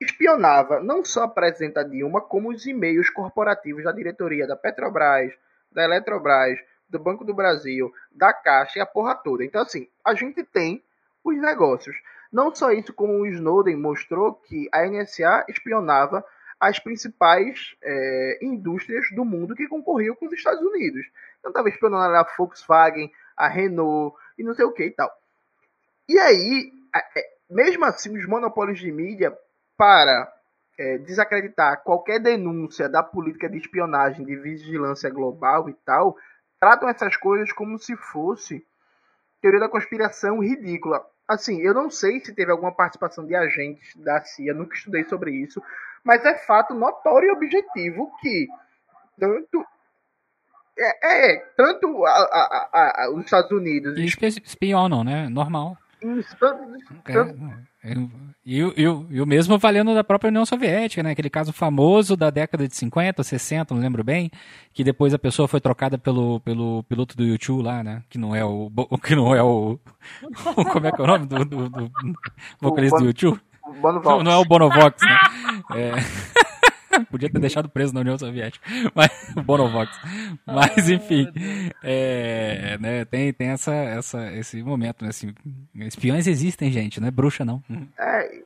espionava 0.01 0.81
não 0.81 1.05
só 1.05 1.25
a 1.25 1.29
presidenta 1.29 1.85
Dilma, 1.85 2.21
como 2.21 2.51
os 2.51 2.67
e-mails 2.67 3.11
corporativos 3.11 3.85
da 3.85 3.93
diretoria 3.93 4.47
da 4.47 4.57
Petrobras, 4.57 5.33
da 5.71 5.85
Eletrobras, 5.85 6.59
do 6.89 6.99
Banco 6.99 7.25
do 7.25 7.35
Brasil, 7.35 7.93
da 8.13 8.33
Caixa 8.33 8.79
e 8.79 8.83
a 8.83 8.87
porra 8.87 9.15
toda. 9.15 9.45
Então, 9.45 9.63
assim, 9.63 9.89
a 10.05 10.15
gente 10.15 10.43
tem 10.45 10.83
os 11.25 11.37
negócios. 11.37 11.97
Não 12.33 12.55
só 12.55 12.73
isso, 12.73 12.93
como 12.93 13.13
o 13.15 13.27
Snowden 13.27 13.77
mostrou 13.77 14.35
que 14.35 14.69
a 14.73 14.87
NSA 14.87 15.47
espionava 15.49 16.25
as 16.59 16.79
principais 16.79 17.77
é, 17.83 18.39
indústrias 18.43 19.07
do 19.15 19.25
mundo 19.25 19.55
que 19.55 19.69
concorriam 19.69 20.15
com 20.15 20.27
os 20.27 20.33
Estados 20.33 20.63
Unidos. 20.63 21.07
Então 21.39 21.51
estava 21.51 21.69
espionando 21.69 22.15
a 22.15 22.27
Volkswagen, 22.37 23.13
a 23.37 23.49
Renault 23.49 24.17
e 24.39 24.43
não 24.43 24.55
sei 24.55 24.65
o 24.65 24.73
que 24.73 24.85
e 24.85 24.91
tal. 24.91 25.11
E 26.09 26.19
aí, 26.19 26.73
é, 26.95 27.25
mesmo 27.51 27.85
assim, 27.85 28.17
os 28.17 28.27
monopólios 28.27 28.79
de 28.79 28.91
mídia, 28.91 29.37
para 29.77 30.33
é, 30.79 30.99
desacreditar 30.99 31.83
qualquer 31.83 32.19
denúncia 32.19 32.89
da 32.89 33.03
política 33.03 33.49
de 33.49 33.59
espionagem, 33.59 34.25
de 34.25 34.37
vigilância 34.37 35.11
global 35.11 35.69
e 35.69 35.75
tal, 35.85 36.17
tratam 36.65 36.89
essas 36.89 37.15
coisas 37.19 37.53
como 37.53 37.79
se 37.79 37.95
fosse 37.95 38.65
teoria 39.43 39.61
da 39.61 39.69
conspiração 39.69 40.39
ridícula. 40.39 41.05
Assim, 41.29 41.61
eu 41.61 41.75
não 41.75 41.91
sei 41.91 42.21
se 42.25 42.35
teve 42.35 42.51
alguma 42.51 42.73
participação 42.73 43.27
de 43.27 43.35
agentes 43.35 43.95
da 43.97 44.23
CIA, 44.23 44.55
nunca 44.55 44.75
estudei 44.75 45.05
sobre 45.05 45.31
isso, 45.33 45.63
mas 46.03 46.25
é 46.25 46.35
fato 46.39 46.73
notório 46.73 47.29
e 47.29 47.33
objetivo 47.33 48.11
que 48.21 48.47
tanto 49.21 49.63
é, 50.79 51.33
é, 51.35 51.37
tanto 51.55 52.05
a- 52.07 52.11
a- 52.73 53.03
a- 53.05 53.11
os 53.11 53.25
Estados 53.27 53.51
Unidos 53.53 53.95
espionam, 54.43 55.05
né? 55.05 55.29
Normal. 55.29 55.77
É, 57.83 57.95
E, 58.47 58.63
o- 58.63 58.75
e, 58.77 59.17
e 59.17 59.27
mesmo 59.27 59.59
valendo 59.59 59.95
da 59.95 60.03
própria 60.05 60.29
União 60.29 60.45
Soviética, 60.47 61.03
né? 61.03 61.11
Aquele 61.13 61.31
caso 61.31 61.53
famoso 61.53 62.17
da 62.17 62.29
década 62.31 62.67
de 62.69 62.77
50, 62.77 63.23
60, 63.23 63.75
não 63.75 63.81
lembro 63.81 64.03
bem, 64.05 64.31
que 64.73 64.85
depois 64.85 65.13
a 65.15 65.19
pessoa 65.19 65.49
foi 65.49 65.61
trocada 65.61 65.97
pelo, 65.99 66.41
pelo 66.41 66.83
piloto 66.85 67.17
do 67.17 67.25
YouTube 67.25 67.63
lá, 67.63 67.83
né? 67.83 68.03
Que 68.11 68.19
não 68.19 68.35
é 68.35 68.45
o. 68.45 68.71
Que 69.03 69.15
não 69.15 69.35
é 69.35 69.43
o. 69.43 69.79
Como 70.73 70.87
é 70.87 70.93
que 70.93 71.01
é 71.01 71.05
o 71.05 71.07
nome 71.07 71.27
do, 71.27 71.45
do, 71.45 71.69
do 71.69 71.91
vocalista 72.61 72.99
do 72.99 73.07
YouTube? 73.07 73.41
Não, 74.19 74.23
não 74.23 74.33
é 74.33 74.37
o 74.37 74.45
Bonovox, 74.45 75.01
né? 75.03 75.19
É. 75.75 75.93
Podia 77.11 77.31
ter 77.31 77.39
deixado 77.39 77.69
preso 77.69 77.95
na 77.95 78.01
União 78.01 78.19
Soviética. 78.19 78.67
Mas, 78.95 79.11
Bonovox. 79.45 79.91
Mas, 80.47 80.89
enfim. 80.89 81.33
É, 81.83 82.79
né, 82.79 83.05
tem 83.05 83.33
tem 83.33 83.49
essa, 83.49 83.73
essa, 83.73 84.33
esse 84.33 84.63
momento, 84.63 85.03
né? 85.03 85.11
Assim, 85.11 85.35
espiões 85.75 86.27
existem, 86.27 86.71
gente, 86.71 87.01
não 87.01 87.09
é 87.09 87.11
bruxa, 87.11 87.45
não. 87.45 87.63
É, 87.99 88.43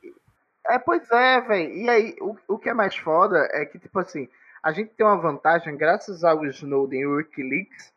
é 0.69 0.79
pois 0.79 1.09
é, 1.11 1.41
velho. 1.41 1.73
E 1.73 1.89
aí, 1.89 2.15
o, 2.21 2.35
o 2.47 2.59
que 2.59 2.69
é 2.69 2.73
mais 2.73 2.95
foda 2.95 3.47
é 3.51 3.65
que, 3.65 3.79
tipo 3.79 3.99
assim, 3.99 4.27
a 4.61 4.71
gente 4.71 4.91
tem 4.91 5.05
uma 5.05 5.17
vantagem, 5.17 5.75
graças 5.77 6.23
ao 6.23 6.45
Snowden 6.45 7.01
e 7.01 7.03
ao 7.05 7.11
Wikileaks, 7.13 7.93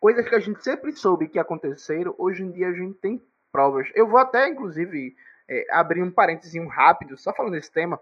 coisas 0.00 0.28
que 0.28 0.34
a 0.34 0.40
gente 0.40 0.62
sempre 0.62 0.92
soube 0.92 1.28
que 1.28 1.38
aconteceram, 1.38 2.14
hoje 2.18 2.42
em 2.42 2.50
dia 2.52 2.68
a 2.68 2.72
gente 2.72 2.94
tem 2.98 3.20
provas. 3.50 3.88
Eu 3.94 4.06
vou 4.06 4.18
até, 4.18 4.48
inclusive, 4.48 5.16
é, 5.48 5.66
abrir 5.70 6.02
um 6.02 6.10
parênteses 6.10 6.54
rápido, 6.68 7.16
só 7.16 7.32
falando 7.32 7.52
desse 7.52 7.72
tema. 7.72 7.98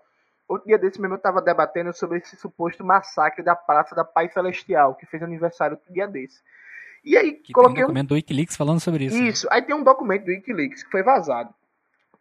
Outro 0.47 0.67
dia 0.67 0.79
desse 0.79 1.01
mesmo 1.01 1.15
eu 1.15 1.19
estava 1.19 1.41
debatendo 1.41 1.93
sobre 1.93 2.19
esse 2.19 2.37
suposto 2.37 2.85
massacre 2.85 3.43
da 3.43 3.57
Praça 3.57 3.95
da 3.95 4.05
Paz 4.05 4.33
Celestial, 4.33 4.95
que 4.95 5.07
fez 5.07 5.23
aniversário 5.23 5.77
outro 5.77 5.93
dia 5.93 6.07
desse. 6.07 6.43
E 7.05 7.17
aí, 7.17 7.33
Que 7.33 7.53
coloquei 7.53 7.77
tem 7.77 7.83
um 7.83 7.87
um 7.87 7.89
documento 7.89 8.09
do 8.09 8.15
Wikileaks 8.15 8.57
falando 8.57 8.81
sobre 8.81 9.05
isso. 9.05 9.17
né? 9.17 9.29
isso. 9.29 9.49
Aí 9.51 9.63
tem 9.63 9.75
um 9.75 9.83
documento 9.83 10.25
do 10.25 10.31
Wikileaks 10.31 10.83
que 10.83 10.91
foi 10.91 11.03
vazado. 11.03 11.53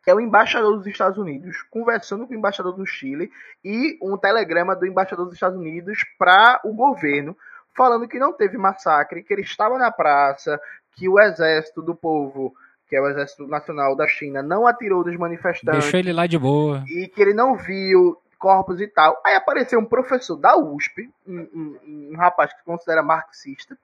Que 0.04 0.10
é 0.12 0.16
o 0.16 0.20
embaixador 0.20 0.76
dos 0.78 0.86
Estados 0.88 1.18
Unidos 1.18 1.62
conversando 1.70 2.28
com 2.28 2.34
o 2.34 2.38
embaixador 2.38 2.74
do 2.74 2.86
Chile 2.86 3.32
e 3.64 3.98
um 4.02 4.18
telegrama 4.18 4.76
do 4.76 4.86
embaixador 4.86 5.26
dos 5.26 5.36
Estados 5.36 5.58
Unidos 5.58 5.98
para 6.18 6.60
o 6.66 6.74
governo, 6.74 7.38
falando 7.76 8.08
que 8.08 8.20
não 8.20 8.34
teve 8.34 8.58
massacre, 8.58 9.24
que 9.24 9.34
ele 9.34 9.44
estava 9.44 9.78
na 9.78 9.92
praça, 9.92 10.60
que 10.92 11.08
o 11.08 11.18
exército 11.20 11.82
do 11.82 11.96
povo, 11.96 12.54
que 12.94 12.98
é 12.98 13.02
o 13.02 13.08
exército 13.10 13.48
nacional 13.48 13.96
da 13.96 14.08
China, 14.08 14.44
não 14.44 14.68
atirou 14.68 15.04
dos 15.04 15.18
manifestantes 15.18 15.82
Deixou 15.82 16.00
ele 16.00 16.14
lá 16.14 16.28
de 16.28 16.38
boa. 16.38 16.84
e 16.88 17.08
que 17.08 17.20
ele 17.20 17.34
não 17.34 17.56
viu 17.58 18.16
corpos 18.38 18.80
e 18.80 18.88
tal. 18.88 19.20
Aí 19.26 19.34
apareceu 19.36 19.80
um 19.80 19.86
professor 19.86 20.36
da 20.36 20.56
USP, 20.56 21.10
um, 21.28 21.40
um- 21.54 22.10
um 22.14 22.18
rapaz 22.18 22.54
que 22.54 22.60
se 22.60 22.66
considera 22.66 23.02
marxista, 23.02 23.76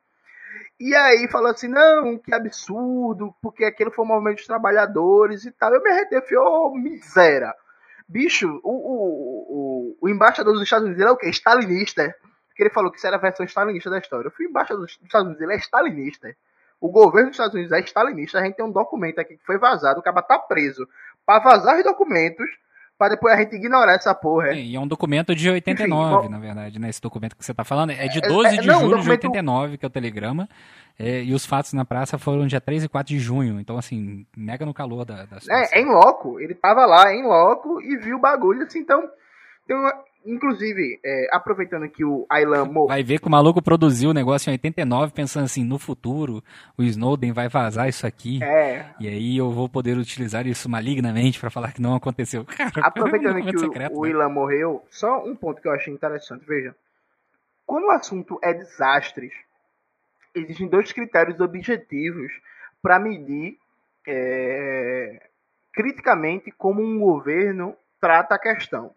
e 0.79 0.93
aí 0.93 1.27
falou 1.27 1.49
assim, 1.49 1.67
não, 1.67 2.19
que 2.19 2.31
absurdo, 2.31 3.33
porque 3.41 3.65
aquilo 3.65 3.89
foi 3.89 4.05
um 4.05 4.07
movimento 4.09 4.37
dos 4.37 4.45
trabalhadores 4.45 5.43
e 5.45 5.51
tal. 5.51 5.73
Eu 5.73 5.81
me 5.81 5.89
arretei, 5.89 6.21
falei, 6.21 6.37
ô, 6.37 6.69
miséria. 6.75 7.51
Bicho, 8.07 8.59
o, 8.63 8.71
o, 8.71 9.93
o, 9.93 9.97
o 10.01 10.09
embaixador 10.09 10.53
dos 10.53 10.61
Estados 10.61 10.85
Unidos 10.85 11.01
ele 11.01 11.09
é 11.09 11.13
o 11.13 11.17
quê? 11.17 11.29
Stalinista. 11.29 12.03
é? 12.03 12.09
Porque 12.47 12.61
ele 12.63 12.69
falou 12.69 12.91
que 12.91 12.97
isso 12.97 13.07
era 13.07 13.15
a 13.15 13.19
versão 13.19 13.43
stalinista 13.45 13.89
da 13.89 13.97
história. 13.97 14.27
Eu 14.27 14.31
fui 14.31 14.45
embaixador 14.45 14.83
dos 14.85 14.99
Estados 15.03 15.25
Unidos, 15.27 15.41
ele 15.41 15.53
é 15.53 15.57
stalinista. 15.57 16.35
É. 16.81 16.85
O 16.85 16.89
governo 16.89 17.29
dos 17.29 17.35
Estados 17.35 17.53
Unidos 17.55 17.71
é 17.71 17.79
stalinista. 17.81 18.39
A 18.39 18.43
gente 18.45 18.55
tem 18.55 18.65
um 18.65 18.71
documento 18.71 19.19
aqui 19.19 19.35
que 19.37 19.45
foi 19.45 19.57
vazado, 19.57 19.99
o 19.99 20.03
cara 20.03 20.21
tá 20.21 20.37
preso. 20.39 20.87
Pra 21.25 21.39
vazar 21.39 21.77
os 21.77 21.83
documentos, 21.83 22.45
pra 22.97 23.09
depois 23.09 23.33
a 23.33 23.37
gente 23.41 23.55
ignorar 23.55 23.93
essa 23.93 24.13
porra. 24.15 24.49
é. 24.49 24.55
E 24.55 24.75
é 24.75 24.79
um 24.79 24.87
documento 24.87 25.35
de 25.35 25.49
89, 25.49 26.15
Enfim, 26.15 26.25
bom- 26.27 26.29
na 26.31 26.39
verdade, 26.39 26.79
né? 26.79 26.89
Esse 26.89 27.01
documento 27.01 27.35
que 27.35 27.45
você 27.45 27.53
tá 27.53 27.63
falando 27.63 27.91
é 27.91 28.07
de 28.07 28.19
É, 28.19 28.27
12 28.27 28.55
é, 28.57 28.61
de 28.61 28.67
não, 28.67 28.79
julho 28.79 28.89
de 28.91 28.95
documento- 28.97 29.23
89, 29.25 29.77
que 29.77 29.85
é 29.85 29.87
o 29.87 29.91
telegrama. 29.91 30.47
é, 30.97 31.23
e 31.23 31.33
os 31.33 31.45
fatos 31.45 31.71
na 31.73 31.85
praça 31.85 32.17
foram 32.17 32.45
dia 32.47 32.59
3 32.59 32.83
e 32.83 32.89
4 32.89 33.13
de 33.13 33.19
junho. 33.19 33.59
Então, 33.59 33.77
assim, 33.77 34.25
mega 34.35 34.65
no 34.65 34.73
calor 34.73 35.05
da, 35.05 35.25
da 35.25 35.39
situação. 35.39 35.55
É, 35.73 35.79
em 35.81 35.85
loco. 35.85 36.39
Ele 36.41 36.53
tava 36.55 36.85
lá 36.85 37.13
em 37.13 37.23
loco 37.23 37.81
e 37.81 37.95
viu 37.97 38.17
o 38.17 38.21
bagulho, 38.21 38.63
assim, 38.63 38.79
então. 38.79 39.07
uma- 39.69 39.93
inclusive, 40.25 40.99
é, 41.03 41.27
aproveitando 41.31 41.89
que 41.89 42.03
o 42.03 42.25
Aylan 42.29 42.65
morreu. 42.65 42.87
Vai 42.87 43.03
ver 43.03 43.19
que 43.19 43.27
o 43.27 43.31
maluco 43.31 43.61
produziu 43.61 44.09
o 44.09 44.13
negócio 44.13 44.49
em 44.49 44.53
89, 44.53 45.13
pensando 45.13 45.45
assim, 45.45 45.63
no 45.63 45.79
futuro, 45.79 46.43
o 46.77 46.83
Snowden 46.83 47.31
vai 47.31 47.47
vazar 47.47 47.87
isso 47.87 48.05
aqui. 48.05 48.43
É, 48.43 48.85
E 48.99 49.07
aí 49.07 49.37
eu 49.37 49.51
vou 49.51 49.69
poder 49.69 49.97
utilizar 49.97 50.45
isso 50.45 50.69
malignamente 50.69 51.39
pra 51.39 51.49
falar 51.49 51.71
que 51.71 51.81
não 51.81 51.95
aconteceu. 51.95 52.45
Cara, 52.55 52.71
aproveitando 52.77 53.39
é 53.39 53.41
que 53.41 53.55
o, 53.55 53.59
secreto, 53.59 53.97
o 53.97 54.05
né? 54.05 54.27
Morreu, 54.27 54.85
só 54.89 55.23
um 55.23 55.35
ponto 55.35 55.61
que 55.61 55.67
eu 55.67 55.73
achei 55.73 55.93
interessante. 55.93 56.45
Veja, 56.45 56.75
quando 57.65 57.85
o 57.85 57.91
assunto 57.91 58.39
é 58.43 58.53
desastres, 58.53 59.31
existem 60.35 60.67
dois 60.67 60.91
critérios 60.91 61.39
objetivos 61.39 62.31
para 62.81 62.99
medir 62.99 63.57
é, 64.07 65.21
criticamente 65.73 66.51
como 66.51 66.81
um 66.81 66.99
governo 66.99 67.75
trata 67.99 68.35
a 68.35 68.39
questão. 68.39 68.91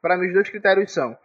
Para 0.00 0.16
mim, 0.16 0.28
os 0.28 0.34
dois 0.34 0.48
critérios 0.48 0.92
são 0.92 1.16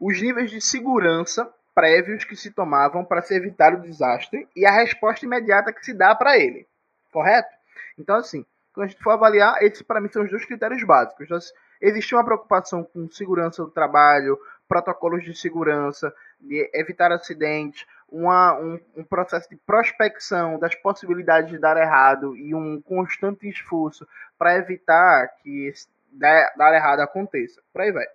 os 0.00 0.20
níveis 0.20 0.50
de 0.50 0.60
segurança 0.60 1.50
prévios 1.74 2.24
que 2.24 2.34
se 2.34 2.50
tomavam 2.50 3.04
para 3.04 3.20
se 3.20 3.34
evitar 3.34 3.74
o 3.74 3.80
desastre 3.82 4.48
e 4.56 4.64
a 4.64 4.70
resposta 4.70 5.26
imediata 5.26 5.72
que 5.72 5.84
se 5.84 5.92
dá 5.92 6.14
para 6.14 6.38
ele. 6.38 6.66
Correto? 7.12 7.54
Então, 7.98 8.16
assim, 8.16 8.44
quando 8.72 8.86
a 8.86 8.88
gente 8.88 9.02
for 9.02 9.10
avaliar, 9.10 9.62
esses 9.62 9.82
para 9.82 10.00
mim 10.00 10.08
são 10.08 10.22
os 10.22 10.30
dois 10.30 10.44
critérios 10.44 10.82
básicos. 10.84 11.24
Então, 11.26 11.38
existia 11.80 12.16
uma 12.16 12.24
preocupação 12.24 12.82
com 12.82 13.10
segurança 13.10 13.62
do 13.62 13.70
trabalho, 13.70 14.38
protocolos 14.66 15.22
de 15.22 15.34
segurança, 15.34 16.14
de 16.40 16.70
evitar 16.74 17.12
acidentes, 17.12 17.86
uma- 18.08 18.54
um, 18.58 18.80
um 18.96 19.04
processo 19.04 19.48
de 19.48 19.56
prospecção 19.56 20.58
das 20.58 20.74
possibilidades 20.74 21.50
de 21.50 21.58
dar 21.58 21.76
errado 21.76 22.36
e 22.36 22.54
um 22.54 22.80
constante 22.80 23.48
esforço 23.48 24.06
para 24.38 24.56
evitar 24.56 25.28
que 25.42 25.66
esse 25.66 25.88
dar, 26.16 26.52
dar 26.56 26.74
errado 26.74 27.00
aconteça. 27.00 27.60
Por 27.72 27.82
aí 27.82 27.92
vai. 27.92 28.06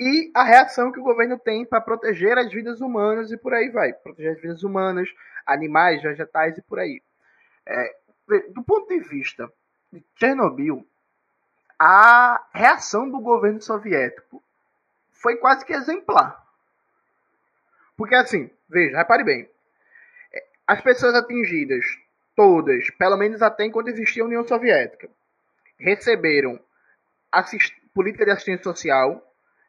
E 0.00 0.30
a 0.34 0.44
reação 0.44 0.92
que 0.92 1.00
o 1.00 1.02
governo 1.02 1.38
tem 1.38 1.64
para 1.64 1.80
proteger 1.80 2.38
as 2.38 2.52
vidas 2.52 2.80
humanas 2.80 3.32
e 3.32 3.36
por 3.36 3.52
aí 3.52 3.68
vai. 3.68 3.92
Proteger 3.92 4.32
as 4.32 4.40
vidas 4.40 4.62
humanas, 4.62 5.08
animais, 5.44 6.02
vegetais 6.02 6.56
e 6.56 6.62
por 6.62 6.78
aí. 6.78 7.02
É, 7.66 7.94
do 8.50 8.62
ponto 8.62 8.88
de 8.88 9.00
vista 9.00 9.50
de 9.92 10.04
Chernobyl, 10.14 10.86
a 11.78 12.44
reação 12.52 13.10
do 13.10 13.20
governo 13.20 13.60
soviético 13.60 14.42
foi 15.10 15.36
quase 15.36 15.64
que 15.64 15.72
exemplar. 15.72 16.46
Porque 17.96 18.14
assim, 18.14 18.48
veja, 18.68 18.98
repare 18.98 19.24
bem. 19.24 19.50
é, 20.32 20.44
As 20.66 20.80
pessoas 20.80 21.14
atingidas, 21.14 21.84
todas, 22.36 22.88
pelo 22.90 23.16
menos 23.16 23.42
até 23.42 23.64
enquanto 23.64 23.88
existia 23.88 24.22
a 24.22 24.26
União 24.26 24.46
Soviética, 24.46 25.08
receberam 25.78 26.60
assist- 27.32 27.74
política 27.94 28.24
de 28.24 28.30
assistência 28.30 28.64
social. 28.64 29.22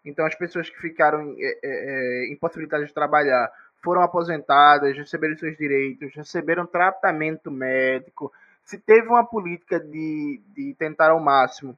Então 0.05 0.25
as 0.25 0.35
pessoas 0.35 0.69
que 0.69 0.79
ficaram 0.79 1.35
é, 1.37 1.47
é, 1.47 1.59
é, 1.63 2.33
impossibilitadas 2.33 2.87
de 2.87 2.93
trabalhar 2.93 3.51
foram 3.83 4.01
aposentadas, 4.01 4.97
receberam 4.97 5.37
seus 5.37 5.57
direitos, 5.57 6.13
receberam 6.15 6.65
tratamento 6.65 7.49
médico. 7.49 8.31
Se 8.63 8.77
teve 8.77 9.07
uma 9.07 9.25
política 9.25 9.79
de, 9.79 10.41
de 10.53 10.75
tentar 10.77 11.11
ao 11.11 11.19
máximo 11.19 11.77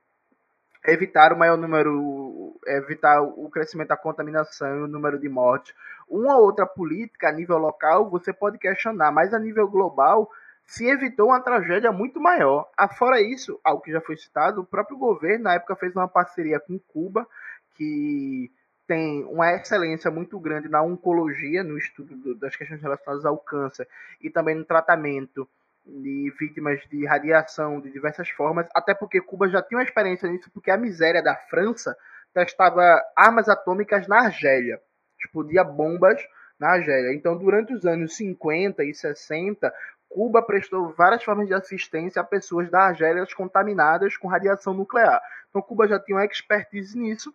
evitar 0.87 1.31
o 1.31 1.37
maior 1.37 1.57
número, 1.57 2.59
evitar 2.65 3.21
o 3.21 3.49
crescimento 3.49 3.89
da 3.89 3.97
contaminação 3.97 4.77
e 4.77 4.81
o 4.81 4.87
número 4.87 5.19
de 5.19 5.29
mortes. 5.29 5.73
Uma 6.09 6.37
ou 6.37 6.45
outra 6.45 6.65
política 6.65 7.29
a 7.29 7.31
nível 7.31 7.57
local 7.57 8.09
você 8.09 8.33
pode 8.33 8.57
questionar, 8.57 9.11
mas 9.11 9.33
a 9.33 9.39
nível 9.39 9.67
global 9.67 10.29
se 10.71 10.87
evitou 10.87 11.27
uma 11.27 11.41
tragédia 11.41 11.91
muito 11.91 12.17
maior. 12.17 12.65
Afora 12.77 13.19
isso, 13.21 13.59
algo 13.61 13.81
que 13.81 13.91
já 13.91 13.99
foi 13.99 14.15
citado, 14.15 14.61
o 14.61 14.65
próprio 14.65 14.97
governo 14.97 15.43
na 15.43 15.55
época 15.55 15.75
fez 15.75 15.93
uma 15.93 16.07
parceria 16.07 16.61
com 16.61 16.79
Cuba, 16.79 17.27
que 17.75 18.49
tem 18.87 19.25
uma 19.25 19.51
excelência 19.51 20.09
muito 20.09 20.39
grande 20.39 20.69
na 20.69 20.81
oncologia, 20.81 21.61
no 21.61 21.77
estudo 21.77 22.15
do- 22.15 22.35
das 22.35 22.55
questões 22.55 22.81
relacionadas 22.81 23.25
ao 23.25 23.37
câncer 23.37 23.85
e 24.21 24.29
também 24.29 24.55
no 24.55 24.63
tratamento 24.63 25.45
de 25.85 26.33
vítimas 26.39 26.79
de 26.89 27.05
radiação 27.05 27.81
de 27.81 27.91
diversas 27.91 28.29
formas, 28.29 28.65
até 28.73 28.93
porque 28.93 29.19
Cuba 29.19 29.49
já 29.49 29.61
tinha 29.61 29.77
uma 29.77 29.83
experiência 29.83 30.29
nisso, 30.29 30.49
porque 30.53 30.71
a 30.71 30.77
miséria 30.77 31.21
da 31.21 31.35
França 31.35 31.97
testava 32.33 32.81
armas 33.13 33.49
atômicas 33.49 34.07
na 34.07 34.19
Argélia, 34.21 34.79
explodia 35.19 35.65
bombas 35.65 36.25
na 36.57 36.69
Argélia. 36.75 37.13
Então, 37.13 37.37
durante 37.37 37.73
os 37.73 37.85
anos 37.85 38.15
50 38.15 38.85
e 38.85 38.93
60, 38.93 39.73
Cuba 40.11 40.41
prestou 40.41 40.89
várias 40.89 41.23
formas 41.23 41.47
de 41.47 41.53
assistência 41.53 42.21
a 42.21 42.25
pessoas 42.25 42.69
da 42.69 42.87
Argélia 42.87 43.25
contaminadas 43.33 44.17
com 44.17 44.27
radiação 44.27 44.73
nuclear. 44.73 45.21
Então, 45.49 45.61
Cuba 45.61 45.87
já 45.87 45.97
tinha 45.97 46.17
uma 46.17 46.25
expertise 46.25 46.99
nisso, 46.99 47.33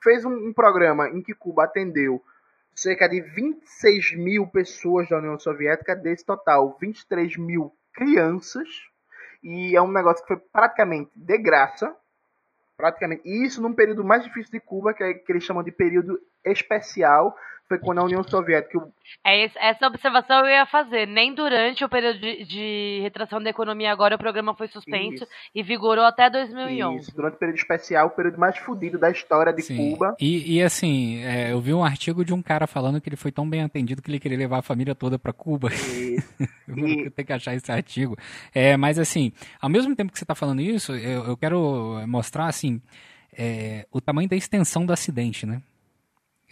fez 0.00 0.24
um, 0.24 0.30
um 0.30 0.52
programa 0.52 1.08
em 1.08 1.20
que 1.20 1.34
Cuba 1.34 1.64
atendeu 1.64 2.22
cerca 2.72 3.08
de 3.08 3.20
26 3.20 4.14
mil 4.16 4.46
pessoas 4.46 5.08
da 5.08 5.18
União 5.18 5.38
Soviética, 5.40 5.96
desse 5.96 6.24
total, 6.24 6.76
23 6.80 7.36
mil 7.36 7.72
crianças, 7.92 8.68
e 9.42 9.76
é 9.76 9.82
um 9.82 9.90
negócio 9.90 10.22
que 10.22 10.28
foi 10.28 10.36
praticamente 10.36 11.10
de 11.16 11.38
graça, 11.38 11.96
praticamente, 12.76 13.22
e 13.24 13.44
isso 13.44 13.60
num 13.60 13.74
período 13.74 14.04
mais 14.04 14.22
difícil 14.22 14.52
de 14.52 14.60
Cuba, 14.60 14.94
que, 14.94 15.02
é, 15.02 15.14
que 15.14 15.32
eles 15.32 15.42
chamam 15.42 15.64
de 15.64 15.72
período 15.72 16.20
especial, 16.52 17.34
foi 17.66 17.78
quando 17.78 17.98
a 18.00 18.04
União 18.04 18.22
Soviética, 18.22 18.78
É 19.24 19.46
isso- 19.46 19.58
essa 19.58 19.86
observação 19.86 20.40
eu 20.40 20.48
ia 20.48 20.66
fazer. 20.66 21.06
Nem 21.06 21.34
durante 21.34 21.82
o 21.82 21.88
período 21.88 22.18
de, 22.20 22.44
de 22.44 23.00
retração 23.02 23.42
da 23.42 23.48
economia 23.48 23.90
agora 23.90 24.16
o 24.16 24.18
programa 24.18 24.54
foi 24.54 24.68
suspenso 24.68 25.24
Isso. 25.24 25.26
e 25.54 25.62
vigorou 25.62 26.04
até 26.04 26.28
2011. 26.28 26.96
Isso, 27.04 27.16
durante 27.16 27.36
o 27.36 27.38
período 27.38 27.56
especial, 27.56 28.08
o 28.08 28.10
período 28.10 28.38
mais 28.38 28.58
fodido 28.58 28.98
da 28.98 29.10
história 29.10 29.50
de 29.50 29.62
Sim. 29.62 29.76
Cuba. 29.92 30.14
E, 30.20 30.56
e, 30.58 30.62
assim, 30.62 31.22
é, 31.24 31.52
eu 31.52 31.60
vi 31.60 31.72
um 31.72 31.82
artigo 31.82 32.22
de 32.22 32.34
um 32.34 32.42
cara 32.42 32.66
falando 32.66 33.00
que 33.00 33.08
ele 33.08 33.16
foi 33.16 33.32
tão 33.32 33.48
bem 33.48 33.62
atendido 33.62 34.02
que 34.02 34.10
ele 34.10 34.20
queria 34.20 34.36
levar 34.36 34.58
a 34.58 34.62
família 34.62 34.94
toda 34.94 35.18
pra 35.18 35.32
Cuba. 35.32 35.70
E, 35.72 36.16
Eu 36.68 36.76
E- 36.86 37.10
ter 37.10 37.24
que 37.24 37.32
achar 37.32 37.54
esse 37.54 37.72
artigo. 37.72 38.14
É, 38.54 38.76
mas 38.76 38.98
assim, 38.98 39.32
ao 39.58 39.70
mesmo 39.70 39.96
tempo 39.96 40.12
que 40.12 40.18
você 40.18 40.24
está 40.24 40.34
falando 40.34 40.60
isso, 40.60 40.92
eu, 40.94 41.24
eu 41.28 41.36
quero 41.36 42.02
mostrar 42.06 42.46
assim 42.46 42.78
é, 43.36 43.86
o 43.90 44.02
tamanho 44.02 44.28
da 44.28 44.36
extensão 44.36 44.84
do 44.84 44.92
acidente, 44.92 45.46
né? 45.46 45.62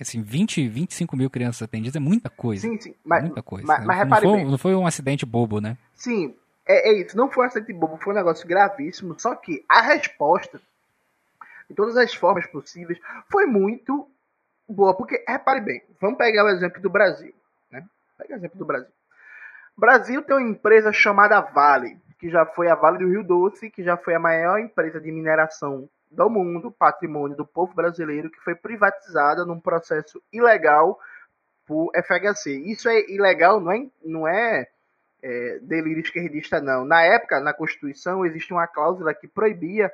Assim, 0.02 0.22
20, 0.22 0.68
25 0.68 1.16
mil 1.16 1.30
crianças 1.30 1.62
atendidas 1.62 1.96
é 1.96 2.00
muita 2.00 2.28
coisa. 2.28 2.62
Sim, 2.62 2.80
sim. 2.80 2.94
Mas, 3.04 3.24
muita 3.24 3.42
coisa. 3.42 3.66
mas, 3.66 3.80
né? 3.80 3.86
mas 3.86 3.96
não, 3.96 4.04
repare 4.04 4.26
foi, 4.26 4.36
bem. 4.36 4.50
não 4.50 4.58
foi 4.58 4.74
um 4.74 4.86
acidente 4.86 5.26
bobo, 5.26 5.60
né? 5.60 5.76
Sim, 5.94 6.34
é, 6.66 6.90
é 6.90 6.92
isso. 7.00 7.16
Não 7.16 7.30
foi 7.30 7.44
um 7.44 7.46
acidente 7.46 7.72
bobo, 7.72 7.96
foi 7.96 8.12
um 8.12 8.16
negócio 8.16 8.46
gravíssimo. 8.46 9.18
Só 9.18 9.34
que 9.34 9.64
a 9.68 9.80
resposta, 9.80 10.60
de 11.68 11.74
todas 11.74 11.96
as 11.96 12.14
formas 12.14 12.46
possíveis, 12.46 12.98
foi 13.30 13.46
muito 13.46 14.08
boa. 14.68 14.94
Porque, 14.94 15.24
repare 15.26 15.60
bem, 15.60 15.82
vamos 16.00 16.18
pegar 16.18 16.44
o 16.44 16.48
exemplo 16.48 16.80
do 16.80 16.90
Brasil. 16.90 17.34
Né? 17.70 17.84
Pega 18.18 18.34
o 18.34 18.36
exemplo 18.36 18.58
do 18.58 18.64
Brasil. 18.64 18.90
O 19.76 19.80
Brasil 19.80 20.22
tem 20.22 20.36
uma 20.36 20.48
empresa 20.48 20.92
chamada 20.92 21.40
Vale, 21.40 21.98
que 22.18 22.30
já 22.30 22.44
foi 22.46 22.68
a 22.68 22.74
Vale 22.74 22.98
do 22.98 23.08
Rio 23.08 23.24
Doce, 23.24 23.70
que 23.70 23.82
já 23.82 23.96
foi 23.96 24.14
a 24.14 24.18
maior 24.18 24.58
empresa 24.58 25.00
de 25.00 25.10
mineração 25.10 25.88
do 26.12 26.28
mundo, 26.28 26.70
patrimônio 26.70 27.36
do 27.36 27.46
povo 27.46 27.74
brasileiro, 27.74 28.30
que 28.30 28.40
foi 28.40 28.54
privatizada 28.54 29.44
num 29.44 29.58
processo 29.58 30.22
ilegal 30.32 30.98
por 31.66 31.90
FHC. 31.94 32.50
Isso 32.70 32.88
é 32.88 33.10
ilegal, 33.10 33.60
não 33.60 33.72
é, 33.72 33.86
não 34.04 34.28
é 34.28 34.68
é, 35.22 35.58
delírio 35.62 36.00
esquerdista, 36.00 36.60
não. 36.60 36.84
Na 36.84 37.02
época, 37.02 37.40
na 37.40 37.54
Constituição, 37.54 38.26
existe 38.26 38.52
uma 38.52 38.66
cláusula 38.66 39.14
que 39.14 39.28
proibia 39.28 39.90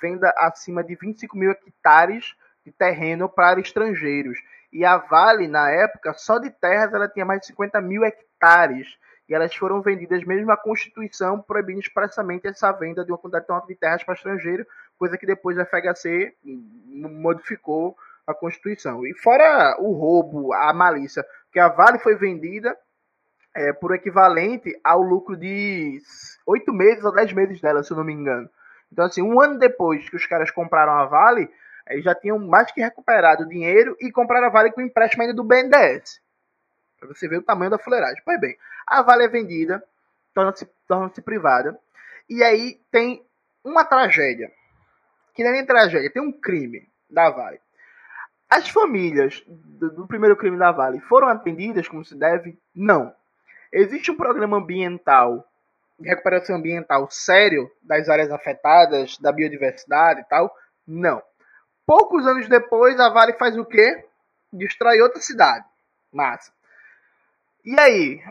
venda 0.00 0.32
acima 0.38 0.82
de 0.82 0.94
25 0.94 1.36
mil 1.36 1.50
hectares 1.50 2.34
de 2.64 2.72
terreno 2.72 3.28
para 3.28 3.60
estrangeiros. 3.60 4.38
E 4.72 4.84
a 4.84 4.96
Vale, 4.96 5.46
na 5.46 5.70
época, 5.70 6.14
só 6.14 6.38
de 6.38 6.50
terras, 6.50 6.94
ela 6.94 7.08
tinha 7.08 7.24
mais 7.24 7.40
de 7.40 7.48
50 7.48 7.80
mil 7.80 8.04
hectares. 8.04 8.96
E 9.28 9.34
elas 9.34 9.54
foram 9.54 9.80
vendidas, 9.80 10.24
mesmo 10.24 10.50
a 10.50 10.56
Constituição 10.56 11.40
proibindo 11.40 11.80
expressamente 11.80 12.48
essa 12.48 12.72
venda 12.72 13.04
de 13.04 13.12
uma 13.12 13.18
quantidade 13.18 13.46
tão 13.46 13.56
alta 13.56 13.68
de 13.68 13.76
terras 13.76 14.02
para 14.02 14.14
estrangeiro, 14.14 14.66
coisa 15.00 15.16
que 15.16 15.24
depois 15.24 15.58
a 15.58 15.64
FHC 15.64 16.34
modificou 16.44 17.96
a 18.26 18.34
Constituição. 18.34 19.06
E 19.06 19.14
fora 19.14 19.76
o 19.78 19.92
roubo, 19.92 20.52
a 20.52 20.74
malícia, 20.74 21.24
que 21.50 21.58
a 21.58 21.68
Vale 21.68 21.98
foi 22.00 22.16
vendida 22.16 22.76
é, 23.56 23.72
por 23.72 23.94
equivalente 23.94 24.78
ao 24.84 25.00
lucro 25.00 25.38
de 25.38 25.98
oito 26.46 26.70
meses 26.70 27.02
ou 27.02 27.14
dez 27.14 27.32
meses 27.32 27.62
dela, 27.62 27.82
se 27.82 27.90
eu 27.90 27.96
não 27.96 28.04
me 28.04 28.12
engano. 28.12 28.48
Então, 28.92 29.06
assim, 29.06 29.22
um 29.22 29.40
ano 29.40 29.58
depois 29.58 30.06
que 30.06 30.16
os 30.16 30.26
caras 30.26 30.50
compraram 30.50 30.92
a 30.92 31.06
Vale, 31.06 31.50
eles 31.88 32.04
já 32.04 32.14
tinham 32.14 32.38
mais 32.38 32.70
que 32.70 32.82
recuperado 32.82 33.44
o 33.44 33.48
dinheiro 33.48 33.96
e 34.00 34.12
compraram 34.12 34.48
a 34.48 34.50
Vale 34.50 34.70
com 34.70 34.82
empréstimo 34.82 35.22
ainda 35.22 35.34
do 35.34 35.42
BNDES. 35.42 36.20
Pra 36.98 37.08
você 37.08 37.26
ver 37.26 37.38
o 37.38 37.42
tamanho 37.42 37.70
da 37.70 37.78
fuleiragem. 37.78 38.20
Pois 38.22 38.38
bem, 38.38 38.54
a 38.86 39.00
Vale 39.00 39.24
é 39.24 39.28
vendida, 39.28 39.82
torna-se 40.34 40.68
torna 40.86 41.08
privada, 41.24 41.78
e 42.28 42.44
aí 42.44 42.78
tem 42.92 43.24
uma 43.64 43.82
tragédia. 43.82 44.52
Que 45.40 45.46
é 45.46 45.52
nem 45.52 45.64
tragédia, 45.64 46.12
tem 46.12 46.20
um 46.20 46.30
crime 46.30 46.86
da 47.08 47.30
Vale. 47.30 47.58
As 48.46 48.68
famílias 48.68 49.42
do, 49.46 49.90
do 49.90 50.06
primeiro 50.06 50.36
crime 50.36 50.58
da 50.58 50.70
Vale 50.70 51.00
foram 51.00 51.28
atendidas 51.28 51.88
como 51.88 52.04
se 52.04 52.14
deve? 52.14 52.58
Não. 52.74 53.10
Existe 53.72 54.10
um 54.10 54.18
programa 54.18 54.58
ambiental, 54.58 55.42
de 55.98 56.10
recuperação 56.10 56.56
ambiental 56.56 57.10
sério 57.10 57.70
das 57.82 58.10
áreas 58.10 58.30
afetadas, 58.30 59.16
da 59.16 59.32
biodiversidade 59.32 60.20
e 60.20 60.24
tal? 60.24 60.54
Não. 60.86 61.22
Poucos 61.86 62.26
anos 62.26 62.46
depois, 62.46 63.00
a 63.00 63.08
Vale 63.08 63.32
faz 63.38 63.56
o 63.56 63.64
quê? 63.64 64.04
Destrói 64.52 65.00
outra 65.00 65.22
cidade. 65.22 65.64
Massa. 66.12 66.52
E 67.64 67.80
aí? 67.80 68.22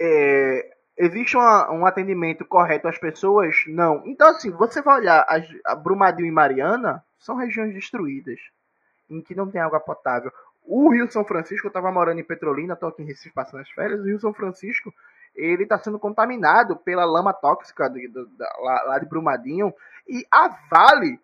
É, 0.00 0.76
existe 0.98 1.36
uma, 1.36 1.70
um 1.70 1.86
atendimento 1.86 2.44
correto 2.44 2.88
às 2.88 2.98
pessoas? 2.98 3.54
Não. 3.68 4.02
Então, 4.04 4.28
assim, 4.28 4.50
você 4.50 4.82
vai 4.82 5.00
olhar 5.00 5.24
as, 5.28 5.46
a 5.64 5.74
Brumadinho 5.74 6.28
e 6.28 6.32
Mariana, 6.32 7.02
são 7.18 7.36
regiões 7.36 7.72
destruídas, 7.72 8.38
em 9.08 9.22
que 9.22 9.34
não 9.34 9.50
tem 9.50 9.60
água 9.60 9.80
potável. 9.80 10.32
O 10.64 10.90
Rio 10.90 11.10
São 11.10 11.24
Francisco, 11.24 11.66
eu 11.66 11.70
estava 11.70 11.90
morando 11.90 12.20
em 12.20 12.24
Petrolina, 12.24 12.74
estou 12.74 12.88
aqui 12.90 13.02
em 13.02 13.06
Recife 13.06 13.32
passando 13.32 13.60
as 13.60 13.70
férias, 13.70 14.00
o 14.00 14.04
Rio 14.04 14.20
São 14.20 14.34
Francisco, 14.34 14.92
ele 15.34 15.62
está 15.62 15.78
sendo 15.78 15.98
contaminado 15.98 16.76
pela 16.76 17.04
lama 17.04 17.32
tóxica 17.32 17.88
de, 17.88 18.08
de, 18.08 18.08
de, 18.08 18.44
lá, 18.60 18.82
lá 18.82 18.98
de 18.98 19.06
Brumadinho, 19.06 19.72
e 20.06 20.26
a 20.30 20.48
Vale, 20.70 21.18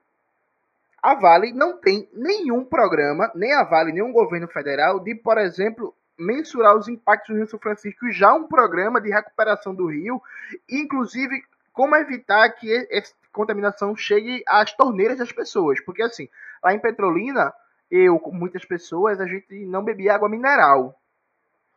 a 1.03 1.15
Vale 1.15 1.53
não 1.53 1.77
tem 1.79 2.09
nenhum 2.15 2.65
programa, 2.65 3.31
nem 3.35 3.53
a 3.53 3.65
Vale, 3.65 4.01
o 4.01 4.13
governo 4.13 4.49
federal, 4.49 5.01
de, 5.01 5.15
por 5.15 5.37
exemplo, 5.37 5.95
mensurar 6.19 6.77
os 6.77 6.89
impactos 6.89 7.35
do 7.35 7.39
Rio 7.39 7.49
São 7.49 7.59
Francisco, 7.59 8.11
já 8.11 8.33
um 8.35 8.47
programa 8.47 9.01
de 9.01 9.11
recuperação 9.11 9.75
do 9.75 9.87
rio, 9.87 10.23
inclusive 10.69 11.43
como 11.73 11.97
evitar 11.97 12.49
que 12.51 12.87
essa 12.91 13.13
contaminação 13.33 13.97
chegue 13.97 14.45
às 14.47 14.73
torneiras 14.73 15.19
das 15.19 15.33
pessoas, 15.33 15.81
porque 15.81 16.03
assim, 16.03 16.29
lá 16.63 16.73
em 16.73 16.79
Petrolina, 16.79 17.53
eu, 17.91 18.19
com 18.19 18.33
muitas 18.33 18.65
pessoas, 18.65 19.21
a 19.21 19.27
gente 19.27 19.67
não 19.67 19.85
bebia 19.85 20.15
água 20.15 20.29
mineral. 20.29 20.99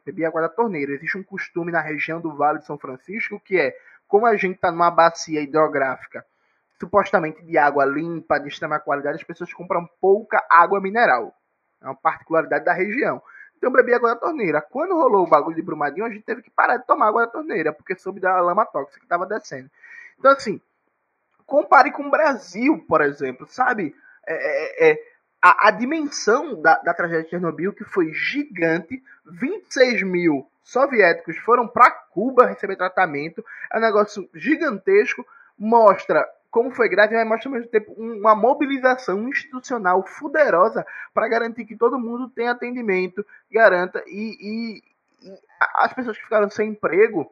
Bebia 0.05 0.29
água 0.29 0.41
da 0.41 0.49
torneira. 0.49 0.93
Existe 0.93 1.17
um 1.17 1.23
costume 1.23 1.71
na 1.71 1.81
região 1.81 2.21
do 2.21 2.33
Vale 2.33 2.59
de 2.59 2.65
São 2.65 2.77
Francisco 2.77 3.39
que 3.43 3.59
é, 3.59 3.75
como 4.07 4.25
a 4.25 4.35
gente 4.37 4.55
está 4.55 4.71
numa 4.71 4.89
bacia 4.89 5.41
hidrográfica, 5.41 6.25
supostamente 6.79 7.43
de 7.43 7.57
água 7.57 7.85
limpa, 7.85 8.39
de 8.39 8.47
extrema 8.47 8.79
qualidade, 8.79 9.17
as 9.17 9.23
pessoas 9.23 9.51
compram 9.51 9.87
pouca 9.99 10.45
água 10.49 10.79
mineral. 10.79 11.35
É 11.81 11.85
uma 11.85 11.95
particularidade 11.95 12.65
da 12.65 12.73
região. 12.73 13.21
Então 13.57 13.71
bebi 13.71 13.93
água 13.93 14.13
da 14.13 14.19
torneira. 14.19 14.61
Quando 14.61 14.95
rolou 14.95 15.25
o 15.25 15.29
bagulho 15.29 15.55
de 15.55 15.61
Brumadinho, 15.61 16.05
a 16.05 16.09
gente 16.09 16.23
teve 16.23 16.41
que 16.41 16.49
parar 16.49 16.77
de 16.77 16.85
tomar 16.85 17.07
água 17.07 17.25
da 17.25 17.31
torneira, 17.31 17.73
porque 17.73 17.95
soube 17.95 18.19
da 18.19 18.39
lama 18.39 18.65
tóxica 18.65 18.99
que 18.99 19.05
estava 19.05 19.25
descendo. 19.25 19.69
Então, 20.17 20.31
assim, 20.31 20.61
compare 21.45 21.91
com 21.91 22.03
o 22.03 22.11
Brasil, 22.11 22.83
por 22.87 23.01
exemplo, 23.01 23.47
sabe? 23.47 23.95
É, 24.25 24.91
é, 24.91 24.99
a, 25.41 25.69
a, 25.69 25.71
dimensão 25.71 26.61
da, 26.61 26.77
da 26.79 26.93
tragédia 26.93 27.23
de 27.23 27.29
Chernobyl, 27.29 27.73
que 27.73 27.83
foi 27.83 28.11
gigante, 28.13 29.01
26 29.25 30.03
mil 30.03 30.49
soviéticos 30.63 31.37
foram 31.37 31.67
para 31.67 31.89
Cuba 31.91 32.45
receber 32.45 32.75
tratamento, 32.75 33.43
é 33.71 33.77
um 33.77 33.81
negócio 33.81 34.29
gigantesco, 34.33 35.25
mostra 35.57 36.27
como 36.57 36.71
foi 36.71 36.89
grave, 36.89 37.13
mas 37.13 37.27
mostra 37.27 37.49
ao 37.49 37.53
mesmo 37.53 37.69
tempo 37.69 37.93
uma 37.99 38.33
mobilização 38.33 39.29
institucional 39.29 40.03
fuderosa 40.03 40.83
para 41.13 41.27
garantir 41.27 41.65
que 41.65 41.75
todo 41.75 41.99
mundo 41.99 42.31
tenha 42.31 42.49
atendimento, 42.49 43.23
garanta, 43.51 44.03
e, 44.07 44.81
e, 45.21 45.29
e 45.29 45.39
as 45.75 45.93
pessoas 45.93 46.17
que 46.17 46.23
ficaram 46.23 46.49
sem 46.49 46.69
emprego 46.69 47.31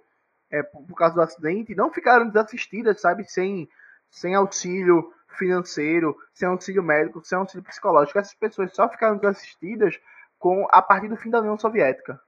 é, 0.52 0.62
por, 0.62 0.84
por 0.84 0.96
causa 0.96 1.16
do 1.16 1.22
acidente 1.24 1.74
não 1.74 1.92
ficaram 1.92 2.28
desassistidas, 2.28 3.02
sabe, 3.02 3.24
sem, 3.24 3.68
sem 4.12 4.36
auxílio 4.36 5.12
financeiro, 5.30 6.16
sem 6.32 6.48
auxílio 6.48 6.84
médico, 6.84 7.26
sem 7.26 7.36
auxílio 7.36 7.66
psicológico. 7.66 8.20
Essas 8.20 8.36
pessoas 8.36 8.76
só 8.76 8.88
ficaram 8.88 9.18
desassistidas 9.18 10.00
com 10.38 10.68
a 10.70 10.84
partir 10.84 11.08
do 11.08 11.18
fim 11.18 11.32
da 11.32 11.40
União 11.40 11.58
Soviética. 11.58 12.22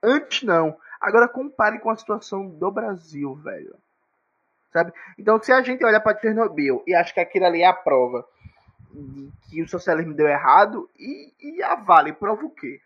Antes 0.00 0.44
não. 0.44 0.78
Agora 1.00 1.26
compare 1.26 1.80
com 1.80 1.90
a 1.90 1.96
situação 1.96 2.48
do 2.48 2.70
Brasil, 2.70 3.34
velho. 3.34 3.74
Sabe? 4.72 4.92
Então, 5.18 5.40
se 5.42 5.52
a 5.52 5.62
gente 5.62 5.84
olha 5.84 6.00
para 6.00 6.18
Chernobyl 6.18 6.82
e 6.86 6.94
acha 6.94 7.12
que 7.12 7.20
aquilo 7.20 7.44
ali 7.44 7.62
é 7.62 7.66
a 7.66 7.74
prova 7.74 8.26
de 8.90 9.30
que 9.48 9.62
o 9.62 9.68
socialismo 9.68 10.14
deu 10.14 10.26
errado, 10.26 10.88
e, 10.98 11.32
e 11.40 11.62
a 11.62 11.74
Vale 11.74 12.12
prova 12.12 12.44
o 12.44 12.50
quê? 12.50 12.80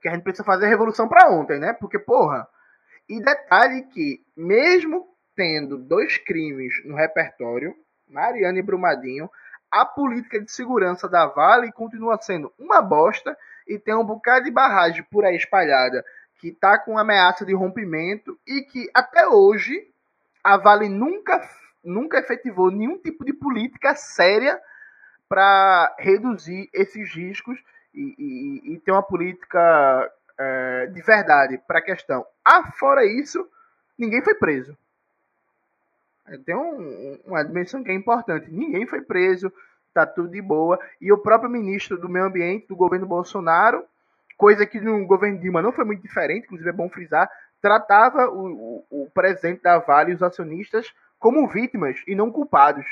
Que 0.00 0.08
a 0.08 0.12
gente 0.12 0.22
precisa 0.22 0.44
fazer 0.44 0.66
a 0.66 0.68
revolução 0.68 1.08
para 1.08 1.30
ontem, 1.30 1.58
né? 1.58 1.72
Porque, 1.72 1.98
porra. 1.98 2.48
E 3.08 3.22
detalhe 3.22 3.82
que, 3.82 4.24
mesmo 4.36 5.08
tendo 5.36 5.78
dois 5.78 6.18
crimes 6.18 6.72
no 6.84 6.96
repertório, 6.96 7.74
Mariana 8.08 8.58
e 8.58 8.62
Brumadinho, 8.62 9.30
a 9.70 9.84
política 9.84 10.40
de 10.40 10.50
segurança 10.50 11.08
da 11.08 11.26
Vale 11.26 11.70
continua 11.72 12.20
sendo 12.20 12.52
uma 12.58 12.82
bosta 12.82 13.36
e 13.66 13.78
tem 13.78 13.94
um 13.94 14.04
bocado 14.04 14.44
de 14.44 14.50
barragem 14.50 15.04
por 15.10 15.24
aí 15.24 15.36
espalhada 15.36 16.04
que 16.40 16.48
está 16.48 16.78
com 16.78 16.98
ameaça 16.98 17.44
de 17.44 17.54
rompimento 17.54 18.38
e 18.46 18.62
que 18.62 18.90
até 18.94 19.28
hoje 19.28 19.89
a 20.42 20.56
Vale 20.56 20.88
nunca, 20.88 21.40
nunca 21.84 22.18
efetivou 22.18 22.70
nenhum 22.70 22.98
tipo 22.98 23.24
de 23.24 23.32
política 23.32 23.94
séria 23.94 24.60
para 25.28 25.94
reduzir 25.98 26.68
esses 26.72 27.14
riscos 27.14 27.58
e, 27.94 28.14
e, 28.18 28.74
e 28.74 28.78
ter 28.78 28.92
uma 28.92 29.02
política 29.02 30.10
é, 30.38 30.86
de 30.86 31.02
verdade 31.02 31.58
para 31.66 31.78
a 31.78 31.82
questão. 31.82 32.26
Ah, 32.44 32.72
fora 32.72 33.04
isso, 33.04 33.46
ninguém 33.98 34.22
foi 34.22 34.34
preso. 34.34 34.76
Tem 36.44 36.54
um, 36.54 37.18
uma 37.26 37.44
dimensão 37.44 37.82
que 37.82 37.90
é 37.90 37.94
importante. 37.94 38.50
Ninguém 38.50 38.86
foi 38.86 39.02
preso, 39.02 39.52
tá 39.92 40.06
tudo 40.06 40.28
de 40.30 40.40
boa. 40.40 40.78
E 41.00 41.12
o 41.12 41.18
próprio 41.18 41.50
ministro 41.50 41.98
do 41.98 42.08
Meio 42.08 42.26
Ambiente 42.26 42.68
do 42.68 42.76
governo 42.76 43.06
Bolsonaro, 43.06 43.84
coisa 44.36 44.64
que 44.64 44.80
no 44.80 45.06
governo 45.06 45.40
Dilma 45.40 45.60
não 45.60 45.72
foi 45.72 45.84
muito 45.84 46.02
diferente, 46.02 46.44
inclusive 46.44 46.70
é 46.70 46.72
bom 46.72 46.88
frisar, 46.88 47.28
tratava 47.60 48.28
o, 48.28 48.84
o, 48.90 49.04
o 49.04 49.12
da 49.62 49.78
Vale 49.78 50.12
e 50.12 50.14
os 50.14 50.22
acionistas 50.22 50.92
como 51.18 51.46
vítimas 51.48 52.02
e 52.06 52.14
não 52.14 52.30
culpados. 52.30 52.86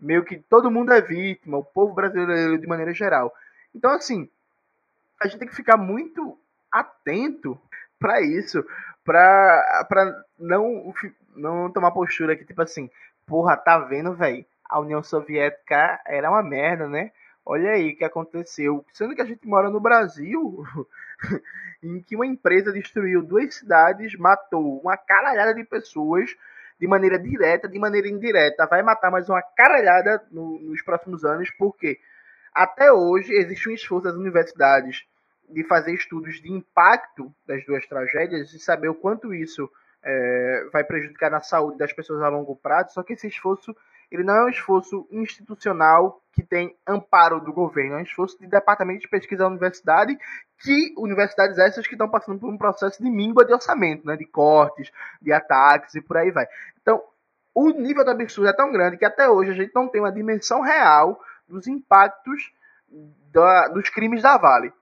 Meio 0.00 0.24
que 0.24 0.36
todo 0.36 0.70
mundo 0.70 0.92
é 0.92 1.00
vítima, 1.00 1.58
o 1.58 1.64
povo 1.64 1.92
brasileiro 1.92 2.58
de 2.58 2.66
maneira 2.66 2.94
geral. 2.94 3.32
Então, 3.74 3.90
assim, 3.90 4.28
a 5.20 5.26
gente 5.26 5.38
tem 5.38 5.48
que 5.48 5.56
ficar 5.56 5.76
muito 5.76 6.38
atento 6.70 7.60
para 7.98 8.20
isso, 8.20 8.64
para 9.04 10.24
não 10.38 10.94
não 11.34 11.70
tomar 11.70 11.92
postura 11.92 12.36
que, 12.36 12.44
tipo 12.44 12.60
assim, 12.60 12.90
porra, 13.26 13.56
tá 13.56 13.78
vendo, 13.78 14.14
velho? 14.14 14.44
A 14.64 14.80
União 14.80 15.02
Soviética 15.02 16.00
era 16.04 16.30
uma 16.30 16.42
merda, 16.42 16.88
né? 16.88 17.12
Olha 17.50 17.70
aí 17.70 17.92
o 17.92 17.96
que 17.96 18.04
aconteceu. 18.04 18.84
Sendo 18.92 19.14
que 19.14 19.22
a 19.22 19.24
gente 19.24 19.48
mora 19.48 19.70
no 19.70 19.80
Brasil, 19.80 20.62
em 21.82 22.02
que 22.02 22.14
uma 22.14 22.26
empresa 22.26 22.70
destruiu 22.70 23.22
duas 23.22 23.54
cidades, 23.54 24.14
matou 24.18 24.78
uma 24.82 24.98
caralhada 24.98 25.54
de 25.54 25.64
pessoas 25.64 26.36
de 26.78 26.86
maneira 26.86 27.18
direta, 27.18 27.66
de 27.66 27.78
maneira 27.78 28.06
indireta. 28.06 28.66
Vai 28.66 28.82
matar 28.82 29.10
mais 29.10 29.30
uma 29.30 29.40
caralhada 29.40 30.22
no, 30.30 30.58
nos 30.60 30.82
próximos 30.82 31.24
anos, 31.24 31.50
porque 31.52 31.98
até 32.54 32.92
hoje 32.92 33.32
existe 33.32 33.70
um 33.70 33.72
esforço 33.72 34.04
das 34.04 34.14
universidades 34.14 35.06
de 35.48 35.64
fazer 35.64 35.94
estudos 35.94 36.42
de 36.42 36.52
impacto 36.52 37.34
das 37.46 37.64
duas 37.64 37.86
tragédias 37.86 38.52
e 38.52 38.58
saber 38.58 38.90
o 38.90 38.94
quanto 38.94 39.32
isso 39.32 39.70
é, 40.04 40.68
vai 40.70 40.84
prejudicar 40.84 41.30
na 41.30 41.40
saúde 41.40 41.78
das 41.78 41.94
pessoas 41.94 42.20
a 42.20 42.28
longo 42.28 42.54
prazo. 42.56 42.92
Só 42.92 43.02
que 43.02 43.14
esse 43.14 43.26
esforço 43.26 43.74
ele 44.10 44.22
não 44.22 44.34
é 44.34 44.44
um 44.46 44.48
esforço 44.48 45.06
institucional 45.10 46.20
que 46.32 46.42
tem 46.42 46.76
amparo 46.86 47.40
do 47.40 47.52
governo, 47.52 47.94
é 47.94 47.98
um 47.98 48.02
esforço 48.02 48.38
de 48.38 48.46
departamento 48.46 49.00
de 49.00 49.08
pesquisa 49.08 49.42
da 49.42 49.48
universidade, 49.48 50.16
que 50.58 50.94
universidades 50.96 51.58
essas 51.58 51.86
que 51.86 51.94
estão 51.94 52.08
passando 52.08 52.38
por 52.38 52.48
um 52.48 52.56
processo 52.56 53.02
de 53.02 53.10
míngua 53.10 53.44
de 53.44 53.52
orçamento, 53.52 54.06
né, 54.06 54.16
de 54.16 54.24
cortes, 54.24 54.90
de 55.20 55.32
ataques 55.32 55.94
e 55.94 56.00
por 56.00 56.16
aí 56.16 56.30
vai. 56.30 56.46
Então, 56.80 57.02
o 57.54 57.70
nível 57.70 58.04
do 58.04 58.10
absurdo 58.10 58.48
é 58.48 58.52
tão 58.52 58.70
grande 58.70 58.96
que 58.96 59.04
até 59.04 59.28
hoje 59.28 59.50
a 59.50 59.54
gente 59.54 59.74
não 59.74 59.88
tem 59.88 60.00
uma 60.00 60.12
dimensão 60.12 60.60
real 60.60 61.20
dos 61.48 61.66
impactos 61.66 62.52
da, 63.32 63.68
dos 63.68 63.88
crimes 63.88 64.22
da 64.22 64.36
Vale. 64.38 64.72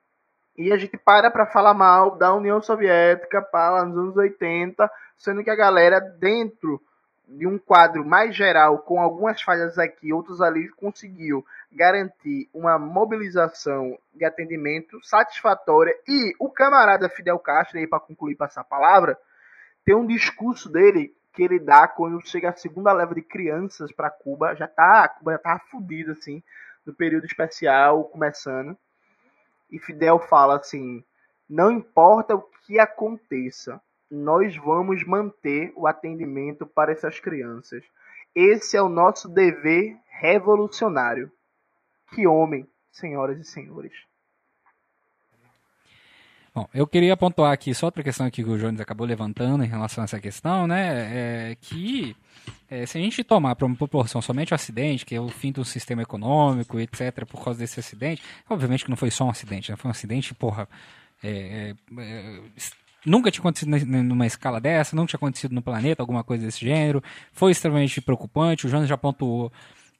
E 0.59 0.73
a 0.73 0.77
gente 0.77 0.97
para 0.97 1.31
para 1.31 1.47
falar 1.47 1.75
mal 1.75 2.17
da 2.17 2.35
União 2.35 2.61
Soviética 2.63 3.43
para 3.43 3.85
nos 3.85 3.97
anos 3.97 4.17
80, 4.17 4.91
sendo 5.17 5.43
que 5.45 5.51
a 5.51 5.57
galera 5.57 6.01
dentro 6.01 6.81
de 7.27 7.47
um 7.47 7.59
quadro 7.59 8.05
mais 8.05 8.37
geral, 8.37 8.79
com 8.79 9.01
algumas 9.01 9.43
falhas 9.43 9.79
aqui, 9.79 10.13
outros 10.13 10.41
ali, 10.41 10.69
conseguiu 10.71 11.45
garantir 11.73 12.49
uma 12.55 12.79
mobilização 12.79 13.99
de 14.15 14.25
atendimento 14.25 15.03
satisfatória. 15.03 15.95
E 16.07 16.35
o 16.39 16.49
camarada 16.49 17.09
Fidel 17.09 17.39
Castro, 17.39 17.79
aí 17.79 17.87
para 17.87 17.99
concluir, 17.99 18.37
passar 18.37 18.61
a 18.61 18.65
palavra, 18.65 19.19
tem 19.85 19.95
um 19.95 20.07
discurso 20.07 20.71
dele 20.71 21.17
que 21.33 21.43
ele 21.43 21.59
dá 21.59 21.87
quando 21.87 22.27
chega 22.27 22.51
a 22.51 22.57
segunda 22.57 22.93
leva 22.93 23.15
de 23.15 23.23
crianças 23.23 23.93
para 23.93 24.09
Cuba, 24.09 24.55
já 24.55 24.67
tá, 24.67 25.09
Cuba 25.09 25.33
já 25.33 25.39
tá 25.39 25.59
fudida 25.71 26.13
assim, 26.13 26.43
no 26.85 26.95
período 26.95 27.27
especial 27.27 28.05
começando. 28.05 28.77
E 29.71 29.79
Fidel 29.79 30.19
fala 30.21 30.57
assim: 30.57 31.05
"Não 31.49 31.71
importa 31.71 32.37
o 32.37 32.43
que 32.65 32.79
aconteça, 32.79 33.81
nós 34.11 34.57
vamos 34.57 35.05
manter 35.05 35.73
o 35.77 35.87
atendimento 35.87 36.67
para 36.67 36.93
essas 36.93 37.19
crianças. 37.21 37.85
Esse 38.35 38.77
é 38.77 38.83
o 38.83 38.89
nosso 38.89 39.29
dever 39.29 39.97
revolucionário. 40.21 41.31
Que 42.15 42.27
homem, 42.27 42.67
senhoras 42.91 43.39
e 43.39 43.45
senhores. 43.45 43.93
Bom, 46.55 46.67
eu 46.73 46.87
queria 46.87 47.15
pontuar 47.17 47.53
aqui 47.53 47.75
só 47.75 47.87
outra 47.87 48.03
questão 48.03 48.31
que 48.31 48.43
o 48.43 48.57
Jones 48.57 48.81
acabou 48.81 49.07
levantando 49.07 49.63
em 49.63 49.67
relação 49.67 50.03
a 50.03 50.07
essa 50.07 50.19
questão, 50.19 50.67
né? 50.67 51.51
É 51.51 51.55
que 51.61 52.17
é, 52.71 52.87
se 52.87 52.97
a 52.97 53.01
gente 53.01 53.23
tomar 53.23 53.55
para 53.55 53.67
uma 53.67 53.77
proporção 53.77 54.23
somente 54.23 54.53
o 54.53 54.55
acidente, 54.55 55.05
que 55.05 55.15
é 55.15 55.21
o 55.21 55.29
fim 55.29 55.53
do 55.53 55.67
sistema 55.67 56.01
econômico, 56.01 56.81
etc., 56.81 57.27
por 57.27 57.45
causa 57.45 57.59
desse 57.59 57.79
acidente, 57.79 58.23
obviamente 58.49 58.85
que 58.85 58.91
não 58.91 58.97
foi 58.97 59.11
só 59.11 59.25
um 59.25 59.31
acidente, 59.31 59.71
né? 59.71 59.77
Foi 59.77 59.89
um 59.89 59.93
acidente, 59.93 60.35
porra, 60.35 60.67
é, 61.23 61.75
é, 61.99 62.01
é 62.01 62.41
nunca 63.07 63.31
tinha 63.31 63.41
acontecido 63.41 63.71
numa 63.71 64.27
escala 64.27 64.61
dessa, 64.61 64.97
não 64.97 65.07
tinha 65.07 65.17
acontecido 65.17 65.55
no 65.55 65.63
planeta, 65.63 66.03
alguma 66.03 66.25
coisa 66.25 66.45
desse 66.45 66.61
gênero. 66.61 67.03
Foi 67.33 67.53
extremamente 67.53 68.01
preocupante. 68.01 68.67
O 68.67 68.69
Jonas 68.69 68.89
já 68.89 68.99
pontuou 68.99 69.51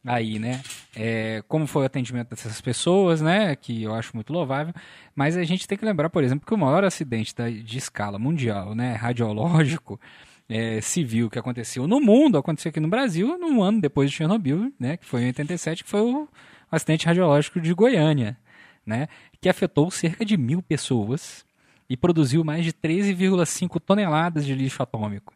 aí, 0.05 0.39
né? 0.39 0.63
É, 0.95 1.43
como 1.49 1.67
foi 1.67 1.83
o 1.83 1.87
atendimento 1.87 2.31
dessas 2.31 2.61
pessoas, 2.61 3.21
né? 3.21 3.57
Que 3.57 3.83
eu 3.83 3.95
acho 3.95 4.13
muito 4.15 4.33
louvável. 4.33 4.75
Mas 5.15 5.37
a 5.37 5.45
gente 5.45 5.67
tem 5.67 5.79
que 5.79 5.85
lembrar, 5.85 6.11
por 6.11 6.23
exemplo, 6.23 6.47
que 6.47 6.55
o 6.55 6.59
maior 6.59 6.85
acidente 6.85 7.35
de 7.63 7.79
escala 7.79 8.19
mundial, 8.19 8.75
né? 8.75 8.95
Radiológico. 8.95 10.01
É, 10.49 10.81
civil 10.81 11.29
que 11.29 11.41
aconteceu 11.41 11.89
no 11.89 12.01
mundo, 12.01 12.39
aconteceu 12.39 12.71
aqui 12.71 12.79
no 12.79 12.87
Brasil, 12.87 13.37
num 13.37 13.65
ano 13.65 13.81
depois 13.81 14.09
de 14.09 14.17
Chernobyl, 14.17 14.73
né, 14.79 14.97
que 14.97 15.05
foi 15.05 15.23
em 15.23 15.27
87, 15.27 15.83
que 15.83 15.91
foi 15.91 16.01
o 16.03 16.29
acidente 16.71 17.05
radiológico 17.05 17.61
de 17.61 17.75
Goiânia, 17.75 18.39
né, 18.87 19.09
que 19.41 19.49
afetou 19.49 19.91
cerca 19.91 20.25
de 20.25 20.37
mil 20.37 20.63
pessoas, 20.63 21.46
e 21.89 21.97
produziu 21.97 22.45
mais 22.45 22.65
de 22.65 22.73
13,5 22.73 23.81
toneladas 23.81 24.45
de 24.45 24.55
lixo 24.55 24.83
atômico, 24.83 25.33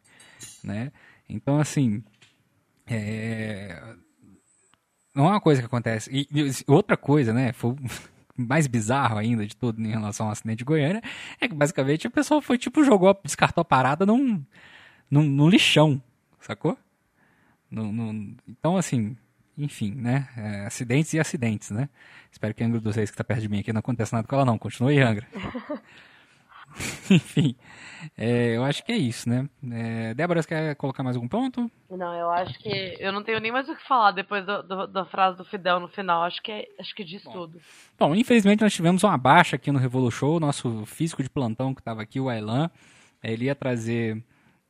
né? 0.62 0.92
Então, 1.28 1.58
assim, 1.58 2.02
é... 2.86 3.80
não 5.14 5.26
é 5.26 5.30
uma 5.30 5.40
coisa 5.40 5.60
que 5.60 5.66
acontece. 5.66 6.10
E, 6.12 6.28
e 6.32 6.50
outra 6.66 6.96
coisa, 6.96 7.32
né? 7.32 7.52
Foi 7.52 7.76
mais 8.36 8.66
bizarro 8.66 9.18
ainda 9.18 9.46
de 9.46 9.54
tudo 9.54 9.80
em 9.80 9.90
relação 9.90 10.26
ao 10.26 10.32
acidente 10.32 10.58
de 10.58 10.64
Goiânia 10.64 11.02
é 11.40 11.46
que 11.46 11.54
basicamente 11.54 12.06
a 12.06 12.10
pessoa 12.10 12.40
foi 12.40 12.56
tipo 12.56 12.82
jogou, 12.82 13.18
descartou 13.22 13.60
a 13.62 13.64
parada 13.64 14.06
num, 14.06 14.42
num, 15.10 15.22
num 15.22 15.48
lixão, 15.48 16.02
sacou? 16.40 16.76
Então, 18.48 18.76
assim, 18.76 19.16
enfim, 19.56 19.94
né? 19.94 20.28
É, 20.36 20.66
acidentes 20.66 21.12
e 21.12 21.20
acidentes, 21.20 21.70
né? 21.70 21.88
Espero 22.32 22.54
que 22.54 22.62
a 22.62 22.66
Angra 22.66 22.80
dos 22.80 22.96
Reis 22.96 23.10
que 23.10 23.14
está 23.14 23.22
perto 23.22 23.42
de 23.42 23.48
mim 23.48 23.60
aqui 23.60 23.72
não 23.72 23.80
aconteça 23.80 24.16
nada 24.16 24.26
com 24.26 24.34
ela, 24.34 24.44
não. 24.44 24.58
Continue, 24.58 25.00
Angra. 25.00 25.26
Enfim, 27.10 27.56
é, 28.16 28.56
eu 28.56 28.64
acho 28.64 28.84
que 28.84 28.92
é 28.92 28.96
isso, 28.96 29.28
né? 29.28 29.48
É, 29.72 30.14
Débora, 30.14 30.42
você 30.42 30.48
quer 30.48 30.74
colocar 30.76 31.02
mais 31.02 31.16
algum 31.16 31.28
ponto? 31.28 31.70
Não, 31.90 32.14
eu 32.14 32.30
acho 32.30 32.58
que. 32.58 32.96
Eu 32.98 33.12
não 33.12 33.22
tenho 33.22 33.40
nem 33.40 33.52
mais 33.52 33.68
o 33.68 33.74
que 33.74 33.86
falar 33.86 34.12
depois 34.12 34.44
do, 34.46 34.62
do, 34.62 34.86
da 34.86 35.04
frase 35.04 35.36
do 35.36 35.44
Fidel 35.44 35.80
no 35.80 35.88
final. 35.88 36.22
Acho 36.22 36.40
que, 36.42 36.52
é, 36.52 36.68
acho 36.78 36.94
que 36.94 37.04
diz 37.04 37.22
Bom. 37.24 37.32
tudo. 37.32 37.60
Bom, 37.98 38.14
infelizmente 38.14 38.62
nós 38.62 38.72
tivemos 38.72 39.02
uma 39.02 39.18
baixa 39.18 39.56
aqui 39.56 39.70
no 39.72 39.78
Revolu 39.78 40.10
Show. 40.10 40.38
Nosso 40.38 40.84
físico 40.86 41.22
de 41.22 41.30
plantão 41.30 41.74
que 41.74 41.80
estava 41.80 42.02
aqui, 42.02 42.20
o 42.20 42.28
Ailan, 42.28 42.70
ele 43.22 43.46
ia 43.46 43.54
trazer 43.54 44.22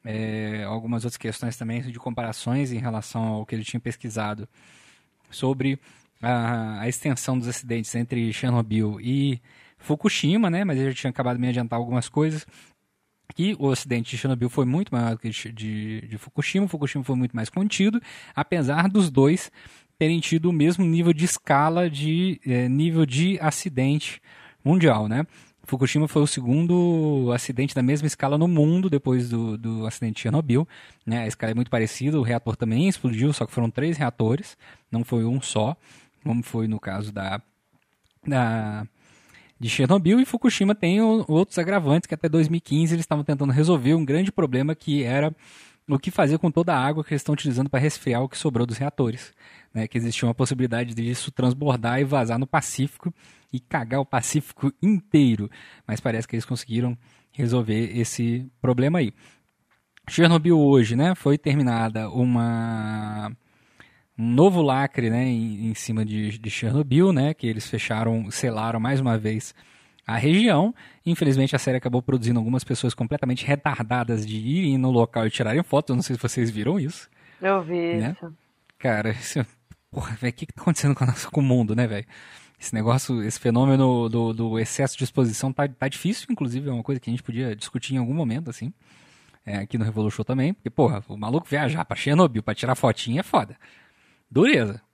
é, 0.04 0.64
algumas 0.64 1.04
outras 1.04 1.18
questões 1.18 1.56
também 1.56 1.82
de 1.82 1.98
comparações 1.98 2.72
em 2.72 2.78
relação 2.78 3.26
ao 3.28 3.46
que 3.46 3.54
ele 3.54 3.64
tinha 3.64 3.80
pesquisado 3.80 4.48
sobre 5.30 5.78
a, 6.22 6.80
a 6.80 6.88
extensão 6.88 7.38
dos 7.38 7.48
acidentes 7.48 7.94
entre 7.94 8.32
Chernobyl 8.32 9.00
e 9.00 9.40
Fukushima, 9.80 10.48
né? 10.48 10.64
Mas 10.64 10.78
eu 10.78 10.90
já 10.90 10.94
tinha 10.94 11.10
acabado 11.10 11.36
de 11.36 11.42
me 11.42 11.48
adiantar 11.48 11.78
algumas 11.78 12.08
coisas. 12.08 12.46
Que 13.34 13.56
o 13.60 13.70
acidente 13.70 14.10
de 14.10 14.18
Chernobyl 14.18 14.50
foi 14.50 14.64
muito 14.64 14.92
maior 14.92 15.16
que 15.16 15.30
de, 15.30 16.00
de 16.02 16.18
Fukushima. 16.18 16.68
Fukushima 16.68 17.04
foi 17.04 17.16
muito 17.16 17.34
mais 17.34 17.48
contido, 17.48 18.00
apesar 18.34 18.88
dos 18.88 19.10
dois 19.10 19.50
terem 19.98 20.18
tido 20.18 20.50
o 20.50 20.52
mesmo 20.52 20.84
nível 20.84 21.12
de 21.12 21.24
escala 21.24 21.88
de 21.88 22.40
é, 22.46 22.68
nível 22.68 23.04
de 23.04 23.38
acidente 23.40 24.20
mundial, 24.64 25.06
né? 25.06 25.26
Fukushima 25.64 26.08
foi 26.08 26.22
o 26.22 26.26
segundo 26.26 27.30
acidente 27.32 27.74
da 27.74 27.82
mesma 27.82 28.06
escala 28.06 28.36
no 28.36 28.48
mundo 28.48 28.90
depois 28.90 29.28
do, 29.28 29.56
do 29.56 29.86
acidente 29.86 30.16
de 30.16 30.22
Chernobyl. 30.22 30.66
Né? 31.06 31.20
A 31.20 31.26
escala 31.26 31.52
é 31.52 31.54
muito 31.54 31.70
parecida, 31.70 32.18
o 32.18 32.22
reator 32.22 32.56
também 32.56 32.88
explodiu, 32.88 33.32
só 33.32 33.46
que 33.46 33.52
foram 33.52 33.70
três 33.70 33.96
reatores, 33.96 34.56
não 34.90 35.04
foi 35.04 35.24
um 35.24 35.40
só, 35.40 35.76
como 36.24 36.42
foi 36.42 36.66
no 36.66 36.80
caso 36.80 37.12
da, 37.12 37.40
da 38.26 38.86
de 39.60 39.68
Chernobyl 39.68 40.18
e 40.18 40.24
Fukushima 40.24 40.74
tem 40.74 41.02
outros 41.02 41.58
agravantes 41.58 42.06
que 42.06 42.14
até 42.14 42.30
2015 42.30 42.94
eles 42.94 43.04
estavam 43.04 43.22
tentando 43.22 43.52
resolver 43.52 43.94
um 43.94 44.04
grande 44.04 44.32
problema 44.32 44.74
que 44.74 45.02
era 45.02 45.36
o 45.86 45.98
que 45.98 46.10
fazer 46.10 46.38
com 46.38 46.50
toda 46.50 46.74
a 46.74 46.82
água 46.82 47.04
que 47.04 47.12
eles 47.12 47.20
estão 47.20 47.34
utilizando 47.34 47.68
para 47.68 47.78
resfriar 47.78 48.22
o 48.22 48.28
que 48.28 48.38
sobrou 48.38 48.66
dos 48.66 48.78
reatores. 48.78 49.32
Né, 49.72 49.86
que 49.86 49.96
existia 49.96 50.26
uma 50.26 50.34
possibilidade 50.34 50.94
disso 50.94 51.30
transbordar 51.30 52.00
e 52.00 52.04
vazar 52.04 52.40
no 52.40 52.46
Pacífico 52.46 53.14
e 53.52 53.60
cagar 53.60 54.00
o 54.00 54.06
Pacífico 54.06 54.72
inteiro. 54.82 55.48
Mas 55.86 56.00
parece 56.00 56.26
que 56.26 56.34
eles 56.34 56.44
conseguiram 56.44 56.98
resolver 57.30 57.96
esse 57.96 58.50
problema 58.60 58.98
aí. 58.98 59.12
Chernobyl 60.08 60.58
hoje, 60.58 60.96
né, 60.96 61.14
foi 61.14 61.38
terminada 61.38 62.08
uma 62.10 63.30
um 64.18 64.34
novo 64.34 64.60
lacre 64.62 65.10
né, 65.10 65.24
em, 65.24 65.70
em 65.70 65.74
cima 65.74 66.04
de, 66.04 66.38
de, 66.38 66.50
Chernobyl, 66.50 67.12
né, 67.12 67.32
que 67.34 67.46
eles 67.46 67.68
fecharam, 67.68 68.30
selaram 68.30 68.78
mais 68.78 69.00
uma 69.00 69.16
vez 69.16 69.54
a 70.06 70.16
região. 70.16 70.74
Infelizmente 71.06 71.56
a 71.56 71.58
série 71.58 71.78
acabou 71.78 72.02
produzindo 72.02 72.38
algumas 72.38 72.64
pessoas 72.64 72.94
completamente 72.94 73.44
retardadas 73.44 74.26
de 74.26 74.36
irem 74.36 74.76
no 74.76 74.90
local 74.90 75.26
e 75.26 75.30
tirarem 75.30 75.62
fotos. 75.62 75.90
Eu 75.90 75.96
não 75.96 76.02
sei 76.02 76.16
se 76.16 76.22
vocês 76.22 76.50
viram 76.50 76.78
isso. 76.78 77.08
Eu 77.40 77.62
vi 77.62 77.96
né? 77.96 78.14
isso. 78.16 78.32
Cara, 78.78 79.10
isso, 79.10 79.44
porra, 79.90 80.14
velho, 80.16 80.32
o 80.32 80.36
que, 80.36 80.46
que 80.46 80.52
tá 80.52 80.62
acontecendo 80.62 80.94
com, 80.94 81.04
nossa, 81.04 81.30
com 81.30 81.40
o 81.40 81.44
mundo, 81.44 81.74
né, 81.74 81.86
velho? 81.86 82.06
Esse 82.60 82.74
negócio, 82.74 83.22
esse 83.22 83.40
fenômeno 83.40 84.08
do, 84.08 84.34
do, 84.34 84.58
excesso 84.58 84.96
de 84.96 85.04
exposição 85.04 85.50
tá, 85.50 85.66
tá 85.66 85.88
difícil, 85.88 86.26
inclusive, 86.30 86.68
é 86.68 86.72
uma 86.72 86.82
coisa 86.82 87.00
que 87.00 87.08
a 87.08 87.12
gente 87.12 87.22
podia 87.22 87.56
discutir 87.56 87.94
em 87.94 87.98
algum 87.98 88.12
momento, 88.12 88.50
assim. 88.50 88.72
É, 89.46 89.56
aqui 89.56 89.78
no 89.78 89.84
Revolution 89.84 90.22
também, 90.22 90.52
porque, 90.52 90.68
porra, 90.68 91.02
o 91.08 91.16
maluco 91.16 91.48
viajar 91.48 91.84
pra 91.86 91.96
Chernobyl 91.96 92.42
pra 92.42 92.54
tirar 92.54 92.74
fotinha 92.74 93.20
é 93.20 93.22
foda. 93.22 93.56
Dureza. 94.30 94.80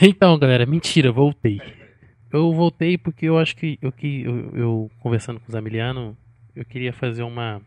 Então, 0.00 0.38
galera, 0.38 0.64
mentira, 0.64 1.10
voltei. 1.10 1.60
Eu 2.32 2.52
voltei 2.52 2.96
porque 2.96 3.26
eu 3.26 3.36
acho 3.36 3.56
que 3.56 3.76
eu, 3.82 3.90
que 3.90 4.22
eu, 4.22 4.56
eu 4.56 4.90
conversando 5.00 5.40
com 5.40 5.48
o 5.48 5.52
Zamiliano, 5.52 6.16
eu 6.54 6.64
queria 6.64 6.92
fazer 6.92 7.24
uma 7.24 7.60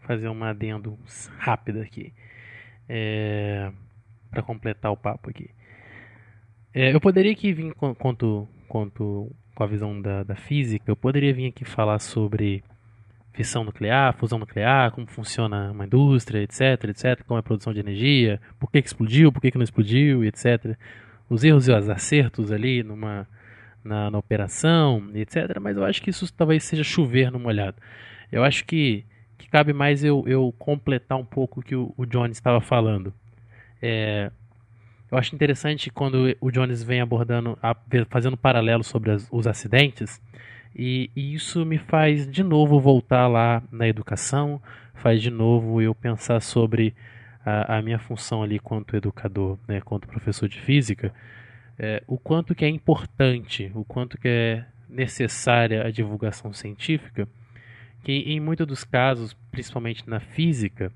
fazer 0.00 0.28
uma 0.28 0.48
adendo 0.50 0.98
rápida 1.38 1.82
aqui. 1.82 2.12
É, 2.88 3.70
para 4.30 4.42
completar 4.42 4.90
o 4.90 4.96
papo 4.96 5.28
aqui. 5.28 5.50
É, 6.72 6.94
eu 6.94 7.00
poderia 7.00 7.32
aqui 7.32 7.52
vir 7.52 7.74
quanto, 7.74 8.48
quanto 8.68 9.30
com 9.54 9.64
a 9.64 9.66
visão 9.66 10.00
da, 10.00 10.22
da 10.22 10.36
física, 10.36 10.84
eu 10.90 10.96
poderia 10.96 11.34
vir 11.34 11.46
aqui 11.46 11.64
falar 11.64 11.98
sobre 11.98 12.62
fissão 13.32 13.64
nuclear, 13.64 14.14
fusão 14.14 14.38
nuclear, 14.38 14.90
como 14.92 15.06
funciona 15.06 15.70
uma 15.70 15.84
indústria, 15.86 16.42
etc, 16.42 16.84
etc, 16.88 17.22
como 17.26 17.38
é 17.38 17.40
a 17.40 17.42
produção 17.42 17.72
de 17.72 17.80
energia, 17.80 18.40
por 18.58 18.70
que, 18.70 18.80
que 18.82 18.88
explodiu, 18.88 19.32
por 19.32 19.40
que, 19.40 19.50
que 19.50 19.58
não 19.58 19.64
explodiu, 19.64 20.24
etc. 20.24 20.76
Os 21.28 21.44
erros 21.44 21.68
e 21.68 21.72
os 21.72 21.88
acertos 21.88 22.50
ali 22.50 22.82
numa, 22.82 23.26
na, 23.84 24.10
na 24.10 24.18
operação, 24.18 25.08
etc. 25.14 25.58
Mas 25.60 25.76
eu 25.76 25.84
acho 25.84 26.02
que 26.02 26.10
isso 26.10 26.32
talvez 26.32 26.64
seja 26.64 26.82
chover 26.82 27.30
no 27.30 27.38
molhado. 27.38 27.76
Eu 28.32 28.42
acho 28.44 28.64
que, 28.64 29.04
que 29.38 29.48
cabe 29.48 29.72
mais 29.72 30.02
eu, 30.04 30.24
eu 30.26 30.52
completar 30.58 31.16
um 31.18 31.24
pouco 31.24 31.60
o 31.60 31.62
que 31.62 31.74
o, 31.76 31.94
o 31.96 32.04
Jones 32.04 32.36
estava 32.36 32.60
falando. 32.60 33.12
É, 33.80 34.30
eu 35.10 35.18
acho 35.18 35.34
interessante 35.34 35.90
quando 35.90 36.36
o 36.40 36.50
Jones 36.50 36.82
vem 36.82 37.00
abordando, 37.00 37.58
a- 37.62 37.76
fazendo 38.08 38.36
paralelo 38.36 38.84
sobre 38.84 39.10
as- 39.10 39.28
os 39.30 39.46
acidentes, 39.46 40.20
e, 40.74 41.10
e 41.14 41.34
isso 41.34 41.64
me 41.66 41.78
faz 41.78 42.30
de 42.30 42.42
novo 42.42 42.80
voltar 42.80 43.26
lá 43.26 43.62
na 43.70 43.88
educação, 43.88 44.60
faz 44.94 45.20
de 45.20 45.30
novo 45.30 45.80
eu 45.82 45.94
pensar 45.94 46.40
sobre 46.40 46.94
a, 47.44 47.78
a 47.78 47.82
minha 47.82 47.98
função 47.98 48.42
ali 48.42 48.58
quanto 48.58 48.96
educador, 48.96 49.58
né, 49.66 49.80
quanto 49.80 50.06
professor 50.06 50.48
de 50.48 50.60
física, 50.60 51.12
é, 51.78 52.02
o 52.06 52.18
quanto 52.18 52.54
que 52.54 52.64
é 52.64 52.68
importante, 52.68 53.70
o 53.74 53.84
quanto 53.84 54.18
que 54.18 54.28
é 54.28 54.66
necessária 54.88 55.86
a 55.86 55.90
divulgação 55.90 56.52
científica, 56.52 57.28
que 58.02 58.12
em 58.12 58.40
muitos 58.40 58.66
dos 58.66 58.84
casos, 58.84 59.34
principalmente 59.50 60.08
na 60.08 60.20
física, 60.20 60.92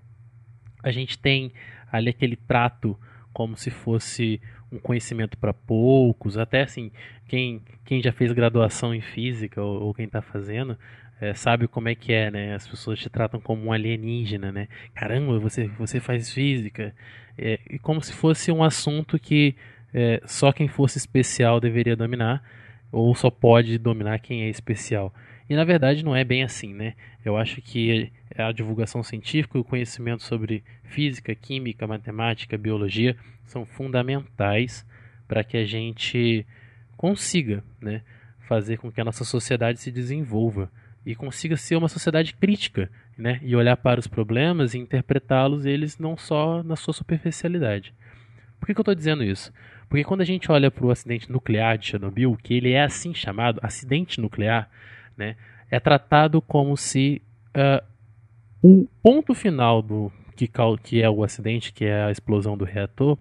a 0.83 0.91
gente 0.91 1.19
tem 1.19 1.53
ali 1.91 2.11
aquele 2.11 2.37
trato 2.37 2.99
como 3.33 3.57
se 3.57 3.71
fosse 3.71 4.41
um 4.75 4.79
conhecimento 4.79 5.39
para 5.39 5.55
poucos, 5.55 6.37
até 6.37 6.63
assim, 6.63 6.91
quem, 7.29 7.63
quem 7.85 8.03
já 8.03 8.13
fez 8.13 8.33
graduação 8.33 8.95
em 8.95 9.01
física 9.01 9.63
ou, 9.63 9.85
ou 9.85 9.95
quem 9.95 10.07
está 10.07 10.21
fazendo, 10.21 10.77
é, 11.21 11.33
sabe 11.33 11.69
como 11.69 11.89
é 11.89 11.95
que 11.95 12.13
é, 12.13 12.31
né? 12.31 12.55
As 12.55 12.67
pessoas 12.67 12.99
te 12.99 13.09
tratam 13.09 13.41
como 13.41 13.65
um 13.65 13.73
alienígena, 13.73 14.51
né? 14.51 14.69
Caramba, 14.95 15.39
você, 15.39 15.69
você 15.79 16.01
faz 16.01 16.33
física. 16.33 16.95
É, 17.39 17.59
e 17.71 17.79
como 17.79 18.03
se 18.03 18.13
fosse 18.13 18.51
um 18.51 18.63
assunto 18.63 19.19
que 19.19 19.55
é, 19.93 20.21
só 20.27 20.53
quem 20.53 20.67
fosse 20.67 20.99
especial 20.99 21.61
deveria 21.61 21.97
dominar, 21.97 22.43
ou 22.91 23.15
só 23.15 23.31
pode 23.31 23.79
dominar 23.79 24.19
quem 24.19 24.43
é 24.43 24.49
especial. 24.49 25.15
E 25.49 25.55
na 25.55 25.65
verdade 25.65 26.05
não 26.05 26.17
é 26.17 26.25
bem 26.25 26.43
assim, 26.43 26.73
né? 26.73 26.95
Eu 27.25 27.37
acho 27.37 27.61
que 27.63 28.11
a 28.37 28.51
divulgação 28.51 29.03
científica 29.03 29.59
o 29.59 29.65
conhecimento 29.65 30.23
sobre 30.23 30.65
física, 30.85 31.35
química, 31.35 31.87
matemática, 31.87 32.59
biologia 32.59 33.17
são 33.47 33.65
fundamentais 33.65 34.87
para 35.27 35.45
que 35.45 35.57
a 35.57 35.65
gente 35.65 36.47
consiga 36.97 37.63
né, 37.81 38.03
fazer 38.41 38.79
com 38.79 38.91
que 38.91 39.01
a 39.01 39.05
nossa 39.05 39.25
sociedade 39.25 39.81
se 39.81 39.91
desenvolva 39.91 40.71
e 41.05 41.15
consiga 41.15 41.57
ser 41.57 41.77
uma 41.77 41.89
sociedade 41.89 42.35
crítica 42.35 42.91
né, 43.17 43.39
e 43.43 43.55
olhar 43.55 43.77
para 43.77 44.01
os 44.01 44.07
problemas 44.07 44.75
e 44.75 44.79
interpretá-los 44.79 45.67
eles 45.67 45.99
não 45.99 46.17
só 46.17 46.63
na 46.63 46.77
sua 46.77 46.95
superficialidade. 46.95 47.95
Por 48.59 48.67
que, 48.67 48.75
que 48.75 48.81
eu 48.81 48.83
estou 48.83 48.95
dizendo 48.95 49.23
isso? 49.23 49.53
Porque 49.89 50.05
quando 50.05 50.23
a 50.23 50.25
gente 50.25 50.51
olha 50.51 50.71
para 50.71 50.87
o 50.87 50.91
acidente 50.91 51.31
nuclear 51.31 51.77
de 51.77 51.87
Chernobyl, 51.87 52.37
que 52.43 52.55
ele 52.55 52.73
é 52.73 52.83
assim 52.83 53.15
chamado, 53.15 53.61
acidente 53.63 54.21
nuclear, 54.21 54.69
né, 55.17 55.37
é 55.71 55.79
tratado 55.79 56.41
como 56.41 56.77
se 56.77 57.21
uh, 57.55 57.85
o 58.63 58.89
ponto 59.03 59.35
final 59.35 59.83
do 59.83 60.11
que, 60.35 60.51
que 60.83 61.03
é 61.03 61.09
o 61.09 61.23
acidente, 61.23 61.73
que 61.73 61.85
é 61.85 62.05
a 62.05 62.11
explosão 62.11 62.57
do 62.57 62.65
reator, 62.65 63.17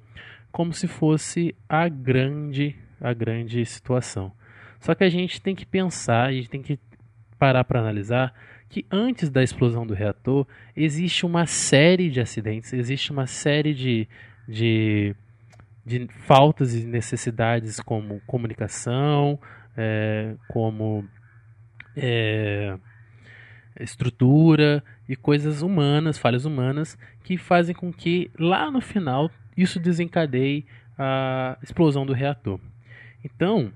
como 0.52 0.74
se 0.74 0.88
fosse 0.88 1.56
a 1.68 1.88
grande, 1.88 2.76
a 3.02 3.14
grande 3.14 3.66
situação. 3.66 4.32
Só 4.80 4.94
que 4.94 5.04
a 5.04 5.10
gente 5.10 5.42
tem 5.42 5.56
que 5.56 5.66
pensar, 5.66 6.28
a 6.28 6.32
gente 6.32 6.50
tem 6.50 6.62
que 6.62 6.80
parar 7.40 7.64
para 7.64 7.80
analisar 7.80 8.34
que 8.70 8.86
antes 8.92 9.30
da 9.30 9.44
explosão 9.44 9.86
do 9.86 9.94
reator 9.94 10.48
existe 10.76 11.26
uma 11.26 11.46
série 11.46 12.10
de 12.10 12.20
acidentes, 12.20 12.74
existe 12.74 13.12
uma 13.12 13.28
série 13.28 13.74
de, 13.74 14.08
de, 14.48 15.16
de 15.86 16.08
faltas 16.26 16.74
e 16.74 16.84
necessidades 16.86 17.80
como 17.80 18.20
comunicação, 18.26 19.40
é, 19.78 20.36
como 20.48 21.06
é, 21.96 22.78
estrutura 23.80 24.84
e 25.08 25.16
coisas 25.16 25.62
humanas, 25.62 26.18
falhas 26.18 26.46
humanas, 26.46 26.98
que 27.24 27.38
fazem 27.38 27.76
com 27.76 27.92
que 27.92 28.32
lá 28.38 28.72
no 28.72 28.82
final 28.82 29.30
isso 29.56 29.80
desencadeie 29.80 30.66
a 30.98 31.58
explosão 31.62 32.06
do 32.06 32.14
reator. 32.14 32.60
Então, 33.24 33.72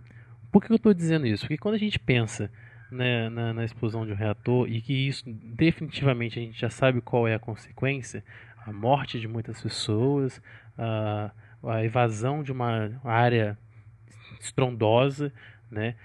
por 0.52 0.64
que 0.64 0.72
eu 0.72 0.76
estou 0.76 0.94
dizendo 0.94 1.28
isso? 1.28 1.44
Porque 1.44 1.58
quando 1.58 1.76
a 1.76 1.80
gente 1.80 2.00
pensa 2.00 2.52
né, 2.92 3.30
na, 3.30 3.54
na, 3.54 3.66
explosão 3.66 4.06
de 4.06 4.14
um 4.14 4.16
reator 4.16 4.70
e 4.70 4.82
que 4.82 5.08
isso 5.08 5.24
definitivamente 5.28 6.40
a 6.40 6.42
gente 6.42 6.60
já 6.60 6.70
sabe 6.70 7.02
qual 7.02 7.28
é 7.28 7.36
a 7.36 7.40
consequência, 7.40 8.24
a 8.66 8.72
morte 8.72 9.20
de 9.20 9.28
muitas 9.28 9.62
pessoas, 9.62 10.42
a, 10.78 11.32
a 11.64 11.84
evasão 11.84 12.44
de 12.44 12.52
uma 12.52 13.00
área 13.04 13.58
estrondosa, 14.40 15.34
né, 15.70 15.96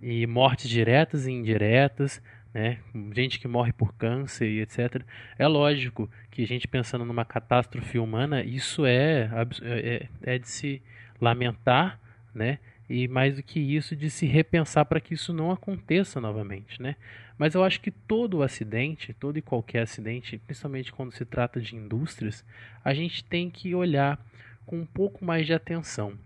e 0.00 0.26
mortes 0.26 0.68
diretas 0.68 1.26
e 1.26 1.32
indiretas, 1.32 2.22
né? 2.52 2.78
gente 3.14 3.38
que 3.38 3.46
morre 3.46 3.72
por 3.72 3.94
câncer 3.94 4.48
e 4.48 4.60
etc. 4.60 5.02
É 5.38 5.46
lógico 5.46 6.10
que 6.30 6.42
a 6.42 6.46
gente 6.46 6.66
pensando 6.66 7.04
numa 7.04 7.24
catástrofe 7.24 7.98
humana, 7.98 8.42
isso 8.42 8.84
é, 8.84 9.30
é, 9.62 10.08
é 10.22 10.38
de 10.38 10.48
se 10.48 10.82
lamentar, 11.20 11.98
né? 12.34 12.58
E 12.88 13.06
mais 13.06 13.36
do 13.36 13.42
que 13.42 13.60
isso, 13.60 13.94
de 13.94 14.10
se 14.10 14.26
repensar 14.26 14.84
para 14.84 15.00
que 15.00 15.14
isso 15.14 15.32
não 15.32 15.52
aconteça 15.52 16.20
novamente, 16.20 16.82
né? 16.82 16.96
Mas 17.38 17.54
eu 17.54 17.62
acho 17.62 17.80
que 17.80 17.90
todo 17.90 18.42
acidente, 18.42 19.14
todo 19.14 19.38
e 19.38 19.42
qualquer 19.42 19.82
acidente, 19.82 20.38
principalmente 20.38 20.92
quando 20.92 21.12
se 21.12 21.24
trata 21.24 21.60
de 21.60 21.76
indústrias, 21.76 22.44
a 22.84 22.92
gente 22.92 23.24
tem 23.24 23.48
que 23.48 23.74
olhar 23.74 24.18
com 24.66 24.80
um 24.80 24.86
pouco 24.86 25.24
mais 25.24 25.46
de 25.46 25.54
atenção. 25.54 26.18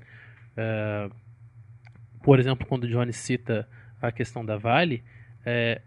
Uh, 0.56 1.14
por 2.22 2.40
exemplo, 2.40 2.66
quando 2.66 2.84
o 2.84 2.88
Johnny 2.88 3.12
cita 3.12 3.68
a 4.00 4.10
questão 4.10 4.44
da 4.44 4.56
Vale, 4.56 5.04
é, 5.44 5.82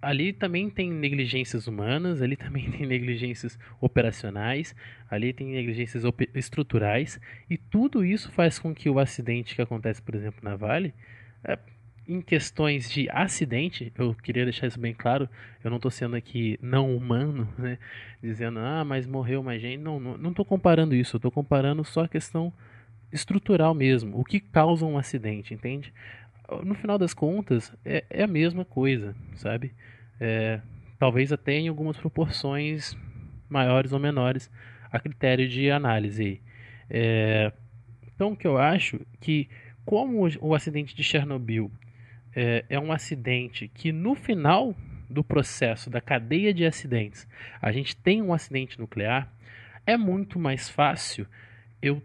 ali 0.00 0.32
também 0.32 0.68
tem 0.70 0.90
negligências 0.90 1.66
humanas, 1.66 2.22
ali 2.22 2.36
também 2.36 2.70
tem 2.72 2.86
negligências 2.86 3.58
operacionais, 3.80 4.74
ali 5.10 5.32
tem 5.32 5.48
negligências 5.48 6.04
estruturais, 6.34 7.20
e 7.48 7.56
tudo 7.56 8.04
isso 8.04 8.30
faz 8.32 8.58
com 8.58 8.74
que 8.74 8.88
o 8.88 8.98
acidente 8.98 9.54
que 9.54 9.62
acontece, 9.62 10.02
por 10.02 10.14
exemplo, 10.14 10.40
na 10.42 10.56
Vale, 10.56 10.94
é, 11.44 11.58
em 12.08 12.20
questões 12.20 12.90
de 12.90 13.08
acidente, 13.10 13.92
eu 13.98 14.14
queria 14.14 14.44
deixar 14.44 14.66
isso 14.66 14.78
bem 14.78 14.94
claro, 14.94 15.28
eu 15.62 15.70
não 15.70 15.76
estou 15.76 15.90
sendo 15.90 16.14
aqui 16.14 16.58
não 16.62 16.96
humano, 16.96 17.48
né, 17.58 17.78
dizendo, 18.22 18.60
ah, 18.60 18.84
mas 18.84 19.06
morreu 19.06 19.42
mais 19.42 19.60
gente, 19.60 19.80
não, 19.80 19.98
não 19.98 20.30
estou 20.30 20.44
comparando 20.44 20.94
isso, 20.94 21.16
estou 21.16 21.30
comparando 21.30 21.84
só 21.84 22.04
a 22.04 22.08
questão 22.08 22.52
estrutural 23.12 23.74
mesmo, 23.74 24.18
o 24.18 24.24
que 24.24 24.40
causa 24.40 24.84
um 24.84 24.98
acidente, 24.98 25.54
entende? 25.54 25.92
No 26.64 26.74
final 26.74 26.98
das 26.98 27.12
contas, 27.12 27.72
é, 27.84 28.04
é 28.08 28.22
a 28.22 28.26
mesma 28.26 28.64
coisa, 28.64 29.14
sabe? 29.34 29.74
É, 30.20 30.60
talvez 30.98 31.32
até 31.32 31.54
em 31.54 31.68
algumas 31.68 31.96
proporções 31.96 32.96
maiores 33.48 33.92
ou 33.92 33.98
menores 33.98 34.50
a 34.90 34.98
critério 34.98 35.48
de 35.48 35.70
análise. 35.70 36.40
É, 36.88 37.52
então, 38.14 38.32
o 38.32 38.36
que 38.36 38.46
eu 38.46 38.56
acho 38.56 39.00
que, 39.20 39.48
como 39.84 40.26
o, 40.40 40.54
acidente 40.54 40.94
de 40.94 41.02
Chernobyl 41.02 41.70
é, 42.34 42.64
é 42.68 42.78
um 42.78 42.92
acidente 42.92 43.68
que 43.68 43.92
no 43.92 44.14
final 44.14 44.74
do 45.08 45.22
processo 45.22 45.88
da 45.88 46.00
cadeia 46.00 46.52
de 46.52 46.64
acidentes 46.64 47.28
a 47.60 47.70
gente 47.70 47.96
tem 47.96 48.22
um 48.22 48.32
acidente 48.32 48.78
nuclear, 48.78 49.30
é 49.86 49.96
muito 49.96 50.38
mais 50.38 50.68
fácil 50.68 51.26
eu 51.80 52.02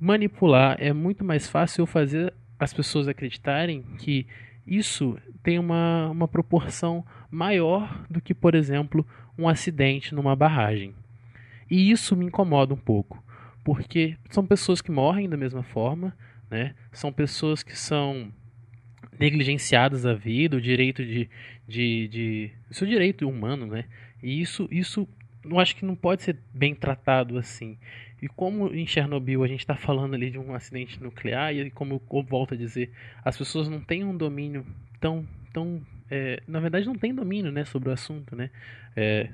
manipular, 0.00 0.76
é 0.80 0.92
muito 0.92 1.24
mais 1.24 1.48
fácil 1.48 1.82
eu 1.82 1.86
fazer 1.86 2.32
as 2.58 2.72
pessoas 2.72 3.08
acreditarem 3.08 3.82
que 3.98 4.26
isso 4.66 5.18
tem 5.42 5.58
uma, 5.58 6.10
uma 6.10 6.26
proporção 6.26 7.04
maior 7.30 8.04
do 8.10 8.20
que, 8.20 8.34
por 8.34 8.54
exemplo, 8.54 9.06
um 9.38 9.48
acidente 9.48 10.14
numa 10.14 10.34
barragem. 10.34 10.94
E 11.70 11.90
isso 11.90 12.16
me 12.16 12.26
incomoda 12.26 12.74
um 12.74 12.78
pouco, 12.78 13.22
porque 13.62 14.16
são 14.30 14.46
pessoas 14.46 14.80
que 14.80 14.90
morrem 14.90 15.28
da 15.28 15.36
mesma 15.36 15.62
forma, 15.62 16.16
né? 16.50 16.74
são 16.92 17.12
pessoas 17.12 17.62
que 17.62 17.76
são 17.76 18.32
negligenciadas 19.18 20.06
a 20.06 20.14
vida, 20.14 20.56
o 20.56 20.60
direito 20.60 21.04
de, 21.04 21.28
de, 21.66 22.08
de 22.08 22.50
seu 22.70 22.86
direito 22.86 23.28
humano, 23.28 23.66
né? 23.66 23.84
E 24.22 24.40
isso, 24.40 24.68
isso, 24.70 25.08
eu 25.44 25.58
acho 25.58 25.76
que 25.76 25.84
não 25.84 25.96
pode 25.96 26.22
ser 26.22 26.36
bem 26.52 26.74
tratado 26.74 27.38
assim. 27.38 27.78
E 28.20 28.28
como 28.28 28.72
em 28.74 28.86
Chernobyl 28.86 29.44
a 29.44 29.46
gente 29.46 29.60
está 29.60 29.76
falando 29.76 30.14
ali 30.14 30.30
de 30.30 30.38
um 30.38 30.54
acidente 30.54 31.02
nuclear, 31.02 31.54
e 31.54 31.70
como 31.70 32.00
eu 32.10 32.22
volto 32.22 32.54
a 32.54 32.56
dizer, 32.56 32.90
as 33.24 33.36
pessoas 33.36 33.68
não 33.68 33.80
têm 33.80 34.04
um 34.04 34.16
domínio 34.16 34.64
tão. 35.00 35.26
tão 35.52 35.82
é, 36.10 36.40
na 36.46 36.60
verdade, 36.60 36.86
não 36.86 36.94
tem 36.94 37.14
domínio 37.14 37.50
né, 37.50 37.64
sobre 37.64 37.88
o 37.88 37.92
assunto. 37.92 38.34
Né? 38.34 38.50
É, 38.96 39.28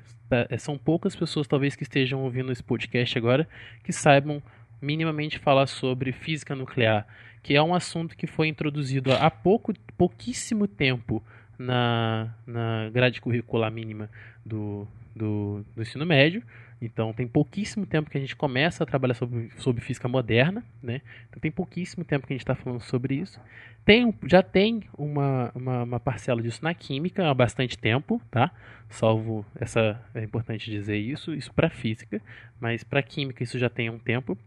são 0.57 0.77
poucas 0.77 1.15
pessoas, 1.15 1.47
talvez, 1.47 1.75
que 1.75 1.83
estejam 1.83 2.21
ouvindo 2.23 2.51
esse 2.51 2.63
podcast 2.63 3.17
agora 3.17 3.47
que 3.83 3.93
saibam 3.93 4.41
minimamente 4.81 5.39
falar 5.39 5.67
sobre 5.67 6.11
física 6.11 6.55
nuclear, 6.55 7.07
que 7.41 7.55
é 7.55 7.63
um 7.63 7.73
assunto 7.73 8.17
que 8.17 8.27
foi 8.27 8.47
introduzido 8.47 9.13
há 9.13 9.31
pouco, 9.31 9.73
pouquíssimo 9.97 10.67
tempo 10.67 11.23
na, 11.57 12.33
na 12.45 12.89
grade 12.89 13.21
curricular 13.21 13.71
mínima 13.71 14.09
do, 14.45 14.87
do, 15.15 15.65
do 15.75 15.81
ensino 15.81 16.05
médio. 16.05 16.43
Então 16.85 17.13
tem 17.13 17.27
pouquíssimo 17.27 17.85
tempo 17.85 18.09
que 18.09 18.17
a 18.17 18.21
gente 18.21 18.35
começa 18.35 18.83
a 18.83 18.87
trabalhar 18.87 19.13
sobre, 19.13 19.49
sobre 19.57 19.81
física 19.81 20.07
moderna, 20.07 20.63
né? 20.81 21.01
Então 21.29 21.39
tem 21.39 21.51
pouquíssimo 21.51 22.03
tempo 22.03 22.27
que 22.27 22.33
a 22.33 22.35
gente 22.35 22.41
está 22.41 22.55
falando 22.55 22.81
sobre 22.81 23.15
isso. 23.15 23.39
Tem, 23.85 24.13
já 24.25 24.43
tem 24.43 24.83
uma, 24.97 25.51
uma, 25.55 25.83
uma, 25.83 25.99
parcela 25.99 26.41
disso 26.41 26.63
na 26.63 26.73
química 26.73 27.29
há 27.29 27.33
bastante 27.33 27.77
tempo, 27.77 28.21
tá? 28.29 28.51
Salvo 28.89 29.45
essa 29.55 30.01
é 30.13 30.23
importante 30.23 30.69
dizer 30.69 30.97
isso, 30.97 31.33
isso 31.33 31.53
para 31.53 31.69
física, 31.69 32.21
mas 32.59 32.83
para 32.83 33.01
química 33.01 33.43
isso 33.43 33.57
já 33.57 33.69
tem 33.69 33.89
um 33.89 33.99
tempo, 33.99 34.37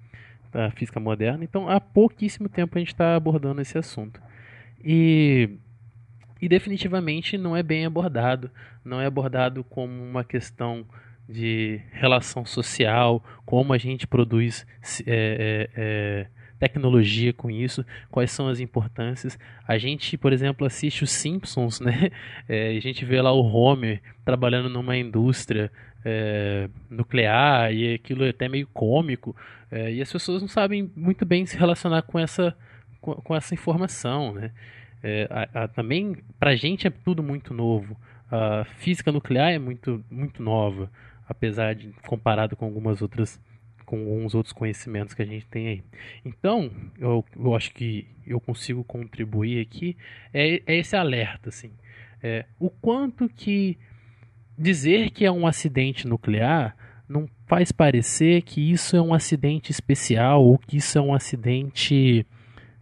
a 0.53 0.71
física 0.71 1.01
moderna. 1.01 1.43
Então 1.43 1.69
há 1.69 1.81
pouquíssimo 1.81 2.49
tempo 2.49 2.77
a 2.77 2.79
gente 2.79 2.93
está 2.93 3.17
abordando 3.17 3.61
esse 3.61 3.79
assunto 3.79 4.21
e 4.85 5.51
e 6.41 6.49
definitivamente 6.49 7.39
não 7.39 7.57
é 7.57 7.63
bem 7.63 7.87
abordado, 7.87 8.51
não 8.85 9.01
é 9.01 9.07
abordado 9.07 9.65
como 9.65 10.03
uma 10.03 10.23
questão 10.23 10.85
de 11.29 11.81
relação 11.93 12.45
social, 12.45 13.23
como 13.45 13.73
a 13.73 13.79
gente 13.79 14.07
produz 14.07 14.67
é, 15.07 15.07
é, 15.07 15.71
é, 15.77 16.27
tecnologia 16.59 17.33
com 17.33 17.51
isso, 17.51 17.85
quais 18.11 18.31
são 18.31 18.49
as 18.49 18.61
importâncias. 18.61 19.39
A 19.67 19.77
gente, 19.77 20.17
por 20.17 20.33
exemplo, 20.33 20.67
assiste 20.67 21.03
os 21.03 21.11
Simpsons, 21.11 21.81
né? 21.81 22.11
É, 22.49 22.77
a 22.77 22.81
gente 22.81 23.05
vê 23.05 23.21
lá 23.21 23.33
o 23.33 23.45
Homer 23.45 24.01
trabalhando 24.25 24.69
numa 24.69 24.97
indústria 24.97 25.71
é, 26.05 26.69
nuclear 26.89 27.73
e 27.73 27.95
aquilo 27.95 28.25
é 28.25 28.29
até 28.29 28.49
meio 28.49 28.69
cômico. 28.69 29.35
É, 29.71 29.93
e 29.93 30.01
as 30.01 30.13
pessoas 30.13 30.41
não 30.41 30.49
sabem 30.49 30.91
muito 30.95 31.27
bem 31.27 31.45
se 31.45 31.59
relacionar 31.59 32.03
com 32.03 32.19
essa, 32.21 32.57
com, 33.01 33.15
com 33.15 33.35
essa 33.35 33.53
informação, 33.53 34.33
né? 34.33 34.53
A, 35.31 35.63
a, 35.63 35.69
também, 35.69 36.17
para 36.37 36.51
a 36.51 36.57
gente 36.57 36.85
é 36.85 36.91
tudo 36.91 37.23
muito 37.23 37.55
novo. 37.55 37.97
A 38.29 38.65
física 38.65 39.13
nuclear 39.13 39.53
é 39.53 39.59
muito, 39.59 40.05
muito 40.11 40.43
nova 40.43 40.91
apesar 41.29 41.75
de 41.75 41.89
comparado 42.07 42.57
com 42.57 42.65
algumas 42.65 43.03
outras 43.03 43.41
com 43.85 43.99
alguns 44.01 44.35
outros 44.35 44.53
conhecimentos 44.53 45.15
que 45.15 45.23
a 45.23 45.25
gente 45.25 45.47
tem 45.47 45.69
aí. 45.69 45.85
Então, 46.25 46.73
eu, 46.99 47.25
eu 47.39 47.55
acho 47.55 47.73
que 47.73 48.09
eu 48.27 48.41
consigo 48.41 48.83
contribuir 48.83 49.61
aqui 49.61 49.97
é, 50.35 50.61
é 50.67 50.77
esse 50.77 50.97
alerta, 50.97 51.51
assim, 51.51 51.71
é, 52.21 52.45
o 52.59 52.69
quanto 52.69 53.29
que 53.29 53.79
dizer 54.59 55.11
que 55.11 55.25
é 55.25 55.31
um 55.31 55.47
acidente 55.47 56.09
nuclear 56.09 56.77
não 57.09 57.29
faz 57.47 57.71
parecer 57.71 58.43
que 58.43 58.73
isso 58.73 58.97
é 58.97 59.01
um 59.01 59.15
acidente 59.15 59.71
especial 59.71 60.45
ou 60.45 60.59
que 60.59 60.79
isso 60.79 60.99
é 60.99 61.01
um 61.01 61.15
acidente 61.15 62.27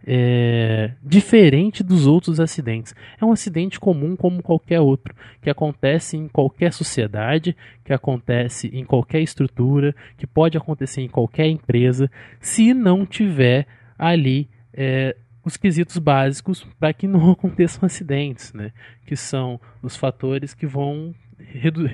é, 0.05 0.91
diferente 1.01 1.83
dos 1.83 2.05
outros 2.05 2.39
acidentes. 2.39 2.93
É 3.19 3.25
um 3.25 3.31
acidente 3.31 3.79
comum 3.79 4.15
como 4.15 4.43
qualquer 4.43 4.79
outro, 4.79 5.15
que 5.41 5.49
acontece 5.49 6.15
em 6.15 6.27
qualquer 6.27 6.71
sociedade, 6.71 7.55
que 7.83 7.91
acontece 7.91 8.67
em 8.67 8.85
qualquer 8.85 9.21
estrutura, 9.21 9.95
que 10.17 10.27
pode 10.27 10.57
acontecer 10.57 11.01
em 11.01 11.09
qualquer 11.09 11.47
empresa, 11.47 12.09
se 12.39 12.73
não 12.73 13.05
tiver 13.05 13.65
ali 13.97 14.47
é, 14.73 15.15
os 15.43 15.57
quesitos 15.57 15.97
básicos 15.97 16.65
para 16.79 16.93
que 16.93 17.07
não 17.07 17.29
aconteçam 17.31 17.85
acidentes, 17.85 18.53
né? 18.53 18.71
que 19.05 19.15
são 19.15 19.59
os 19.81 19.95
fatores 19.95 20.53
que 20.53 20.67
vão 20.67 21.15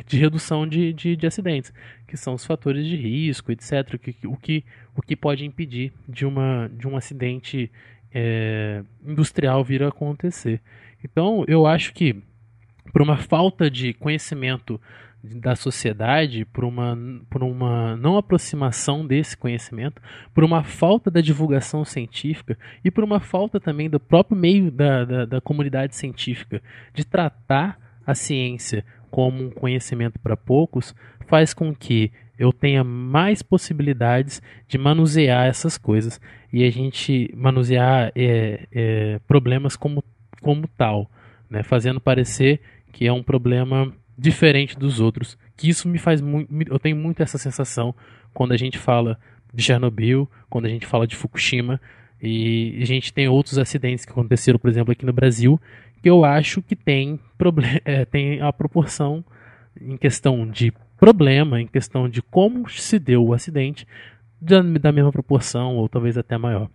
de 0.06 0.18
redução 0.18 0.68
de, 0.68 0.94
de, 0.94 1.16
de, 1.16 1.28
acidentes, 1.28 1.74
que 2.08 2.16
são 2.16 2.36
os 2.36 2.46
fatores 2.46 2.86
de 2.86 2.96
risco, 2.96 3.52
etc. 3.52 3.96
O 3.96 3.98
que, 3.98 4.28
o 4.28 4.38
que, 4.38 4.64
o 4.96 5.02
que 5.02 5.16
pode 5.16 5.46
impedir 5.46 5.92
de, 6.08 6.26
uma, 6.26 6.70
de 6.72 6.88
um 6.88 6.96
acidente 6.96 7.72
é, 8.14 8.84
industrial 9.06 9.64
vir 9.64 9.84
a 9.84 9.90
acontecer. 9.90 10.62
Então, 11.04 11.44
eu 11.48 11.66
acho 11.66 11.94
que 11.94 12.22
por 12.92 13.02
uma 13.02 13.18
falta 13.18 13.70
de 13.70 13.94
conhecimento 13.94 14.80
da 15.24 15.56
sociedade, 15.56 16.46
por 16.46 16.64
uma, 16.64 16.98
por 17.30 17.44
uma 17.44 17.96
não 17.96 18.18
aproximação 18.18 19.06
desse 19.06 19.38
conhecimento, 19.38 20.02
por 20.34 20.44
uma 20.44 20.64
falta 20.64 21.12
da 21.12 21.22
divulgação 21.22 21.86
científica 21.86 22.58
e 22.84 22.90
por 22.90 23.04
uma 23.04 23.20
falta 23.20 23.60
também 23.60 23.90
do 23.90 24.00
próprio 24.00 24.36
meio 24.36 24.72
da, 24.72 25.06
da, 25.06 25.26
da 25.26 25.42
comunidade 25.42 25.96
científica 25.96 26.62
de 26.94 27.06
tratar 27.06 27.80
a 28.06 28.16
ciência 28.16 28.84
como 29.12 29.44
um 29.44 29.52
conhecimento 29.52 30.18
para 30.20 30.36
poucos, 30.36 30.96
faz 31.28 31.54
com 31.54 31.76
que 31.76 32.12
eu 32.40 32.52
tenha 32.52 32.84
mais 32.84 33.44
possibilidades 33.44 34.42
de 34.68 34.78
manusear 34.78 35.46
essas 35.46 35.78
coisas 35.78 36.20
e 36.52 36.64
a 36.64 36.70
gente 36.70 37.32
manusear 37.36 38.12
é, 38.16 38.68
é, 38.72 39.20
problemas 39.28 39.76
como, 39.76 40.04
como 40.42 40.68
tal, 40.78 41.10
né? 41.50 41.64
fazendo 41.64 42.00
parecer 42.00 42.60
que 42.92 43.08
é 43.08 43.14
um 43.14 43.24
problema 43.24 43.92
diferente 44.18 44.78
dos 44.78 45.00
outros. 45.00 45.38
Que 45.56 45.70
isso 45.70 45.88
me 45.88 45.98
faz 45.98 46.22
muito. 46.22 46.72
Eu 46.72 46.80
tenho 46.80 46.96
muito 46.96 47.24
essa 47.24 47.38
sensação 47.38 47.96
quando 48.34 48.52
a 48.52 48.58
gente 48.58 48.78
fala 48.78 49.18
de 49.54 49.64
Chernobyl, 49.64 50.30
quando 50.50 50.66
a 50.66 50.70
gente 50.70 50.86
fala 50.86 51.08
de 51.08 51.16
Fukushima 51.16 51.80
e 52.22 52.80
a 52.82 52.86
gente 52.86 53.14
tem 53.14 53.28
outros 53.28 53.58
acidentes 53.58 54.06
que 54.06 54.12
aconteceram, 54.12 54.60
por 54.60 54.70
exemplo, 54.70 54.92
aqui 54.92 55.06
no 55.06 55.14
Brasil, 55.14 55.60
que 56.02 56.10
eu 56.10 56.24
acho 56.26 56.62
que 56.62 56.76
tem, 56.76 57.20
é, 57.86 58.06
tem 58.06 58.42
a 58.42 58.52
proporção 58.52 59.24
em 59.80 59.98
questão 59.98 60.46
de 60.46 60.74
problema 61.02 61.60
em 61.60 61.66
questão 61.66 62.08
de 62.08 62.22
como 62.22 62.70
se 62.70 63.00
deu 63.00 63.26
o 63.26 63.34
acidente 63.34 63.88
da, 64.42 64.92
mesma 64.92 65.12
proporção 65.12 65.76
ou 65.78 65.88
talvez 65.88 66.18
até 66.18 66.38
maior. 66.38 66.70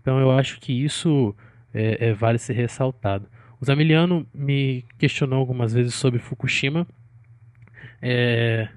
Então 0.00 0.20
eu 0.20 0.30
acho 0.30 0.60
que 0.60 0.72
isso 0.72 1.34
é, 1.74 2.08
é, 2.08 2.12
vale 2.12 2.38
ser 2.38 2.52
ressaltado. 2.52 3.28
O 3.60 3.64
Zamiliano 3.64 4.26
me 4.32 4.84
questionou 4.96 5.40
algumas 5.40 5.72
vezes 5.72 5.94
sobre 5.94 6.20
Fukushima. 6.20 6.86
É, 8.00 8.68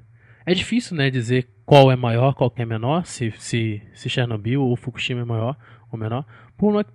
é 0.44 0.54
difícil 0.54 0.98
né, 0.98 1.12
dizer 1.12 1.48
qual 1.64 1.92
é 1.92 1.96
maior, 1.96 2.34
qual 2.34 2.52
é 2.56 2.66
menor, 2.66 3.06
se, 3.06 3.32
se, 3.38 3.82
se 3.94 4.10
Chernobyl 4.10 4.64
ou 4.64 4.76
Fukushima 4.76 5.22
é 5.22 5.26
maior 5.26 5.56
ou 5.92 6.00
menor, 6.00 6.26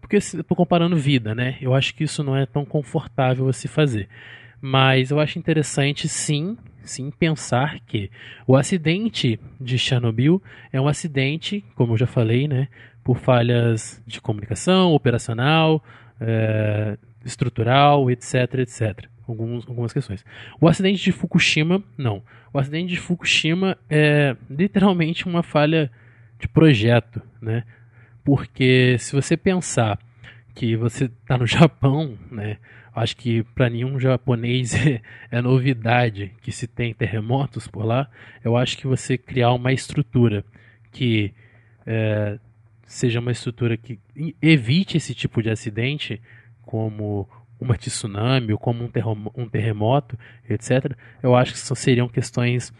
porque 0.00 0.16
estou 0.16 0.56
comparando 0.56 0.96
vida, 0.96 1.34
né? 1.34 1.58
Eu 1.60 1.74
acho 1.74 1.94
que 1.94 2.04
isso 2.04 2.22
não 2.22 2.36
é 2.36 2.46
tão 2.46 2.64
confortável 2.64 3.48
a 3.48 3.52
se 3.52 3.68
fazer. 3.68 4.08
Mas 4.60 5.10
eu 5.10 5.20
acho 5.20 5.38
interessante 5.38 6.08
sim 6.08 6.56
sim 6.86 7.10
pensar 7.10 7.80
que 7.80 8.10
o 8.46 8.56
acidente 8.56 9.38
de 9.60 9.78
Chernobyl 9.78 10.42
é 10.72 10.80
um 10.80 10.88
acidente, 10.88 11.64
como 11.74 11.94
eu 11.94 11.98
já 11.98 12.06
falei, 12.06 12.48
né, 12.48 12.68
por 13.04 13.18
falhas 13.18 14.02
de 14.06 14.20
comunicação, 14.20 14.92
operacional, 14.92 15.82
é, 16.20 16.96
estrutural, 17.24 18.10
etc, 18.10 18.54
etc. 18.58 19.06
Alguns, 19.28 19.66
algumas 19.66 19.92
questões. 19.92 20.24
O 20.60 20.68
acidente 20.68 21.02
de 21.02 21.12
Fukushima, 21.12 21.82
não. 21.98 22.22
O 22.52 22.58
acidente 22.58 22.94
de 22.94 23.00
Fukushima 23.00 23.76
é 23.90 24.36
literalmente 24.48 25.26
uma 25.26 25.42
falha 25.42 25.90
de 26.38 26.48
projeto, 26.48 27.20
né? 27.40 27.64
Porque 28.24 28.96
se 28.98 29.14
você 29.14 29.36
pensar 29.36 29.98
que 30.54 30.76
você 30.76 31.04
está 31.04 31.36
no 31.36 31.46
Japão, 31.46 32.18
né? 32.30 32.58
Acho 32.96 33.14
que 33.14 33.42
para 33.54 33.68
nenhum 33.68 34.00
japonês 34.00 34.72
é, 34.86 35.02
é, 35.30 35.42
novidade 35.42 36.32
que 36.40 36.50
se 36.50 36.66
tem 36.66 36.94
terremotos 36.94 37.68
por 37.68 37.84
lá. 37.84 38.10
Eu 38.42 38.56
acho 38.56 38.78
que 38.78 38.86
você 38.86 39.18
criar 39.18 39.52
uma 39.52 39.70
estrutura 39.70 40.42
que 40.90 41.34
é, 41.86 42.38
seja 42.86 43.20
uma 43.20 43.32
estrutura 43.32 43.76
que 43.76 44.00
evite 44.40 44.96
esse 44.96 45.14
tipo 45.14 45.42
de 45.42 45.50
acidente, 45.50 46.22
como 46.62 47.28
uma 47.60 47.76
tsunami 47.76 48.54
ou 48.54 48.58
como 48.58 48.90
um, 49.36 49.48
terremoto, 49.48 50.18
etc. 50.48 50.96
Eu 51.22 51.36
acho 51.36 51.52
que 51.52 51.58
seriam 51.58 52.08
questões 52.08 52.72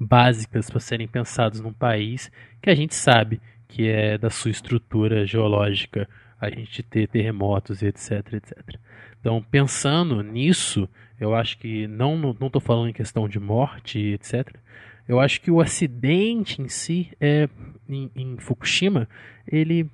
básicas 0.00 0.70
para 0.70 0.80
serem 0.80 1.06
pensadas 1.06 1.60
num 1.60 1.74
país 1.74 2.32
que 2.62 2.70
a 2.70 2.74
gente 2.74 2.94
sabe 2.94 3.38
que 3.68 3.86
é 3.86 4.16
da 4.16 4.30
sua 4.30 4.50
estrutura 4.50 5.26
geológica 5.26 6.08
a 6.40 6.48
gente 6.48 6.82
ter 6.82 7.06
terremotos, 7.08 7.82
etc, 7.82 8.32
etc. 8.32 8.78
Então, 9.20 9.44
pensando 9.50 10.22
nisso, 10.22 10.88
eu 11.20 11.34
acho 11.34 11.58
que 11.58 11.86
não 11.86 12.16
não 12.16 12.46
estou 12.46 12.60
falando 12.60 12.88
em 12.88 12.92
questão 12.92 13.28
de 13.28 13.40
morte, 13.40 13.98
etc. 13.98 14.56
Eu 15.08 15.18
acho 15.18 15.40
que 15.40 15.50
o 15.50 15.60
acidente 15.60 16.60
em 16.60 16.68
si, 16.68 17.08
é, 17.20 17.48
em, 17.88 18.10
em 18.14 18.36
Fukushima, 18.36 19.08
ele, 19.46 19.90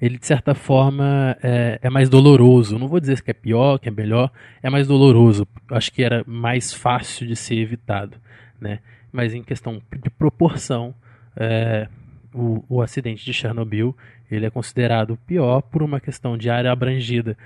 ele 0.00 0.18
de 0.18 0.26
certa 0.26 0.54
forma 0.54 1.36
é, 1.42 1.78
é, 1.82 1.90
mais 1.90 2.08
doloroso. 2.10 2.78
não 2.78 2.86
vou 2.86 3.00
dizer 3.00 3.22
que 3.22 3.30
é 3.30 3.34
pior, 3.34 3.78
que 3.78 3.88
é 3.88 3.92
melhor, 3.92 4.30
é 4.62 4.68
mais 4.68 4.86
doloroso. 4.86 5.48
Acho 5.70 5.90
que 5.90 6.02
era 6.02 6.22
mais 6.26 6.72
fácil 6.72 7.26
de 7.26 7.34
ser 7.34 7.56
evitado, 7.56 8.18
né? 8.60 8.80
Mas 9.10 9.32
em 9.32 9.42
questão 9.42 9.80
de 10.02 10.10
proporção, 10.10 10.94
é, 11.36 11.88
o, 12.34 12.62
o 12.68 12.82
acidente 12.82 13.24
de 13.24 13.32
Chernobyl 13.32 13.96
ele 14.30 14.46
é 14.46 14.50
considerado 14.50 15.16
pior 15.26 15.62
por 15.62 15.82
uma 15.82 16.00
questão 16.00 16.36
de 16.36 16.50
área 16.50 16.72
abrangida 16.72 17.36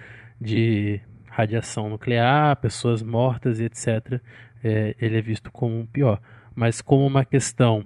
de 0.40 1.01
radiação 1.27 1.89
nuclear, 1.89 2.56
pessoas 2.56 3.02
mortas 3.02 3.60
e 3.60 3.65
etc., 3.65 4.20
é, 4.62 4.94
ele 5.01 5.19
é 5.19 5.20
visto 5.20 5.51
como 5.52 5.86
pior. 5.86 6.20
Mas 6.55 6.81
como 6.81 7.06
uma 7.06 7.24
questão 7.24 7.85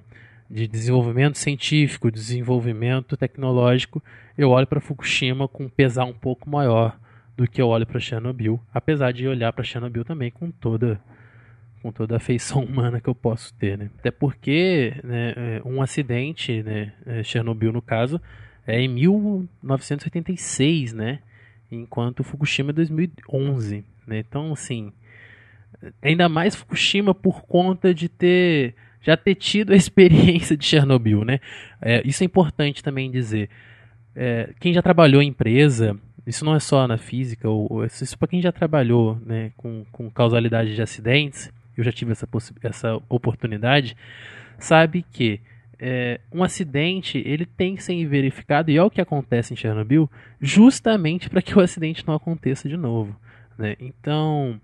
de 0.50 0.66
desenvolvimento 0.66 1.38
científico, 1.38 2.10
desenvolvimento 2.10 3.16
tecnológico, 3.16 4.02
eu 4.36 4.50
olho 4.50 4.66
para 4.66 4.80
Fukushima 4.80 5.48
com 5.48 5.64
um 5.64 5.68
pesar 5.68 6.04
um 6.04 6.12
pouco 6.12 6.48
maior 6.48 6.98
do 7.36 7.48
que 7.48 7.60
eu 7.60 7.68
olho 7.68 7.86
para 7.86 8.00
Chernobyl, 8.00 8.60
apesar 8.72 9.12
de 9.12 9.26
olhar 9.26 9.52
para 9.52 9.64
Chernobyl 9.64 10.04
também 10.04 10.30
com 10.30 10.50
toda 10.50 11.00
com 11.82 11.90
toda 11.90 12.14
a 12.14 12.18
afeição 12.18 12.62
humana 12.64 13.00
que 13.00 13.08
eu 13.08 13.14
posso 13.14 13.52
ter, 13.54 13.76
né? 13.76 13.90
Até 13.98 14.10
porque 14.10 14.94
né, 15.02 15.34
é, 15.36 15.60
um 15.64 15.82
acidente, 15.82 16.62
né, 16.62 16.92
é, 17.04 17.24
Chernobyl 17.24 17.72
no 17.72 17.82
caso, 17.82 18.20
é 18.64 18.80
em 18.80 18.88
1986, 18.88 20.92
né? 20.92 21.18
Enquanto 21.74 22.22
Fukushima 22.22 22.70
é 22.70 22.72
2011, 22.74 23.84
né? 24.06 24.18
Então, 24.18 24.52
assim, 24.52 24.92
ainda 26.02 26.28
mais 26.28 26.54
Fukushima 26.54 27.14
por 27.14 27.42
conta 27.42 27.94
de 27.94 28.08
ter 28.08 28.74
já 29.00 29.16
ter 29.16 29.34
tido 29.34 29.72
a 29.72 29.76
experiência 29.76 30.56
de 30.56 30.64
Chernobyl, 30.64 31.24
né? 31.24 31.40
É, 31.80 32.02
isso 32.06 32.22
é 32.22 32.26
importante 32.26 32.82
também 32.82 33.10
dizer. 33.10 33.48
É, 34.14 34.50
quem 34.60 34.72
já 34.72 34.82
trabalhou 34.82 35.22
em 35.22 35.28
empresa, 35.28 35.98
isso 36.26 36.44
não 36.44 36.54
é 36.54 36.60
só 36.60 36.86
na 36.86 36.98
física, 36.98 37.48
ou, 37.48 37.66
ou 37.70 37.84
isso 37.84 38.18
para 38.18 38.28
quem 38.28 38.42
já 38.42 38.52
trabalhou 38.52 39.18
né, 39.24 39.52
com, 39.56 39.84
com 39.90 40.10
causalidade 40.10 40.74
de 40.74 40.82
acidentes, 40.82 41.50
eu 41.76 41.82
já 41.82 41.90
tive 41.90 42.12
essa, 42.12 42.28
essa 42.62 42.96
oportunidade, 43.08 43.96
sabe 44.58 45.04
que 45.10 45.40
é, 45.84 46.20
um 46.32 46.44
acidente 46.44 47.20
ele 47.26 47.44
tem 47.44 47.74
que 47.74 47.82
ser 47.82 48.06
verificado, 48.06 48.70
e 48.70 48.76
é 48.76 48.82
o 48.82 48.88
que 48.88 49.00
acontece 49.00 49.52
em 49.52 49.56
Chernobyl, 49.56 50.08
justamente 50.40 51.28
para 51.28 51.42
que 51.42 51.58
o 51.58 51.60
acidente 51.60 52.06
não 52.06 52.14
aconteça 52.14 52.68
de 52.68 52.76
novo. 52.76 53.16
Né? 53.58 53.74
Então, 53.80 54.60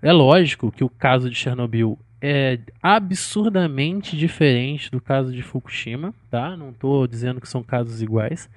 é 0.00 0.10
lógico 0.10 0.72
que 0.72 0.82
o 0.82 0.88
caso 0.88 1.28
de 1.28 1.36
Chernobyl 1.36 1.98
é 2.22 2.58
absurdamente 2.82 4.16
diferente 4.16 4.90
do 4.90 4.98
caso 4.98 5.30
de 5.30 5.42
Fukushima, 5.42 6.14
tá? 6.30 6.56
Não 6.56 6.70
estou 6.70 7.06
dizendo 7.06 7.38
que 7.38 7.48
são 7.48 7.62
casos 7.62 8.00
iguais, 8.00 8.48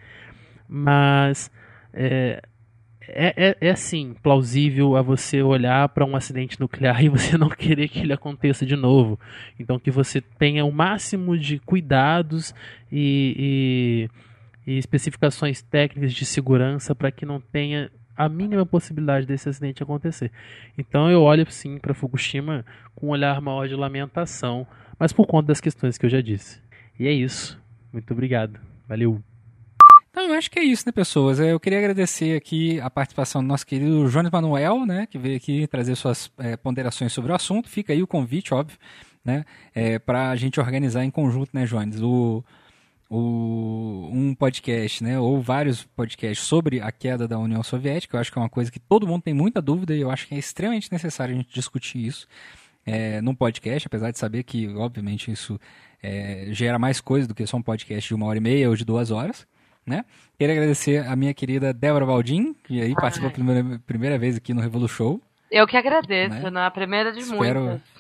mas 0.70 1.52
é, 1.94 2.42
é, 3.08 3.34
é, 3.50 3.58
é 3.62 3.70
assim, 3.70 4.16
plausível 4.22 4.96
a 4.96 5.02
você 5.02 5.42
olhar 5.42 5.90
para 5.90 6.06
um 6.06 6.16
acidente 6.16 6.60
nuclear 6.60 7.02
e 7.04 7.10
você 7.10 7.38
não 7.38 7.50
querer 7.50 7.88
que 7.88 8.00
ele 8.00 8.14
aconteça 8.14 8.66
de 8.66 8.76
novo. 8.76 9.20
Então 9.60 9.80
que 9.80 9.92
você 9.92 10.22
tenha 10.22 10.66
o 10.66 10.72
máximo 10.72 11.38
de 11.38 11.60
cuidados 11.60 12.54
e, 12.92 14.10
e, 14.68 14.72
e 14.74 14.78
especificações 14.78 15.62
técnicas 15.62 16.14
de 16.14 16.26
segurança 16.26 16.96
para 16.96 17.12
que 17.12 17.26
não 17.26 17.40
tenha 17.40 17.92
a 18.18 18.30
mínima 18.30 18.66
possibilidade 18.66 19.26
desse 19.26 19.50
acidente 19.50 19.84
acontecer. 19.84 20.32
Então 20.78 21.12
eu 21.12 21.22
olho 21.22 21.46
sim 21.52 21.78
para 21.78 21.94
Fukushima 21.94 22.66
com 22.96 23.08
um 23.08 23.10
olhar 23.10 23.42
maior 23.42 23.68
de 23.68 23.76
lamentação, 23.76 24.66
mas 24.98 25.12
por 25.12 25.28
conta 25.28 25.48
das 25.48 25.60
questões 25.60 25.98
que 25.98 26.06
eu 26.06 26.10
já 26.10 26.22
disse. 26.22 26.62
E 26.98 27.08
é 27.08 27.12
isso. 27.12 27.62
Muito 27.92 28.12
obrigado. 28.12 28.60
Valeu. 28.88 29.22
Então, 30.16 30.30
eu 30.30 30.34
acho 30.36 30.50
que 30.50 30.58
é 30.58 30.64
isso, 30.64 30.84
né, 30.86 30.94
pessoas? 30.94 31.42
Eu 31.42 31.60
queria 31.60 31.78
agradecer 31.78 32.38
aqui 32.38 32.80
a 32.80 32.90
participação 32.90 33.42
do 33.42 33.48
nosso 33.50 33.68
querido 33.68 34.10
Jones 34.10 34.32
Manuel, 34.32 34.86
né, 34.86 35.06
que 35.06 35.18
veio 35.18 35.36
aqui 35.36 35.68
trazer 35.68 35.94
suas 35.98 36.32
é, 36.38 36.56
ponderações 36.56 37.12
sobre 37.12 37.34
o 37.34 37.36
assunto. 37.36 37.68
Fica 37.68 37.92
aí 37.92 38.02
o 38.02 38.08
convite, 38.08 38.54
óbvio, 38.54 38.78
né, 39.26 39.44
é, 39.74 40.00
para 40.00 40.30
a 40.30 40.36
gente 40.38 40.58
organizar 40.58 41.04
em 41.04 41.12
conjunto, 41.12 41.50
né, 41.52 41.66
Jones, 41.66 42.00
o, 42.02 42.42
o, 43.10 44.10
um 44.10 44.34
podcast, 44.34 45.04
né, 45.04 45.20
ou 45.20 45.42
vários 45.42 45.84
podcasts 45.84 46.48
sobre 46.48 46.80
a 46.80 46.94
queda 46.94 47.28
da 47.28 47.38
União 47.38 47.62
Soviética. 47.62 48.16
Eu 48.16 48.22
acho 48.22 48.32
que 48.32 48.40
é 48.40 48.42
uma 48.42 48.50
coisa 48.50 48.72
que 48.72 48.80
todo 48.80 49.06
mundo 49.06 49.24
tem 49.24 49.34
muita 49.34 49.62
dúvida 49.62 49.94
e 49.94 50.00
eu 50.00 50.10
acho 50.10 50.30
que 50.30 50.36
é 50.36 50.38
extremamente 50.38 50.90
necessário 50.94 51.36
a 51.36 51.38
gente 51.38 51.54
discutir 51.54 52.08
isso 52.08 52.26
é, 52.86 53.20
num 53.20 53.36
podcast, 53.36 53.86
apesar 53.86 54.12
de 54.12 54.18
saber 54.18 54.44
que, 54.44 54.66
obviamente, 54.78 55.30
isso 55.30 55.60
é, 56.02 56.48
gera 56.52 56.80
mais 56.80 57.02
coisa 57.02 57.28
do 57.28 57.36
que 57.36 57.46
só 57.46 57.58
um 57.58 57.62
podcast 57.62 58.08
de 58.08 58.16
uma 58.16 58.28
hora 58.28 58.38
e 58.38 58.42
meia 58.42 58.70
ou 58.70 58.78
de 58.78 58.86
duas 58.86 59.12
horas. 59.12 59.46
Né? 59.86 60.04
Queria 60.38 60.56
agradecer 60.56 61.06
a 61.06 61.16
minha 61.16 61.34
querida 61.34 61.74
Débora 61.74 62.06
Baldin, 62.06 62.56
que 62.64 62.82
aí 62.82 62.94
participou 62.96 63.30
pela 63.30 63.46
primeira, 63.46 63.80
primeira 63.86 64.18
vez 64.18 64.36
aqui 64.36 64.54
no 64.54 64.62
Revolu 64.62 64.88
Show. 64.88 65.22
Eu 65.52 65.68
que 65.68 65.78
agradeço, 65.78 66.42
né? 66.42 66.50
na 66.50 66.72
primeira 66.72 67.12
de 67.12 67.20
Espero... 67.20 67.62
muitas. 67.62 67.95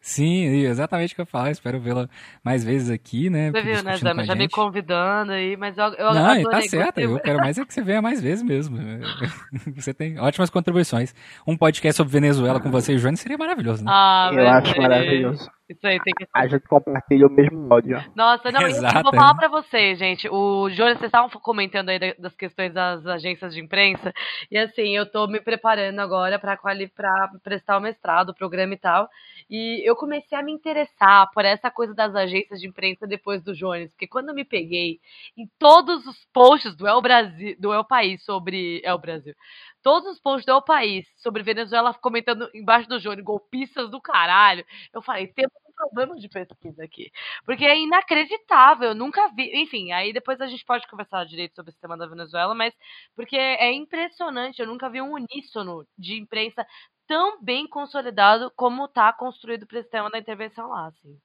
Sim, 0.00 0.46
exatamente 0.64 1.12
o 1.12 1.14
que 1.14 1.20
eu 1.20 1.26
falo. 1.26 1.48
Espero 1.48 1.78
vê-la 1.78 2.08
mais 2.42 2.64
vezes 2.64 2.88
aqui, 2.88 3.28
né? 3.28 3.50
Você 3.50 3.60
viu, 3.60 3.82
né, 3.82 3.96
Zama? 3.98 4.24
Já 4.24 4.34
me 4.34 4.48
convidando 4.48 5.32
aí, 5.32 5.56
mas 5.58 5.76
eu, 5.76 5.84
eu 5.94 6.14
Não, 6.14 6.42
tá 6.44 6.62
certo. 6.62 6.98
Eu 6.98 7.20
quero 7.20 7.38
mais 7.38 7.58
é 7.58 7.64
que 7.66 7.74
você 7.74 7.82
venha 7.82 8.00
mais 8.00 8.20
vezes 8.20 8.42
mesmo. 8.42 8.78
Você 9.76 9.92
tem 9.92 10.18
ótimas 10.18 10.48
contribuições. 10.48 11.14
Um 11.46 11.56
podcast 11.56 11.96
sobre 11.96 12.12
Venezuela 12.12 12.60
com 12.60 12.70
você 12.70 12.94
e 12.94 12.98
Joane 12.98 13.16
seria 13.16 13.36
maravilhoso, 13.36 13.84
né? 13.84 13.90
Ah, 13.92 14.30
eu 14.32 14.48
acho 14.48 14.80
maravilhoso. 14.80 15.50
Isso 15.70 15.86
aí 15.86 16.00
tem 16.00 16.12
que 16.16 16.26
A 16.34 16.48
gente 16.48 16.66
compartilha 16.66 17.28
o 17.28 17.30
mesmo 17.30 17.72
ódio. 17.72 18.02
Nossa, 18.16 18.50
não, 18.50 18.62
Exato, 18.62 18.98
eu 18.98 19.02
vou 19.04 19.14
falar 19.14 19.34
pra 19.36 19.48
vocês, 19.48 19.96
gente. 19.98 20.28
O 20.28 20.68
Jonas, 20.70 20.98
vocês 20.98 21.08
estavam 21.08 21.28
comentando 21.40 21.90
aí 21.90 22.14
das 22.18 22.34
questões 22.34 22.72
das 22.72 23.06
agências 23.06 23.54
de 23.54 23.60
imprensa. 23.60 24.12
E 24.50 24.58
assim, 24.58 24.96
eu 24.96 25.08
tô 25.08 25.28
me 25.28 25.40
preparando 25.40 26.00
agora 26.00 26.40
pra, 26.40 26.56
pra 26.56 27.30
prestar 27.44 27.78
o 27.78 27.80
mestrado, 27.80 28.30
o 28.30 28.34
programa 28.34 28.74
e 28.74 28.78
tal. 28.78 29.08
E 29.50 29.82
eu 29.84 29.96
comecei 29.96 30.38
a 30.38 30.42
me 30.42 30.52
interessar 30.52 31.28
por 31.32 31.44
essa 31.44 31.70
coisa 31.72 31.92
das 31.92 32.14
agências 32.14 32.60
de 32.60 32.68
imprensa 32.68 33.04
depois 33.06 33.42
do 33.42 33.52
Jones. 33.52 33.90
Porque 33.90 34.06
quando 34.06 34.28
eu 34.28 34.34
me 34.34 34.44
peguei 34.44 35.00
em 35.36 35.46
todos 35.58 36.06
os 36.06 36.24
posts 36.32 36.76
do 36.76 36.86
El 36.86 37.02
Brasil, 37.02 37.56
do 37.58 37.74
El 37.74 37.84
País 37.84 38.22
sobre 38.24 38.80
El 38.84 38.98
Brasil, 38.98 39.34
todos 39.82 40.12
os 40.12 40.20
posts 40.20 40.46
do 40.46 40.62
país 40.62 41.06
sobre 41.16 41.42
Venezuela 41.42 41.92
comentando 41.94 42.48
embaixo 42.54 42.88
do 42.88 43.00
Johnny, 43.00 43.22
golpistas 43.22 43.90
do 43.90 44.00
caralho. 44.00 44.64
Eu 44.92 45.02
falei, 45.02 45.26
temos 45.28 45.52
um 45.68 45.72
problema 45.72 46.16
de 46.16 46.28
pesquisa 46.28 46.84
aqui. 46.84 47.10
Porque 47.44 47.64
é 47.64 47.76
inacreditável, 47.78 48.90
eu 48.90 48.94
nunca 48.94 49.28
vi. 49.34 49.50
Enfim, 49.60 49.90
aí 49.92 50.12
depois 50.12 50.40
a 50.40 50.46
gente 50.46 50.64
pode 50.64 50.86
conversar 50.88 51.24
direito 51.24 51.56
sobre 51.56 51.70
o 51.70 51.72
sistema 51.72 51.96
da 51.96 52.06
Venezuela, 52.06 52.54
mas 52.54 52.72
porque 53.16 53.36
é 53.36 53.72
impressionante, 53.72 54.60
eu 54.60 54.66
nunca 54.66 54.88
vi 54.88 55.00
um 55.02 55.14
uníssono 55.14 55.84
de 55.98 56.20
imprensa 56.20 56.64
tão 57.10 57.42
bem 57.42 57.66
consolidado 57.66 58.52
como 58.54 58.84
está 58.84 59.12
construído 59.12 59.64
o 59.64 59.68
sistema 59.68 60.08
da 60.08 60.20
intervenção 60.20 60.68
lá, 60.68 60.86
assim. 60.86 61.18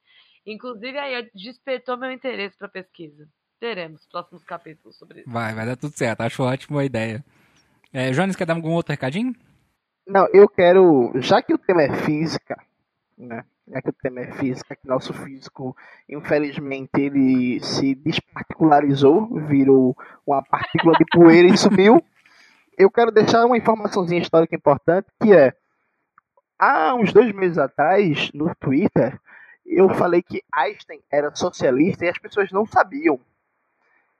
Inclusive, 0.43 0.97
aí 0.97 1.29
despertou 1.35 1.95
meu 1.95 2.11
interesse 2.11 2.57
para 2.57 2.67
pesquisa. 2.67 3.27
Teremos 3.59 4.03
próximos 4.07 4.43
capítulos 4.43 4.97
sobre 4.97 5.19
isso. 5.19 5.29
Vai, 5.29 5.53
vai 5.53 5.63
dar 5.63 5.75
tudo 5.75 5.95
certo. 5.95 6.21
Acho 6.21 6.41
ótima 6.41 6.81
a 6.81 6.85
ideia. 6.85 7.23
É, 7.93 8.09
Jones, 8.09 8.35
quer 8.35 8.47
dar 8.47 8.55
algum 8.55 8.71
outro 8.71 8.93
recadinho? 8.93 9.35
Não, 10.07 10.27
eu 10.33 10.49
quero, 10.49 11.11
já 11.17 11.39
que 11.39 11.53
o 11.53 11.57
tema 11.57 11.83
é 11.83 11.93
física, 11.97 12.59
né? 13.15 13.45
Já 13.67 13.79
que 13.79 13.89
o 13.89 13.93
tema 13.93 14.21
é 14.21 14.31
física, 14.31 14.75
que 14.75 14.87
nosso 14.87 15.13
físico, 15.13 15.77
infelizmente, 16.09 16.89
ele 16.97 17.59
se 17.63 17.93
desparticularizou, 17.93 19.27
virou 19.47 19.95
uma 20.25 20.41
partícula 20.41 20.93
de 20.97 21.05
poeira 21.11 21.47
e 21.47 21.55
sumiu. 21.55 22.03
Eu 22.75 22.89
quero 22.89 23.11
deixar 23.11 23.45
uma 23.45 23.57
informaçãozinha 23.57 24.21
histórica 24.21 24.55
importante, 24.55 25.07
que 25.21 25.31
é, 25.31 25.53
há 26.65 26.95
uns 26.95 27.13
dois 27.13 27.31
meses 27.31 27.57
atrás, 27.57 28.31
no 28.33 28.53
Twitter, 28.55 29.19
eu 29.65 29.89
falei 29.89 30.21
que 30.21 30.43
Einstein 30.51 31.01
era 31.11 31.33
socialista 31.35 32.05
e 32.05 32.09
as 32.09 32.17
pessoas 32.17 32.51
não 32.51 32.65
sabiam. 32.65 33.19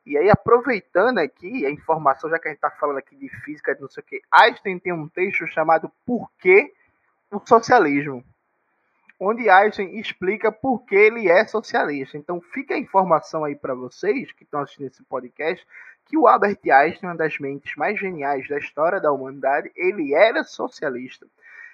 E 0.06 0.16
aí, 0.18 0.30
aproveitando 0.30 1.18
aqui 1.18 1.66
a 1.66 1.72
informação, 1.72 2.30
já 2.30 2.38
que 2.38 2.48
a 2.48 2.52
gente 2.52 2.58
está 2.58 2.70
falando 2.70 2.98
aqui 2.98 3.16
de 3.16 3.28
física, 3.42 3.74
de 3.74 3.82
não 3.82 3.90
sei 3.90 4.04
o 4.04 4.06
que, 4.06 4.22
Einstein 4.32 4.78
tem 4.78 4.94
um 4.94 5.08
texto 5.08 5.48
chamado 5.48 5.92
Por 6.06 6.30
que 6.38 6.72
o 7.32 7.42
Socialismo? 7.44 8.24
Onde 9.20 9.50
Einstein 9.50 9.98
explica 9.98 10.52
por 10.52 10.86
que 10.86 10.96
ele 10.96 11.28
é 11.28 11.48
socialista. 11.48 12.18
Então, 12.18 12.40
fica 12.40 12.76
a 12.76 12.78
informação 12.78 13.44
aí 13.44 13.56
para 13.56 13.74
vocês 13.74 14.32
que 14.32 14.44
estão 14.44 14.60
assistindo 14.60 14.88
esse 14.88 15.04
podcast, 15.04 15.66
que 16.06 16.18
o 16.18 16.28
Albert 16.28 16.60
Einstein, 16.70 17.10
uma 17.10 17.16
das 17.16 17.40
mentes 17.40 17.76
mais 17.76 18.00
geniais 18.00 18.48
da 18.48 18.60
história 18.60 19.02
da 19.02 19.12
humanidade, 19.12 19.72
ele 19.76 20.14
era 20.14 20.44
socialista. 20.44 21.26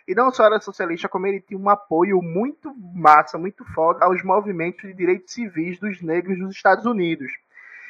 E 0.08 0.16
não 0.16 0.32
só 0.32 0.46
era 0.46 0.60
socialista, 0.60 1.08
como 1.08 1.28
ele 1.28 1.40
tinha 1.40 1.60
um 1.60 1.70
apoio 1.70 2.22
muito 2.22 2.74
massa, 2.94 3.38
muito 3.38 3.64
foda 3.74 4.06
aos 4.06 4.24
movimentos 4.24 4.82
de 4.82 4.94
direitos 4.94 5.34
civis 5.34 5.80
dos 5.80 6.02
negros 6.02 6.40
dos 6.40 6.56
Estados 6.56 6.86
Unidos. 6.86 7.32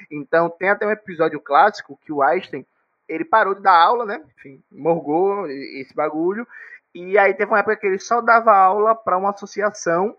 Então 0.10 0.50
tem 0.50 0.70
até 0.70 0.86
um 0.86 0.92
episódio 0.92 1.40
clássico 1.40 2.00
que 2.06 2.12
o 2.12 2.22
Einstein 2.22 2.66
ele 3.08 3.26
parou 3.26 3.54
de 3.54 3.62
dar 3.62 3.78
aula, 3.78 4.06
né? 4.06 4.22
Enfim, 4.38 4.62
morgou 4.72 5.48
esse 5.48 5.94
bagulho. 5.94 6.48
E 6.94 7.18
aí 7.18 7.34
teve 7.34 7.52
uma 7.52 7.60
época 7.60 7.76
que 7.76 7.88
ele 7.88 8.00
só 8.00 8.22
dava 8.22 8.56
aula 8.56 8.96
para 8.96 9.18
uma 9.18 9.32
associação 9.32 10.16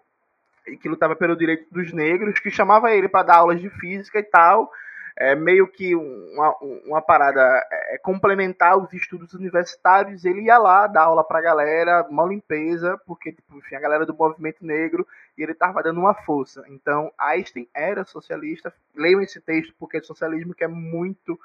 que 0.81 0.89
lutava 0.89 1.17
pelo 1.17 1.37
direito 1.37 1.67
dos 1.71 1.93
negros, 1.93 2.39
que 2.39 2.51
chamava 2.51 2.93
ele 2.93 3.09
para 3.09 3.25
dar 3.25 3.37
aulas 3.37 3.61
de 3.61 3.69
física 3.69 4.19
e 4.19 4.23
tal 4.23 4.71
é, 5.17 5.35
meio 5.35 5.69
que 5.69 5.95
uma, 5.95 6.57
uma 6.87 7.03
parada 7.03 7.41
é, 7.71 7.99
complementar 7.99 8.79
os 8.79 8.93
estudos 8.93 9.35
universitários, 9.35 10.25
ele 10.25 10.43
ia 10.43 10.59
lá 10.59 10.87
dar 10.87 11.03
aula 11.03 11.23
pra 11.23 11.41
galera, 11.41 12.07
uma 12.09 12.27
limpeza, 12.27 12.99
porque, 13.07 13.33
tipo, 13.33 13.57
enfim, 13.59 13.75
a 13.75 13.81
galera 13.81 14.07
do 14.07 14.15
movimento 14.15 14.65
negro, 14.65 15.07
e 15.37 15.43
ele 15.43 15.55
tava 15.55 15.83
dando 15.83 16.01
uma 16.01 16.15
força. 16.15 16.65
Então, 16.69 17.13
Einstein 17.19 17.69
era 17.75 18.05
socialista, 18.05 18.73
leiam 18.95 19.21
esse 19.21 19.41
texto, 19.41 19.75
porque 19.79 19.99
é 19.99 20.03
socialismo 20.03 20.55
que 20.55 20.65
é 20.65 20.69
muito, 20.69 21.39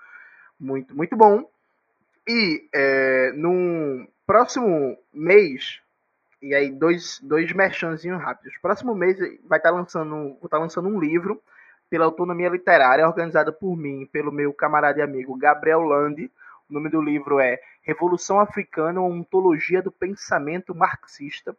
muito, 0.60 0.96
muito 0.96 1.16
bom. 1.16 1.50
E 2.28 2.68
é, 2.74 3.32
no 3.34 4.08
próximo 4.26 4.98
mês, 5.14 5.82
e 6.42 6.54
aí 6.54 6.72
dois, 6.72 7.20
dois 7.22 7.52
merchanzinhos 7.54 8.22
rápidos, 8.22 8.58
próximo 8.62 8.94
mês 8.94 9.18
vai 9.46 9.60
estar 9.60 9.70
tá 9.70 9.72
lançando, 9.72 10.38
tá 10.50 10.58
lançando 10.58 10.88
um 10.88 11.00
livro 11.00 11.42
pela 11.90 12.06
autonomia 12.06 12.50
literária, 12.50 13.08
organizada 13.08 13.52
por 13.52 13.76
mim 13.76 14.02
e 14.02 14.06
pelo 14.06 14.32
meu 14.32 14.54
camarada 14.54 15.00
e 15.00 15.02
amigo 15.02 15.38
Gabriel 15.38 15.82
Landi. 15.82 16.32
O 16.70 16.74
nome 16.74 16.90
do 16.90 17.02
livro 17.02 17.40
é 17.40 17.60
Revolução 17.82 18.40
Africana, 18.40 19.00
uma 19.00 19.16
ontologia 19.16 19.82
do 19.82 19.92
pensamento 19.92 20.76
marxista. 20.76 21.56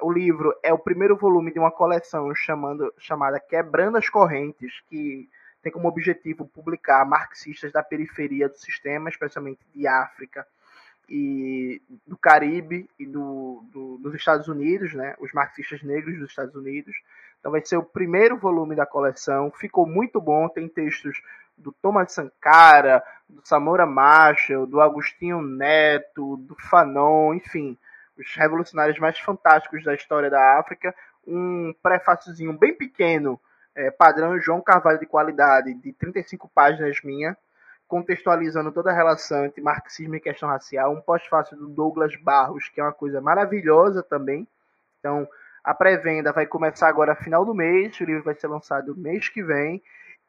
O 0.00 0.12
livro 0.12 0.54
é 0.62 0.72
o 0.72 0.78
primeiro 0.78 1.16
volume 1.16 1.52
de 1.52 1.58
uma 1.58 1.70
coleção 1.70 2.34
chamando, 2.34 2.92
chamada 2.98 3.40
Quebrando 3.40 3.96
as 3.96 4.08
Correntes, 4.08 4.80
que 4.88 5.28
tem 5.62 5.72
como 5.72 5.88
objetivo 5.88 6.46
publicar 6.46 7.04
marxistas 7.06 7.72
da 7.72 7.82
periferia 7.82 8.48
do 8.48 8.56
sistema, 8.56 9.08
especialmente 9.08 9.60
de 9.74 9.86
África 9.86 10.46
e 11.08 11.80
do 12.06 12.16
Caribe 12.16 12.88
e 12.98 13.06
do, 13.06 13.62
do, 13.72 13.98
dos 13.98 14.14
Estados 14.14 14.48
Unidos, 14.48 14.92
né? 14.94 15.14
os 15.20 15.32
marxistas 15.32 15.82
negros 15.82 16.18
dos 16.18 16.30
Estados 16.30 16.54
Unidos. 16.54 16.94
Então 17.42 17.50
vai 17.50 17.60
ser 17.60 17.76
o 17.76 17.82
primeiro 17.82 18.36
volume 18.36 18.76
da 18.76 18.86
coleção. 18.86 19.50
Ficou 19.50 19.84
muito 19.84 20.20
bom, 20.20 20.48
tem 20.48 20.68
textos 20.68 21.20
do 21.58 21.72
Thomas 21.72 22.12
Sankara, 22.12 23.02
do 23.28 23.40
Samora 23.44 23.84
Machel, 23.84 24.64
do 24.64 24.80
Agostinho 24.80 25.42
Neto, 25.42 26.36
do 26.36 26.54
Fanon, 26.54 27.34
enfim, 27.34 27.76
os 28.16 28.32
revolucionários 28.36 28.96
mais 29.00 29.18
fantásticos 29.18 29.82
da 29.82 29.92
história 29.92 30.30
da 30.30 30.56
África. 30.56 30.94
Um 31.26 31.74
prefáciozinho 31.82 32.56
bem 32.56 32.76
pequeno, 32.76 33.40
é, 33.74 33.90
padrão 33.90 34.40
João 34.40 34.60
Carvalho 34.60 35.00
de 35.00 35.06
qualidade, 35.06 35.74
de 35.74 35.92
35 35.94 36.48
páginas 36.48 37.00
minha, 37.02 37.36
contextualizando 37.88 38.70
toda 38.70 38.92
a 38.92 38.94
relação 38.94 39.46
entre 39.46 39.60
marxismo 39.60 40.14
e 40.14 40.20
questão 40.20 40.48
racial. 40.48 40.92
Um 40.92 41.00
pós-fácil 41.00 41.56
do 41.56 41.66
Douglas 41.66 42.14
Barros, 42.14 42.68
que 42.68 42.80
é 42.80 42.84
uma 42.84 42.92
coisa 42.92 43.20
maravilhosa 43.20 44.00
também. 44.00 44.46
Então, 45.00 45.26
a 45.64 45.74
pré-venda 45.74 46.32
vai 46.32 46.46
começar 46.46 46.88
agora 46.88 47.14
final 47.14 47.44
do 47.44 47.54
mês, 47.54 47.98
o 48.00 48.04
livro 48.04 48.24
vai 48.24 48.34
ser 48.34 48.48
lançado 48.48 48.96
mês 48.96 49.28
que 49.28 49.42
vem. 49.42 49.82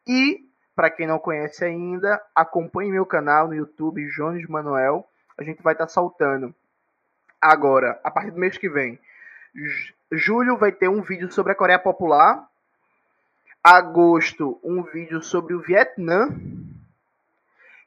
E, 0.06 0.40
para 0.76 0.90
quem 0.90 1.06
não 1.06 1.18
conhece 1.18 1.64
ainda, 1.64 2.22
acompanhe 2.34 2.90
meu 2.90 3.04
canal 3.04 3.48
no 3.48 3.54
YouTube, 3.54 4.08
Jones 4.10 4.46
Manuel. 4.48 5.08
A 5.36 5.42
gente 5.42 5.62
vai 5.62 5.74
estar 5.74 5.86
tá 5.86 5.92
soltando 5.92 6.54
agora, 7.40 8.00
a 8.04 8.10
partir 8.10 8.30
do 8.30 8.38
mês 8.38 8.56
que 8.56 8.68
vem. 8.68 8.98
Julho 10.12 10.56
vai 10.56 10.72
ter 10.72 10.88
um 10.88 11.02
vídeo 11.02 11.30
sobre 11.30 11.52
a 11.52 11.56
Coreia 11.56 11.78
Popular. 11.78 12.46
Agosto, 13.62 14.60
um 14.62 14.82
vídeo 14.82 15.22
sobre 15.22 15.54
o 15.54 15.60
Vietnã 15.60 16.28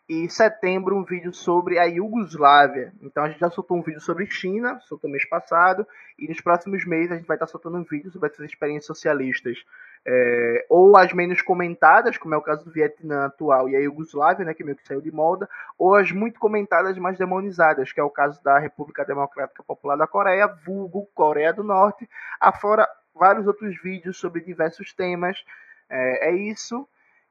e 0.09 0.29
setembro 0.29 0.95
um 0.95 1.03
vídeo 1.03 1.33
sobre 1.33 1.77
a 1.77 1.83
Iugoslávia. 1.83 2.93
Então 3.01 3.23
a 3.23 3.29
gente 3.29 3.39
já 3.39 3.49
soltou 3.49 3.77
um 3.77 3.81
vídeo 3.81 3.99
sobre 3.99 4.25
China, 4.25 4.79
soltou 4.81 5.09
mês 5.09 5.27
passado, 5.27 5.85
e 6.17 6.27
nos 6.27 6.39
próximos 6.39 6.85
meses 6.85 7.11
a 7.11 7.15
gente 7.17 7.27
vai 7.27 7.35
estar 7.35 7.47
soltando 7.47 7.77
um 7.77 7.83
vídeo 7.83 8.09
sobre 8.09 8.29
essas 8.29 8.45
experiências 8.45 8.85
socialistas, 8.85 9.57
é, 10.05 10.65
ou 10.69 10.95
as 10.95 11.11
menos 11.11 11.41
comentadas, 11.41 12.17
como 12.17 12.33
é 12.33 12.37
o 12.37 12.41
caso 12.41 12.63
do 12.63 12.71
Vietnã 12.71 13.25
atual 13.25 13.67
e 13.67 13.75
a 13.75 13.79
Iugoslávia, 13.79 14.45
né, 14.45 14.53
que 14.53 14.63
meio 14.63 14.77
que 14.77 14.87
saiu 14.87 15.01
de 15.01 15.11
moda, 15.11 15.49
ou 15.77 15.93
as 15.93 16.09
muito 16.11 16.39
comentadas, 16.39 16.97
mais 16.97 17.17
demonizadas, 17.17 17.91
que 17.91 17.99
é 17.99 18.03
o 18.03 18.09
caso 18.09 18.41
da 18.41 18.57
República 18.57 19.03
Democrática 19.03 19.61
Popular 19.61 19.97
da 19.97 20.07
Coreia, 20.07 20.47
vulgo 20.47 21.09
Coreia 21.13 21.51
do 21.51 21.63
Norte, 21.63 22.09
afora 22.39 22.87
vários 23.13 23.45
outros 23.45 23.75
vídeos 23.81 24.17
sobre 24.17 24.39
diversos 24.41 24.93
temas. 24.93 25.43
É, 25.89 26.29
é 26.29 26.35
isso. 26.35 26.87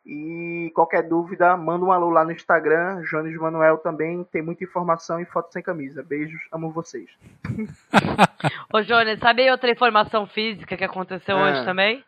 E 0.09 0.71
qualquer 0.73 1.03
dúvida, 1.03 1.57
manda 1.57 1.85
um 1.85 1.91
alô 1.91 2.11
lá 2.11 2.25
no 2.25 2.31
Instagram. 2.31 3.03
Jones 3.11 3.37
Manuel 3.37 3.79
também 3.79 4.23
tem 4.31 4.41
muita 4.41 4.63
informação 4.63 5.21
e 5.21 5.25
foto 5.25 5.53
sem 5.53 5.61
camisa. 5.63 6.01
Beijos, 6.01 6.41
amo 6.53 6.71
vocês. 6.71 7.11
Ô, 8.73 8.81
Jones, 8.83 9.19
sabe 9.19 9.51
outra 9.51 9.69
informação 9.71 10.25
física 10.27 10.77
que 10.77 10.85
aconteceu 10.85 11.37
Ah. 11.37 11.51
hoje 11.51 11.65
também? 11.65 12.05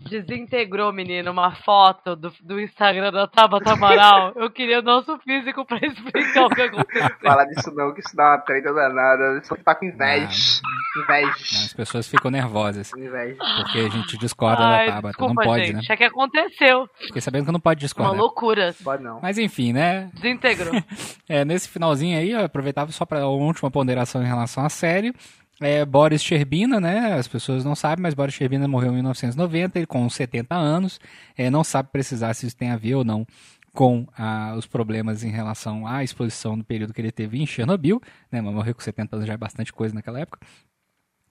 Desintegrou, 0.00 0.92
menino, 0.92 1.30
uma 1.30 1.52
foto 1.54 2.16
do, 2.16 2.32
do 2.42 2.60
Instagram 2.60 3.12
da 3.12 3.26
Tabata 3.26 3.72
Amaral. 3.72 4.32
Eu 4.34 4.50
queria 4.50 4.80
o 4.80 4.82
nosso 4.82 5.18
físico 5.18 5.64
pra 5.64 5.78
explicar 5.78 6.46
o 6.46 6.50
que 6.50 6.62
aconteceu. 6.62 7.10
Fala 7.22 7.44
disso 7.44 7.70
não, 7.74 7.92
que 7.92 8.00
isso 8.00 8.16
dá 8.16 8.30
uma 8.30 8.38
treta 8.38 8.72
danada. 8.72 9.40
Só 9.44 9.54
tá 9.56 9.74
com 9.74 9.84
inveja. 9.84 10.60
Não, 10.96 11.02
Inveja. 11.04 11.32
as 11.66 11.72
pessoas 11.72 12.08
ficam 12.08 12.30
nervosas. 12.30 12.90
Inveja. 12.96 13.36
Porque 13.62 13.78
a 13.78 13.88
gente 13.88 14.16
discorda 14.18 14.62
Ai, 14.64 14.86
da 14.86 14.92
Tabata. 14.94 15.08
desculpa, 15.08 15.34
não 15.34 15.42
pode, 15.44 15.64
gente. 15.66 15.74
né? 15.76 15.82
É 15.88 15.96
que 15.96 16.04
aconteceu. 16.04 16.88
Fiquei 16.98 17.20
sabendo 17.20 17.44
que 17.46 17.52
não 17.52 17.60
pode 17.60 17.78
Uma 17.78 17.86
discordar. 17.86 18.14
loucura. 18.16 18.74
Pode 18.82 19.02
não. 19.02 19.20
Mas 19.20 19.38
enfim, 19.38 19.72
né? 19.72 20.10
Desintegrou. 20.14 20.72
É, 21.28 21.44
nesse 21.44 21.68
finalzinho 21.68 22.18
aí, 22.18 22.32
eu 22.32 22.44
aproveitava 22.44 22.90
só 22.90 23.06
para 23.06 23.20
a 23.20 23.28
última 23.28 23.70
ponderação 23.70 24.20
em 24.20 24.26
relação 24.26 24.64
à 24.64 24.68
série. 24.68 25.14
É, 25.60 25.84
Boris 25.84 26.22
Sherbina, 26.22 26.80
né? 26.80 27.12
As 27.12 27.28
pessoas 27.28 27.64
não 27.64 27.74
sabem, 27.74 28.02
mas 28.02 28.14
Boris 28.14 28.34
Sherbina 28.34 28.66
morreu 28.66 28.92
em 28.92 28.94
1990, 28.94 29.78
ele 29.78 29.86
com 29.86 30.08
70 30.08 30.54
anos. 30.54 30.98
É, 31.36 31.50
não 31.50 31.62
sabe 31.62 31.90
precisar 31.92 32.32
se 32.32 32.46
isso 32.46 32.56
tem 32.56 32.70
a 32.70 32.76
ver 32.76 32.94
ou 32.94 33.04
não 33.04 33.26
com 33.72 34.06
ah, 34.16 34.54
os 34.56 34.66
problemas 34.66 35.22
em 35.22 35.30
relação 35.30 35.86
à 35.86 36.02
exposição 36.02 36.58
do 36.58 36.64
período 36.64 36.92
que 36.92 37.00
ele 37.00 37.12
teve 37.12 37.40
em 37.40 37.46
Chernobyl, 37.46 38.00
né? 38.32 38.40
Mas 38.40 38.54
morreu 38.54 38.74
com 38.74 38.80
70 38.80 39.16
anos 39.16 39.28
já 39.28 39.34
é 39.34 39.36
bastante 39.36 39.72
coisa 39.72 39.94
naquela 39.94 40.18
época. 40.18 40.40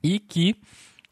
E 0.01 0.19
que, 0.19 0.55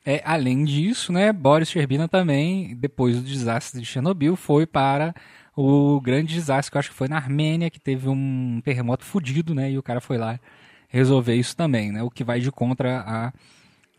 é, 0.06 0.22
além 0.24 0.64
disso, 0.64 1.12
né, 1.12 1.34
Boris 1.34 1.70
Sherbina 1.70 2.08
também, 2.08 2.76
depois 2.76 3.18
do 3.18 3.24
desastre 3.24 3.82
de 3.82 3.86
Chernobyl, 3.86 4.36
foi 4.36 4.66
para 4.66 5.14
o 5.56 6.00
grande 6.00 6.34
desastre 6.34 6.72
que 6.72 6.78
eu 6.78 6.80
acho 6.80 6.92
que 6.92 6.96
foi 6.96 7.08
na 7.08 7.18
Armênia, 7.18 7.70
que 7.70 7.80
teve 7.80 8.08
um 8.08 8.62
terremoto 8.64 9.04
fudido, 9.04 9.54
né? 9.56 9.72
E 9.72 9.78
o 9.78 9.84
cara 9.84 10.00
foi 10.00 10.18
lá 10.18 10.40
resolver 10.88 11.36
isso 11.36 11.56
também, 11.56 11.92
né? 11.92 12.04
O 12.04 12.10
que 12.10 12.24
vai 12.24 12.40
de 12.40 12.52
contra 12.52 13.00
a, 13.00 13.34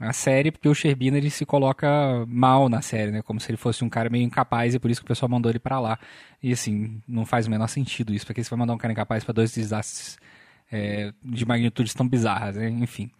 a 0.00 0.12
série, 0.12 0.50
porque 0.50 0.68
o 0.68 0.74
Sherbina 0.74 1.16
ele 1.16 1.30
se 1.30 1.44
coloca 1.44 1.88
mal 2.26 2.68
na 2.68 2.80
série, 2.80 3.10
né? 3.10 3.22
Como 3.22 3.40
se 3.40 3.50
ele 3.50 3.56
fosse 3.56 3.84
um 3.84 3.88
cara 3.88 4.08
meio 4.08 4.24
incapaz 4.24 4.74
e 4.74 4.78
por 4.78 4.90
isso 4.90 5.00
que 5.00 5.04
o 5.04 5.08
pessoal 5.08 5.28
mandou 5.28 5.50
ele 5.50 5.58
pra 5.58 5.80
lá. 5.80 5.98
E 6.42 6.52
assim, 6.52 7.00
não 7.06 7.26
faz 7.26 7.46
o 7.46 7.50
menor 7.50 7.68
sentido 7.68 8.14
isso, 8.14 8.26
porque 8.26 8.42
você 8.42 8.50
vai 8.50 8.58
mandar 8.58 8.74
um 8.74 8.78
cara 8.78 8.92
incapaz 8.92 9.24
para 9.24 9.34
dois 9.34 9.52
desastres 9.52 10.18
é, 10.70 11.12
de 11.22 11.44
magnitudes 11.44 11.94
tão 11.94 12.08
bizarras, 12.08 12.56
né? 12.56 12.68
Enfim. 12.68 13.10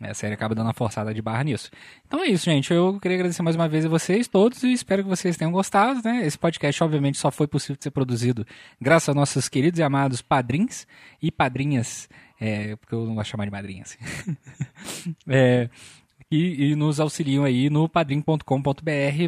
A 0.00 0.14
série 0.14 0.32
acaba 0.32 0.54
dando 0.54 0.66
uma 0.66 0.72
forçada 0.72 1.12
de 1.12 1.20
barra 1.20 1.44
nisso. 1.44 1.70
Então 2.06 2.22
é 2.24 2.28
isso, 2.28 2.46
gente. 2.46 2.72
Eu 2.72 2.98
queria 2.98 3.18
agradecer 3.18 3.42
mais 3.42 3.54
uma 3.54 3.68
vez 3.68 3.84
a 3.84 3.88
vocês 3.88 4.26
todos 4.26 4.62
e 4.62 4.72
espero 4.72 5.02
que 5.02 5.08
vocês 5.08 5.36
tenham 5.36 5.52
gostado. 5.52 6.00
Né? 6.02 6.26
Esse 6.26 6.38
podcast, 6.38 6.82
obviamente, 6.82 7.18
só 7.18 7.30
foi 7.30 7.46
possível 7.46 7.76
de 7.76 7.84
ser 7.84 7.90
produzido 7.90 8.46
graças 8.80 9.10
a 9.10 9.14
nossos 9.14 9.46
queridos 9.46 9.78
e 9.78 9.82
amados 9.82 10.22
padrinhos 10.22 10.86
e 11.20 11.30
padrinhas, 11.30 12.08
é, 12.40 12.76
porque 12.76 12.94
eu 12.94 13.04
não 13.04 13.14
gosto 13.14 13.26
de 13.26 13.30
chamar 13.30 13.44
de 13.44 13.50
madrinha 13.50 13.82
assim. 13.82 13.98
É, 15.28 15.68
e, 16.30 16.70
e 16.70 16.76
nos 16.76 17.00
auxiliam 17.00 17.44
aí 17.44 17.68
no 17.68 17.88
padrim.com.br 17.88 18.42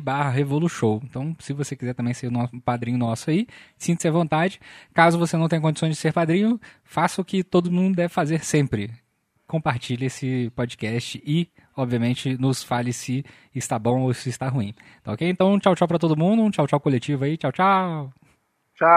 barra 0.02 0.30
Revolution. 0.30 1.00
Então, 1.02 1.34
se 1.38 1.52
você 1.52 1.74
quiser 1.74 1.94
também 1.94 2.14
ser 2.14 2.28
um 2.28 2.60
padrinho 2.60 2.96
nosso 2.96 3.30
aí, 3.30 3.46
sinta-se 3.76 4.06
à 4.06 4.10
vontade. 4.10 4.60
Caso 4.94 5.18
você 5.18 5.36
não 5.36 5.48
tenha 5.48 5.60
condições 5.60 5.90
de 5.90 5.96
ser 5.96 6.12
padrinho, 6.12 6.60
faça 6.84 7.20
o 7.20 7.24
que 7.24 7.42
todo 7.42 7.70
mundo 7.72 7.96
deve 7.96 8.08
fazer 8.08 8.44
sempre 8.44 8.90
compartilhe 9.52 10.06
esse 10.06 10.50
podcast 10.56 11.22
e, 11.26 11.46
obviamente, 11.76 12.38
nos 12.40 12.64
fale 12.64 12.90
se 12.90 13.22
está 13.54 13.78
bom 13.78 14.00
ou 14.00 14.14
se 14.14 14.30
está 14.30 14.48
ruim. 14.48 14.74
Tá 15.04 15.12
ok? 15.12 15.28
Então, 15.28 15.58
tchau, 15.58 15.74
tchau 15.74 15.86
pra 15.86 15.98
todo 15.98 16.16
mundo. 16.16 16.42
Um 16.42 16.50
tchau, 16.50 16.66
tchau 16.66 16.80
coletivo 16.80 17.24
aí. 17.24 17.36
Tchau, 17.36 17.52
tchau. 17.52 18.10
Tchau. 18.74 18.88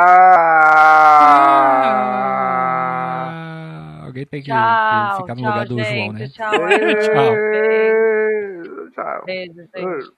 Ah, 3.11 4.03
alguém 4.05 4.25
tem 4.25 4.41
que, 4.41 4.45
que 4.45 4.53
Tchau. 4.53 5.17
ficar 5.17 5.35
no 5.35 5.41
tchau, 5.41 5.51
lugar 5.51 5.67
do 5.67 5.77
gente. 5.77 5.93
João, 5.93 6.13
né? 6.13 6.29
Tchau. 6.29 6.51
Tchau. 7.01 7.35
Tchau. 8.93 9.25
Beijo, 9.25 9.55
gente. 9.55 10.09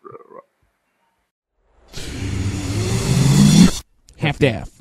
Half-Death. 4.21 4.76